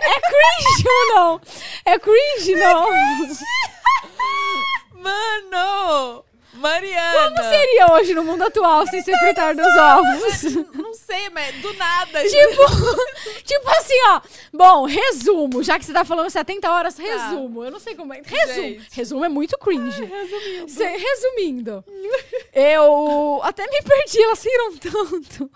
É 0.00 0.15
cringe 0.26 0.88
ou 0.88 1.14
não? 1.14 1.40
É 1.84 1.98
cringe, 1.98 2.56
não? 2.56 2.88
Mano! 4.94 6.24
Mariana! 6.56 7.30
Como 7.30 7.48
seria 7.48 7.92
hoje 7.92 8.14
no 8.14 8.24
mundo 8.24 8.42
atual 8.42 8.86
sem 8.86 9.02
ser 9.02 9.16
fritar 9.18 9.54
dos 9.54 9.76
ovos? 9.76 10.42
Não 10.74 10.94
sei, 10.94 11.28
mas 11.30 11.54
do 11.56 11.72
nada. 11.74 12.22
tipo, 12.24 13.42
tipo 13.44 13.70
assim, 13.70 13.94
ó. 14.08 14.20
Bom, 14.52 14.84
resumo. 14.84 15.62
Já 15.62 15.78
que 15.78 15.84
você 15.84 15.92
tá 15.92 16.04
falando 16.04 16.30
70 16.30 16.70
horas, 16.70 16.96
resumo. 16.96 17.64
Eu 17.64 17.70
não 17.70 17.78
sei 17.78 17.94
como 17.94 18.12
é. 18.12 18.22
Resumo. 18.24 18.54
Gente. 18.54 18.88
Resumo 18.92 19.24
é 19.24 19.28
muito 19.28 19.56
cringe. 19.58 20.04
resumindo. 20.04 20.98
resumindo. 20.98 21.84
Eu 22.52 23.40
até 23.42 23.66
me 23.66 23.82
perdi, 23.82 24.22
elas 24.22 24.42
riram 24.42 24.76
tanto. 24.78 25.50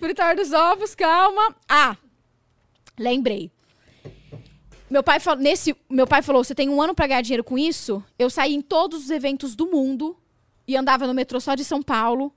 Fritar 0.00 0.34
dos 0.34 0.52
ovos, 0.52 0.94
calma. 0.94 1.54
Ah, 1.68 1.96
lembrei. 2.98 3.50
Meu 4.90 5.02
pai, 5.02 5.20
falou, 5.20 5.42
nesse, 5.42 5.76
meu 5.88 6.06
pai 6.06 6.22
falou: 6.22 6.42
você 6.42 6.54
tem 6.54 6.68
um 6.68 6.80
ano 6.80 6.94
pra 6.94 7.06
ganhar 7.06 7.20
dinheiro 7.20 7.44
com 7.44 7.58
isso? 7.58 8.02
Eu 8.18 8.30
saí 8.30 8.54
em 8.54 8.62
todos 8.62 9.04
os 9.04 9.10
eventos 9.10 9.54
do 9.54 9.66
mundo 9.66 10.16
e 10.66 10.76
andava 10.76 11.06
no 11.06 11.14
metrô 11.14 11.40
só 11.40 11.54
de 11.54 11.64
São 11.64 11.82
Paulo, 11.82 12.32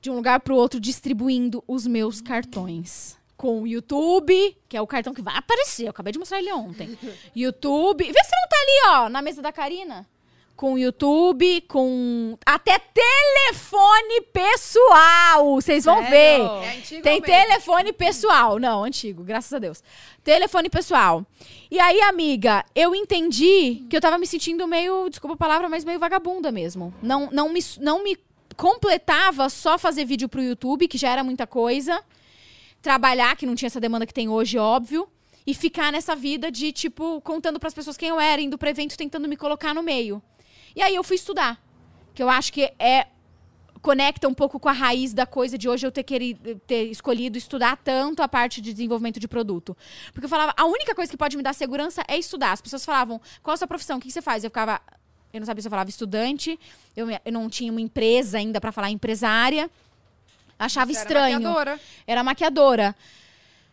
de 0.00 0.10
um 0.10 0.16
lugar 0.16 0.40
pro 0.40 0.56
outro, 0.56 0.80
distribuindo 0.80 1.62
os 1.66 1.86
meus 1.86 2.20
cartões. 2.20 3.16
Com 3.36 3.62
o 3.62 3.66
YouTube, 3.66 4.56
que 4.68 4.76
é 4.76 4.80
o 4.80 4.86
cartão 4.86 5.12
que 5.12 5.22
vai 5.22 5.36
aparecer. 5.36 5.86
Eu 5.86 5.90
acabei 5.90 6.12
de 6.12 6.18
mostrar 6.18 6.38
ele 6.38 6.52
ontem. 6.52 6.96
YouTube. 7.34 8.04
Vê 8.04 8.24
se 8.24 8.30
não 8.30 8.48
tá 8.48 8.56
ali, 8.56 9.04
ó, 9.04 9.08
na 9.08 9.20
mesa 9.20 9.42
da 9.42 9.52
Karina. 9.52 10.06
Com 10.56 10.74
o 10.74 10.78
YouTube, 10.78 11.62
com 11.62 12.38
até 12.46 12.78
telefone 12.78 14.20
pessoal. 14.32 15.54
Vocês 15.54 15.84
vão 15.84 16.02
ver. 16.04 16.40
É 16.40 16.76
antigo 16.76 17.02
Tem 17.02 17.20
mesmo. 17.20 17.26
telefone 17.26 17.92
pessoal. 17.92 18.58
Não, 18.58 18.84
antigo, 18.84 19.24
graças 19.24 19.52
a 19.52 19.58
Deus. 19.58 19.82
Telefone 20.22 20.70
pessoal. 20.70 21.26
E 21.70 21.80
aí, 21.80 22.00
amiga, 22.02 22.64
eu 22.74 22.94
entendi 22.94 23.84
que 23.90 23.96
eu 23.96 24.00
tava 24.00 24.18
me 24.18 24.26
sentindo 24.26 24.68
meio, 24.68 25.08
desculpa 25.08 25.34
a 25.34 25.38
palavra, 25.38 25.68
mas 25.68 25.84
meio 25.84 25.98
vagabunda 25.98 26.52
mesmo. 26.52 26.94
Não, 27.02 27.28
não, 27.32 27.48
me, 27.48 27.60
não 27.80 28.04
me 28.04 28.16
completava 28.56 29.48
só 29.48 29.78
fazer 29.78 30.04
vídeo 30.04 30.28
pro 30.28 30.42
YouTube, 30.42 30.86
que 30.86 30.98
já 30.98 31.10
era 31.10 31.24
muita 31.24 31.46
coisa. 31.46 32.02
Trabalhar, 32.80 33.36
que 33.36 33.46
não 33.46 33.54
tinha 33.54 33.66
essa 33.68 33.80
demanda 33.80 34.06
que 34.06 34.14
tem 34.14 34.28
hoje, 34.28 34.58
óbvio. 34.58 35.08
E 35.44 35.54
ficar 35.54 35.90
nessa 35.90 36.14
vida 36.14 36.52
de, 36.52 36.70
tipo, 36.70 37.20
contando 37.22 37.58
pras 37.58 37.74
pessoas 37.74 37.96
quem 37.96 38.10
eu 38.10 38.20
era, 38.20 38.40
indo 38.40 38.56
pro 38.56 38.68
evento, 38.68 38.96
tentando 38.96 39.28
me 39.28 39.36
colocar 39.36 39.74
no 39.74 39.82
meio. 39.82 40.22
E 40.74 40.82
aí 40.82 40.94
eu 40.94 41.04
fui 41.04 41.16
estudar. 41.16 41.60
Que 42.14 42.22
eu 42.22 42.28
acho 42.28 42.52
que 42.52 42.72
é 42.78 43.06
conecta 43.82 44.28
um 44.28 44.34
pouco 44.34 44.60
com 44.60 44.68
a 44.68 44.72
raiz 44.72 45.12
da 45.12 45.26
coisa 45.26 45.58
de 45.58 45.68
hoje 45.68 45.84
eu 45.84 45.90
ter 45.90 46.04
querido 46.04 46.54
ter 46.66 46.84
escolhido 46.84 47.36
estudar 47.36 47.76
tanto 47.76 48.22
a 48.22 48.28
parte 48.28 48.60
de 48.60 48.72
desenvolvimento 48.72 49.18
de 49.18 49.26
produto. 49.26 49.76
Porque 50.12 50.26
eu 50.26 50.28
falava, 50.28 50.54
a 50.56 50.64
única 50.64 50.94
coisa 50.94 51.10
que 51.10 51.16
pode 51.16 51.36
me 51.36 51.42
dar 51.42 51.52
segurança 51.52 52.02
é 52.06 52.16
estudar. 52.16 52.52
As 52.52 52.60
pessoas 52.60 52.84
falavam, 52.84 53.20
qual 53.42 53.54
a 53.54 53.56
sua 53.56 53.66
profissão? 53.66 53.98
O 53.98 54.00
que 54.00 54.10
você 54.10 54.22
faz? 54.22 54.44
Eu 54.44 54.50
ficava, 54.50 54.80
eu 55.32 55.40
não 55.40 55.46
sabia 55.46 55.60
se 55.60 55.66
eu 55.66 55.70
falava 55.70 55.90
estudante, 55.90 56.58
eu, 56.96 57.08
eu 57.10 57.32
não 57.32 57.50
tinha 57.50 57.72
uma 57.72 57.80
empresa 57.80 58.38
ainda 58.38 58.60
pra 58.60 58.70
falar 58.70 58.88
empresária. 58.88 59.68
Achava 60.56 60.92
Você 60.92 61.00
era 61.00 61.08
estranho. 61.08 61.40
maquiadora. 61.40 61.80
Era 62.06 62.22
maquiadora. 62.22 62.96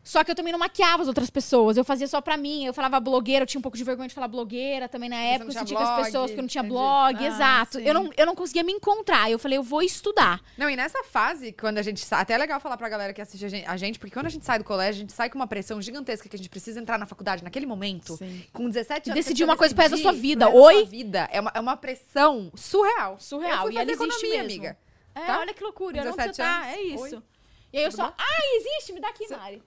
Só 0.09 0.23
que 0.23 0.31
eu 0.31 0.35
também 0.35 0.51
não 0.51 0.57
maquiava 0.57 1.03
as 1.03 1.07
outras 1.07 1.29
pessoas. 1.29 1.77
Eu 1.77 1.83
fazia 1.83 2.07
só 2.07 2.19
pra 2.19 2.35
mim. 2.35 2.65
Eu 2.65 2.73
falava 2.73 2.99
blogueira, 2.99 3.43
eu 3.43 3.47
tinha 3.47 3.59
um 3.59 3.61
pouco 3.61 3.77
de 3.77 3.83
vergonha 3.83 4.07
de 4.07 4.15
falar 4.15 4.27
blogueira 4.27 4.89
também 4.89 5.07
na 5.07 5.17
época. 5.17 5.45
não 5.45 5.51
Eu 5.53 5.59
sentia 5.59 5.77
que 5.77 5.83
as 5.83 5.89
blog, 5.89 6.03
pessoas, 6.03 6.31
eu 6.31 6.37
não 6.37 6.47
tinha 6.47 6.61
entendi. 6.63 6.73
blog, 6.73 7.15
Ah, 7.23 7.27
exato. 7.27 7.77
sim. 7.77 7.83
Eu 7.85 7.93
não, 7.93 8.09
eu 8.17 8.25
não 8.25 8.33
conseguia 8.33 8.63
me 8.63 8.71
encontrar. 8.73 9.29
Eu 9.29 9.37
falei, 9.37 9.59
eu 9.59 9.61
vou 9.61 9.83
estudar. 9.83 10.41
Não, 10.57 10.67
e 10.67 10.75
nessa 10.75 11.03
fase, 11.03 11.51
quando 11.51 11.77
a 11.77 11.83
gente 11.83 11.99
sai. 11.99 12.23
Até 12.23 12.33
é 12.33 12.37
legal 12.39 12.59
falar 12.59 12.75
pra 12.75 12.89
galera 12.89 13.13
que 13.13 13.21
assiste 13.21 13.45
a 13.45 13.49
gente, 13.49 13.67
a 13.67 13.77
gente, 13.77 13.99
porque 13.99 14.11
quando 14.11 14.25
a 14.25 14.29
gente 14.29 14.43
sai 14.43 14.57
do 14.57 14.65
colégio, 14.65 14.97
a 14.97 15.01
gente 15.01 15.13
sai 15.13 15.29
com 15.29 15.35
uma 15.37 15.45
pressão 15.45 15.79
gigantesca 15.79 16.27
que 16.27 16.35
a 16.35 16.39
gente 16.39 16.49
precisa 16.49 16.79
entrar 16.79 16.97
na 16.97 17.05
faculdade 17.05 17.43
naquele 17.43 17.67
momento. 17.67 18.17
Sim. 18.17 18.43
Com 18.51 18.67
17 18.67 19.11
anos. 19.11 19.15
Decidir 19.23 19.43
você 19.43 19.51
uma 19.51 19.57
coisa 19.57 19.75
pro 19.75 19.83
resto 19.83 19.91
da 19.91 19.97
decidir 19.97 20.11
sua 20.11 20.19
vida. 20.19 20.49
Oi? 20.49 20.73
sua 20.73 20.85
vida. 20.85 21.29
É 21.31 21.39
uma, 21.39 21.51
é 21.53 21.59
uma 21.59 21.77
pressão 21.77 22.51
surreal. 22.55 23.19
Surreal. 23.19 23.67
Eu 23.67 23.73
E 23.73 23.77
ela 23.77 23.85
fazer 23.85 23.91
existe 23.91 24.03
economia, 24.25 24.43
mesmo. 24.43 24.59
amiga. 24.63 24.77
É, 25.13 25.21
Tá? 25.27 25.39
olha 25.39 25.53
que 25.53 25.63
loucura. 25.63 25.99
Onde 26.01 26.09
você 26.09 26.17
17 26.31 26.37
tá? 26.37 26.67
É 26.67 26.81
isso. 26.81 27.03
Oi. 27.15 27.23
E 27.71 27.77
aí 27.77 27.83
eu 27.83 27.91
Tudo 27.91 27.97
só. 28.01 28.07
bom? 28.07 28.13
Ah, 28.17 28.55
existe? 28.55 28.91
Me 28.93 28.99
dá 28.99 29.09
aqui, 29.09 29.27
Mari. 29.29 29.61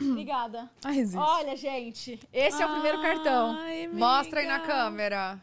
Obrigada. 0.00 0.70
Existe. 0.86 1.16
Olha, 1.18 1.56
gente. 1.56 2.18
Esse 2.32 2.62
é 2.62 2.66
o 2.66 2.72
primeiro 2.72 3.00
cartão. 3.00 3.56
Ai, 3.58 3.88
Mostra 3.88 4.40
aí 4.40 4.46
na 4.46 4.56
amiga. 4.56 4.72
câmera. 4.72 5.40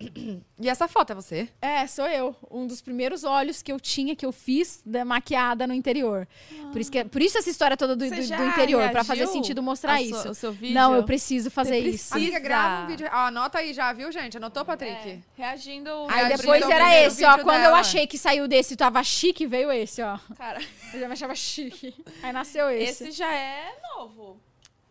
E 0.58 0.68
essa 0.70 0.88
foto 0.88 1.10
é 1.12 1.14
você? 1.14 1.48
É, 1.60 1.86
sou 1.86 2.06
eu. 2.06 2.34
Um 2.50 2.66
dos 2.66 2.80
primeiros 2.80 3.24
olhos 3.24 3.62
que 3.62 3.70
eu 3.70 3.78
tinha, 3.78 4.16
que 4.16 4.24
eu 4.24 4.32
fiz 4.32 4.82
da 4.86 5.04
maquiada 5.04 5.66
no 5.66 5.74
interior. 5.74 6.26
Por, 6.72 6.80
isso 6.80 6.90
que, 6.90 7.04
por 7.04 7.20
isso 7.20 7.36
essa 7.38 7.50
história 7.50 7.76
toda 7.76 7.94
do, 7.94 8.04
do- 8.08 8.10
do 8.10 8.44
interior, 8.44 8.90
pra 8.90 9.04
fazer 9.04 9.26
sentido 9.26 9.62
mostrar 9.62 10.00
isso. 10.00 10.30
o 10.30 10.34
seu 10.34 10.52
vídeo? 10.52 10.74
Não, 10.74 10.94
eu 10.94 11.04
preciso 11.04 11.50
fazer 11.50 11.82
Você 11.82 11.88
isso. 11.90 12.10
precisa. 12.10 12.16
Amiga, 12.16 12.38
grava 12.38 12.84
um 12.84 12.86
vídeo. 12.86 13.06
Ó, 13.12 13.16
anota 13.26 13.58
aí 13.58 13.74
já, 13.74 13.92
viu, 13.92 14.10
gente? 14.10 14.36
Anotou, 14.38 14.64
Patrick? 14.64 15.08
É, 15.10 15.18
reagindo. 15.36 15.90
Aí 16.08 16.26
Reagindo 16.26 16.38
depois 16.38 16.62
era 16.68 17.02
esse, 17.04 17.24
ó. 17.24 17.38
Quando 17.38 17.56
eu 17.56 17.62
dela. 17.62 17.78
achei 17.80 18.06
que 18.06 18.16
saiu 18.16 18.48
desse 18.48 18.74
e 18.74 18.76
tava 18.76 19.02
chique, 19.04 19.46
veio 19.46 19.70
esse, 19.70 20.00
ó. 20.02 20.18
Cara, 20.36 20.60
Eu 20.94 21.00
já 21.00 21.06
me 21.06 21.12
achava 21.12 21.34
chique. 21.34 21.94
Aí 22.22 22.32
nasceu 22.32 22.70
esse. 22.70 23.04
esse 23.04 23.10
já 23.12 23.32
é 23.32 23.74
novo. 23.96 24.40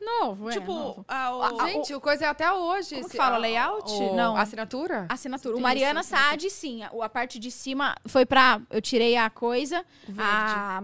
Novo, 0.06 0.50
é. 0.50 0.54
tipo, 0.54 0.72
novo. 0.74 1.06
a, 1.08 1.36
o, 1.36 1.42
Ah, 1.62 1.68
Gente, 1.68 1.94
o 1.94 2.00
coisa 2.00 2.26
é 2.26 2.28
até 2.28 2.52
hoje. 2.52 2.96
Como 2.96 3.08
esse- 3.08 3.18
fala? 3.18 3.36
a- 3.36 3.40
Layout? 3.40 3.92
o- 3.92 4.16
Não. 4.16 4.38
Assinatura? 4.38 5.06
Assinatura. 5.10 5.56
O 5.58 5.60
Mariana. 5.62 6.04
Saad, 6.04 6.50
sim. 6.50 6.84
A, 6.84 6.92
a 7.04 7.10
parte 7.10 7.40
de 7.40 7.50
cima 7.52 7.96
foi 8.06 8.26
pra. 8.26 8.62
Eu 8.70 8.82
tirei 8.82 9.18
a 9.18 9.30
coisa. 9.30 9.84
A. 10.18 10.82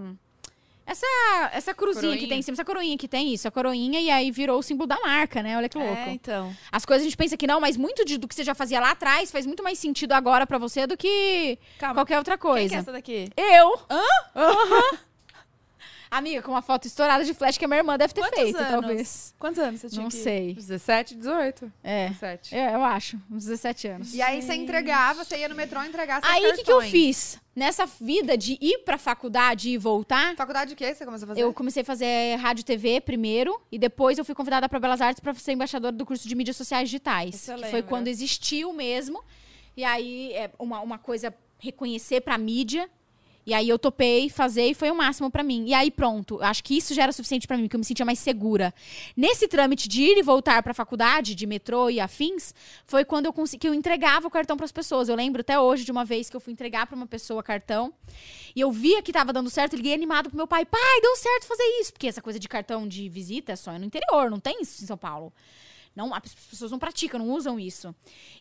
Essa, 0.83 1.05
essa 1.53 1.73
cruzinha 1.73 2.01
Coroinha. 2.01 2.19
que 2.21 2.27
tem 2.27 2.39
em 2.39 2.41
cima, 2.41 2.55
essa 2.55 2.65
coroinha 2.65 2.97
que 2.97 3.07
tem 3.07 3.33
isso, 3.33 3.47
a 3.47 3.51
coroinha, 3.51 4.01
e 4.01 4.09
aí 4.09 4.29
virou 4.29 4.59
o 4.59 4.63
símbolo 4.63 4.87
da 4.87 4.99
marca, 4.99 5.41
né? 5.41 5.55
Olha 5.55 5.69
que 5.69 5.77
louco. 5.77 5.93
É, 5.93 6.11
então. 6.11 6.53
As 6.69 6.83
coisas 6.85 7.03
a 7.03 7.05
gente 7.05 7.15
pensa 7.15 7.37
que 7.37 7.47
não, 7.47 7.61
mas 7.61 7.77
muito 7.77 8.03
de- 8.03 8.17
do 8.17 8.27
que 8.27 8.35
você 8.35 8.43
já 8.43 8.53
fazia 8.53 8.77
lá 8.79 8.91
atrás 8.91 9.31
faz 9.31 9.45
muito 9.45 9.63
mais 9.63 9.79
sentido 9.79 10.11
agora 10.11 10.45
pra 10.45 10.57
você 10.57 10.85
do 10.85 10.97
que 10.97 11.57
Calma. 11.79 11.95
qualquer 11.95 12.17
outra 12.17 12.37
Quem 12.37 12.41
que 12.41 12.47
é 12.47 12.51
coisa. 12.51 12.75
essa 12.77 12.91
daqui? 12.91 13.29
Eu. 13.37 13.79
Hã? 13.89 14.97
Amiga, 16.13 16.41
com 16.41 16.51
uma 16.51 16.61
foto 16.61 16.85
estourada 16.87 17.23
de 17.23 17.33
flash 17.33 17.57
que 17.57 17.63
a 17.63 17.67
minha 17.69 17.77
irmã 17.79 17.97
deve 17.97 18.13
ter 18.13 18.19
Quantos 18.19 18.37
feito, 18.37 18.57
anos? 18.57 18.69
talvez. 18.69 19.35
Quantos 19.39 19.59
anos 19.59 19.79
você 19.79 19.89
tinha 19.89 20.01
Não 20.01 20.09
que- 20.09 20.17
sei. 20.17 20.53
17, 20.55 21.15
18. 21.15 21.71
É. 21.81 22.09
17. 22.09 22.53
É, 22.53 22.75
eu 22.75 22.83
acho. 22.83 23.17
Uns 23.31 23.45
17 23.45 23.87
anos. 23.87 24.13
E 24.13 24.21
aí 24.21 24.41
você 24.41 24.53
entregava, 24.55 25.23
você 25.23 25.37
ia 25.37 25.47
no 25.47 25.55
metrô 25.55 25.81
entregar 25.81 26.21
seus 26.21 26.33
Aí, 26.33 26.45
o 26.51 26.53
que, 26.55 26.63
que 26.65 26.71
eu 26.71 26.81
fiz? 26.81 27.39
Nessa 27.55 27.85
vida 27.85 28.37
de 28.37 28.57
ir 28.59 28.79
pra 28.79 28.97
faculdade 28.97 29.69
e 29.69 29.77
voltar, 29.77 30.35
Faculdade 30.35 30.71
de 30.71 30.75
quê 30.75 30.93
você 30.93 31.05
começou 31.05 31.25
a 31.25 31.27
fazer? 31.29 31.41
eu 31.41 31.53
comecei 31.53 31.81
a 31.81 31.85
fazer 31.85 32.35
rádio 32.35 32.61
e 32.61 32.65
TV 32.65 32.99
primeiro, 32.99 33.61
e 33.71 33.79
depois 33.79 34.17
eu 34.17 34.25
fui 34.25 34.35
convidada 34.35 34.67
pra 34.67 34.79
Belas 34.81 34.99
Artes 34.99 35.21
pra 35.21 35.33
ser 35.33 35.53
embaixadora 35.53 35.93
do 35.95 36.05
curso 36.05 36.27
de 36.27 36.35
mídias 36.35 36.57
sociais 36.57 36.89
digitais. 36.89 37.35
Isso 37.35 37.51
eu 37.53 37.57
que 37.57 37.69
foi 37.69 37.81
quando 37.83 38.09
existiu 38.09 38.73
mesmo. 38.73 39.23
E 39.77 39.83
aí, 39.85 40.33
é 40.33 40.51
uma, 40.59 40.81
uma 40.81 40.97
coisa 40.97 41.33
reconhecer 41.57 42.19
pra 42.19 42.37
mídia. 42.37 42.89
E 43.45 43.53
aí 43.53 43.67
eu 43.67 43.79
topei 43.79 44.29
fazer 44.29 44.67
e 44.67 44.73
foi 44.73 44.91
o 44.91 44.95
máximo 44.95 45.31
pra 45.31 45.43
mim. 45.43 45.65
E 45.67 45.73
aí 45.73 45.89
pronto, 45.89 46.41
acho 46.41 46.63
que 46.63 46.77
isso 46.77 46.93
já 46.93 47.03
era 47.03 47.11
suficiente 47.11 47.47
pra 47.47 47.57
mim, 47.57 47.63
porque 47.63 47.75
eu 47.75 47.79
me 47.79 47.85
sentia 47.85 48.05
mais 48.05 48.19
segura. 48.19 48.73
Nesse 49.15 49.47
trâmite 49.47 49.87
de 49.87 50.01
ir 50.03 50.17
e 50.17 50.21
voltar 50.21 50.61
pra 50.61 50.73
faculdade, 50.73 51.33
de 51.35 51.45
metrô 51.47 51.89
e 51.89 51.99
afins, 51.99 52.53
foi 52.85 53.03
quando 53.05 53.25
eu 53.25 53.33
consegui 53.33 53.61
que 53.61 53.67
eu 53.67 53.73
entregava 53.73 54.27
o 54.27 54.31
cartão 54.31 54.57
pras 54.57 54.71
pessoas. 54.71 55.07
Eu 55.07 55.15
lembro 55.15 55.41
até 55.41 55.59
hoje 55.59 55.85
de 55.85 55.91
uma 55.91 56.03
vez 56.03 56.29
que 56.29 56.35
eu 56.35 56.39
fui 56.39 56.51
entregar 56.51 56.87
pra 56.87 56.95
uma 56.95 57.05
pessoa 57.05 57.43
cartão 57.43 57.93
e 58.55 58.61
eu 58.61 58.71
via 58.71 59.01
que 59.01 59.11
tava 59.11 59.31
dando 59.31 59.49
certo, 59.49 59.75
liguei 59.75 59.93
animado 59.93 60.29
pro 60.29 60.37
meu 60.37 60.47
pai: 60.47 60.65
"Pai, 60.65 61.01
deu 61.01 61.15
certo 61.15 61.45
fazer 61.45 61.63
isso", 61.79 61.93
porque 61.93 62.07
essa 62.07 62.21
coisa 62.21 62.39
de 62.39 62.47
cartão 62.47 62.87
de 62.87 63.07
visita 63.09 63.51
é 63.51 63.55
só 63.55 63.77
no 63.77 63.85
interior, 63.85 64.29
não 64.31 64.39
tem 64.39 64.61
isso 64.61 64.83
em 64.83 64.87
São 64.87 64.97
Paulo. 64.97 65.31
Não, 65.95 66.13
as 66.13 66.33
pessoas 66.33 66.71
não 66.71 66.79
praticam, 66.79 67.19
não 67.19 67.29
usam 67.31 67.59
isso. 67.59 67.93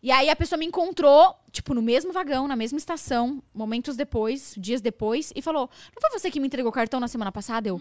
E 0.02 0.10
aí 0.10 0.28
a 0.28 0.36
pessoa 0.36 0.58
me 0.58 0.66
encontrou, 0.66 1.34
tipo, 1.50 1.74
no 1.74 1.82
mesmo 1.82 2.12
vagão, 2.12 2.46
na 2.46 2.54
mesma 2.54 2.78
estação, 2.78 3.42
momentos 3.52 3.96
depois, 3.96 4.54
dias 4.56 4.80
depois, 4.80 5.32
e 5.34 5.42
falou: 5.42 5.68
Não 5.94 6.00
foi 6.00 6.18
você 6.18 6.30
que 6.30 6.38
me 6.38 6.46
entregou 6.46 6.70
o 6.70 6.74
cartão 6.74 7.00
na 7.00 7.08
semana 7.08 7.32
passada? 7.32 7.68
Eu, 7.68 7.80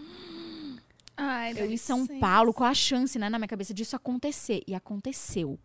Ai, 1.16 1.52
eu 1.56 1.70
em 1.70 1.76
São 1.76 2.00
licença. 2.00 2.18
Paulo, 2.18 2.52
qual 2.52 2.68
a 2.70 2.74
chance, 2.74 3.18
né, 3.18 3.28
na 3.28 3.38
minha 3.38 3.48
cabeça 3.48 3.72
disso 3.72 3.94
acontecer? 3.94 4.62
E 4.66 4.74
aconteceu. 4.74 5.58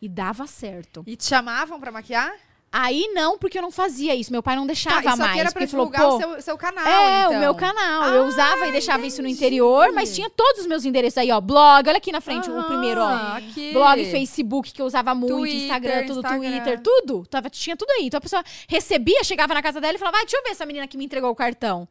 E 0.00 0.08
dava 0.08 0.46
certo. 0.46 1.04
E 1.06 1.14
te 1.14 1.24
chamavam 1.24 1.78
pra 1.78 1.92
maquiar? 1.92 2.32
Aí 2.72 3.10
não, 3.12 3.36
porque 3.38 3.58
eu 3.58 3.62
não 3.62 3.70
fazia 3.70 4.14
isso. 4.14 4.32
Meu 4.32 4.42
pai 4.42 4.56
não 4.56 4.66
deixava 4.66 5.02
Tá, 5.02 5.10
isso 5.10 5.18
mais. 5.18 5.30
aqui 5.30 5.40
era 5.40 5.52
pra 5.52 5.60
porque 5.60 5.70
falou, 5.70 5.86
divulgar 5.90 6.08
pô, 6.08 6.16
o 6.16 6.18
seu, 6.36 6.42
seu 6.42 6.56
canal, 6.58 6.86
é, 6.86 7.20
então. 7.24 7.32
o 7.36 7.38
meu 7.40 7.54
canal. 7.54 8.04
eu 8.14 8.24
Ah, 8.24 8.26
usava 8.26 8.66
e 8.66 8.72
deixava 8.72 9.06
isso 9.06 9.20
no 9.20 9.28
entendi. 9.28 9.38
interior, 9.44 9.92
mas 9.92 10.14
tinha 10.14 10.30
todos 10.30 10.62
os 10.62 10.66
meus 10.66 10.84
endereços 10.86 11.18
aí, 11.18 11.30
ó. 11.30 11.40
Blog, 11.40 11.86
olha 11.86 11.98
aqui 11.98 12.10
na 12.10 12.20
frente 12.22 12.48
o 12.48 12.56
Aham, 12.56 12.68
primeiro, 12.68 13.00
ó. 13.02 13.36
aqui. 13.36 13.72
Blog, 13.74 14.04
Facebook, 14.10 14.72
que 14.72 14.80
eu 14.80 14.86
usava 14.86 15.14
muito, 15.14 15.34
Twitter, 15.36 15.60
Instagram, 15.62 16.06
tudo, 16.06 16.18
Instagram. 16.20 16.50
Twitter, 16.50 16.80
tudo. 16.80 17.26
Tava, 17.26 17.50
tinha 17.50 17.76
tudo 17.76 17.90
aí. 17.90 18.06
Então 18.06 18.18
a 18.18 18.20
pessoa 18.22 18.42
recebia, 18.66 19.22
chegava 19.22 19.52
na 19.52 19.62
casa 19.62 19.78
dela 19.80 19.94
e 19.94 19.98
falava, 19.98 20.16
vai, 20.16 20.24
deixa 20.24 20.38
eu 20.38 20.42
ver 20.42 20.50
essa 20.50 20.64
menina 20.64 20.86
que 20.88 20.96
me 20.96 21.04
entregou 21.04 21.30
o 21.30 21.34
cartão. 21.34 21.86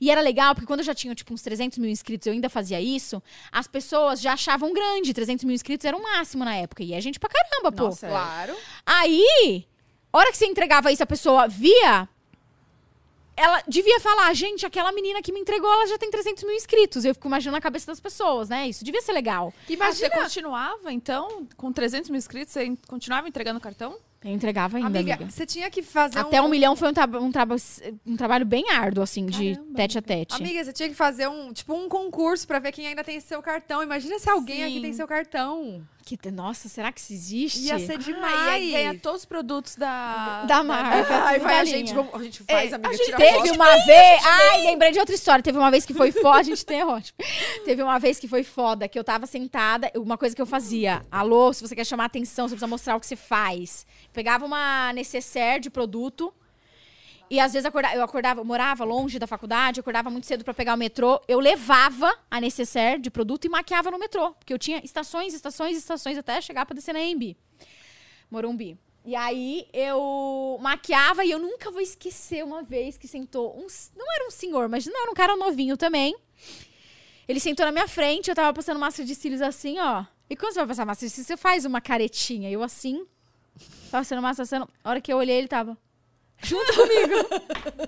E 0.00 0.10
era 0.10 0.20
legal, 0.20 0.54
porque 0.54 0.66
quando 0.66 0.80
eu 0.80 0.84
já 0.86 0.94
tinha, 0.94 1.14
tipo, 1.14 1.32
uns 1.32 1.42
300 1.42 1.78
mil 1.78 1.88
inscritos, 1.90 2.26
eu 2.26 2.32
ainda 2.32 2.50
fazia 2.50 2.80
isso, 2.80 3.22
as 3.52 3.68
pessoas 3.68 4.20
já 4.20 4.32
achavam 4.32 4.72
grande. 4.72 5.14
300 5.14 5.44
mil 5.44 5.54
inscritos 5.54 5.84
era 5.84 5.96
o 5.96 6.02
máximo 6.02 6.44
na 6.44 6.56
época. 6.56 6.82
E 6.82 6.92
é 6.92 7.00
gente 7.00 7.20
pra 7.20 7.30
caramba, 7.30 7.70
pô. 7.70 7.84
Nossa, 7.84 8.08
Claro. 8.08 8.54
Aí, 8.84 9.64
hora 10.18 10.30
que 10.30 10.36
você 10.36 10.46
entregava 10.46 10.92
isso, 10.92 11.02
a 11.02 11.06
pessoa 11.06 11.48
via. 11.48 12.08
Ela 13.36 13.62
devia 13.66 13.98
falar, 13.98 14.32
gente, 14.32 14.64
aquela 14.64 14.92
menina 14.92 15.20
que 15.20 15.32
me 15.32 15.40
entregou, 15.40 15.72
ela 15.72 15.88
já 15.88 15.98
tem 15.98 16.08
300 16.10 16.44
mil 16.44 16.54
inscritos. 16.54 17.04
Eu 17.04 17.14
fico 17.14 17.26
imaginando 17.26 17.58
a 17.58 17.60
cabeça 17.60 17.86
das 17.86 17.98
pessoas, 17.98 18.48
né? 18.48 18.68
Isso 18.68 18.84
devia 18.84 19.02
ser 19.02 19.12
legal. 19.12 19.52
Imagina. 19.68 20.06
Imagina, 20.06 20.08
você 20.08 20.22
continuava, 20.22 20.92
então, 20.92 21.46
com 21.56 21.72
300 21.72 22.10
mil 22.10 22.18
inscritos, 22.18 22.52
você 22.52 22.76
continuava 22.86 23.28
entregando 23.28 23.58
cartão? 23.58 23.98
Eu 24.24 24.30
entregava 24.32 24.78
ainda, 24.78 24.88
amiga, 24.88 25.14
amiga. 25.16 25.30
você 25.30 25.44
tinha 25.44 25.68
que 25.70 25.82
fazer 25.82 26.18
Até 26.18 26.40
um 26.40 26.46
um... 26.46 26.48
milhão 26.48 26.74
foi 26.74 26.88
um, 26.88 26.94
traba- 26.94 27.20
um, 27.20 27.30
traba- 27.30 27.56
um 28.06 28.16
trabalho 28.16 28.46
bem 28.46 28.70
árduo, 28.70 29.02
assim, 29.04 29.26
de 29.26 29.54
Caramba, 29.54 29.74
tete 29.76 29.98
a 29.98 30.02
tete. 30.02 30.34
Amiga, 30.36 30.64
você 30.64 30.72
tinha 30.72 30.88
que 30.88 30.94
fazer 30.94 31.28
um, 31.28 31.52
tipo, 31.52 31.74
um 31.74 31.88
concurso 31.90 32.46
pra 32.46 32.58
ver 32.58 32.72
quem 32.72 32.86
ainda 32.86 33.04
tem 33.04 33.20
seu 33.20 33.42
cartão. 33.42 33.82
Imagina 33.82 34.18
se 34.18 34.30
alguém 34.30 34.64
aqui 34.64 34.74
Sim. 34.76 34.80
tem 34.80 34.92
seu 34.94 35.06
cartão. 35.06 35.86
Que- 36.06 36.18
nossa, 36.30 36.68
será 36.68 36.92
que 36.92 37.00
isso 37.00 37.12
existe? 37.14 37.60
Ia 37.60 37.78
ser 37.78 37.94
Ah, 37.94 37.96
demais. 37.96 38.34
e 38.34 38.48
aí 38.50 38.72
ganha 38.72 38.98
todos 38.98 39.20
os 39.20 39.24
produtos 39.24 39.74
da... 39.76 40.44
Da 40.44 40.62
marca. 40.62 41.14
Ai, 41.24 41.38
vai, 41.38 41.58
a 41.60 41.64
gente, 41.64 41.94
a 42.12 42.22
gente 42.22 42.42
faz, 42.44 42.72
É, 42.72 42.74
amiga, 42.74 42.90
a 42.90 42.92
gente 42.92 43.04
tira 43.06 43.16
Teve 43.16 43.38
foto. 43.48 43.54
uma 43.54 43.84
vez. 43.86 44.22
Ai, 44.26 44.62
lembrei 44.66 44.92
de 44.92 44.98
outra 44.98 45.14
história. 45.14 45.42
Teve 45.42 45.56
uma 45.58 45.70
vez 45.70 45.86
que 45.86 45.94
foi 45.94 46.12
foda. 46.12 46.40
A 46.40 46.42
gente 46.42 46.64
tem, 46.66 46.80
é 46.80 46.84
ótimo. 46.86 47.16
Teve 47.64 47.82
uma 47.82 47.98
vez 47.98 48.18
que 48.18 48.28
foi 48.28 48.42
foda, 48.42 48.86
que 48.86 48.98
eu 48.98 49.04
tava 49.04 49.26
sentada. 49.26 49.90
Uma 49.96 50.18
coisa 50.18 50.34
que 50.36 50.42
eu 50.42 50.46
fazia. 50.46 51.02
Alô, 51.10 51.52
se 51.54 51.66
você 51.66 51.74
quer 51.74 51.86
chamar 51.86 52.04
atenção, 52.06 52.48
você 52.48 52.54
precisa 52.54 52.66
mostrar 52.66 52.96
o 52.96 53.00
que 53.00 53.06
você 53.06 53.16
faz. 53.16 53.86
Pegava 54.14 54.46
uma 54.46 54.92
necessaire 54.92 55.60
de 55.60 55.68
produto. 55.68 56.32
E 57.28 57.40
às 57.40 57.52
vezes 57.52 57.64
eu 57.64 58.04
acordava, 58.04 58.40
eu 58.40 58.44
morava 58.44 58.84
longe 58.84 59.18
da 59.18 59.26
faculdade, 59.26 59.80
acordava 59.80 60.08
muito 60.08 60.26
cedo 60.26 60.44
pra 60.44 60.54
pegar 60.54 60.74
o 60.74 60.76
metrô. 60.76 61.20
Eu 61.26 61.40
levava 61.40 62.16
a 62.30 62.40
necessaire 62.40 63.00
de 63.02 63.10
produto 63.10 63.44
e 63.44 63.48
maquiava 63.48 63.90
no 63.90 63.98
metrô. 63.98 64.32
Porque 64.34 64.52
eu 64.52 64.58
tinha 64.58 64.80
estações, 64.84 65.34
estações, 65.34 65.76
estações 65.76 66.16
até 66.16 66.40
chegar 66.40 66.64
pra 66.64 66.74
descer 66.74 66.94
na 66.94 67.00
AMB. 67.00 67.36
Morumbi. 68.30 68.78
E 69.04 69.16
aí 69.16 69.66
eu 69.72 70.58
maquiava 70.60 71.24
e 71.24 71.30
eu 71.30 71.38
nunca 71.38 71.70
vou 71.70 71.80
esquecer 71.80 72.44
uma 72.44 72.62
vez 72.62 72.96
que 72.96 73.08
sentou 73.08 73.54
um. 73.58 73.66
Não 73.96 74.14
era 74.14 74.28
um 74.28 74.30
senhor, 74.30 74.68
mas 74.68 74.86
não 74.86 75.02
era 75.02 75.10
um 75.10 75.14
cara 75.14 75.36
novinho 75.36 75.76
também. 75.76 76.16
Ele 77.26 77.40
sentou 77.40 77.66
na 77.66 77.72
minha 77.72 77.88
frente, 77.88 78.30
eu 78.30 78.34
tava 78.34 78.52
passando 78.54 78.78
máscara 78.78 79.06
de 79.06 79.14
cílios 79.14 79.42
assim, 79.42 79.78
ó. 79.78 80.04
E 80.30 80.36
quando 80.36 80.52
você 80.52 80.60
vai 80.60 80.68
passar 80.68 80.86
máscara 80.86 81.08
de 81.08 81.14
cílios, 81.14 81.26
você 81.26 81.36
faz 81.36 81.64
uma 81.64 81.80
caretinha. 81.80 82.50
Eu 82.50 82.62
assim, 82.62 83.06
passando 83.90 84.22
máscara, 84.22 84.46
passando. 84.46 84.68
A 84.82 84.90
hora 84.90 85.00
que 85.00 85.12
eu 85.12 85.16
olhei, 85.16 85.36
ele 85.36 85.48
tava. 85.48 85.76
Junto 86.42 86.74
comigo. 86.74 87.14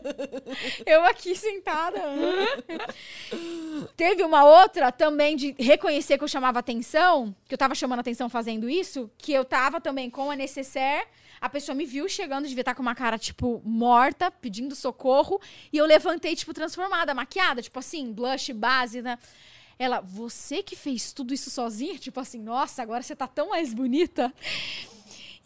eu 0.87 1.05
aqui 1.05 1.35
sentada. 1.37 2.01
Teve 3.97 4.23
uma 4.23 4.45
outra 4.45 4.91
também 4.91 5.37
de 5.37 5.55
reconhecer 5.59 6.17
que 6.17 6.25
eu 6.25 6.29
chamava 6.29 6.59
atenção, 6.59 7.35
que 7.47 7.55
eu 7.55 7.59
tava 7.59 7.75
chamando 7.75 8.01
atenção 8.01 8.29
fazendo 8.29 8.69
isso, 8.69 9.11
que 9.19 9.33
eu 9.33 9.45
tava 9.45 9.81
também 9.81 10.09
com 10.09 10.31
a 10.31 10.37
necessaire, 10.37 11.07
a 11.41 11.49
pessoa 11.49 11.75
me 11.75 11.85
viu 11.85 12.09
chegando, 12.09 12.49
devia 12.49 12.63
estar 12.63 12.75
com 12.75 12.83
uma 12.83 12.95
cara, 12.95 13.19
tipo, 13.19 13.61
morta, 13.65 14.31
pedindo 14.31 14.75
socorro, 14.75 15.41
e 15.73 15.77
eu 15.77 15.85
levantei, 15.85 16.35
tipo, 16.35 16.55
transformada, 16.55 17.15
maquiada, 17.15 17.61
tipo 17.61 17.79
assim, 17.79 18.11
blush, 18.13 18.53
base, 18.53 19.03
né? 19.03 19.19
Ela, 19.79 20.01
você 20.01 20.63
que 20.63 20.75
fez 20.75 21.13
tudo 21.13 21.35
isso 21.35 21.51
sozinha? 21.51 21.99
Tipo 21.99 22.21
assim, 22.21 22.41
nossa, 22.41 22.81
agora 22.81 23.03
você 23.03 23.15
tá 23.15 23.27
tão 23.27 23.51
mais 23.51 23.75
bonita. 23.75 24.33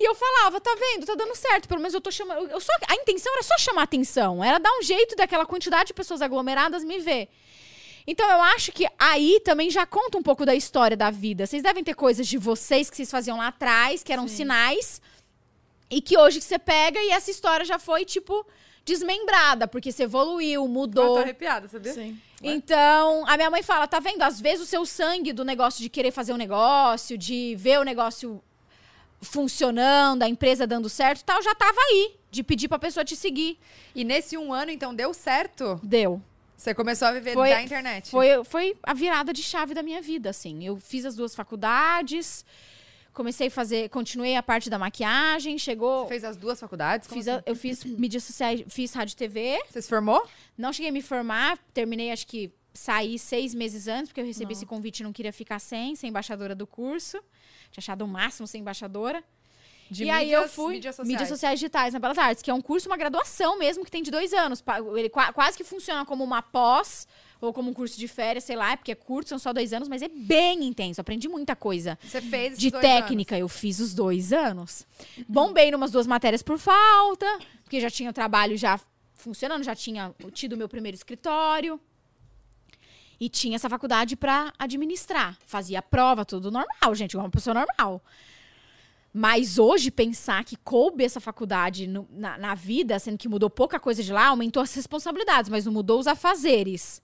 E 0.01 0.05
eu 0.05 0.15
falava, 0.15 0.59
tá 0.63 0.75
vendo, 0.81 1.05
tá 1.05 1.15
dando 1.15 1.35
certo, 1.37 1.69
pelo 1.69 1.79
menos 1.81 1.93
eu 1.93 2.01
tô 2.01 2.11
chamando. 2.11 2.49
Eu 2.49 2.59
só, 2.59 2.73
a 2.89 2.95
intenção 2.95 3.31
era 3.35 3.43
só 3.43 3.59
chamar 3.59 3.83
atenção, 3.83 4.43
era 4.43 4.59
dar 4.59 4.73
um 4.79 4.83
jeito 4.83 5.15
daquela 5.15 5.45
quantidade 5.45 5.89
de 5.89 5.95
pessoas 5.95 6.23
aglomeradas 6.23 6.83
me 6.83 6.99
ver. 7.01 7.29
Então 8.07 8.29
eu 8.31 8.41
acho 8.41 8.73
que 8.73 8.87
aí 8.99 9.41
também 9.45 9.69
já 9.71 9.85
conta 9.85 10.17
um 10.17 10.23
pouco 10.23 10.47
da 10.47 10.55
história 10.55 10.97
da 10.97 11.11
vida. 11.11 11.47
Vocês 11.47 11.63
devem 11.63 11.85
ter 11.85 11.93
coisas 11.95 12.27
de 12.27 12.39
vocês 12.39 12.89
que 12.89 12.97
vocês 12.97 13.11
faziam 13.11 13.37
lá 13.37 13.49
atrás, 13.49 14.03
que 14.03 14.11
eram 14.11 14.27
sinais, 14.27 15.03
e 15.91 16.01
que 16.01 16.17
hoje 16.17 16.39
que 16.39 16.45
você 16.47 16.59
pega 16.59 16.99
e 16.99 17.11
essa 17.11 17.31
história 17.31 17.67
já 17.67 17.79
foi, 17.79 18.07
tipo, 18.07 18.47
desmembrada, 18.87 19.69
porque 19.69 19.93
você 19.93 20.05
evoluiu, 20.05 20.65
Ah, 20.65 20.69
mudou. 20.69 21.15
tô 21.17 21.21
arrepiada, 21.21 21.69
sabia? 21.69 21.93
Sim. 21.93 22.19
Então, 22.43 23.25
a 23.29 23.37
minha 23.37 23.51
mãe 23.51 23.63
fala, 23.63 23.87
tá 23.87 24.01
vendo? 24.01 24.23
Às 24.23 24.41
vezes 24.41 24.63
o 24.63 24.67
seu 24.67 24.87
sangue 24.87 25.31
do 25.35 25.45
negócio 25.45 25.83
de 25.83 25.91
querer 25.91 26.11
fazer 26.11 26.33
um 26.33 26.39
negócio, 26.39 27.19
de 27.19 27.55
ver 27.59 27.79
o 27.79 27.83
negócio 27.85 28.43
funcionando, 29.21 30.23
a 30.23 30.29
empresa 30.29 30.67
dando 30.67 30.89
certo, 30.89 31.25
tal, 31.25 31.43
já 31.43 31.55
tava 31.55 31.79
aí, 31.91 32.17
de 32.31 32.43
pedir 32.43 32.69
pra 32.69 32.79
pessoa 32.79 33.05
te 33.05 33.17
seguir. 33.17 33.59
E 33.95 34.05
nesse 34.05 34.37
um 34.37 34.53
ano, 34.53 34.71
então, 34.71 34.95
deu 34.95 35.13
certo? 35.13 35.79
Deu. 35.83 36.23
Você 36.57 36.75
começou 36.75 37.09
a 37.09 37.13
viver 37.13 37.33
Foi- 37.33 37.49
da 37.51 37.63
internet. 37.63 38.11
Foi, 38.11 38.45
foi 38.45 38.77
a 38.83 38.93
virada 38.93 39.33
de 39.33 39.43
chave 39.43 39.73
da 39.73 39.83
minha 39.83 40.03
vida, 40.03 40.31
assim. 40.31 40.65
Eu 40.65 40.77
fiz 40.77 41.05
as 41.05 41.15
duas 41.17 41.35
faculdades, 41.35 42.45
Comecei 43.13 43.49
a 43.49 43.51
fazer, 43.51 43.89
continuei 43.91 44.37
a 44.37 44.43
parte 44.43 44.71
da 44.71 44.79
maquiagem, 44.79 45.59
chegou. 45.59 46.05
Você 46.05 46.09
fez 46.09 46.25
as 46.25 46.37
duas 46.37 46.61
faculdades? 46.61 47.09
Fiz 47.09 47.27
a- 47.27 47.35
assim? 47.37 47.43
eu 47.45 47.57
fiz 47.57 47.85
mídias 47.85 48.23
sociais, 48.23 48.63
fiz 48.69 48.93
rádio 48.95 49.15
e 49.15 49.17
TV. 49.17 49.61
Você 49.69 49.83
se 49.83 49.89
formou? 49.89 50.25
Não 50.57 50.73
cheguei 50.73 50.91
a 50.91 50.93
me 50.93 51.03
formar, 51.03 51.59
terminei, 51.75 52.13
acho 52.13 52.25
que 52.27 52.53
saí 52.73 53.19
seis 53.19 53.53
meses 53.53 53.89
antes, 53.89 54.09
porque 54.09 54.21
eu 54.21 54.25
recebi 54.25 54.53
esse 54.53 54.65
convite 54.65 55.01
e 55.01 55.03
não 55.03 55.13
queria 55.13 55.33
ficar 55.33 55.59
sem, 55.59 55.97
ser 55.97 56.07
embaixadora 56.07 56.55
do 56.55 56.69
curso. 56.69 57.19
Tinha 57.71 57.81
achado 57.81 58.03
o 58.05 58.09
máximo 58.09 58.47
ser 58.47 58.59
embaixadora. 58.59 59.23
De 59.91 60.05
e 60.05 60.11
aí 60.11 60.31
eu 60.31 60.41
mídias- 60.43 60.55
fui 60.55 60.75
mídias 60.75 60.99
mídias 60.99 61.07
sociais. 61.19 61.29
sociais 61.29 61.59
digitais 61.59 61.93
na 61.95 61.99
Belas 61.99 62.17
Artes, 62.17 62.43
que 62.45 62.51
é 62.51 62.55
um 62.55 62.61
curso, 62.61 62.89
uma 62.89 62.97
graduação 62.97 63.59
mesmo, 63.59 63.85
que 63.85 63.91
tem 63.91 64.03
de 64.05 64.11
dois 64.11 64.33
anos. 64.33 64.63
Ele 64.97 65.09
qua- 65.09 65.33
quase 65.33 65.57
que 65.57 65.65
funciona 65.65 66.05
como 66.07 66.23
uma 66.23 66.41
pós 66.41 67.09
ou 67.41 67.53
como 67.53 67.71
um 67.71 67.75
curso 67.75 67.99
de 67.99 68.07
férias, 68.07 68.45
sei 68.45 68.55
lá, 68.55 68.77
porque 68.77 68.93
é 68.93 68.95
curto, 68.95 69.31
são 69.31 69.39
só 69.39 69.53
dois 69.53 69.73
anos, 69.73 69.89
mas 69.89 70.01
é 70.01 70.09
bem 70.09 70.63
intenso. 70.65 71.01
Aprendi 71.01 71.29
muita 71.29 71.57
coisa. 71.57 71.99
Você 72.05 72.21
fez 72.21 72.57
De 72.57 72.71
técnica, 72.71 73.37
eu 73.37 73.49
fiz 73.49 73.81
os 73.81 73.93
dois 73.93 74.33
anos. 74.33 74.87
Bombei 75.29 75.73
numas 75.73 75.91
duas 75.91 76.07
matérias 76.07 76.43
por 76.43 76.57
falta, 76.57 77.27
porque 77.65 77.81
já 77.81 77.91
tinha 77.91 78.11
o 78.11 78.13
trabalho 78.13 78.57
já 78.57 78.79
funcionando, 79.15 79.65
já 79.65 79.75
tinha 79.75 80.15
tido 80.33 80.53
o 80.53 80.57
meu 80.57 80.69
primeiro 80.69 80.95
escritório. 80.95 81.81
E 83.21 83.29
tinha 83.29 83.55
essa 83.57 83.69
faculdade 83.69 84.17
pra 84.17 84.53
administrar. 84.59 85.37
Fazia 85.47 85.83
prova, 85.83 86.25
tudo 86.25 86.51
normal, 86.51 86.95
gente, 86.95 87.13
igual 87.13 87.27
uma 87.27 87.31
pessoa 87.31 87.53
normal. 87.55 88.03
Mas 89.13 89.59
hoje, 89.59 89.91
pensar 89.91 90.45
que 90.45 90.57
coube 90.57 91.05
essa 91.05 91.21
faculdade 91.21 91.87
no- 91.87 92.09
na, 92.11 92.39
na 92.39 92.55
vida, 92.55 92.99
sendo 92.99 93.19
que 93.19 93.29
mudou 93.29 93.51
pouca 93.51 93.79
coisa 93.79 94.03
de 94.03 94.13
lá, 94.13 94.29
aumentou 94.29 94.63
as 94.63 94.73
responsabilidades, 94.73 95.51
mas 95.51 95.67
não 95.67 95.73
mudou 95.73 95.99
os 96.01 96.07
afazeres. 96.07 97.03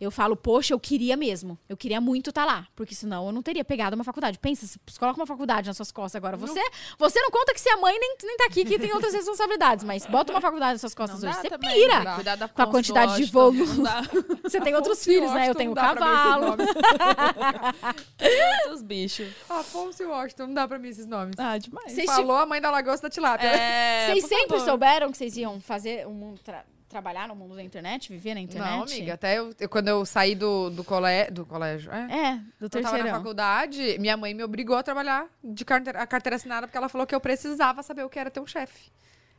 Eu 0.00 0.10
falo, 0.10 0.36
poxa, 0.36 0.74
eu 0.74 0.80
queria 0.80 1.16
mesmo. 1.16 1.58
Eu 1.68 1.76
queria 1.76 2.00
muito 2.00 2.30
estar 2.30 2.44
lá. 2.44 2.66
Porque 2.76 2.94
senão 2.94 3.26
eu 3.26 3.32
não 3.32 3.42
teria 3.42 3.64
pegado 3.64 3.94
uma 3.94 4.04
faculdade. 4.04 4.38
Pensa, 4.38 4.66
se 4.66 4.78
coloca 4.98 5.18
uma 5.18 5.26
faculdade 5.26 5.68
nas 5.68 5.76
suas 5.76 5.90
costas 5.90 6.16
agora. 6.16 6.36
Você, 6.36 6.60
você 6.98 7.20
não 7.20 7.30
conta 7.30 7.54
que 7.54 7.60
você 7.60 7.70
é 7.70 7.76
mãe 7.76 7.98
nem, 7.98 8.16
nem 8.22 8.36
tá 8.36 8.44
aqui, 8.46 8.64
que 8.64 8.78
tem 8.78 8.92
outras 8.92 9.14
responsabilidades. 9.14 9.84
Mas 9.84 10.06
bota 10.06 10.32
uma 10.32 10.40
faculdade 10.40 10.72
nas 10.72 10.80
suas 10.80 10.94
costas 10.94 11.22
Não 11.22 11.30
hoje. 11.30 11.40
Você 11.40 11.48
também, 11.50 11.70
pira. 11.72 12.14
cuidar 12.14 12.36
da 12.36 12.48
Com 12.48 12.62
a 12.62 12.66
quantidade 12.66 13.16
de 13.16 13.24
não 13.64 13.82
dá. 13.82 14.02
Você 14.44 14.60
tem 14.60 14.74
outros 14.74 15.02
filhos, 15.02 15.32
né? 15.32 15.48
Eu 15.48 15.54
tenho 15.54 15.70
não 15.70 15.74
esses 15.74 15.94
cavalo. 15.94 16.56
Outros 18.64 18.82
bichos. 18.82 19.28
Afonso 19.48 20.02
e 20.02 20.06
Washington, 20.06 20.46
não 20.48 20.54
dá 20.54 20.68
pra 20.68 20.78
mim 20.78 20.88
esses 20.88 21.06
nomes. 21.06 21.34
Ah, 21.38 21.58
demais. 21.58 21.92
Vocês 21.92 22.06
Falou 22.06 22.36
a 22.36 22.46
mãe 22.46 22.60
da 22.60 22.70
lagosta 22.70 23.08
da 23.08 23.12
tilápia. 23.12 23.48
É, 23.48 24.06
Vocês 24.12 24.26
sempre 24.26 24.58
favor. 24.58 24.64
souberam 24.64 25.10
que 25.10 25.18
vocês 25.18 25.36
iam 25.36 25.60
fazer 25.60 26.06
um 26.06 26.12
mundo 26.12 26.40
tra- 26.42 26.64
trabalhar 26.96 27.28
no 27.28 27.34
mundo 27.36 27.54
da 27.54 27.62
internet, 27.62 28.08
viver 28.10 28.32
na 28.34 28.40
internet? 28.40 28.70
Não, 28.70 28.82
amiga, 28.84 29.14
até 29.14 29.38
eu, 29.38 29.54
eu- 29.60 29.68
quando 29.68 29.88
eu 29.88 30.04
saí 30.06 30.34
do, 30.34 30.70
do, 30.70 30.82
colé, 30.82 31.30
do 31.30 31.44
colégio, 31.44 31.92
é, 31.92 32.30
É, 32.30 32.34
do 32.58 32.64
eu 32.66 32.70
tava 32.82 32.96
na 32.98 33.10
faculdade, 33.10 33.98
minha 33.98 34.16
mãe 34.16 34.32
me 34.32 34.42
obrigou 34.42 34.76
a 34.76 34.82
trabalhar 34.82 35.26
de 35.44 35.64
carteira, 35.64 36.00
a 36.00 36.06
carteira 36.06 36.36
assinada 36.36 36.66
porque 36.66 36.76
ela 36.78 36.88
falou 36.88 37.06
que 37.06 37.14
eu 37.14 37.20
precisava 37.20 37.82
saber 37.82 38.02
o 38.04 38.08
que 38.08 38.18
era 38.18 38.30
ter 38.30 38.40
um 38.40 38.46
chefe. 38.46 38.90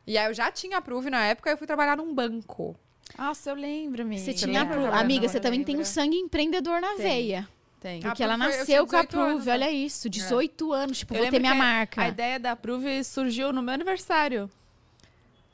E 0.06 0.18
aí 0.18 0.28
eu 0.30 0.34
já 0.34 0.52
tinha 0.52 0.78
a 0.78 0.82
Prove 0.82 1.10
na 1.10 1.26
época, 1.26 1.50
eu 1.50 1.58
fui 1.58 1.66
trabalhar 1.66 1.98
num 1.98 2.14
banco. 2.14 2.76
Nossa, 3.18 3.50
eu 3.50 3.56
lembro, 3.56 4.04
amiga. 4.04 4.22
Você 4.22 4.34
tinha. 4.34 4.64
Lembra, 4.64 4.96
Amiga, 5.00 5.28
você 5.28 5.40
também 5.40 5.64
tem 5.64 5.78
um 5.78 5.84
sangue 5.84 6.18
empreendedor 6.18 6.80
na 6.80 6.90
Tem. 6.90 6.98
veia. 6.98 7.48
Tem. 7.80 8.02
Porque 8.02 8.22
A 8.22 8.26
ela 8.26 8.38
nasceu 8.38 8.86
com 8.86 8.96
a 8.96 9.02
18 9.02 9.18
anos, 9.20 9.32
Prove, 9.34 9.46
né? 9.48 9.54
olha 9.54 9.72
isso, 9.72 10.10
18 10.10 10.74
anos, 10.74 10.98
tipo, 11.00 11.14
Eu 11.16 11.22
vou 11.24 11.32
ter 11.32 11.40
minha 11.40 11.56
marca. 11.56 12.02
A 12.04 12.08
ideia 12.10 12.40
da 12.40 12.56
Prove 12.56 13.04
surgiu 13.04 13.52
no 13.54 13.62
meu 13.64 13.74
aniversário. 13.74 14.50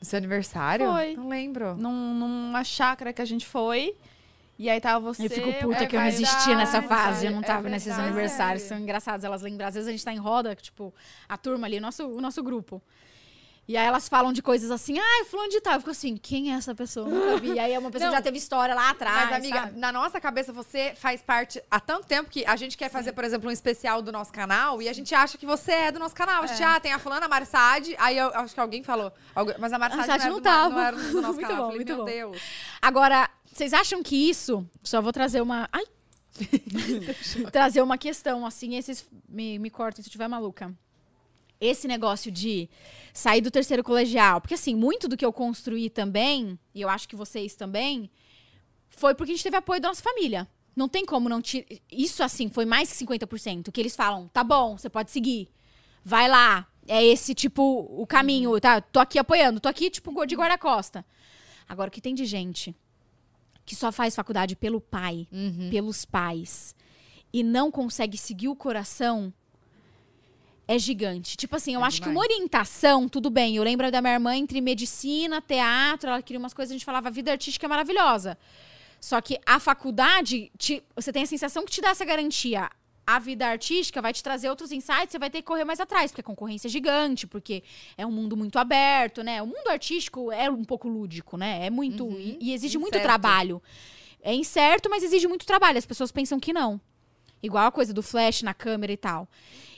No 0.04 0.10
seu 0.10 0.18
aniversário? 0.18 0.92
Foi. 0.92 1.16
Não 1.16 1.30
lembro. 1.30 1.74
Num, 1.76 2.14
numa 2.14 2.62
chácara 2.62 3.10
que 3.10 3.22
a 3.22 3.24
gente 3.24 3.46
foi. 3.46 3.96
E 4.58 4.68
aí 4.68 4.78
tava 4.78 5.00
você. 5.00 5.24
Eu 5.24 5.30
fico 5.30 5.50
puta 5.54 5.84
é 5.84 5.86
que 5.86 5.96
eu 5.96 6.00
não 6.00 6.06
existia 6.06 6.54
nessa 6.54 6.82
fase, 6.82 7.24
eu 7.24 7.32
não 7.32 7.40
é 7.40 7.42
tava 7.42 7.70
nesses 7.70 7.88
verdade. 7.88 8.08
aniversários. 8.08 8.62
São 8.64 8.78
engraçados, 8.78 9.24
elas 9.24 9.40
lembram. 9.40 9.66
Às 9.66 9.74
vezes 9.74 9.88
a 9.88 9.92
gente 9.92 10.04
tá 10.04 10.12
em 10.12 10.18
roda, 10.18 10.54
tipo, 10.54 10.92
a 11.26 11.38
turma 11.38 11.66
ali, 11.66 11.78
o 11.78 11.80
nosso, 11.80 12.06
o 12.06 12.20
nosso 12.20 12.42
grupo. 12.42 12.82
E 13.66 13.76
aí 13.76 13.86
elas 13.86 14.08
falam 14.08 14.32
de 14.32 14.42
coisas 14.42 14.70
assim, 14.70 14.98
ah, 14.98 15.24
fulano 15.24 15.48
de 15.48 15.60
tal. 15.60 15.74
Eu 15.74 15.80
fico 15.80 15.90
assim, 15.90 16.16
quem 16.16 16.52
é 16.52 16.56
essa 16.56 16.74
pessoa? 16.74 17.08
Nunca 17.08 17.38
vi. 17.38 17.52
E 17.54 17.58
aí 17.58 17.72
é 17.72 17.78
uma 17.78 17.90
pessoa 17.90 18.10
Não. 18.10 18.12
que 18.14 18.18
já 18.18 18.22
teve 18.22 18.36
história 18.36 18.74
lá 18.74 18.90
atrás, 18.90 19.30
Mas, 19.30 19.38
amiga, 19.38 19.60
sabe? 19.60 19.78
na 19.78 19.90
nossa 19.90 20.20
cabeça 20.20 20.52
você 20.52 20.92
faz 20.96 21.22
parte 21.22 21.62
há 21.70 21.80
tanto 21.80 22.06
tempo 22.06 22.28
que 22.28 22.44
a 22.44 22.56
gente 22.56 22.76
quer 22.76 22.90
fazer, 22.90 23.12
por 23.12 23.24
exemplo, 23.24 23.48
um 23.48 23.52
especial 23.52 24.02
do 24.02 24.12
nosso 24.12 24.32
canal 24.32 24.82
e 24.82 24.88
a 24.88 24.92
gente 24.92 25.14
acha 25.14 25.38
que 25.38 25.46
você 25.46 25.72
é 25.72 25.92
do 25.92 25.98
nosso 25.98 26.14
canal. 26.14 26.42
A 26.42 26.46
gente, 26.46 26.62
ah, 26.62 26.78
tem 26.78 26.92
a 26.92 26.98
fulana, 26.98 27.24
a 27.24 27.28
Marsad, 27.28 27.94
aí 27.98 28.18
eu, 28.18 28.28
acho 28.34 28.52
que 28.52 28.60
alguém 28.60 28.82
falou. 28.82 29.10
Mas 29.58 29.72
a 29.72 29.78
Marsad 29.78 30.04
A 30.04 30.06
Marsad 30.06 30.28
não, 30.28 30.28
não 30.28 30.34
era 30.36 30.40
do, 30.40 30.42
tava. 30.42 30.74
não 30.74 30.80
era 30.80 30.96
do 30.96 31.22
nosso 31.22 31.34
Muito 31.40 31.48
canal. 31.48 31.56
bom, 31.56 31.62
eu 31.62 31.70
falei, 31.72 31.76
muito 31.76 31.88
meu 31.88 31.96
bom. 31.98 32.04
Deus. 32.04 32.42
Agora, 32.82 33.30
vocês 33.50 33.72
acham 33.72 34.02
que 34.02 34.28
isso... 34.28 34.68
Só 34.82 35.00
vou 35.00 35.12
trazer 35.12 35.40
uma... 35.40 35.68
Ai! 35.72 35.84
trazer 37.50 37.80
uma 37.80 37.96
questão, 37.96 38.44
assim, 38.44 38.76
esses... 38.76 39.06
Me, 39.26 39.58
me 39.58 39.70
cortem 39.70 40.02
se 40.02 40.08
eu 40.08 40.10
estiver 40.10 40.28
maluca. 40.28 40.74
Esse 41.64 41.88
negócio 41.88 42.30
de 42.30 42.68
sair 43.12 43.40
do 43.40 43.50
terceiro 43.50 43.82
colegial. 43.82 44.40
Porque, 44.40 44.54
assim, 44.54 44.74
muito 44.74 45.08
do 45.08 45.16
que 45.16 45.24
eu 45.24 45.32
construí 45.32 45.88
também, 45.88 46.58
e 46.74 46.80
eu 46.80 46.88
acho 46.88 47.08
que 47.08 47.16
vocês 47.16 47.54
também, 47.54 48.10
foi 48.88 49.14
porque 49.14 49.32
a 49.32 49.34
gente 49.34 49.44
teve 49.44 49.56
apoio 49.56 49.80
da 49.80 49.88
nossa 49.88 50.02
família. 50.02 50.48
Não 50.76 50.88
tem 50.88 51.06
como 51.06 51.28
não 51.28 51.40
tirar. 51.40 51.66
Isso, 51.90 52.22
assim, 52.22 52.48
foi 52.48 52.64
mais 52.64 52.92
que 52.92 53.04
50%. 53.04 53.70
Que 53.70 53.80
eles 53.80 53.94
falam, 53.96 54.28
tá 54.28 54.42
bom, 54.42 54.76
você 54.76 54.90
pode 54.90 55.10
seguir. 55.10 55.48
Vai 56.04 56.28
lá. 56.28 56.66
É 56.86 57.02
esse, 57.02 57.34
tipo, 57.34 57.62
o 57.90 58.06
caminho, 58.06 58.60
tá? 58.60 58.80
Tô 58.80 59.00
aqui 59.00 59.18
apoiando, 59.18 59.58
tô 59.58 59.68
aqui, 59.68 59.88
tipo, 59.88 60.26
de 60.26 60.36
guarda-costa. 60.36 61.04
Agora, 61.66 61.88
o 61.88 61.90
que 61.90 62.00
tem 62.00 62.14
de 62.14 62.26
gente 62.26 62.74
que 63.64 63.74
só 63.74 63.90
faz 63.90 64.14
faculdade 64.14 64.54
pelo 64.54 64.80
pai, 64.80 65.26
pelos 65.70 66.04
pais, 66.04 66.74
e 67.32 67.42
não 67.42 67.70
consegue 67.70 68.18
seguir 68.18 68.48
o 68.48 68.54
coração, 68.54 69.32
é 70.66 70.78
gigante. 70.78 71.36
Tipo 71.36 71.56
assim, 71.56 71.74
eu 71.74 71.80
É 71.80 71.84
acho 71.84 72.00
que 72.00 72.08
uma 72.08 72.14
demais. 72.22 72.30
orientação, 72.30 73.08
tudo 73.08 73.30
bem. 73.30 73.56
Eu 73.56 73.62
lembro 73.62 73.90
da 73.90 74.00
minha 74.00 74.14
irmã 74.14 74.34
entre 74.36 74.60
medicina, 74.60 75.40
teatro, 75.40 76.08
ela 76.10 76.22
queria 76.22 76.38
umas 76.38 76.54
coisas, 76.54 76.70
a 76.72 76.74
gente 76.74 76.84
falava, 76.84 77.08
a 77.08 77.10
vida 77.10 77.30
artística 77.30 77.66
é 77.66 77.68
maravilhosa. 77.68 78.38
Só 79.00 79.20
que 79.20 79.38
a 79.44 79.60
faculdade, 79.60 80.50
te- 80.56 80.82
você 80.96 81.12
tem 81.12 81.22
a 81.24 81.26
sensação 81.26 81.64
que 81.64 81.70
te 81.72 81.80
dá 81.80 81.90
essa 81.90 82.04
garantia. 82.04 82.70
A 83.06 83.18
vida 83.18 83.46
artística 83.46 84.00
vai 84.00 84.14
te 84.14 84.22
trazer 84.22 84.48
outros 84.48 84.72
insights, 84.72 85.10
você 85.10 85.18
vai 85.18 85.28
ter 85.28 85.38
que 85.42 85.46
correr 85.46 85.64
mais 85.66 85.78
atrás, 85.78 86.10
porque 86.10 86.22
a 86.22 86.24
concorrência 86.24 86.68
é 86.68 86.70
gigante, 86.70 87.26
porque 87.26 87.62
é 87.98 88.06
um 88.06 88.10
mundo 88.10 88.34
muito 88.34 88.58
aberto, 88.58 89.22
né? 89.22 89.42
O 89.42 89.46
mundo 89.46 89.68
artístico 89.68 90.32
é 90.32 90.48
um 90.50 90.64
pouco 90.64 90.88
lúdico, 90.88 91.36
né? 91.36 91.66
É 91.66 91.68
muito. 91.68 92.10
e, 92.12 92.38
e 92.40 92.52
exige 92.54 92.78
muito 92.78 92.94
incerto. 92.94 93.04
trabalho. 93.04 93.62
É 94.22 94.32
incerto, 94.34 94.88
mas 94.88 95.02
exige 95.02 95.28
muito 95.28 95.44
trabalho. 95.44 95.76
As 95.76 95.84
pessoas 95.84 96.10
pensam 96.10 96.40
que 96.40 96.50
não. 96.54 96.80
Igual 97.42 97.66
a 97.66 97.70
coisa 97.70 97.92
do 97.92 98.02
flash 98.02 98.40
na 98.40 98.54
câmera 98.54 98.90
e 98.90 98.96
tal. 98.96 99.28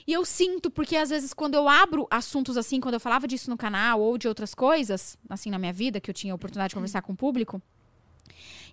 E 0.07 0.13
eu 0.13 0.23
sinto, 0.23 0.71
porque 0.71 0.95
às 0.95 1.09
vezes 1.09 1.33
quando 1.33 1.55
eu 1.55 1.67
abro 1.67 2.07
assuntos 2.09 2.55
assim, 2.55 2.79
quando 2.79 2.93
eu 2.93 2.99
falava 2.99 3.27
disso 3.27 3.49
no 3.49 3.57
canal 3.57 3.99
ou 3.99 4.17
de 4.17 4.25
outras 4.25 4.55
coisas, 4.55 5.17
assim, 5.29 5.51
na 5.51 5.59
minha 5.59 5.73
vida, 5.73 5.99
que 5.99 6.09
eu 6.09 6.13
tinha 6.13 6.33
a 6.33 6.35
oportunidade 6.35 6.69
de 6.69 6.75
conversar 6.75 7.01
com 7.01 7.11
o 7.11 7.15
público, 7.15 7.61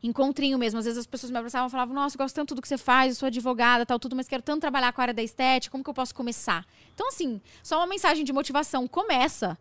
encontrinho 0.01 0.57
mesmo. 0.59 0.79
Às 0.79 0.85
vezes 0.85 1.01
as 1.01 1.07
pessoas 1.07 1.33
me 1.33 1.39
abraçavam 1.39 1.67
e 1.67 1.71
falavam, 1.71 1.93
nossa, 1.93 2.15
eu 2.15 2.19
gosto 2.19 2.35
tanto 2.37 2.55
do 2.55 2.63
que 2.63 2.69
você 2.69 2.79
faz, 2.79 3.15
eu 3.15 3.17
sou 3.17 3.27
advogada, 3.27 3.85
tal, 3.85 3.99
tudo, 3.99 4.15
mas 4.15 4.29
quero 4.29 4.43
tanto 4.43 4.61
trabalhar 4.61 4.93
com 4.93 5.01
a 5.01 5.05
área 5.05 5.15
da 5.15 5.23
estética, 5.23 5.73
como 5.73 5.83
que 5.83 5.91
eu 5.91 5.95
posso 5.95 6.15
começar? 6.15 6.65
Então, 6.95 7.09
assim, 7.09 7.41
só 7.63 7.79
uma 7.79 7.87
mensagem 7.87 8.25
de 8.25 8.33
motivação. 8.33 8.87
Começa. 8.87 9.59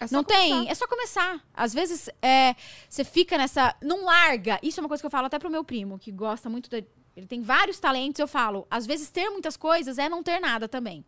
É 0.00 0.06
Não 0.10 0.24
começar. 0.24 0.42
tem, 0.42 0.68
é 0.68 0.74
só 0.74 0.88
começar. 0.88 1.40
Às 1.54 1.72
vezes 1.72 2.10
é, 2.20 2.56
você 2.88 3.04
fica 3.04 3.38
nessa. 3.38 3.76
Não 3.80 4.04
larga. 4.04 4.58
Isso 4.60 4.80
é 4.80 4.82
uma 4.82 4.88
coisa 4.88 5.00
que 5.00 5.06
eu 5.06 5.10
falo 5.10 5.26
até 5.26 5.38
pro 5.38 5.48
meu 5.48 5.62
primo, 5.62 5.98
que 5.98 6.10
gosta 6.10 6.50
muito 6.50 6.68
da. 6.68 6.82
Ele 7.16 7.26
tem 7.26 7.42
vários 7.42 7.78
talentos, 7.78 8.18
eu 8.18 8.28
falo. 8.28 8.66
Às 8.70 8.86
vezes 8.86 9.10
ter 9.10 9.28
muitas 9.30 9.56
coisas 9.56 9.98
é 9.98 10.08
não 10.08 10.22
ter 10.22 10.40
nada 10.40 10.68
também. 10.68 11.04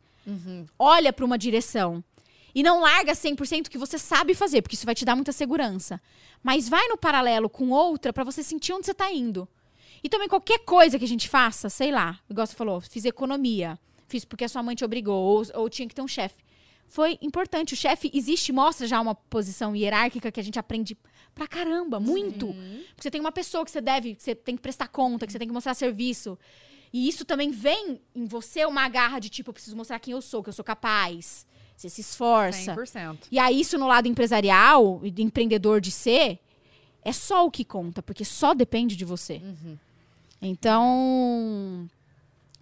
Olha 0.79 1.13
pra 1.13 1.25
uma 1.25 1.39
direção. 1.39 2.03
E 2.55 2.63
não 2.63 2.81
larga 2.81 3.13
100% 3.13 3.69
que 3.69 3.79
você 3.79 3.99
sabe 3.99 4.33
fazer, 4.35 4.63
porque 4.63 4.77
isso 4.77 4.87
vai 4.87 4.95
te 4.95 5.05
dar 5.05 5.17
muita 5.17 5.33
segurança. 5.33 6.01
Mas 6.43 6.69
vai 6.69 6.87
no 6.89 6.97
paralelo 6.97 7.49
com 7.49 7.71
outra 7.71 8.13
pra 8.13 8.23
você 8.23 8.43
sentir 8.43 8.73
onde 8.73 8.87
você 8.87 8.95
tá 8.95 9.11
indo. 9.11 9.49
E 10.03 10.09
também 10.09 10.29
qualquer 10.29 10.61
coisa 10.61 10.99
que 10.99 11.05
a 11.05 11.09
gente 11.09 11.29
faça, 11.29 11.69
sei 11.69 11.91
lá, 11.91 12.21
igual 12.29 12.47
você 12.47 12.55
falou, 12.55 12.81
fiz 12.81 13.05
economia, 13.05 13.79
fiz 14.07 14.25
porque 14.25 14.45
a 14.45 14.49
sua 14.49 14.63
mãe 14.63 14.77
te 14.77 14.85
obrigou, 14.85 15.17
ou, 15.17 15.43
ou 15.55 15.71
tinha 15.71 15.89
que 15.89 15.95
ter 15.95 16.03
um 16.03 16.09
chefe. 16.09 16.45
Foi 16.87 17.19
importante. 17.21 17.75
O 17.75 17.77
chefe 17.77 18.11
existe, 18.15 18.53
mostra 18.53 18.87
já 18.87 19.01
uma 19.01 19.15
posição 19.15 19.75
hierárquica 19.75 20.31
que 20.31 20.39
a 20.39 20.45
gente 20.45 20.59
aprende 20.59 20.97
pra 21.35 21.47
caramba, 21.47 21.99
muito. 21.99 22.47
Porque 22.47 23.03
você 23.03 23.11
tem 23.11 23.20
uma 23.20 23.32
pessoa 23.32 23.64
que 23.64 23.70
você 23.70 23.80
deve, 23.80 24.14
que 24.14 24.22
você 24.22 24.35
tem 24.35 24.57
que 24.57 24.62
prestar 24.62 24.89
conta, 24.89 25.26
que 25.26 25.32
você 25.32 25.39
tem 25.39 25.49
que 25.49 25.55
mostrar 25.55 25.74
serviço. 25.74 26.39
E 26.93 27.09
isso 27.09 27.24
também 27.24 27.51
vem 27.51 28.01
em 28.14 28.24
você 28.24 28.64
uma 28.64 28.89
garra 28.89 29.18
de 29.18 29.28
tipo, 29.28 29.51
eu 29.51 29.55
preciso 29.55 29.76
mostrar 29.76 29.99
quem 29.99 30.12
eu 30.12 30.22
sou, 30.22 30.43
que 30.43 30.49
eu 30.49 30.53
sou 30.53 30.64
capaz. 30.64 31.45
Você 31.76 31.89
se 31.89 32.01
esforça. 32.01 32.74
100%. 32.74 33.18
E 33.32 33.39
aí, 33.39 33.61
isso 33.61 33.76
no 33.76 33.89
lado 33.89 34.07
empresarial 34.07 35.01
e 35.03 35.11
de 35.11 35.22
empreendedor 35.22 35.80
de 35.80 35.91
ser, 35.91 36.39
é 37.03 37.12
só 37.12 37.45
o 37.45 37.51
que 37.51 37.64
conta, 37.64 38.03
porque 38.03 38.24
só 38.24 38.55
depende 38.55 38.95
de 38.95 39.05
você. 39.05 39.43
Então, 40.41 41.89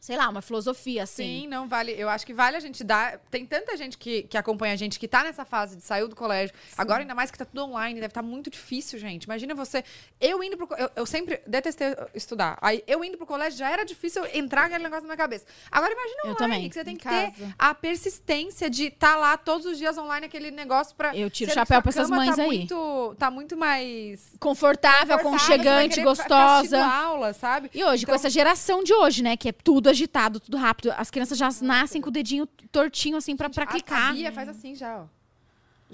sei 0.02 0.16
lá, 0.16 0.28
uma 0.28 0.42
filosofia, 0.42 1.04
assim. 1.04 1.42
Sim, 1.42 1.46
não 1.46 1.68
vale. 1.68 1.92
Eu 1.96 2.08
acho 2.08 2.26
que 2.26 2.34
vale 2.34 2.56
a 2.56 2.60
gente 2.60 2.82
dar. 2.82 3.18
Tem 3.30 3.46
tanta 3.46 3.76
gente 3.76 3.96
que, 3.96 4.24
que 4.24 4.36
acompanha 4.36 4.72
a 4.72 4.76
gente 4.76 4.98
que 4.98 5.06
tá 5.06 5.22
nessa 5.22 5.44
fase 5.44 5.76
de 5.76 5.84
sair 5.84 6.04
do 6.08 6.16
colégio. 6.16 6.52
Agora, 6.76 7.02
ainda 7.02 7.14
mais 7.14 7.30
que 7.30 7.38
tá 7.38 7.44
tudo 7.44 7.62
online, 7.62 7.94
deve 8.00 8.08
estar 8.10 8.20
muito 8.20 8.50
difícil, 8.50 8.98
gente. 8.98 9.24
Imagina 9.24 9.54
você. 9.54 9.84
Eu 10.20 10.42
indo 10.42 10.56
pro. 10.56 10.68
Eu, 10.76 10.90
eu 10.96 11.06
sempre 11.06 11.40
detestei 11.46 11.94
estudar. 12.16 12.58
Aí 12.60 12.82
eu 12.84 13.04
indo 13.04 13.16
pro 13.16 13.24
colégio 13.24 13.56
já 13.60 13.70
era 13.70 13.84
difícil 13.84 14.26
entrar 14.34 14.64
aquele 14.64 14.82
negócio 14.82 15.02
na 15.04 15.14
minha 15.14 15.16
cabeça. 15.16 15.46
Agora 15.70 15.92
imagina 15.92 16.20
Eu 16.24 16.30
online, 16.32 16.36
também, 16.36 16.68
que 16.68 16.74
você 16.74 16.84
tem 16.84 16.94
em 16.94 16.96
que 16.96 17.08
ter 17.08 17.30
casa. 17.30 17.54
a 17.56 17.72
persistência 17.72 18.68
de 18.68 18.86
estar 18.86 19.14
lá 19.16 19.36
todos 19.36 19.64
os 19.66 19.78
dias 19.78 19.96
online, 19.96 20.26
aquele 20.26 20.50
negócio 20.50 20.96
pra. 20.96 21.14
Eu 21.16 21.30
tiro 21.30 21.52
o 21.52 21.54
chapéu 21.54 21.80
pra 21.80 21.90
essas 21.90 22.08
cama 22.10 22.16
mães 22.24 22.34
tá 22.34 22.42
aí. 22.42 22.48
Muito, 22.48 23.14
tá 23.20 23.30
muito 23.30 23.56
mais. 23.56 24.32
Confortável, 24.40 25.16
confortável, 25.20 25.28
aconchegante, 25.28 26.02
gostosa. 26.02 26.84
aula, 26.84 27.32
sabe? 27.32 27.70
E 27.72 27.84
hoje, 27.84 28.04
com 28.04 28.10
Então- 28.10 28.16
essa 28.16 28.28
geração 28.28 28.82
de 28.82 28.92
hoje, 28.92 29.22
né? 29.22 29.36
Que 29.36 29.50
é 29.50 29.52
tudo 29.52 29.91
agitado, 29.92 30.40
tudo 30.40 30.56
rápido. 30.56 30.92
As 30.96 31.10
crianças 31.10 31.38
já 31.38 31.48
nascem 31.62 32.00
com 32.02 32.08
o 32.08 32.12
dedinho 32.12 32.46
tortinho, 32.70 33.16
assim, 33.16 33.36
pra, 33.36 33.48
pra 33.48 33.66
clicar. 33.66 34.10
A 34.10 34.12
Bia 34.12 34.32
faz 34.32 34.48
assim 34.48 34.74
já, 34.74 34.98
ó. 35.02 35.06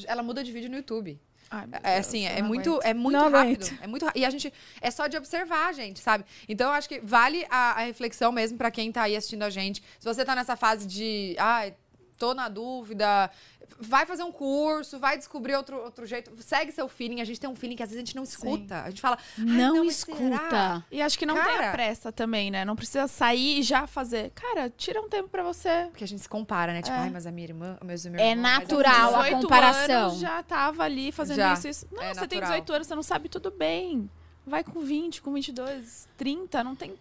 Ela 0.07 0.23
muda 0.23 0.43
de 0.43 0.51
vídeo 0.53 0.71
no 0.71 0.77
YouTube. 0.77 1.21
Ai, 1.51 1.65
É 1.83 1.95
Deus, 1.95 2.07
assim, 2.07 2.27
é 2.27 2.41
não 2.43 2.49
muito, 2.49 2.71
aguento. 2.71 2.85
é 2.87 2.95
muito 2.95 3.13
Não 3.17 3.31
rápido. 3.31 3.65
aguento. 3.65 3.79
É 3.83 3.87
muito 3.87 4.07
E 4.15 4.25
a 4.25 4.31
gente. 4.31 4.53
É 4.81 4.91
só 4.91 5.07
de 5.07 5.17
observar, 5.17 5.73
gente, 5.75 5.99
sabe? 5.99 6.25
Então 6.49 6.69
eu 6.69 6.75
acho 6.75 6.89
que 6.89 7.01
vale 7.01 7.47
a, 7.51 7.73
a 7.73 7.85
reflexão 7.85 8.31
mesmo 8.31 8.59
pra 8.59 8.71
quem 8.71 8.93
tá 8.93 9.03
aí 9.03 9.17
assistindo 9.17 9.43
a 9.43 9.51
gente. 9.51 9.83
Se 9.99 10.05
você 10.05 10.25
tá 10.25 10.35
nessa 10.35 10.57
fase 10.57 10.87
de. 10.87 11.35
Ai, 11.39 11.75
tô 12.19 12.35
na 12.35 12.49
dúvida. 12.49 13.31
Vai 13.81 14.07
fazer 14.07 14.23
um 14.23 14.33
curso, 14.33 14.99
vai 14.99 15.17
descobrir 15.17 15.55
outro, 15.55 15.77
outro 15.83 16.05
jeito. 16.07 16.33
Segue 16.43 16.73
seu 16.73 16.89
feeling. 16.89 17.21
A 17.21 17.25
gente 17.25 17.39
tem 17.41 17.49
um 17.49 17.55
feeling 17.55 17.77
que 17.77 17.83
às 17.83 17.91
vezes 17.91 18.03
a 18.03 18.05
gente 18.05 18.17
não 18.17 18.23
escuta. 18.25 18.83
A 18.83 18.91
gente 18.91 19.01
fala. 19.01 19.19
"Ai, 19.39 19.45
Não, 19.45 19.75
será?" 19.77 19.87
escuta. 19.87 20.85
E 20.91 21.01
acho 21.03 21.19
que 21.19 21.25
não 21.27 21.35
tem 21.35 21.45
Cara. 21.45 21.69
a 21.69 21.73
pressa 21.73 22.11
também, 22.13 22.51
né? 22.51 22.65
Não 22.65 22.75
precisa 22.75 23.07
sair 23.07 23.61
e 23.61 23.63
já 23.63 23.87
fazer. 23.87 24.31
Cara, 24.35 24.69
tira 24.71 25.01
um 25.01 25.09
tempo 25.09 25.29
pra 25.29 25.43
você. 25.43 25.87
Porque 25.91 26.05
a 26.05 26.09
gente 26.09 26.23
se 26.23 26.29
compara, 26.29 26.73
né? 26.73 26.83
Tipo, 26.83 26.97
É. 26.97 27.01
ai, 27.01 27.11
mas 27.11 27.27
a 27.27 27.31
minha 27.33 27.47
irmã, 27.47 27.79
meus 27.85 28.05
meu 28.07 28.21
É 28.21 28.31
irmão, 28.31 28.43
mas 28.43 28.59
natural 28.61 29.15
a 29.17 29.23
18 29.25 29.43
comparação. 29.43 30.07
anos 30.09 30.19
já 30.19 30.43
tava 30.43 30.83
ali 30.83 31.13
fazendo 31.13 31.37
Já. 31.37 31.53
isso, 31.55 31.69
isso. 31.69 31.87
Não, 31.93 32.03
É 32.03 32.15
você 32.15 32.27
tem 32.27 32.41
natural. 32.41 32.61
18 32.61 32.73
anos, 32.73 32.87
você 32.87 32.95
não 32.95 33.03
sabe 33.03 33.29
tudo 33.29 33.51
bem. 33.51 34.11
Vai 34.47 34.65
com 34.65 34.81
20, 34.81 35.21
com 35.21 35.33
22, 35.33 36.09
30, 36.17 36.65
não 36.65 36.75
tem... 36.75 36.95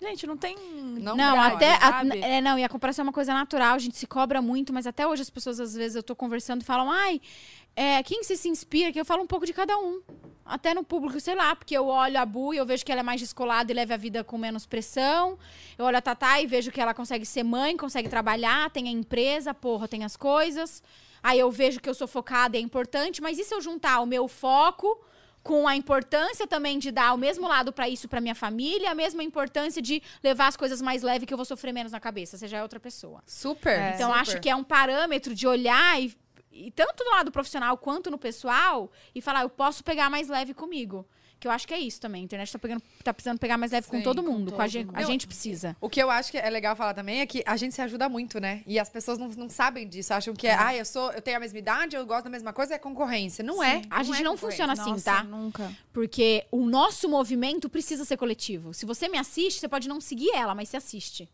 Gente, 0.00 0.26
não 0.26 0.36
tem... 0.36 0.56
Não, 0.58 1.16
Não, 1.16 1.34
dá, 1.36 1.46
até. 1.46 1.72
a- 1.80 2.02
é, 2.20 2.40
não, 2.40 2.58
e 2.58 2.64
a 2.64 2.68
comparação 2.68 3.04
é 3.04 3.06
uma 3.06 3.12
coisa 3.12 3.32
natural, 3.32 3.74
a 3.74 3.78
gente 3.78 3.96
se 3.96 4.06
cobra 4.06 4.42
muito, 4.42 4.72
mas 4.72 4.86
até 4.86 5.06
hoje 5.06 5.22
as 5.22 5.30
pessoas, 5.30 5.60
às 5.60 5.74
vezes, 5.74 5.94
eu 5.96 6.02
tô 6.02 6.14
conversando 6.16 6.62
e 6.62 6.64
falam, 6.64 6.90
ai, 6.90 7.20
é, 7.76 8.02
quem 8.02 8.22
você 8.22 8.36
se 8.36 8.48
inspira? 8.48 8.92
Que 8.92 9.00
eu 9.00 9.04
falo 9.04 9.22
um 9.22 9.26
pouco 9.26 9.46
de 9.46 9.52
cada 9.52 9.76
um. 9.78 10.00
Até 10.44 10.74
no 10.74 10.84
público, 10.84 11.18
sei 11.20 11.34
lá, 11.34 11.56
porque 11.56 11.74
eu 11.76 11.86
olho 11.86 12.18
a 12.20 12.26
Bu 12.26 12.52
e 12.52 12.58
eu 12.58 12.66
vejo 12.66 12.84
que 12.84 12.92
ela 12.92 13.00
é 13.00 13.04
mais 13.04 13.18
descolada 13.20 13.72
e 13.72 13.74
leva 13.74 13.94
a 13.94 13.96
vida 13.96 14.22
com 14.22 14.36
menos 14.36 14.66
pressão. 14.66 15.38
Eu 15.78 15.86
olho 15.86 15.96
a 15.96 16.02
Tatá 16.02 16.38
e 16.40 16.46
vejo 16.46 16.70
que 16.70 16.80
ela 16.80 16.92
consegue 16.92 17.24
ser 17.24 17.42
mãe, 17.42 17.74
consegue 17.76 18.08
trabalhar, 18.10 18.68
tem 18.70 18.86
a 18.88 18.90
empresa, 18.90 19.54
porra, 19.54 19.88
tem 19.88 20.04
as 20.04 20.16
coisas. 20.18 20.82
Aí 21.22 21.38
eu 21.38 21.50
vejo 21.50 21.80
que 21.80 21.88
eu 21.88 21.94
sou 21.94 22.06
focada 22.06 22.58
e 22.58 22.60
é 22.60 22.62
importante, 22.62 23.22
mas 23.22 23.38
e 23.38 23.44
se 23.44 23.54
eu 23.54 23.60
juntar 23.62 24.00
o 24.00 24.06
meu 24.06 24.28
foco 24.28 25.00
com 25.44 25.68
a 25.68 25.76
importância 25.76 26.46
também 26.46 26.78
de 26.78 26.90
dar 26.90 27.12
o 27.12 27.18
mesmo 27.18 27.46
lado 27.46 27.70
pra 27.70 27.86
isso 27.86 28.08
pra 28.08 28.18
minha 28.18 28.34
família, 28.34 28.90
a 28.90 28.94
mesma 28.94 29.22
importância 29.22 29.80
de 29.82 30.02
levar 30.22 30.46
as 30.46 30.56
coisas 30.56 30.80
mais 30.80 31.02
leve 31.02 31.26
que 31.26 31.34
eu 31.34 31.36
vou 31.36 31.44
sofrer 31.44 31.70
menos 31.70 31.92
na 31.92 32.00
cabeça, 32.00 32.38
você 32.38 32.48
já 32.48 32.58
é 32.58 32.62
outra 32.62 32.80
pessoa. 32.80 33.22
Super. 33.26 33.78
É. 33.78 33.92
Então 33.94 34.08
super. 34.08 34.20
acho 34.20 34.40
que 34.40 34.48
é 34.48 34.56
um 34.56 34.64
parâmetro 34.64 35.34
de 35.34 35.46
olhar 35.46 36.02
e, 36.02 36.16
e 36.50 36.70
tanto 36.70 37.04
do 37.04 37.10
lado 37.10 37.30
profissional 37.30 37.76
quanto 37.76 38.10
no 38.10 38.16
pessoal 38.16 38.90
e 39.14 39.20
falar, 39.20 39.42
eu 39.42 39.50
posso 39.50 39.84
pegar 39.84 40.08
mais 40.08 40.28
leve 40.28 40.54
comigo. 40.54 41.06
Que 41.38 41.48
eu 41.48 41.52
acho 41.52 41.66
que 41.68 41.74
é 41.74 41.78
isso 41.78 42.00
também. 42.00 42.22
A 42.22 42.24
internet 42.24 42.52
tá, 42.52 42.58
pegando, 42.58 42.82
tá 43.02 43.12
precisando 43.12 43.38
pegar 43.38 43.58
mais 43.58 43.72
leve 43.72 43.86
com 43.86 43.98
Sim, 43.98 44.02
todo 44.02 44.22
com 44.22 44.30
mundo. 44.30 44.52
Com 44.52 44.60
a 44.60 44.64
todo 44.64 44.70
gente, 44.72 44.86
mundo. 44.86 44.96
a 44.96 45.02
gente 45.02 45.26
precisa. 45.26 45.76
O 45.80 45.90
que 45.90 46.02
eu 46.02 46.10
acho 46.10 46.30
que 46.30 46.38
é 46.38 46.48
legal 46.48 46.74
falar 46.74 46.94
também 46.94 47.20
é 47.20 47.26
que 47.26 47.42
a 47.46 47.56
gente 47.56 47.74
se 47.74 47.82
ajuda 47.82 48.08
muito, 48.08 48.40
né? 48.40 48.62
E 48.66 48.78
as 48.78 48.88
pessoas 48.88 49.18
não, 49.18 49.28
não 49.28 49.48
sabem 49.48 49.86
disso. 49.86 50.14
Acham 50.14 50.34
que 50.34 50.46
é, 50.46 50.54
ah, 50.54 50.74
eu 50.74 50.84
sou, 50.84 51.12
eu 51.12 51.20
tenho 51.20 51.36
a 51.36 51.40
mesma 51.40 51.58
idade, 51.58 51.96
eu 51.96 52.06
gosto 52.06 52.24
da 52.24 52.30
mesma 52.30 52.52
coisa, 52.52 52.74
é 52.74 52.78
concorrência. 52.78 53.44
Não 53.44 53.62
é. 53.62 53.82
A 53.90 54.02
gente 54.02 54.20
é 54.20 54.24
não 54.24 54.36
funciona 54.36 54.72
assim, 54.72 54.90
Nossa, 54.90 55.04
tá? 55.04 55.24
nunca. 55.24 55.70
Porque 55.92 56.46
o 56.50 56.64
nosso 56.64 57.08
movimento 57.08 57.68
precisa 57.68 58.04
ser 58.04 58.16
coletivo. 58.16 58.72
Se 58.72 58.86
você 58.86 59.08
me 59.08 59.18
assiste, 59.18 59.60
você 59.60 59.68
pode 59.68 59.88
não 59.88 60.00
seguir 60.00 60.30
ela, 60.34 60.54
mas 60.54 60.68
se 60.68 60.76
assiste. 60.76 61.28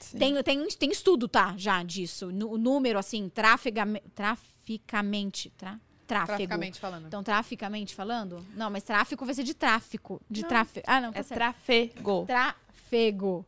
Sim. 0.00 0.18
Tem, 0.18 0.42
tem, 0.42 0.68
tem 0.68 0.90
estudo, 0.90 1.28
tá? 1.28 1.54
Já 1.56 1.82
disso. 1.82 2.28
O 2.28 2.56
número, 2.56 2.98
assim, 2.98 3.28
trafegame, 3.28 4.00
traficamente. 4.14 5.50
Tra, 5.56 5.78
tráfego. 6.08 6.36
Traficamente 6.38 6.80
falando. 6.80 7.06
Então, 7.06 7.22
traficamente 7.22 7.94
falando? 7.94 8.44
Não, 8.56 8.70
mas 8.70 8.82
tráfico 8.82 9.24
vai 9.24 9.34
ser 9.34 9.44
de 9.44 9.54
tráfico. 9.54 10.20
De 10.28 10.42
tráfego. 10.44 10.84
Ah, 10.88 11.00
não, 11.00 11.12
tá 11.12 11.20
É 11.20 11.22
certo. 11.22 11.38
trafego. 11.38 12.24
Trafego. 12.26 13.46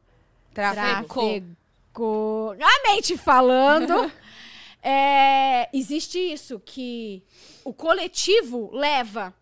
Tráfego. 0.55 1.09
Trafego. 1.95 2.57
A 2.61 2.89
mente 2.93 3.17
falando. 3.17 4.13
É, 4.83 5.69
existe 5.77 6.19
isso, 6.19 6.59
que 6.59 7.23
o 7.63 7.71
coletivo 7.71 8.71
leva. 8.73 9.35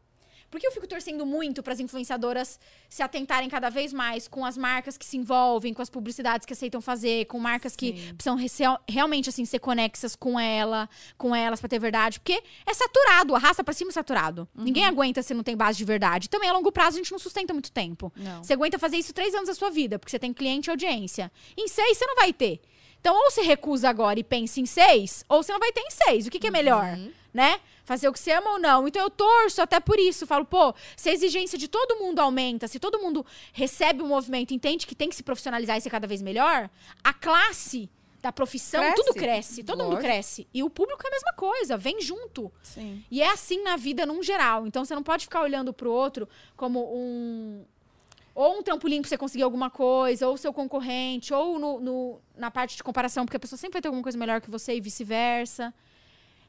Porque 0.50 0.66
eu 0.66 0.72
fico 0.72 0.86
torcendo 0.86 1.26
muito 1.26 1.62
para 1.62 1.72
as 1.72 1.80
influenciadoras 1.80 2.58
se 2.88 3.02
atentarem 3.02 3.48
cada 3.50 3.68
vez 3.68 3.92
mais 3.92 4.26
com 4.26 4.44
as 4.44 4.56
marcas 4.56 4.96
que 4.96 5.04
se 5.04 5.16
envolvem, 5.16 5.74
com 5.74 5.82
as 5.82 5.90
publicidades 5.90 6.46
que 6.46 6.52
aceitam 6.52 6.80
fazer, 6.80 7.26
com 7.26 7.38
marcas 7.38 7.76
que 7.76 8.14
precisam 8.14 8.78
realmente 8.88 9.28
assim 9.28 9.44
ser 9.44 9.58
conexas 9.58 10.16
com 10.16 10.40
ela, 10.40 10.88
com 11.16 11.34
elas 11.34 11.60
para 11.60 11.68
ter 11.68 11.78
verdade, 11.78 12.18
porque 12.18 12.42
é 12.66 12.74
saturado, 12.74 13.34
arrasta 13.34 13.62
para 13.62 13.74
cima 13.74 13.90
é 13.90 13.92
saturado. 13.92 14.48
Ninguém 14.54 14.84
aguenta 14.84 15.22
se 15.22 15.34
não 15.34 15.42
tem 15.42 15.56
base 15.56 15.76
de 15.76 15.84
verdade. 15.84 16.30
Também 16.30 16.48
a 16.48 16.52
longo 16.52 16.72
prazo 16.72 16.96
a 16.96 16.98
gente 16.98 17.12
não 17.12 17.18
sustenta 17.18 17.52
muito 17.52 17.70
tempo. 17.70 18.12
Não. 18.16 18.42
Você 18.42 18.54
aguenta 18.54 18.78
fazer 18.78 18.96
isso 18.96 19.12
três 19.12 19.34
anos 19.34 19.48
da 19.48 19.54
sua 19.54 19.70
vida, 19.70 19.98
porque 19.98 20.10
você 20.10 20.18
tem 20.18 20.32
cliente 20.32 20.68
e 20.68 20.70
audiência. 20.70 21.30
Em 21.56 21.68
seis, 21.68 21.98
você 21.98 22.06
não 22.06 22.16
vai 22.16 22.32
ter. 22.32 22.60
Então, 23.00 23.14
ou 23.14 23.30
você 23.30 23.42
recusa 23.42 23.88
agora 23.88 24.18
e 24.18 24.24
pensa 24.24 24.60
em 24.60 24.66
seis, 24.66 25.24
ou 25.28 25.42
você 25.42 25.52
não 25.52 25.60
vai 25.60 25.72
ter 25.72 25.80
em 25.80 25.90
seis. 25.90 26.26
O 26.26 26.30
que, 26.30 26.38
que 26.38 26.48
é 26.48 26.50
melhor? 26.50 26.98
Né? 27.32 27.60
Fazer 27.88 28.06
o 28.06 28.12
que 28.12 28.18
você 28.20 28.32
ama 28.32 28.50
ou 28.52 28.58
não. 28.58 28.86
Então, 28.86 29.00
eu 29.02 29.08
torço 29.08 29.62
até 29.62 29.80
por 29.80 29.98
isso. 29.98 30.26
Falo, 30.26 30.44
pô, 30.44 30.74
se 30.94 31.08
a 31.08 31.12
exigência 31.14 31.56
de 31.56 31.68
todo 31.68 31.96
mundo 31.98 32.18
aumenta, 32.18 32.68
se 32.68 32.78
todo 32.78 32.98
mundo 32.98 33.24
recebe 33.50 34.02
o 34.02 34.06
movimento, 34.06 34.52
entende 34.52 34.86
que 34.86 34.94
tem 34.94 35.08
que 35.08 35.16
se 35.16 35.22
profissionalizar 35.22 35.74
e 35.78 35.80
ser 35.80 35.88
cada 35.88 36.06
vez 36.06 36.20
melhor, 36.20 36.68
a 37.02 37.14
classe 37.14 37.88
da 38.20 38.30
profissão, 38.30 38.80
Cresce. 38.82 38.96
tudo 38.96 39.14
cresce. 39.14 39.64
Todo 39.64 39.78
mundo 39.78 39.94
Lógico. 39.94 40.02
cresce. 40.02 40.46
E 40.52 40.62
o 40.62 40.68
público 40.68 41.00
é 41.02 41.08
a 41.08 41.10
mesma 41.12 41.32
coisa, 41.32 41.76
vem 41.78 41.98
junto. 42.02 42.52
Sim. 42.62 43.02
E 43.10 43.22
é 43.22 43.30
assim 43.30 43.62
na 43.62 43.76
vida 43.76 44.04
num 44.04 44.22
geral. 44.22 44.66
Então 44.66 44.84
você 44.84 44.94
não 44.94 45.02
pode 45.02 45.24
ficar 45.24 45.40
olhando 45.40 45.72
pro 45.72 45.90
outro 45.90 46.28
como 46.58 46.80
um. 46.94 47.64
Ou 48.34 48.58
um 48.58 48.62
trampolim 48.62 49.00
pra 49.00 49.08
você 49.08 49.16
conseguir 49.16 49.44
alguma 49.44 49.70
coisa, 49.70 50.28
ou 50.28 50.36
seu 50.36 50.52
concorrente, 50.52 51.32
ou 51.32 51.58
no, 51.58 51.80
no- 51.80 52.20
na 52.36 52.50
parte 52.50 52.76
de 52.76 52.82
comparação, 52.84 53.24
porque 53.24 53.36
a 53.36 53.40
pessoa 53.40 53.58
sempre 53.58 53.74
vai 53.76 53.82
ter 53.82 53.88
alguma 53.88 54.02
coisa 54.02 54.18
melhor 54.18 54.40
que 54.42 54.50
você 54.50 54.74
e 54.76 54.80
vice-versa. 54.80 55.72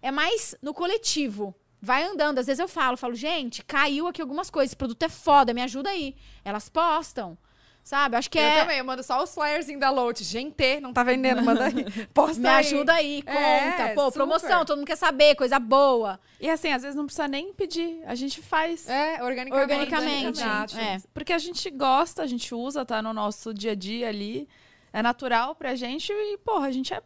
É 0.01 0.11
mais 0.11 0.55
no 0.61 0.73
coletivo. 0.73 1.53
Vai 1.81 2.03
andando. 2.03 2.39
Às 2.39 2.47
vezes 2.47 2.59
eu 2.59 2.67
falo, 2.67 2.97
falo, 2.97 3.15
gente, 3.15 3.63
caiu 3.63 4.07
aqui 4.07 4.21
algumas 4.21 4.49
coisas, 4.49 4.69
esse 4.71 4.75
produto 4.75 5.01
é 5.03 5.09
foda, 5.09 5.53
me 5.53 5.61
ajuda 5.61 5.89
aí. 5.89 6.15
Elas 6.43 6.67
postam. 6.69 7.37
Sabe? 7.81 8.17
Acho 8.17 8.29
que 8.29 8.37
Eu 8.37 8.43
é. 8.43 8.59
também, 8.59 8.77
eu 8.77 8.85
mando 8.85 9.01
só 9.01 9.23
os 9.23 9.33
flyerzinhos 9.33 9.79
da 9.79 9.89
Lote. 9.89 10.23
Gente, 10.23 10.79
não 10.79 10.93
tá 10.93 11.01
vendendo, 11.01 11.41
manda 11.41 11.65
aí. 11.65 11.85
Posta 12.13 12.39
Me 12.39 12.47
aí. 12.47 12.59
ajuda 12.59 12.93
aí, 12.93 13.21
conta. 13.23 13.39
É, 13.39 13.93
Pô, 13.95 14.05
super. 14.05 14.13
promoção, 14.13 14.63
todo 14.63 14.77
mundo 14.77 14.85
quer 14.85 14.97
saber, 14.97 15.33
coisa 15.35 15.57
boa. 15.57 16.19
E 16.39 16.47
assim, 16.49 16.71
às 16.71 16.83
vezes 16.83 16.95
não 16.95 17.05
precisa 17.05 17.27
nem 17.27 17.51
pedir. 17.51 18.01
A 18.05 18.13
gente 18.13 18.41
faz. 18.43 18.87
É, 18.87 19.23
organicamente. 19.23 19.61
Organicamente. 19.61 20.41
Exato. 20.41 20.77
É. 20.77 20.97
Porque 21.13 21.33
a 21.33 21.39
gente 21.39 21.67
gosta, 21.71 22.21
a 22.21 22.27
gente 22.27 22.53
usa, 22.53 22.85
tá 22.85 23.01
no 23.01 23.11
nosso 23.11 23.53
dia 23.53 23.71
a 23.71 23.75
dia 23.75 24.07
ali. 24.09 24.47
É 24.93 25.01
natural 25.01 25.55
pra 25.55 25.73
gente 25.75 26.11
e, 26.11 26.37
porra, 26.37 26.67
a 26.67 26.71
gente 26.71 26.93
é, 26.93 27.01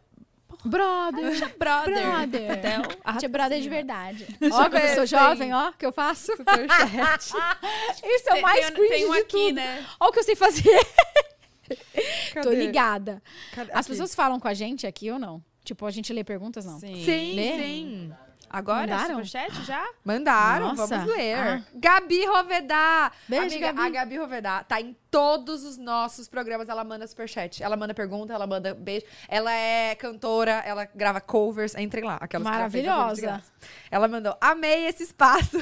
Brother. 0.64 1.24
a 1.26 1.30
gente 1.30 1.44
é 1.44 1.48
brother. 1.48 1.94
Brother. 2.06 2.50
Até 2.52 2.80
o- 2.80 2.98
A 3.04 3.12
gente 3.12 3.24
é 3.24 3.28
brother 3.28 3.60
de 3.60 3.68
verdade. 3.68 4.26
Deixa 4.40 4.56
Ó, 4.56 4.64
como 4.70 4.78
eu 4.78 4.94
sou 4.94 5.06
jovem, 5.06 5.52
ó, 5.54 5.72
que 5.72 5.84
eu 5.86 5.92
faço. 5.92 6.26
Superchat. 6.36 7.32
Isso 8.04 8.28
é 8.30 8.34
o 8.34 8.42
mais 8.42 8.70
tem, 8.70 8.88
tem 8.88 9.06
um 9.08 9.12
aqui, 9.12 9.26
tudo. 9.48 9.54
né? 9.54 9.86
Ó 10.00 10.08
o 10.08 10.12
que 10.12 10.18
eu 10.18 10.24
sei 10.24 10.34
fazer. 10.36 10.64
Tô 12.34 12.40
Cadê? 12.50 12.56
ligada. 12.56 13.22
Cadê? 13.54 13.70
As 13.72 13.86
pessoas 13.86 14.14
falam 14.14 14.38
com 14.38 14.48
a 14.48 14.54
gente 14.54 14.86
aqui 14.86 15.10
ou 15.10 15.18
não? 15.18 15.42
Tipo, 15.64 15.86
a 15.86 15.90
gente 15.90 16.12
lê 16.12 16.22
perguntas, 16.22 16.66
não? 16.66 16.78
Sim. 16.78 17.02
Sim, 17.04 17.34
sim. 17.36 18.12
Agora, 18.54 18.86
Mandaram? 18.86 19.24
superchat 19.24 19.64
já? 19.64 19.84
Mandaram, 20.04 20.74
Nossa. 20.74 20.96
vamos 20.96 21.12
ler. 21.12 21.36
Ah. 21.36 21.62
Gabi 21.74 22.24
Rovedá. 22.24 23.10
Beijo, 23.28 23.46
Amiga, 23.46 23.72
Gabi. 23.72 23.80
A 23.80 23.90
Gabi 23.90 24.16
Rovedá 24.16 24.62
tá 24.62 24.80
em 24.80 24.96
todos 25.10 25.64
os 25.64 25.76
nossos 25.76 26.28
programas. 26.28 26.68
Ela 26.68 26.84
manda 26.84 27.04
superchat. 27.04 27.60
Ela 27.64 27.76
manda 27.76 27.92
pergunta, 27.92 28.32
ela 28.32 28.46
manda 28.46 28.72
beijo. 28.72 29.04
Ela 29.28 29.52
é 29.52 29.96
cantora, 29.96 30.62
ela 30.64 30.88
grava 30.94 31.20
covers. 31.20 31.74
Entrem 31.74 32.04
lá. 32.04 32.16
Aquelas 32.20 32.44
Maravilhosa. 32.44 33.42
Ela 33.90 34.06
mandou, 34.06 34.36
amei 34.40 34.86
esse 34.86 35.02
espaço. 35.02 35.58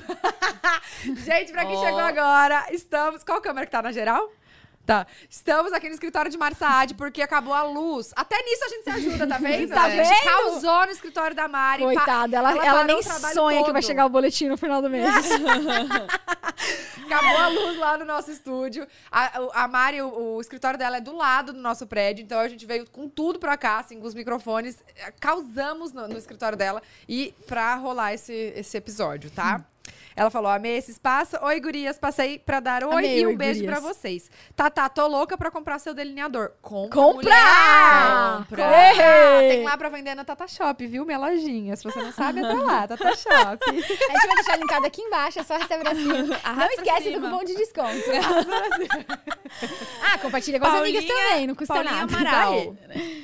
Gente, 1.25 1.51
pra 1.51 1.65
quem 1.65 1.77
Ó. 1.77 1.83
chegou 1.83 2.01
agora, 2.01 2.67
estamos... 2.73 3.25
Qual 3.25 3.41
câmera 3.41 3.65
que 3.65 3.73
tá 3.73 3.81
na 3.81 3.93
geral? 3.93 4.31
Tá. 4.85 5.07
Estamos 5.31 5.73
aqui 5.73 5.89
no 5.89 5.95
escritório 5.95 6.29
de 6.29 6.37
Marsaad 6.37 6.95
porque 6.95 7.23
acabou 7.23 7.55
a 7.55 7.63
luz. 7.63 8.13
Até 8.17 8.37
nisso 8.43 8.65
a 8.65 8.69
gente 8.69 8.85
se 8.85 8.91
ajuda, 8.91 9.27
tá 9.29 9.39
vendo? 9.39 9.69
Tá 9.69 9.85
a 9.85 9.91
gente 9.91 10.09
vendo? 10.09 10.25
causou 10.25 10.87
no 10.87 10.93
escritório 10.93 11.37
da 11.37 11.47
Mari. 11.47 11.85
Coitada, 11.85 12.37
ela, 12.37 12.51
ela, 12.51 12.65
parou 12.65 12.85
nem 12.85 13.03
sonha 13.03 13.65
que 13.65 13.71
vai 13.71 13.81
todo. 13.81 13.87
chegar 13.87 14.07
o 14.07 14.09
boletim 14.09 14.49
no 14.49 14.57
final 14.57 14.83
do 14.83 14.91
mês. 14.91 15.07
Acabou 17.07 17.37
a 17.37 17.49
luz 17.49 17.79
lá 17.79 17.97
no 17.97 18.05
nosso 18.05 18.33
estúdio. 18.33 18.87
A, 19.11 19.63
a 19.63 19.69
Mari, 19.69 20.03
o, 20.03 20.37
o 20.37 20.41
escritório 20.41 20.79
dela 20.79 20.97
é 20.97 21.01
do 21.01 21.15
lado 21.15 21.53
do 21.53 21.61
nosso 21.61 21.87
prédio, 21.87 22.25
então 22.25 22.41
a 22.41 22.49
gente 22.49 22.67
veio 22.67 22.89
com 22.91 23.09
tudo 23.09 23.39
pra 23.39 23.57
cá, 23.57 23.79
assim, 23.79 24.01
com 24.01 24.07
os 24.07 24.15
microfones. 24.15 24.83
Causamos 25.21 25.93
no, 25.93 26.09
no 26.09 26.19
escritório 26.19 26.59
dela 26.59 26.83
e 27.09 27.33
pra 27.47 27.77
rolar 27.77 28.15
esse, 28.15 28.53
esse 28.57 28.77
episódio, 28.77 29.31
tá? 29.31 29.65
Ela 30.17 30.31
falou: 30.31 30.51
amei 30.51 30.77
esse 30.77 30.91
espaço. 30.91 31.37
Oi, 31.43 31.61
gurias, 31.61 31.99
passei 31.99 32.39
pra 32.39 32.61
dar 32.61 32.85
oi 32.85 32.93
Amei, 32.95 33.21
e 33.21 33.27
um 33.27 33.31
oi, 33.31 33.37
beijo 33.37 33.61
gurias. 33.61 33.79
pra 33.81 33.89
vocês. 33.93 34.31
Tatá, 34.55 34.89
tô 34.89 35.07
louca 35.07 35.37
pra 35.39 35.51
comprar 35.51 35.79
seu 35.79 35.95
delineador. 35.95 36.53
Compra! 36.61 36.95
Comprar! 37.01 38.35
mulher! 38.41 38.47
Compra! 38.49 39.43
Ei! 39.43 39.49
Tem 39.51 39.65
lá 39.65 39.77
pra 39.79 39.89
vender 39.89 40.15
na 40.15 40.25
Tata 40.25 40.47
Shop, 40.47 40.87
viu? 40.87 41.05
Minha 41.05 41.19
lojinha. 41.19 41.75
Se 41.77 41.85
você 41.85 42.01
não 42.01 42.13
sabe, 42.13 42.41
é 42.41 42.43
pra 42.43 42.63
lá, 42.63 42.87
Tata 42.89 43.17
Shop. 43.17 43.59
A 43.69 43.73
gente 43.73 44.27
vai 44.27 44.35
deixar 44.37 44.57
linkado 44.57 44.87
aqui 44.87 45.01
embaixo, 45.03 45.39
é 45.41 45.43
só 45.43 45.57
receber 45.57 45.89
assim. 45.89 46.03
Não 46.63 46.67
esquece 46.71 47.11
do 47.13 47.21
cupom 47.21 47.45
de 47.45 47.55
desconto. 47.55 47.93
ah, 50.03 50.19
compartilha 50.19 50.59
com 50.61 50.67
as 50.67 50.75
amigas 50.75 51.05
Paulinha- 51.05 51.29
também, 51.31 51.47
não 51.47 51.55
custa 51.55 51.75
Paulinha 51.75 51.95
nada. 52.07 52.17
Amaral. 52.17 52.77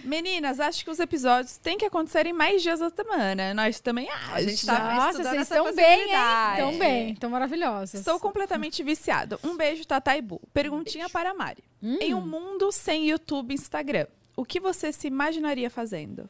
Meninas, 0.04 0.60
acho 0.60 0.84
que 0.84 0.90
os 0.90 0.98
episódios 0.98 1.58
têm 1.58 1.76
que 1.78 1.84
acontecer 1.84 2.26
em 2.26 2.32
mais 2.32 2.62
dias 2.62 2.80
da 2.80 2.90
semana. 2.90 3.52
Nós 3.54 3.80
também 3.80 4.08
A 4.32 4.40
gente 4.42 4.64
tá 4.64 4.78
Nossa, 4.78 5.10
estudando 5.10 5.32
vocês 5.32 5.42
essa 5.42 5.54
estão 5.56 5.74
bem, 5.74 5.84
hein? 5.84 5.98
possibilidade. 5.98 6.67
Estão 6.72 6.78
bem, 6.78 7.10
estão 7.12 7.30
maravilhosas. 7.30 8.00
Estou 8.00 8.18
completamente 8.20 8.82
viciado. 8.82 9.38
Um 9.44 9.56
beijo, 9.56 9.84
Tataibu. 9.86 10.40
Perguntinha 10.52 11.08
para 11.08 11.30
a 11.30 11.34
Mari. 11.34 11.62
Em 11.82 12.14
um 12.14 12.20
mundo 12.20 12.70
sem 12.72 13.08
YouTube 13.08 13.52
e 13.52 13.54
Instagram, 13.54 14.06
o 14.36 14.44
que 14.44 14.60
você 14.60 14.92
se 14.92 15.06
imaginaria 15.06 15.70
fazendo? 15.70 16.28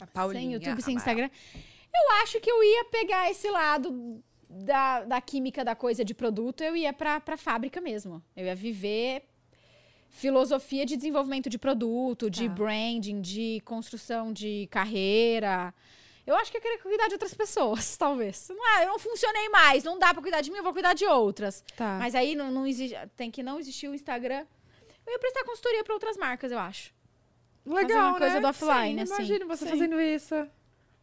A 0.00 0.06
Paulinha 0.06 0.40
sem 0.42 0.52
YouTube, 0.52 0.82
sem. 0.82 0.94
Instagram. 0.94 1.30
Eu 1.94 2.22
acho 2.22 2.40
que 2.40 2.50
eu 2.50 2.62
ia 2.62 2.84
pegar 2.86 3.30
esse 3.30 3.50
lado 3.50 4.22
da, 4.48 5.04
da 5.04 5.20
química 5.20 5.64
da 5.64 5.74
coisa 5.74 6.04
de 6.04 6.14
produto, 6.14 6.62
eu 6.62 6.76
ia 6.76 6.92
pra, 6.92 7.20
pra 7.20 7.36
fábrica 7.36 7.80
mesmo. 7.80 8.22
Eu 8.36 8.46
ia 8.46 8.54
viver 8.54 9.24
filosofia 10.10 10.84
de 10.84 10.96
desenvolvimento 10.96 11.48
de 11.48 11.58
produto, 11.58 12.30
de 12.30 12.48
Tá. 12.48 12.54
branding, 12.54 13.20
de 13.20 13.60
construção 13.64 14.32
de 14.32 14.68
carreira. 14.70 15.74
Eu 16.26 16.36
acho 16.36 16.50
que 16.50 16.56
eu 16.56 16.60
queria 16.60 16.78
cuidar 16.78 17.08
de 17.08 17.14
outras 17.14 17.34
pessoas, 17.34 17.96
talvez. 17.98 18.48
Não 18.48 18.78
é, 18.78 18.84
eu 18.84 18.88
não 18.88 18.98
funcionei 18.98 19.48
mais, 19.48 19.82
não 19.84 19.98
dá 19.98 20.12
pra 20.12 20.22
cuidar 20.22 20.40
de 20.40 20.50
mim, 20.50 20.58
eu 20.58 20.62
vou 20.62 20.72
cuidar 20.72 20.94
de 20.94 21.04
outras. 21.04 21.64
Tá. 21.76 21.98
Mas 21.98 22.14
aí 22.14 22.34
não, 22.34 22.50
não 22.50 22.66
existe, 22.66 22.96
tem 23.16 23.30
que 23.30 23.42
não 23.42 23.58
existir 23.58 23.88
o 23.88 23.94
Instagram. 23.94 24.46
Eu 25.06 25.12
ia 25.12 25.18
prestar 25.18 25.44
consultoria 25.44 25.82
pra 25.82 25.94
outras 25.94 26.16
marcas, 26.16 26.52
eu 26.52 26.58
acho. 26.58 26.92
Legal, 27.66 28.10
uma 28.10 28.18
coisa 28.18 28.34
né? 28.34 28.40
do 28.40 28.46
offline, 28.48 28.94
Sim, 28.94 29.00
assim. 29.02 29.14
Imagina 29.14 29.46
você 29.46 29.64
Sim. 29.64 29.70
fazendo 29.70 30.00
isso. 30.00 30.34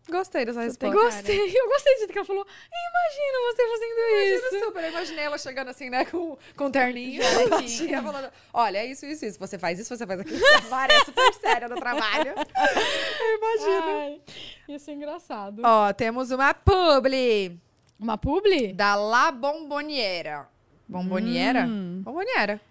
Gostei 0.10 0.46
dessa 0.46 0.62
resposta. 0.62 0.96
Gostei, 0.96 1.40
eu 1.56 1.68
gostei 1.70 1.98
jeito 1.98 2.12
que 2.12 2.18
ela 2.18 2.26
falou. 2.26 2.46
Imagina 2.46 3.54
você 3.54 3.70
fazendo 3.70 4.00
isso. 4.00 4.46
Imagina 4.48 4.66
super, 4.66 4.84
eu 4.84 4.90
imaginei 4.90 5.24
ela 5.26 5.38
chegando 5.38 5.68
assim, 5.70 5.90
né, 5.90 6.06
com, 6.06 6.38
com 6.56 6.72
terninho, 6.72 7.22
falando, 8.04 8.32
olha, 8.54 8.80
é 8.80 8.86
isso, 8.86 9.06
isso, 9.06 9.26
isso, 9.26 9.40
você 9.40 9.58
faz 9.58 9.80
isso, 9.80 9.96
você 9.96 10.06
faz 10.06 10.20
aquilo. 10.20 10.40
Mari 10.70 10.94
é 10.94 11.06
super 11.06 11.34
séria 11.36 11.68
no 11.68 11.76
trabalho. 11.76 12.34
Eu 13.20 13.38
imagino. 13.38 14.22
Ia 14.68 14.80
ser 14.80 14.94
engraçado. 14.94 15.62
Ó, 15.64 15.94
temos 15.94 16.32
uma 16.32 16.54
publi 16.54 17.60
Uma 18.00 18.18
publi? 18.18 18.74
da 18.74 18.96
La 18.96 19.32
Bomboniera. 19.32 20.48
Bomboniera? 20.88 21.66
Hum. 21.66 22.02
Bomboniera. 22.04 22.62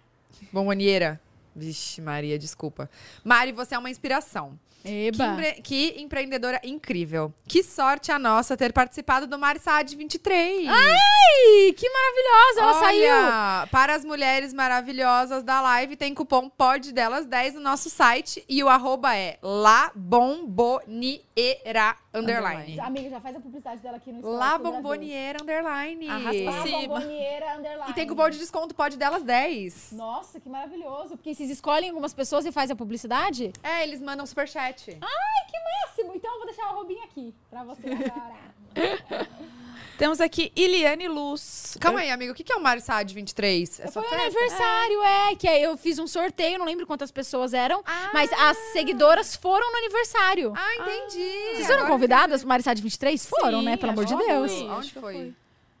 Bomboniera. 0.51 1.21
Vixe, 1.55 2.01
Maria, 2.01 2.37
desculpa. 2.37 2.89
Mari, 3.23 3.51
você 3.51 3.75
é 3.75 3.77
uma 3.77 3.89
inspiração. 3.89 4.57
Que, 4.83 5.07
Eba. 5.07 5.25
empre- 5.33 5.61
que 5.61 5.95
empreendedora 6.01 6.59
incrível. 6.63 7.33
Que 7.47 7.63
sorte 7.63 8.11
a 8.11 8.19
nossa 8.19 8.55
ter 8.55 8.71
participado 8.73 9.27
do 9.27 9.37
Marisad 9.37 9.87
23. 9.93 10.67
Ai, 10.69 11.73
que 11.73 11.89
maravilhosa, 11.89 12.61
ela 12.61 12.73
saiu. 12.79 13.11
Olha, 13.13 13.67
para 13.71 13.95
as 13.95 14.05
mulheres 14.05 14.53
maravilhosas 14.53 15.43
da 15.43 15.59
live, 15.61 15.95
tem 15.95 16.13
cupom 16.13 16.49
POD 16.49 16.91
delas 16.93 17.25
10 17.25 17.55
no 17.55 17.61
nosso 17.61 17.89
site 17.89 18.43
e 18.47 18.63
o 18.63 18.69
arroba 18.69 19.15
é 19.15 19.37
labomboniera 19.41 21.95
underline. 22.13 22.79
Amiga, 22.79 23.09
já 23.09 23.19
faz 23.21 23.35
a 23.35 23.39
publicidade 23.39 23.81
dela 23.81 23.97
aqui 23.97 24.11
no 24.11 24.19
Stories. 24.19 24.39
La. 24.39 24.57
Bomboniera 24.57 25.41
underline. 25.41 26.09
Arrasta 26.09 26.43
pra 26.43 26.51
La. 26.51 26.63
Bomboniera 26.87 27.57
Underline. 27.57 27.91
E 27.91 27.93
tem 27.93 28.07
cupom 28.07 28.29
de 28.29 28.37
desconto 28.37 28.75
POD 28.75 28.97
delas 28.97 29.23
10. 29.23 29.91
Nossa, 29.93 30.39
que 30.39 30.49
maravilhoso. 30.49 31.09
Porque 31.17 31.33
vocês 31.33 31.49
escolhem 31.49 31.89
algumas 31.89 32.13
pessoas 32.13 32.45
e 32.45 32.51
fazem 32.51 32.73
a 32.73 32.77
publicidade? 32.77 33.53
É, 33.63 33.83
eles 33.83 34.01
mandam 34.01 34.25
superchat. 34.25 34.97
Ai, 35.01 35.45
que 35.49 35.57
máximo. 35.87 36.15
Então 36.15 36.31
eu 36.31 36.37
vou 36.37 36.45
deixar 36.45 36.71
o 36.71 36.75
Robinho 36.75 37.03
aqui 37.03 37.33
pra 37.49 37.63
você 37.63 37.87
agora. 37.87 38.35
Temos 39.99 40.21
aqui 40.21 40.49
Iliane 40.55 41.09
Luz. 41.09 41.75
Calma 41.77 41.99
aí, 41.99 42.09
amigo. 42.09 42.31
O 42.31 42.35
que 42.35 42.49
é 42.49 42.55
o 42.55 42.61
Marisad 42.61 43.13
23? 43.13 43.81
É 43.81 43.87
Foi 43.91 44.01
festa? 44.03 44.15
aniversário, 44.15 45.03
é. 45.03 45.35
Que 45.35 45.45
eu 45.45 45.75
fiz 45.75 45.99
um 45.99 46.07
sorteio, 46.07 46.57
não 46.57 46.65
lembro 46.65 46.87
quantas 46.87 47.11
pessoas 47.11 47.53
eram. 47.53 47.83
Ah. 47.85 48.09
Mas 48.13 48.31
as 48.31 48.57
seguidoras 48.71 49.35
foram 49.35 49.69
no 49.69 49.77
aniversário. 49.77 50.53
Ah, 50.55 50.75
entendi. 50.77 51.29
Vocês 51.53 51.67
foram 51.67 51.79
Agora 51.79 51.91
convidadas 51.91 52.39
pro 52.39 52.47
Marissade 52.47 52.81
23? 52.81 53.25
Foram, 53.25 53.59
Sim, 53.59 53.65
né? 53.65 53.75
Pelo 53.75 53.91
amor 53.91 54.05
de 54.05 54.15
Deus. 54.15 54.51
fui. 54.53 54.69
Onde 54.69 54.93
foi? 54.93 55.33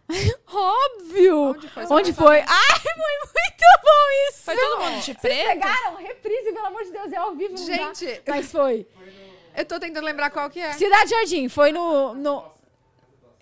Óbvio! 0.51 1.51
Onde 1.51 1.69
foi? 1.69 1.85
Onde 1.89 2.13
foi? 2.13 2.39
Ai, 2.39 2.79
foi 2.81 2.93
muito 3.23 3.81
bom 3.81 4.27
isso! 4.27 4.43
Foi 4.43 4.57
todo 4.57 4.81
mundo 4.81 4.95
de 4.95 5.01
Vocês 5.05 5.17
preto? 5.17 5.47
pegaram 5.47 5.95
reprise, 5.95 6.51
pelo 6.51 6.65
amor 6.65 6.83
de 6.83 6.91
Deus, 6.91 7.13
é 7.13 7.15
ao 7.15 7.35
vivo, 7.35 7.53
dá. 7.55 7.63
Gente, 7.63 8.21
Mas 8.27 8.51
foi. 8.51 8.85
eu 9.55 9.63
tô 9.63 9.79
tentando 9.79 10.03
lembrar 10.03 10.29
qual 10.29 10.49
que 10.49 10.59
é. 10.59 10.73
Cidade 10.73 11.09
Jardim, 11.09 11.47
foi 11.47 11.71
no... 11.71 12.15
no... 12.15 12.58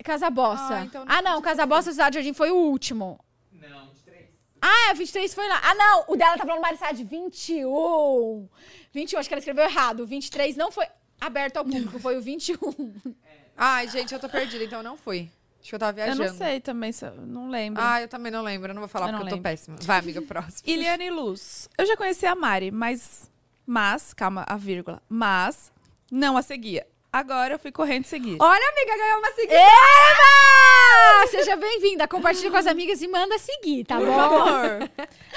Casa 0.04 0.30
Bossa. 0.30 0.76
Ah, 0.76 0.84
então 0.84 1.04
não 1.04 1.14
Ah, 1.14 1.22
não, 1.22 1.42
Casa 1.42 1.66
Bossa 1.66 1.90
e 1.90 1.92
Cidade 1.92 2.14
Jardim 2.14 2.32
foi 2.32 2.50
o 2.50 2.56
último. 2.56 3.18
Não, 3.52 3.86
de 3.88 4.00
três. 4.04 4.26
Ah, 4.60 4.92
23 4.94 5.34
foi 5.34 5.48
lá. 5.48 5.60
Ah, 5.64 5.74
não, 5.74 6.04
o 6.08 6.16
dela 6.16 6.36
tá 6.38 6.44
falando 6.46 6.62
Marissade 6.62 7.04
21. 7.04 8.48
21, 8.92 9.18
acho 9.18 9.28
que 9.28 9.34
ela 9.34 9.38
escreveu 9.40 9.64
errado. 9.64 10.00
O 10.00 10.06
23 10.06 10.56
não 10.56 10.70
foi 10.70 10.86
aberto 11.20 11.56
ao 11.58 11.64
público, 11.64 11.98
foi 11.98 12.16
o 12.16 12.22
21. 12.22 12.58
Ai, 13.56 13.88
gente, 13.88 14.12
eu 14.14 14.20
tô 14.20 14.28
perdida, 14.28 14.64
então 14.64 14.78
eu 14.78 14.84
não 14.84 14.96
fui. 14.96 15.28
Acho 15.60 15.70
que 15.70 15.74
eu 15.74 15.78
tava 15.78 15.90
Eu 16.00 16.04
viajando. 16.04 16.24
não 16.30 16.38
sei 16.38 16.60
também, 16.60 16.92
eu- 17.02 17.26
não 17.26 17.50
lembro. 17.50 17.82
Ah, 17.84 18.00
eu 18.00 18.06
também 18.08 18.30
não 18.30 18.42
lembro. 18.42 18.70
Eu 18.70 18.74
não 18.74 18.80
vou 18.80 18.88
falar 18.88 19.06
Eu 19.06 19.10
porque 19.10 19.24
eu 19.24 19.28
tô 19.30 19.34
lembro. 19.34 19.50
péssima. 19.50 19.76
Vai, 19.82 19.98
amiga, 19.98 20.22
próximo. 20.22 20.62
Iliane 20.70 21.10
Luz. 21.10 21.68
Eu 21.76 21.84
já 21.84 21.96
conheci 21.96 22.24
a 22.24 22.34
Mari, 22.34 22.70
mas. 22.70 23.28
Mas, 23.66 24.14
calma, 24.14 24.44
a 24.48 24.56
vírgula. 24.56 25.02
Mas 25.08 25.70
não 26.10 26.36
a 26.38 26.42
seguia. 26.42 26.86
Agora 27.10 27.54
eu 27.54 27.58
fui 27.58 27.72
correndo 27.72 28.04
seguir. 28.04 28.36
Olha, 28.38 28.68
amiga, 28.70 28.96
ganhou 28.98 29.18
uma 29.18 29.32
seguida. 29.32 29.54
Eba! 29.54 31.26
Seja 31.30 31.56
bem-vinda. 31.56 32.06
Compartilha 32.06 32.50
com 32.50 32.56
as 32.58 32.66
amigas 32.66 33.00
e 33.00 33.08
manda 33.08 33.38
seguir, 33.38 33.84
tá 33.84 33.96
Por 33.96 34.06
bom? 34.06 34.14
favor. 34.14 34.90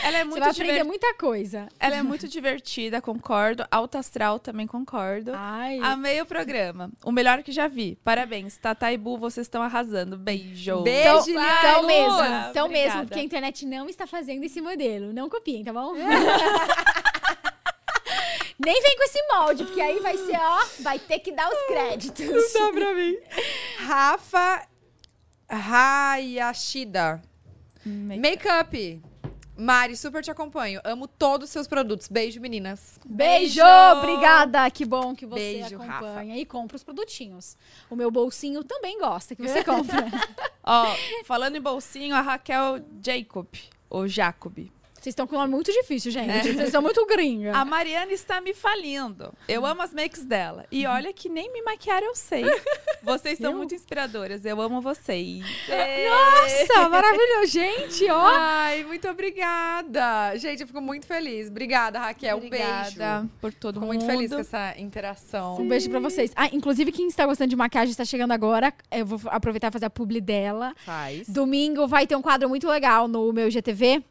Ela 0.03 0.17
é 0.17 0.23
Você 0.23 0.25
muito 0.25 0.39
vai 0.41 0.49
aprender 0.49 0.71
diver- 0.73 0.85
muita 0.85 1.13
coisa. 1.13 1.67
Ela 1.79 1.95
é 1.95 2.03
muito 2.03 2.27
divertida, 2.27 3.01
concordo. 3.01 3.65
Alta 3.71 3.99
astral 3.99 4.37
também 4.37 4.67
concordo. 4.67 5.31
Ai. 5.33 5.79
Amei 5.81 6.19
o 6.21 6.25
programa. 6.25 6.91
O 7.05 7.11
melhor 7.11 7.41
que 7.41 7.53
já 7.53 7.69
vi. 7.69 7.97
Parabéns. 8.03 8.57
Tata 8.57 8.91
e 8.91 8.97
Bu, 8.97 9.17
vocês 9.17 9.45
estão 9.47 9.61
arrasando. 9.63 10.17
Beijo. 10.17 10.81
Beijo, 10.81 11.29
Então, 11.29 11.43
então 11.59 11.81
Lu. 11.81 11.87
mesmo, 11.87 12.19
então 12.49 12.67
mesmo, 12.67 12.83
obrigada. 12.85 13.05
porque 13.05 13.19
a 13.19 13.23
internet 13.23 13.65
não 13.65 13.87
está 13.87 14.05
fazendo 14.05 14.43
esse 14.43 14.59
modelo. 14.59 15.13
Não 15.13 15.29
copiem, 15.29 15.63
tá 15.63 15.71
bom? 15.71 15.93
Nem 18.63 18.81
vem 18.81 18.97
com 18.97 19.03
esse 19.03 19.27
molde, 19.27 19.63
porque 19.65 19.81
aí 19.81 19.99
vai 19.99 20.17
ser, 20.17 20.37
ó, 20.39 20.65
vai 20.79 20.99
ter 20.99 21.19
que 21.19 21.31
dar 21.31 21.49
os 21.49 21.67
créditos. 21.67 22.53
Dá 22.53 22.71
pra 22.71 22.93
mim. 22.93 23.17
Rafa 23.77 24.67
Hayashida. 25.49 27.21
Make-up. 27.85 29.01
Mari, 29.57 29.95
super 29.95 30.23
te 30.23 30.31
acompanho. 30.31 30.81
Amo 30.83 31.07
todos 31.07 31.49
os 31.49 31.51
seus 31.51 31.67
produtos. 31.67 32.07
Beijo, 32.07 32.39
meninas. 32.41 32.99
Beijo! 33.05 33.61
Beijo! 33.61 33.97
Obrigada! 33.97 34.69
Que 34.71 34.85
bom 34.85 35.13
que 35.13 35.25
você 35.25 35.39
Beijo, 35.39 35.75
acompanha 35.75 36.37
e 36.37 36.45
compra 36.45 36.77
os 36.77 36.83
produtinhos. 36.83 37.55
O 37.89 37.95
meu 37.95 38.09
bolsinho 38.09 38.63
também 38.63 38.97
gosta 38.99 39.35
que 39.35 39.41
você 39.41 39.61
compra. 39.65 40.07
Ó, 40.63 40.95
falando 41.25 41.57
em 41.57 41.61
bolsinho, 41.61 42.15
a 42.15 42.21
Raquel 42.21 42.79
Jacob. 43.03 43.47
Ou 43.89 44.07
Jacob. 44.07 44.71
Vocês 45.01 45.13
estão 45.13 45.25
com 45.25 45.35
um 45.35 45.39
nome 45.39 45.51
muito 45.55 45.73
difícil, 45.73 46.11
gente. 46.11 46.53
Vocês 46.53 46.69
são 46.69 46.79
muito 46.79 47.03
gringa. 47.07 47.57
A 47.57 47.65
Mariana 47.65 48.13
está 48.13 48.39
me 48.39 48.53
falindo. 48.53 49.33
Eu 49.47 49.65
amo 49.65 49.81
as 49.81 49.91
makes 49.91 50.23
dela. 50.23 50.67
E 50.71 50.85
olha 50.85 51.11
que 51.11 51.27
nem 51.27 51.51
me 51.51 51.63
maquiar 51.63 52.03
eu 52.03 52.13
sei. 52.13 52.43
Vocês 53.01 53.39
são 53.39 53.49
Eu? 53.49 53.57
muito 53.57 53.73
inspiradoras. 53.73 54.45
Eu 54.45 54.61
amo 54.61 54.79
vocês. 54.79 55.43
Nossa, 56.07 56.87
maravilhoso. 56.87 57.47
Gente, 57.47 58.07
ó. 58.11 58.27
Ai, 58.27 58.83
muito 58.83 59.07
obrigada. 59.09 60.37
Gente, 60.37 60.61
eu 60.61 60.67
fico 60.67 60.79
muito 60.79 61.07
feliz. 61.07 61.47
Obrigada, 61.47 61.97
Raquel. 61.97 62.37
Um 62.37 62.45
Obrigada 62.45 63.21
beijo. 63.21 63.29
por 63.41 63.51
todo 63.51 63.73
Fico 63.79 63.85
mundo. 63.87 63.95
muito 63.95 64.05
feliz 64.05 64.31
com 64.31 64.37
essa 64.37 64.75
interação. 64.77 65.57
Um 65.59 65.67
beijo 65.67 65.89
pra 65.89 65.99
vocês. 65.99 66.31
Ah, 66.35 66.47
inclusive, 66.53 66.91
quem 66.91 67.07
está 67.07 67.25
gostando 67.25 67.49
de 67.49 67.55
maquiagem 67.55 67.89
está 67.89 68.05
chegando 68.05 68.33
agora. 68.33 68.71
Eu 68.91 69.03
vou 69.07 69.19
aproveitar 69.31 69.69
e 69.69 69.71
fazer 69.71 69.85
a 69.85 69.89
publi 69.89 70.21
dela. 70.21 70.75
Faz. 70.85 71.27
Domingo 71.27 71.87
vai 71.87 72.05
ter 72.05 72.15
um 72.15 72.21
quadro 72.21 72.47
muito 72.47 72.67
legal 72.67 73.07
no 73.07 73.33
meu 73.33 73.47
IGTV. 73.47 74.03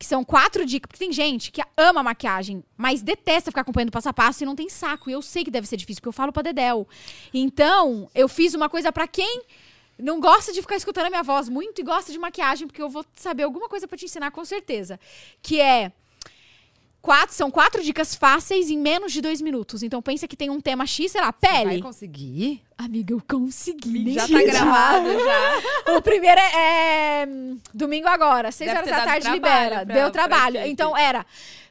Que 0.00 0.06
são 0.06 0.24
quatro 0.24 0.64
dicas. 0.64 0.88
Porque 0.88 1.04
tem 1.04 1.12
gente 1.12 1.52
que 1.52 1.62
ama 1.76 2.02
maquiagem, 2.02 2.64
mas 2.74 3.02
detesta 3.02 3.50
ficar 3.50 3.60
acompanhando 3.60 3.92
passo 3.92 4.08
a 4.08 4.14
passo 4.14 4.42
e 4.42 4.46
não 4.46 4.56
tem 4.56 4.66
saco. 4.70 5.10
E 5.10 5.12
eu 5.12 5.20
sei 5.20 5.44
que 5.44 5.50
deve 5.50 5.66
ser 5.66 5.76
difícil, 5.76 6.00
porque 6.00 6.08
eu 6.08 6.12
falo 6.14 6.32
pra 6.32 6.42
Dedel. 6.42 6.88
Então, 7.34 8.10
eu 8.14 8.26
fiz 8.26 8.54
uma 8.54 8.70
coisa 8.70 8.90
pra 8.90 9.06
quem 9.06 9.42
não 9.98 10.18
gosta 10.18 10.54
de 10.54 10.62
ficar 10.62 10.76
escutando 10.76 11.06
a 11.06 11.10
minha 11.10 11.22
voz 11.22 11.50
muito 11.50 11.82
e 11.82 11.84
gosta 11.84 12.10
de 12.10 12.18
maquiagem, 12.18 12.66
porque 12.66 12.80
eu 12.80 12.88
vou 12.88 13.04
saber 13.14 13.42
alguma 13.42 13.68
coisa 13.68 13.86
pra 13.86 13.98
te 13.98 14.06
ensinar 14.06 14.30
com 14.30 14.42
certeza. 14.42 14.98
Que 15.42 15.60
é. 15.60 15.92
Quatro, 17.02 17.34
são 17.34 17.50
quatro 17.50 17.82
dicas 17.82 18.14
fáceis 18.14 18.68
em 18.68 18.76
menos 18.78 19.10
de 19.12 19.22
dois 19.22 19.40
minutos. 19.40 19.82
Então 19.82 20.02
pensa 20.02 20.28
que 20.28 20.36
tem 20.36 20.50
um 20.50 20.60
tema 20.60 20.86
X, 20.86 21.12
sei 21.12 21.20
lá, 21.20 21.34
Vai 21.40 21.64
pele. 21.64 21.82
conseguir? 21.82 22.62
Amiga, 22.76 23.14
eu 23.14 23.22
consegui. 23.26 24.12
Já 24.12 24.28
tá 24.28 24.42
gravado, 24.42 25.08
já. 25.08 25.62
O 25.96 26.02
primeiro 26.02 26.38
é, 26.38 27.22
é, 27.22 27.28
domingo 27.72 28.06
agora, 28.06 28.52
seis 28.52 28.68
Deve 28.70 28.80
horas 28.90 28.90
da 28.90 29.04
tarde 29.04 29.30
libera. 29.30 29.84
pra- 29.86 29.94
Deu 29.94 30.10
trabalho. 30.10 30.60
Então 30.66 30.94
era 30.96 31.24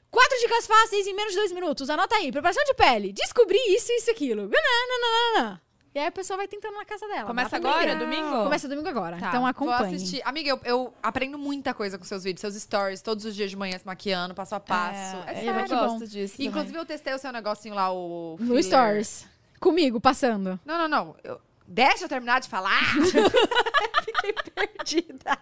quatro 0.09 0.37
dicas 0.39 0.65
fáceis 0.65 1.05
em 1.05 1.13
menos 1.15 1.31
de 1.33 1.37
dois 1.37 1.51
minutos. 1.51 1.89
Anota 1.91 2.15
aí. 2.15 2.31
Preparação 2.31 2.63
de 2.63 2.73
pele. 2.73 3.13
Descobri 3.13 3.57
isso, 3.75 3.91
isso, 3.91 4.09
aquilo. 4.09 4.49
Nananana. 4.49 5.61
E 5.93 5.97
aí 5.99 6.05
a 6.05 6.11
pessoa 6.11 6.37
vai 6.37 6.47
tentando 6.47 6.75
na 6.75 6.85
casa 6.85 7.07
dela. 7.07 7.25
Começa 7.25 7.55
agora, 7.55 7.95
domingo? 7.95 8.43
Começa 8.43 8.67
domingo 8.67 8.87
agora. 8.87 9.17
Tá, 9.17 9.29
Então 9.29 9.41
Vou 9.41 9.49
acompanhe. 9.49 9.95
assistir. 9.95 10.21
Amiga, 10.23 10.49
eu, 10.51 10.59
eu 10.63 10.93
aprendo 11.01 11.37
muita 11.37 11.73
coisa 11.73 11.97
com 11.97 12.03
seus 12.05 12.23
vídeos, 12.23 12.41
seus 12.41 12.53
stories, 12.55 13.01
todos 13.01 13.25
os 13.25 13.35
dias 13.35 13.49
de 13.49 13.57
manhã 13.57 13.77
se 13.77 13.85
maquiando, 13.87 14.35
passo 14.35 14.53
a 14.53 14.59
passo. 14.59 15.17
É, 15.25 15.31
É, 15.31 15.35
sério. 15.41 15.61
eu 15.61 15.67
gosto 15.67 16.07
disso. 16.07 16.35
Inclusive, 16.41 16.77
eu 16.77 16.85
testei 16.85 17.13
o 17.13 17.17
seu 17.17 17.31
negocinho 17.31 17.73
lá, 17.73 17.91
o. 17.91 18.37
No 18.39 18.47
filler. 18.47 18.63
Stories. 18.63 19.25
Comigo, 19.59 19.99
passando. 19.99 20.59
Não, 20.63 20.77
não, 20.77 20.87
não. 20.87 21.15
Eu- 21.23 21.41
Deixa 21.71 22.05
eu 22.05 22.09
terminar 22.09 22.39
de 22.41 22.49
falar. 22.49 22.81
Perdida. 24.55 25.37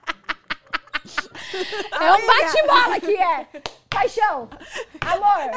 É 1.99 2.13
um 2.13 2.27
bate-bola 2.27 2.99
que 2.99 3.15
é. 3.15 3.47
Paixão. 3.89 4.49
Amor. 5.01 5.51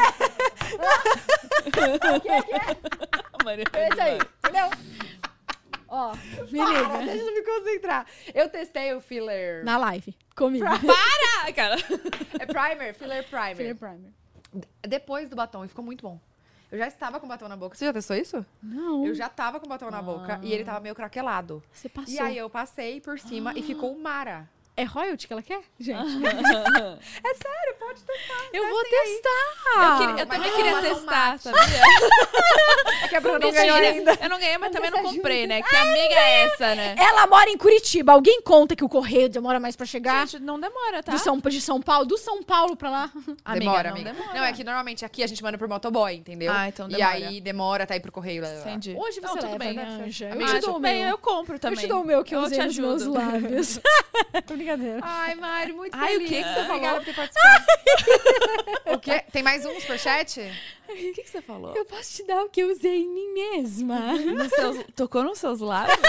O 2.17 2.21
que 2.21 2.29
é 2.29 2.43
que 2.43 2.53
é? 2.55 2.77
Maria 3.45 3.65
É 3.73 3.89
isso 3.89 4.01
aí. 4.01 4.19
Entendeu? 4.39 4.71
Ó, 5.89 6.15
me 6.51 6.59
Para, 6.59 6.83
liga. 6.99 6.99
deixa 7.13 7.25
eu 7.25 7.35
me 7.35 7.43
concentrar. 7.43 8.07
Eu 8.33 8.49
testei 8.49 8.95
o 8.95 9.01
filler. 9.01 9.65
Na 9.65 9.77
live. 9.77 10.17
Comigo. 10.37 10.65
Para, 10.65 11.53
cara. 11.53 11.77
É 12.39 12.47
primer, 12.47 12.95
filler 12.95 13.25
primer. 13.29 13.57
Filler 13.57 13.77
Primer. 13.77 14.13
Depois 14.83 15.29
do 15.29 15.37
batom, 15.37 15.65
e 15.65 15.69
ficou 15.69 15.85
muito 15.85 16.03
bom. 16.03 16.21
Eu 16.71 16.79
já 16.79 16.87
estava 16.87 17.19
com 17.19 17.27
batom 17.27 17.49
na 17.49 17.57
boca. 17.57 17.77
Você 17.77 17.85
já 17.87 17.93
testou 17.93 18.17
isso? 18.17 18.47
Não. 18.63 19.05
Eu 19.05 19.15
já 19.15 19.29
tava 19.29 19.59
com 19.59 19.67
batom 19.67 19.91
na 19.91 20.01
boca 20.01 20.39
e 20.43 20.53
ele 20.53 20.65
tava 20.65 20.79
meio 20.79 20.95
craquelado. 20.95 21.61
Você 21.73 21.89
passou. 21.89 22.15
E 22.15 22.19
aí 22.21 22.39
eu 22.39 22.49
passei 22.49 23.01
por 23.01 23.19
cima 23.19 23.53
e 23.57 23.63
ficou 23.63 23.97
Mara. 23.99 24.49
É 24.77 24.85
royalty 24.85 25.27
que 25.27 25.33
ela 25.33 25.43
quer? 25.43 25.61
Gente. 25.79 26.01
É 27.23 27.35
sério, 27.35 27.75
pode 27.79 28.01
testar. 28.03 28.49
eu 28.53 28.69
vou 28.69 28.83
testar. 28.85 29.93
Eu, 29.93 29.99
queria- 29.99 30.23
eu 30.23 30.27
também 30.27 30.53
queria 30.53 30.81
testar, 30.81 31.31
mate. 31.33 31.43
sabia? 31.43 31.61
É 33.03 33.09
que 33.09 33.17
a 33.17 33.21
Bruna 33.21 33.39
não 33.39 33.51
ganhou 33.53 33.77
ainda. 33.77 34.19
Eu 34.21 34.29
não 34.29 34.39
ganhei, 34.39 34.59
mas 34.59 34.71
também 34.73 34.91
não 34.91 35.03
comprei, 35.03 35.47
né? 35.47 35.63
Que 35.63 35.75
amiga 35.77 36.15
é 36.15 36.43
essa, 36.45 36.75
né? 36.75 36.95
Ela 36.99 37.27
mora 37.27 37.49
em 37.51 37.57
Curitiba. 37.57 38.13
Alguém 38.13 38.41
conta 38.43 38.77
que 38.77 38.85
o 38.85 38.89
correio 38.89 39.29
demora 39.29 39.59
mais 39.59 39.75
pra 39.77 39.87
chegar? 39.87 40.27
Gente, 40.27 40.43
não 40.43 40.59
demora, 40.61 41.03
tá? 41.03 41.13
Do 41.13 41.19
São, 41.19 41.39
de 41.39 41.61
São 41.61 41.81
Paulo, 41.81 42.05
do 42.07 42.19
São 42.19 42.43
Paulo 42.43 42.77
pra 42.77 42.91
lá. 42.91 43.11
Demora, 43.55 43.91
amiga. 43.91 44.13
demora. 44.13 44.35
Não, 44.35 44.45
é 44.45 44.53
que 44.53 44.63
normalmente 44.63 45.05
aqui 45.05 45.23
a 45.23 45.27
gente 45.27 45.43
manda 45.43 45.57
por 45.57 45.67
motoboy, 45.69 46.15
entendeu? 46.15 46.53
Ah, 46.53 46.69
então 46.69 46.87
E 46.89 46.95
demora. 46.95 47.15
aí 47.17 47.41
demora 47.41 47.85
até 47.85 47.97
ir 47.97 48.01
pro 48.01 48.13
correio. 48.13 48.45
Entendi. 48.45 48.95
Hoje 48.97 49.21
você 49.21 49.39
tudo 49.39 49.45
leva, 49.53 49.59
bem, 49.59 49.73
né, 49.75 49.85
né? 49.85 50.05
Eu 50.07 50.47
te 50.47 50.61
dou 50.61 50.77
o 50.77 50.81
meu. 50.81 50.93
eu 50.93 51.19
compro 51.19 51.55
Eu 51.57 51.61
também. 51.61 51.79
te 51.79 51.87
dou 51.87 52.03
o 52.03 52.05
meu 52.05 52.23
que 52.23 52.35
eu, 52.35 52.41
eu 52.41 52.47
usei 52.47 52.59
nos 52.63 52.79
meus 52.79 53.07
lábios. 53.07 53.81
Brincadeira. 54.61 55.01
Ai, 55.03 55.35
Mari, 55.37 55.73
muito 55.73 55.95
Ai, 55.97 56.17
o 56.17 56.21
feliz. 56.21 56.29
que 56.29 56.43
que 56.43 56.49
você 56.55 56.61
Obrigada 56.61 56.81
falou? 56.81 56.97
por 56.97 57.05
ter 57.05 57.15
participado. 57.15 57.65
o 58.95 58.99
quê? 58.99 59.25
Tem 59.33 59.43
mais 59.43 59.65
um 59.65 59.81
superchat? 59.81 60.41
O 60.89 60.93
que, 60.93 61.13
que 61.23 61.31
você 61.31 61.41
falou? 61.41 61.75
Eu 61.75 61.85
posso 61.87 62.13
te 62.17 62.27
dar 62.27 62.43
o 62.43 62.49
que 62.51 62.61
eu 62.63 62.71
usei 62.71 63.05
em 63.05 63.09
mim 63.09 63.33
mesma. 63.33 64.13
Nos 64.35 64.53
seus- 64.53 64.85
tocou 64.95 65.23
nos 65.25 65.39
seus 65.39 65.61
lábios? 65.61 65.97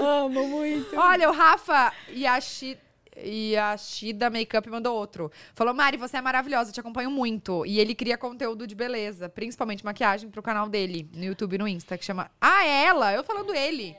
Amo 0.00 0.46
muito. 0.48 0.96
Olha, 0.98 1.28
o 1.28 1.32
Rafa 1.32 1.92
Yashi... 2.08 2.78
Yashida 3.14 4.30
Makeup 4.30 4.66
mandou 4.70 4.96
outro. 4.96 5.30
Falou, 5.54 5.74
Mari, 5.74 5.98
você 5.98 6.16
é 6.16 6.22
maravilhosa, 6.22 6.72
te 6.72 6.80
acompanho 6.80 7.10
muito. 7.10 7.64
E 7.66 7.78
ele 7.78 7.94
cria 7.94 8.16
conteúdo 8.16 8.66
de 8.66 8.74
beleza, 8.74 9.28
principalmente 9.28 9.84
maquiagem, 9.84 10.30
pro 10.30 10.42
canal 10.42 10.66
dele, 10.66 11.06
no 11.14 11.22
YouTube 11.22 11.54
e 11.54 11.58
no 11.58 11.68
Insta, 11.68 11.98
que 11.98 12.06
chama... 12.06 12.30
Ah, 12.40 12.64
é 12.64 12.84
ela? 12.86 13.12
Eu 13.12 13.22
falando 13.22 13.54
ele. 13.54 13.94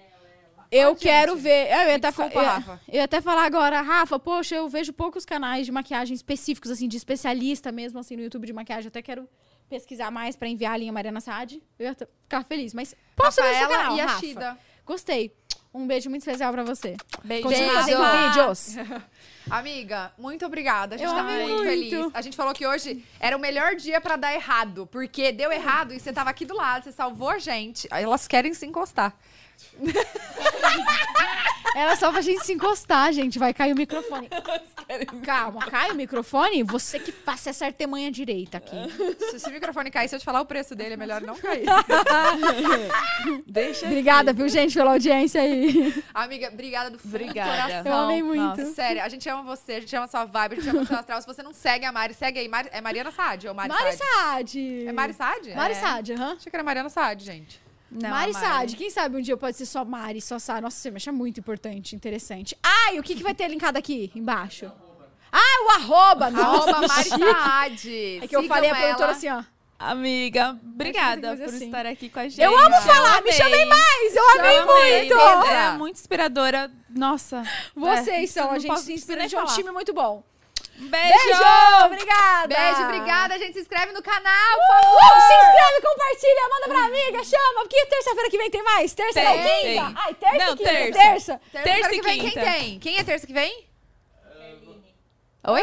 Eu 0.75 0.95
quero 0.95 1.33
gente. 1.33 1.41
ver. 1.43 1.67
Eu 1.71 1.89
ia, 1.89 1.95
até 1.95 2.11
fa- 2.11 2.23
Desculpa, 2.23 2.39
eu 2.39 2.43
ia- 2.43 2.51
Rafa. 2.53 2.81
eu 2.87 2.93
ia 2.95 3.03
até 3.03 3.21
falar 3.21 3.45
agora, 3.45 3.81
Rafa, 3.81 4.17
poxa, 4.19 4.55
eu 4.55 4.67
vejo 4.69 4.91
poucos 4.93 5.23
canais 5.25 5.65
de 5.65 5.71
maquiagem 5.71 6.15
específicos, 6.15 6.71
assim, 6.71 6.87
de 6.87 6.97
especialista 6.97 7.71
mesmo, 7.71 7.99
assim, 7.99 8.15
no 8.15 8.23
YouTube 8.23 8.47
de 8.47 8.53
maquiagem. 8.53 8.87
Até 8.87 9.01
quero 9.01 9.27
pesquisar 9.69 10.11
mais 10.11 10.35
pra 10.35 10.47
enviar 10.47 10.73
a 10.73 10.77
linha 10.77 10.91
Mariana 10.91 11.19
Saad. 11.21 11.61
Eu 11.79 11.85
ia 11.87 11.95
ficar 11.95 12.43
feliz. 12.43 12.73
Mas 12.73 12.95
posso 13.15 13.41
ver 13.41 13.51
Rafaela 13.53 13.77
canal, 13.77 13.97
e 13.97 14.01
Rafa. 14.01 14.13
Yashida. 14.13 14.57
Gostei. 14.85 15.33
Um 15.73 15.87
beijo 15.87 16.07
muito 16.07 16.21
especial 16.21 16.53
pra 16.53 16.63
você. 16.63 16.95
Beijo. 17.23 17.47
Continua 17.47 17.83
Beijo. 17.83 17.97
vídeos. 18.29 18.75
Amiga, 19.49 20.13
muito 20.17 20.45
obrigada. 20.45 20.95
A 20.95 20.97
gente 20.97 21.07
Eu 21.09 21.15
tá 21.15 21.23
muito, 21.23 21.49
muito. 21.49 21.63
feliz. 21.63 22.11
A 22.13 22.21
gente 22.21 22.37
falou 22.37 22.53
que 22.53 22.65
hoje 22.65 23.03
era 23.19 23.35
o 23.35 23.39
melhor 23.39 23.75
dia 23.75 23.99
pra 23.99 24.15
dar 24.15 24.33
errado, 24.33 24.87
porque 24.91 25.31
deu 25.31 25.51
errado 25.51 25.93
e 25.93 25.99
você 25.99 26.13
tava 26.13 26.29
aqui 26.29 26.45
do 26.45 26.55
lado, 26.55 26.83
você 26.83 26.91
salvou 26.91 27.29
a 27.29 27.39
gente. 27.39 27.87
Elas 27.91 28.27
querem 28.27 28.53
se 28.53 28.65
encostar. 28.65 29.15
Era 31.75 31.95
só 31.95 32.11
pra 32.11 32.21
gente 32.21 32.45
se 32.45 32.53
encostar, 32.53 33.11
gente. 33.11 33.39
Vai 33.39 33.51
cair 33.51 33.73
o 33.73 33.75
microfone. 33.75 34.29
Calma, 35.25 35.65
cai 35.65 35.89
o 35.89 35.95
microfone? 35.95 36.61
Você 36.61 36.99
que 36.99 37.11
faça 37.11 37.49
essa 37.49 37.65
artemanha 37.65 38.11
direita 38.11 38.57
aqui. 38.59 38.75
Se, 39.31 39.39
se 39.39 39.49
o 39.49 39.51
microfone 39.51 39.89
cair, 39.89 40.07
se 40.07 40.15
eu 40.15 40.19
te 40.19 40.25
falar 40.25 40.41
o 40.41 40.45
preço 40.45 40.75
dele, 40.75 40.93
é 40.93 40.97
melhor 40.97 41.21
não 41.21 41.35
cair. 41.35 41.65
Deixa 43.47 43.87
Obrigada, 43.87 44.31
viu, 44.33 44.47
gente, 44.47 44.75
pela 44.75 44.91
audiência 44.91 45.41
aí. 45.41 46.03
Amiga, 46.13 46.49
obrigada 46.53 46.91
do 46.91 46.99
fundo 46.99 47.11
do 47.11 47.15
Obrigada. 47.15 47.49
coração. 47.63 47.91
Eu 47.91 47.97
amei 47.97 48.21
muito. 48.21 48.61
Nossa. 48.61 48.65
Sério, 48.73 49.01
a 49.01 49.09
gente 49.09 49.27
ama 49.27 49.41
você, 49.41 49.73
a 49.73 49.79
gente 49.79 49.95
ama 49.95 50.07
sua 50.07 50.25
vibe, 50.25 50.53
a 50.53 50.55
gente 50.57 50.69
ama 50.69 50.81
o 50.81 50.85
seu 50.85 50.97
astral. 50.97 51.21
Se 51.21 51.27
você 51.27 51.41
não 51.41 51.53
segue 51.53 51.85
a 51.85 51.91
Mari, 51.91 52.13
segue 52.13 52.37
aí. 52.39 52.47
Mari- 52.47 52.69
é 52.71 52.81
Mariana 52.81 53.09
Saad 53.11 53.47
ou 53.47 53.53
Mari, 53.55 53.69
Mari 53.69 53.97
Saad? 53.97 53.97
Saad. 53.97 54.85
É 54.87 54.91
Mari 54.91 55.13
Saad? 55.13 55.55
Mari 55.55 55.73
É. 55.73 55.75
Saad, 55.75 56.13
aham. 56.13 56.33
Achei 56.33 56.49
que 56.51 56.55
era 56.55 56.63
Mariana 56.63 56.89
Saad, 56.89 57.23
gente. 57.23 57.62
Não, 57.93 58.09
Mari 58.09 58.33
Saad, 58.33 58.75
quem 58.75 58.89
sabe 58.89 59.17
um 59.17 59.21
dia 59.21 59.37
pode 59.37 59.55
ser 59.57 59.65
só 59.65 59.85
Mari, 59.85 60.19
só 60.21 60.39
Saad. 60.39 60.61
Nossa, 60.61 60.77
você 60.77 60.89
me 60.91 60.97
acha 60.97 61.11
muito 61.11 61.39
importante, 61.39 61.95
interessante. 61.95 62.57
Ai, 62.63 62.99
o 62.99 63.03
que, 63.03 63.15
que 63.15 63.23
vai 63.23 63.33
ter 63.33 63.47
linkado 63.47 63.77
aqui 63.77 64.11
embaixo? 64.15 64.71
Ah, 65.31 65.65
o 65.65 65.69
arroba! 65.81 66.29
Nossa, 66.29 66.69
Arroba 66.71 66.87
Mari. 66.87 67.09
Saad. 67.09 68.19
É 68.21 68.27
que 68.27 68.35
eu 68.35 68.41
Sigam 68.41 68.55
falei 68.55 68.69
a 68.69 68.73
ela. 68.77 68.83
produtora 68.85 69.11
assim, 69.11 69.29
ó. 69.29 69.43
Amiga, 69.79 70.57
obrigada 70.63 71.27
coisa 71.29 71.43
por 71.43 71.53
assim. 71.55 71.65
estar 71.65 71.85
aqui 71.85 72.07
com 72.07 72.19
a 72.19 72.23
gente. 72.29 72.39
Eu 72.41 72.57
amo 72.57 72.75
falar, 72.81 73.21
me 73.21 73.29
amei. 73.29 73.33
chamem 73.33 73.65
mais! 73.67 74.15
Eu 74.15 74.29
amei 74.39 74.57
Eu 74.57 74.61
amei, 74.71 74.99
muito! 75.09 75.15
Você 75.15 75.53
é 75.53 75.71
muito 75.71 75.95
inspiradora. 75.97 76.71
Nossa. 76.89 77.43
Vocês 77.75 78.29
É, 78.37 78.41
são, 78.41 78.51
a 78.51 78.59
gente 78.59 78.79
se 78.79 78.93
inspira 78.93 79.27
de 79.27 79.35
um 79.35 79.39
falar. 79.41 79.55
time 79.55 79.71
muito 79.71 79.93
bom. 79.93 80.23
Beijo! 80.75 81.13
Beijo! 81.13 81.85
Obrigada! 81.85 82.47
Beijo, 82.55 82.83
obrigada. 82.83 83.33
A 83.35 83.37
gente 83.37 83.53
se 83.53 83.59
inscreve 83.61 83.91
no 83.93 84.01
canal, 84.01 84.57
por 84.57 85.07
Uh, 85.07 85.21
se 85.21 85.33
inscreve, 85.33 85.81
compartilha, 85.81 86.49
manda 86.49 86.67
pra 86.67 86.85
amiga, 86.85 87.23
chama. 87.23 87.61
Porque 87.61 87.85
terça-feira 87.85 88.29
que 88.29 88.37
vem 88.37 88.49
tem 88.49 88.63
mais? 88.63 88.93
Terça 88.93 89.13
Tem, 89.13 89.23
não, 89.23 89.33
quinta? 89.33 89.61
tem. 89.61 89.79
Ai, 89.95 90.13
terça 90.15 90.37
Não, 90.37 90.53
e 90.53 90.57
quinta. 90.57 90.69
terça. 90.69 90.93
Terça. 90.99 91.41
Terça, 91.51 91.63
Terça 91.63 91.91
e 91.93 91.99
que 91.99 92.01
vem, 92.01 92.19
quinta. 92.19 92.31
quem 92.41 92.43
tem? 92.43 92.79
Quem 92.79 92.97
é 92.97 93.03
terça 93.03 93.27
que 93.27 93.33
vem? 93.33 93.67
Oi? 95.47 95.61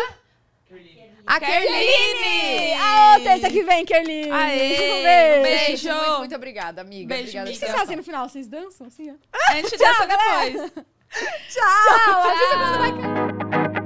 A 1.27 1.39
Kerline! 1.39 1.71
Kerline! 1.87 2.73
Ah, 2.81 3.21
terça 3.23 3.51
que 3.51 3.63
vem, 3.63 3.85
Kerline. 3.85 4.31
Aê, 4.33 4.91
Um 4.99 5.03
beijo. 5.03 5.43
beijo. 5.67 5.89
Muito, 5.95 6.19
muito, 6.19 6.35
obrigada, 6.35 6.81
amiga. 6.81 7.07
Beijo, 7.09 7.23
obrigada 7.39 7.51
O 7.51 7.53
que 7.53 7.59
vocês 7.59 7.73
fazem 7.73 7.97
no 7.97 8.03
final? 8.03 8.29
Vocês 8.29 8.49
dançam 8.49 8.87
assim, 8.87 9.11
ó? 9.11 9.15
A 9.51 9.55
gente 9.57 9.77
dança 9.77 10.07
depois. 10.07 10.73
Tchau! 11.49 12.23
Vai 12.79 12.91
cair. 12.93 13.80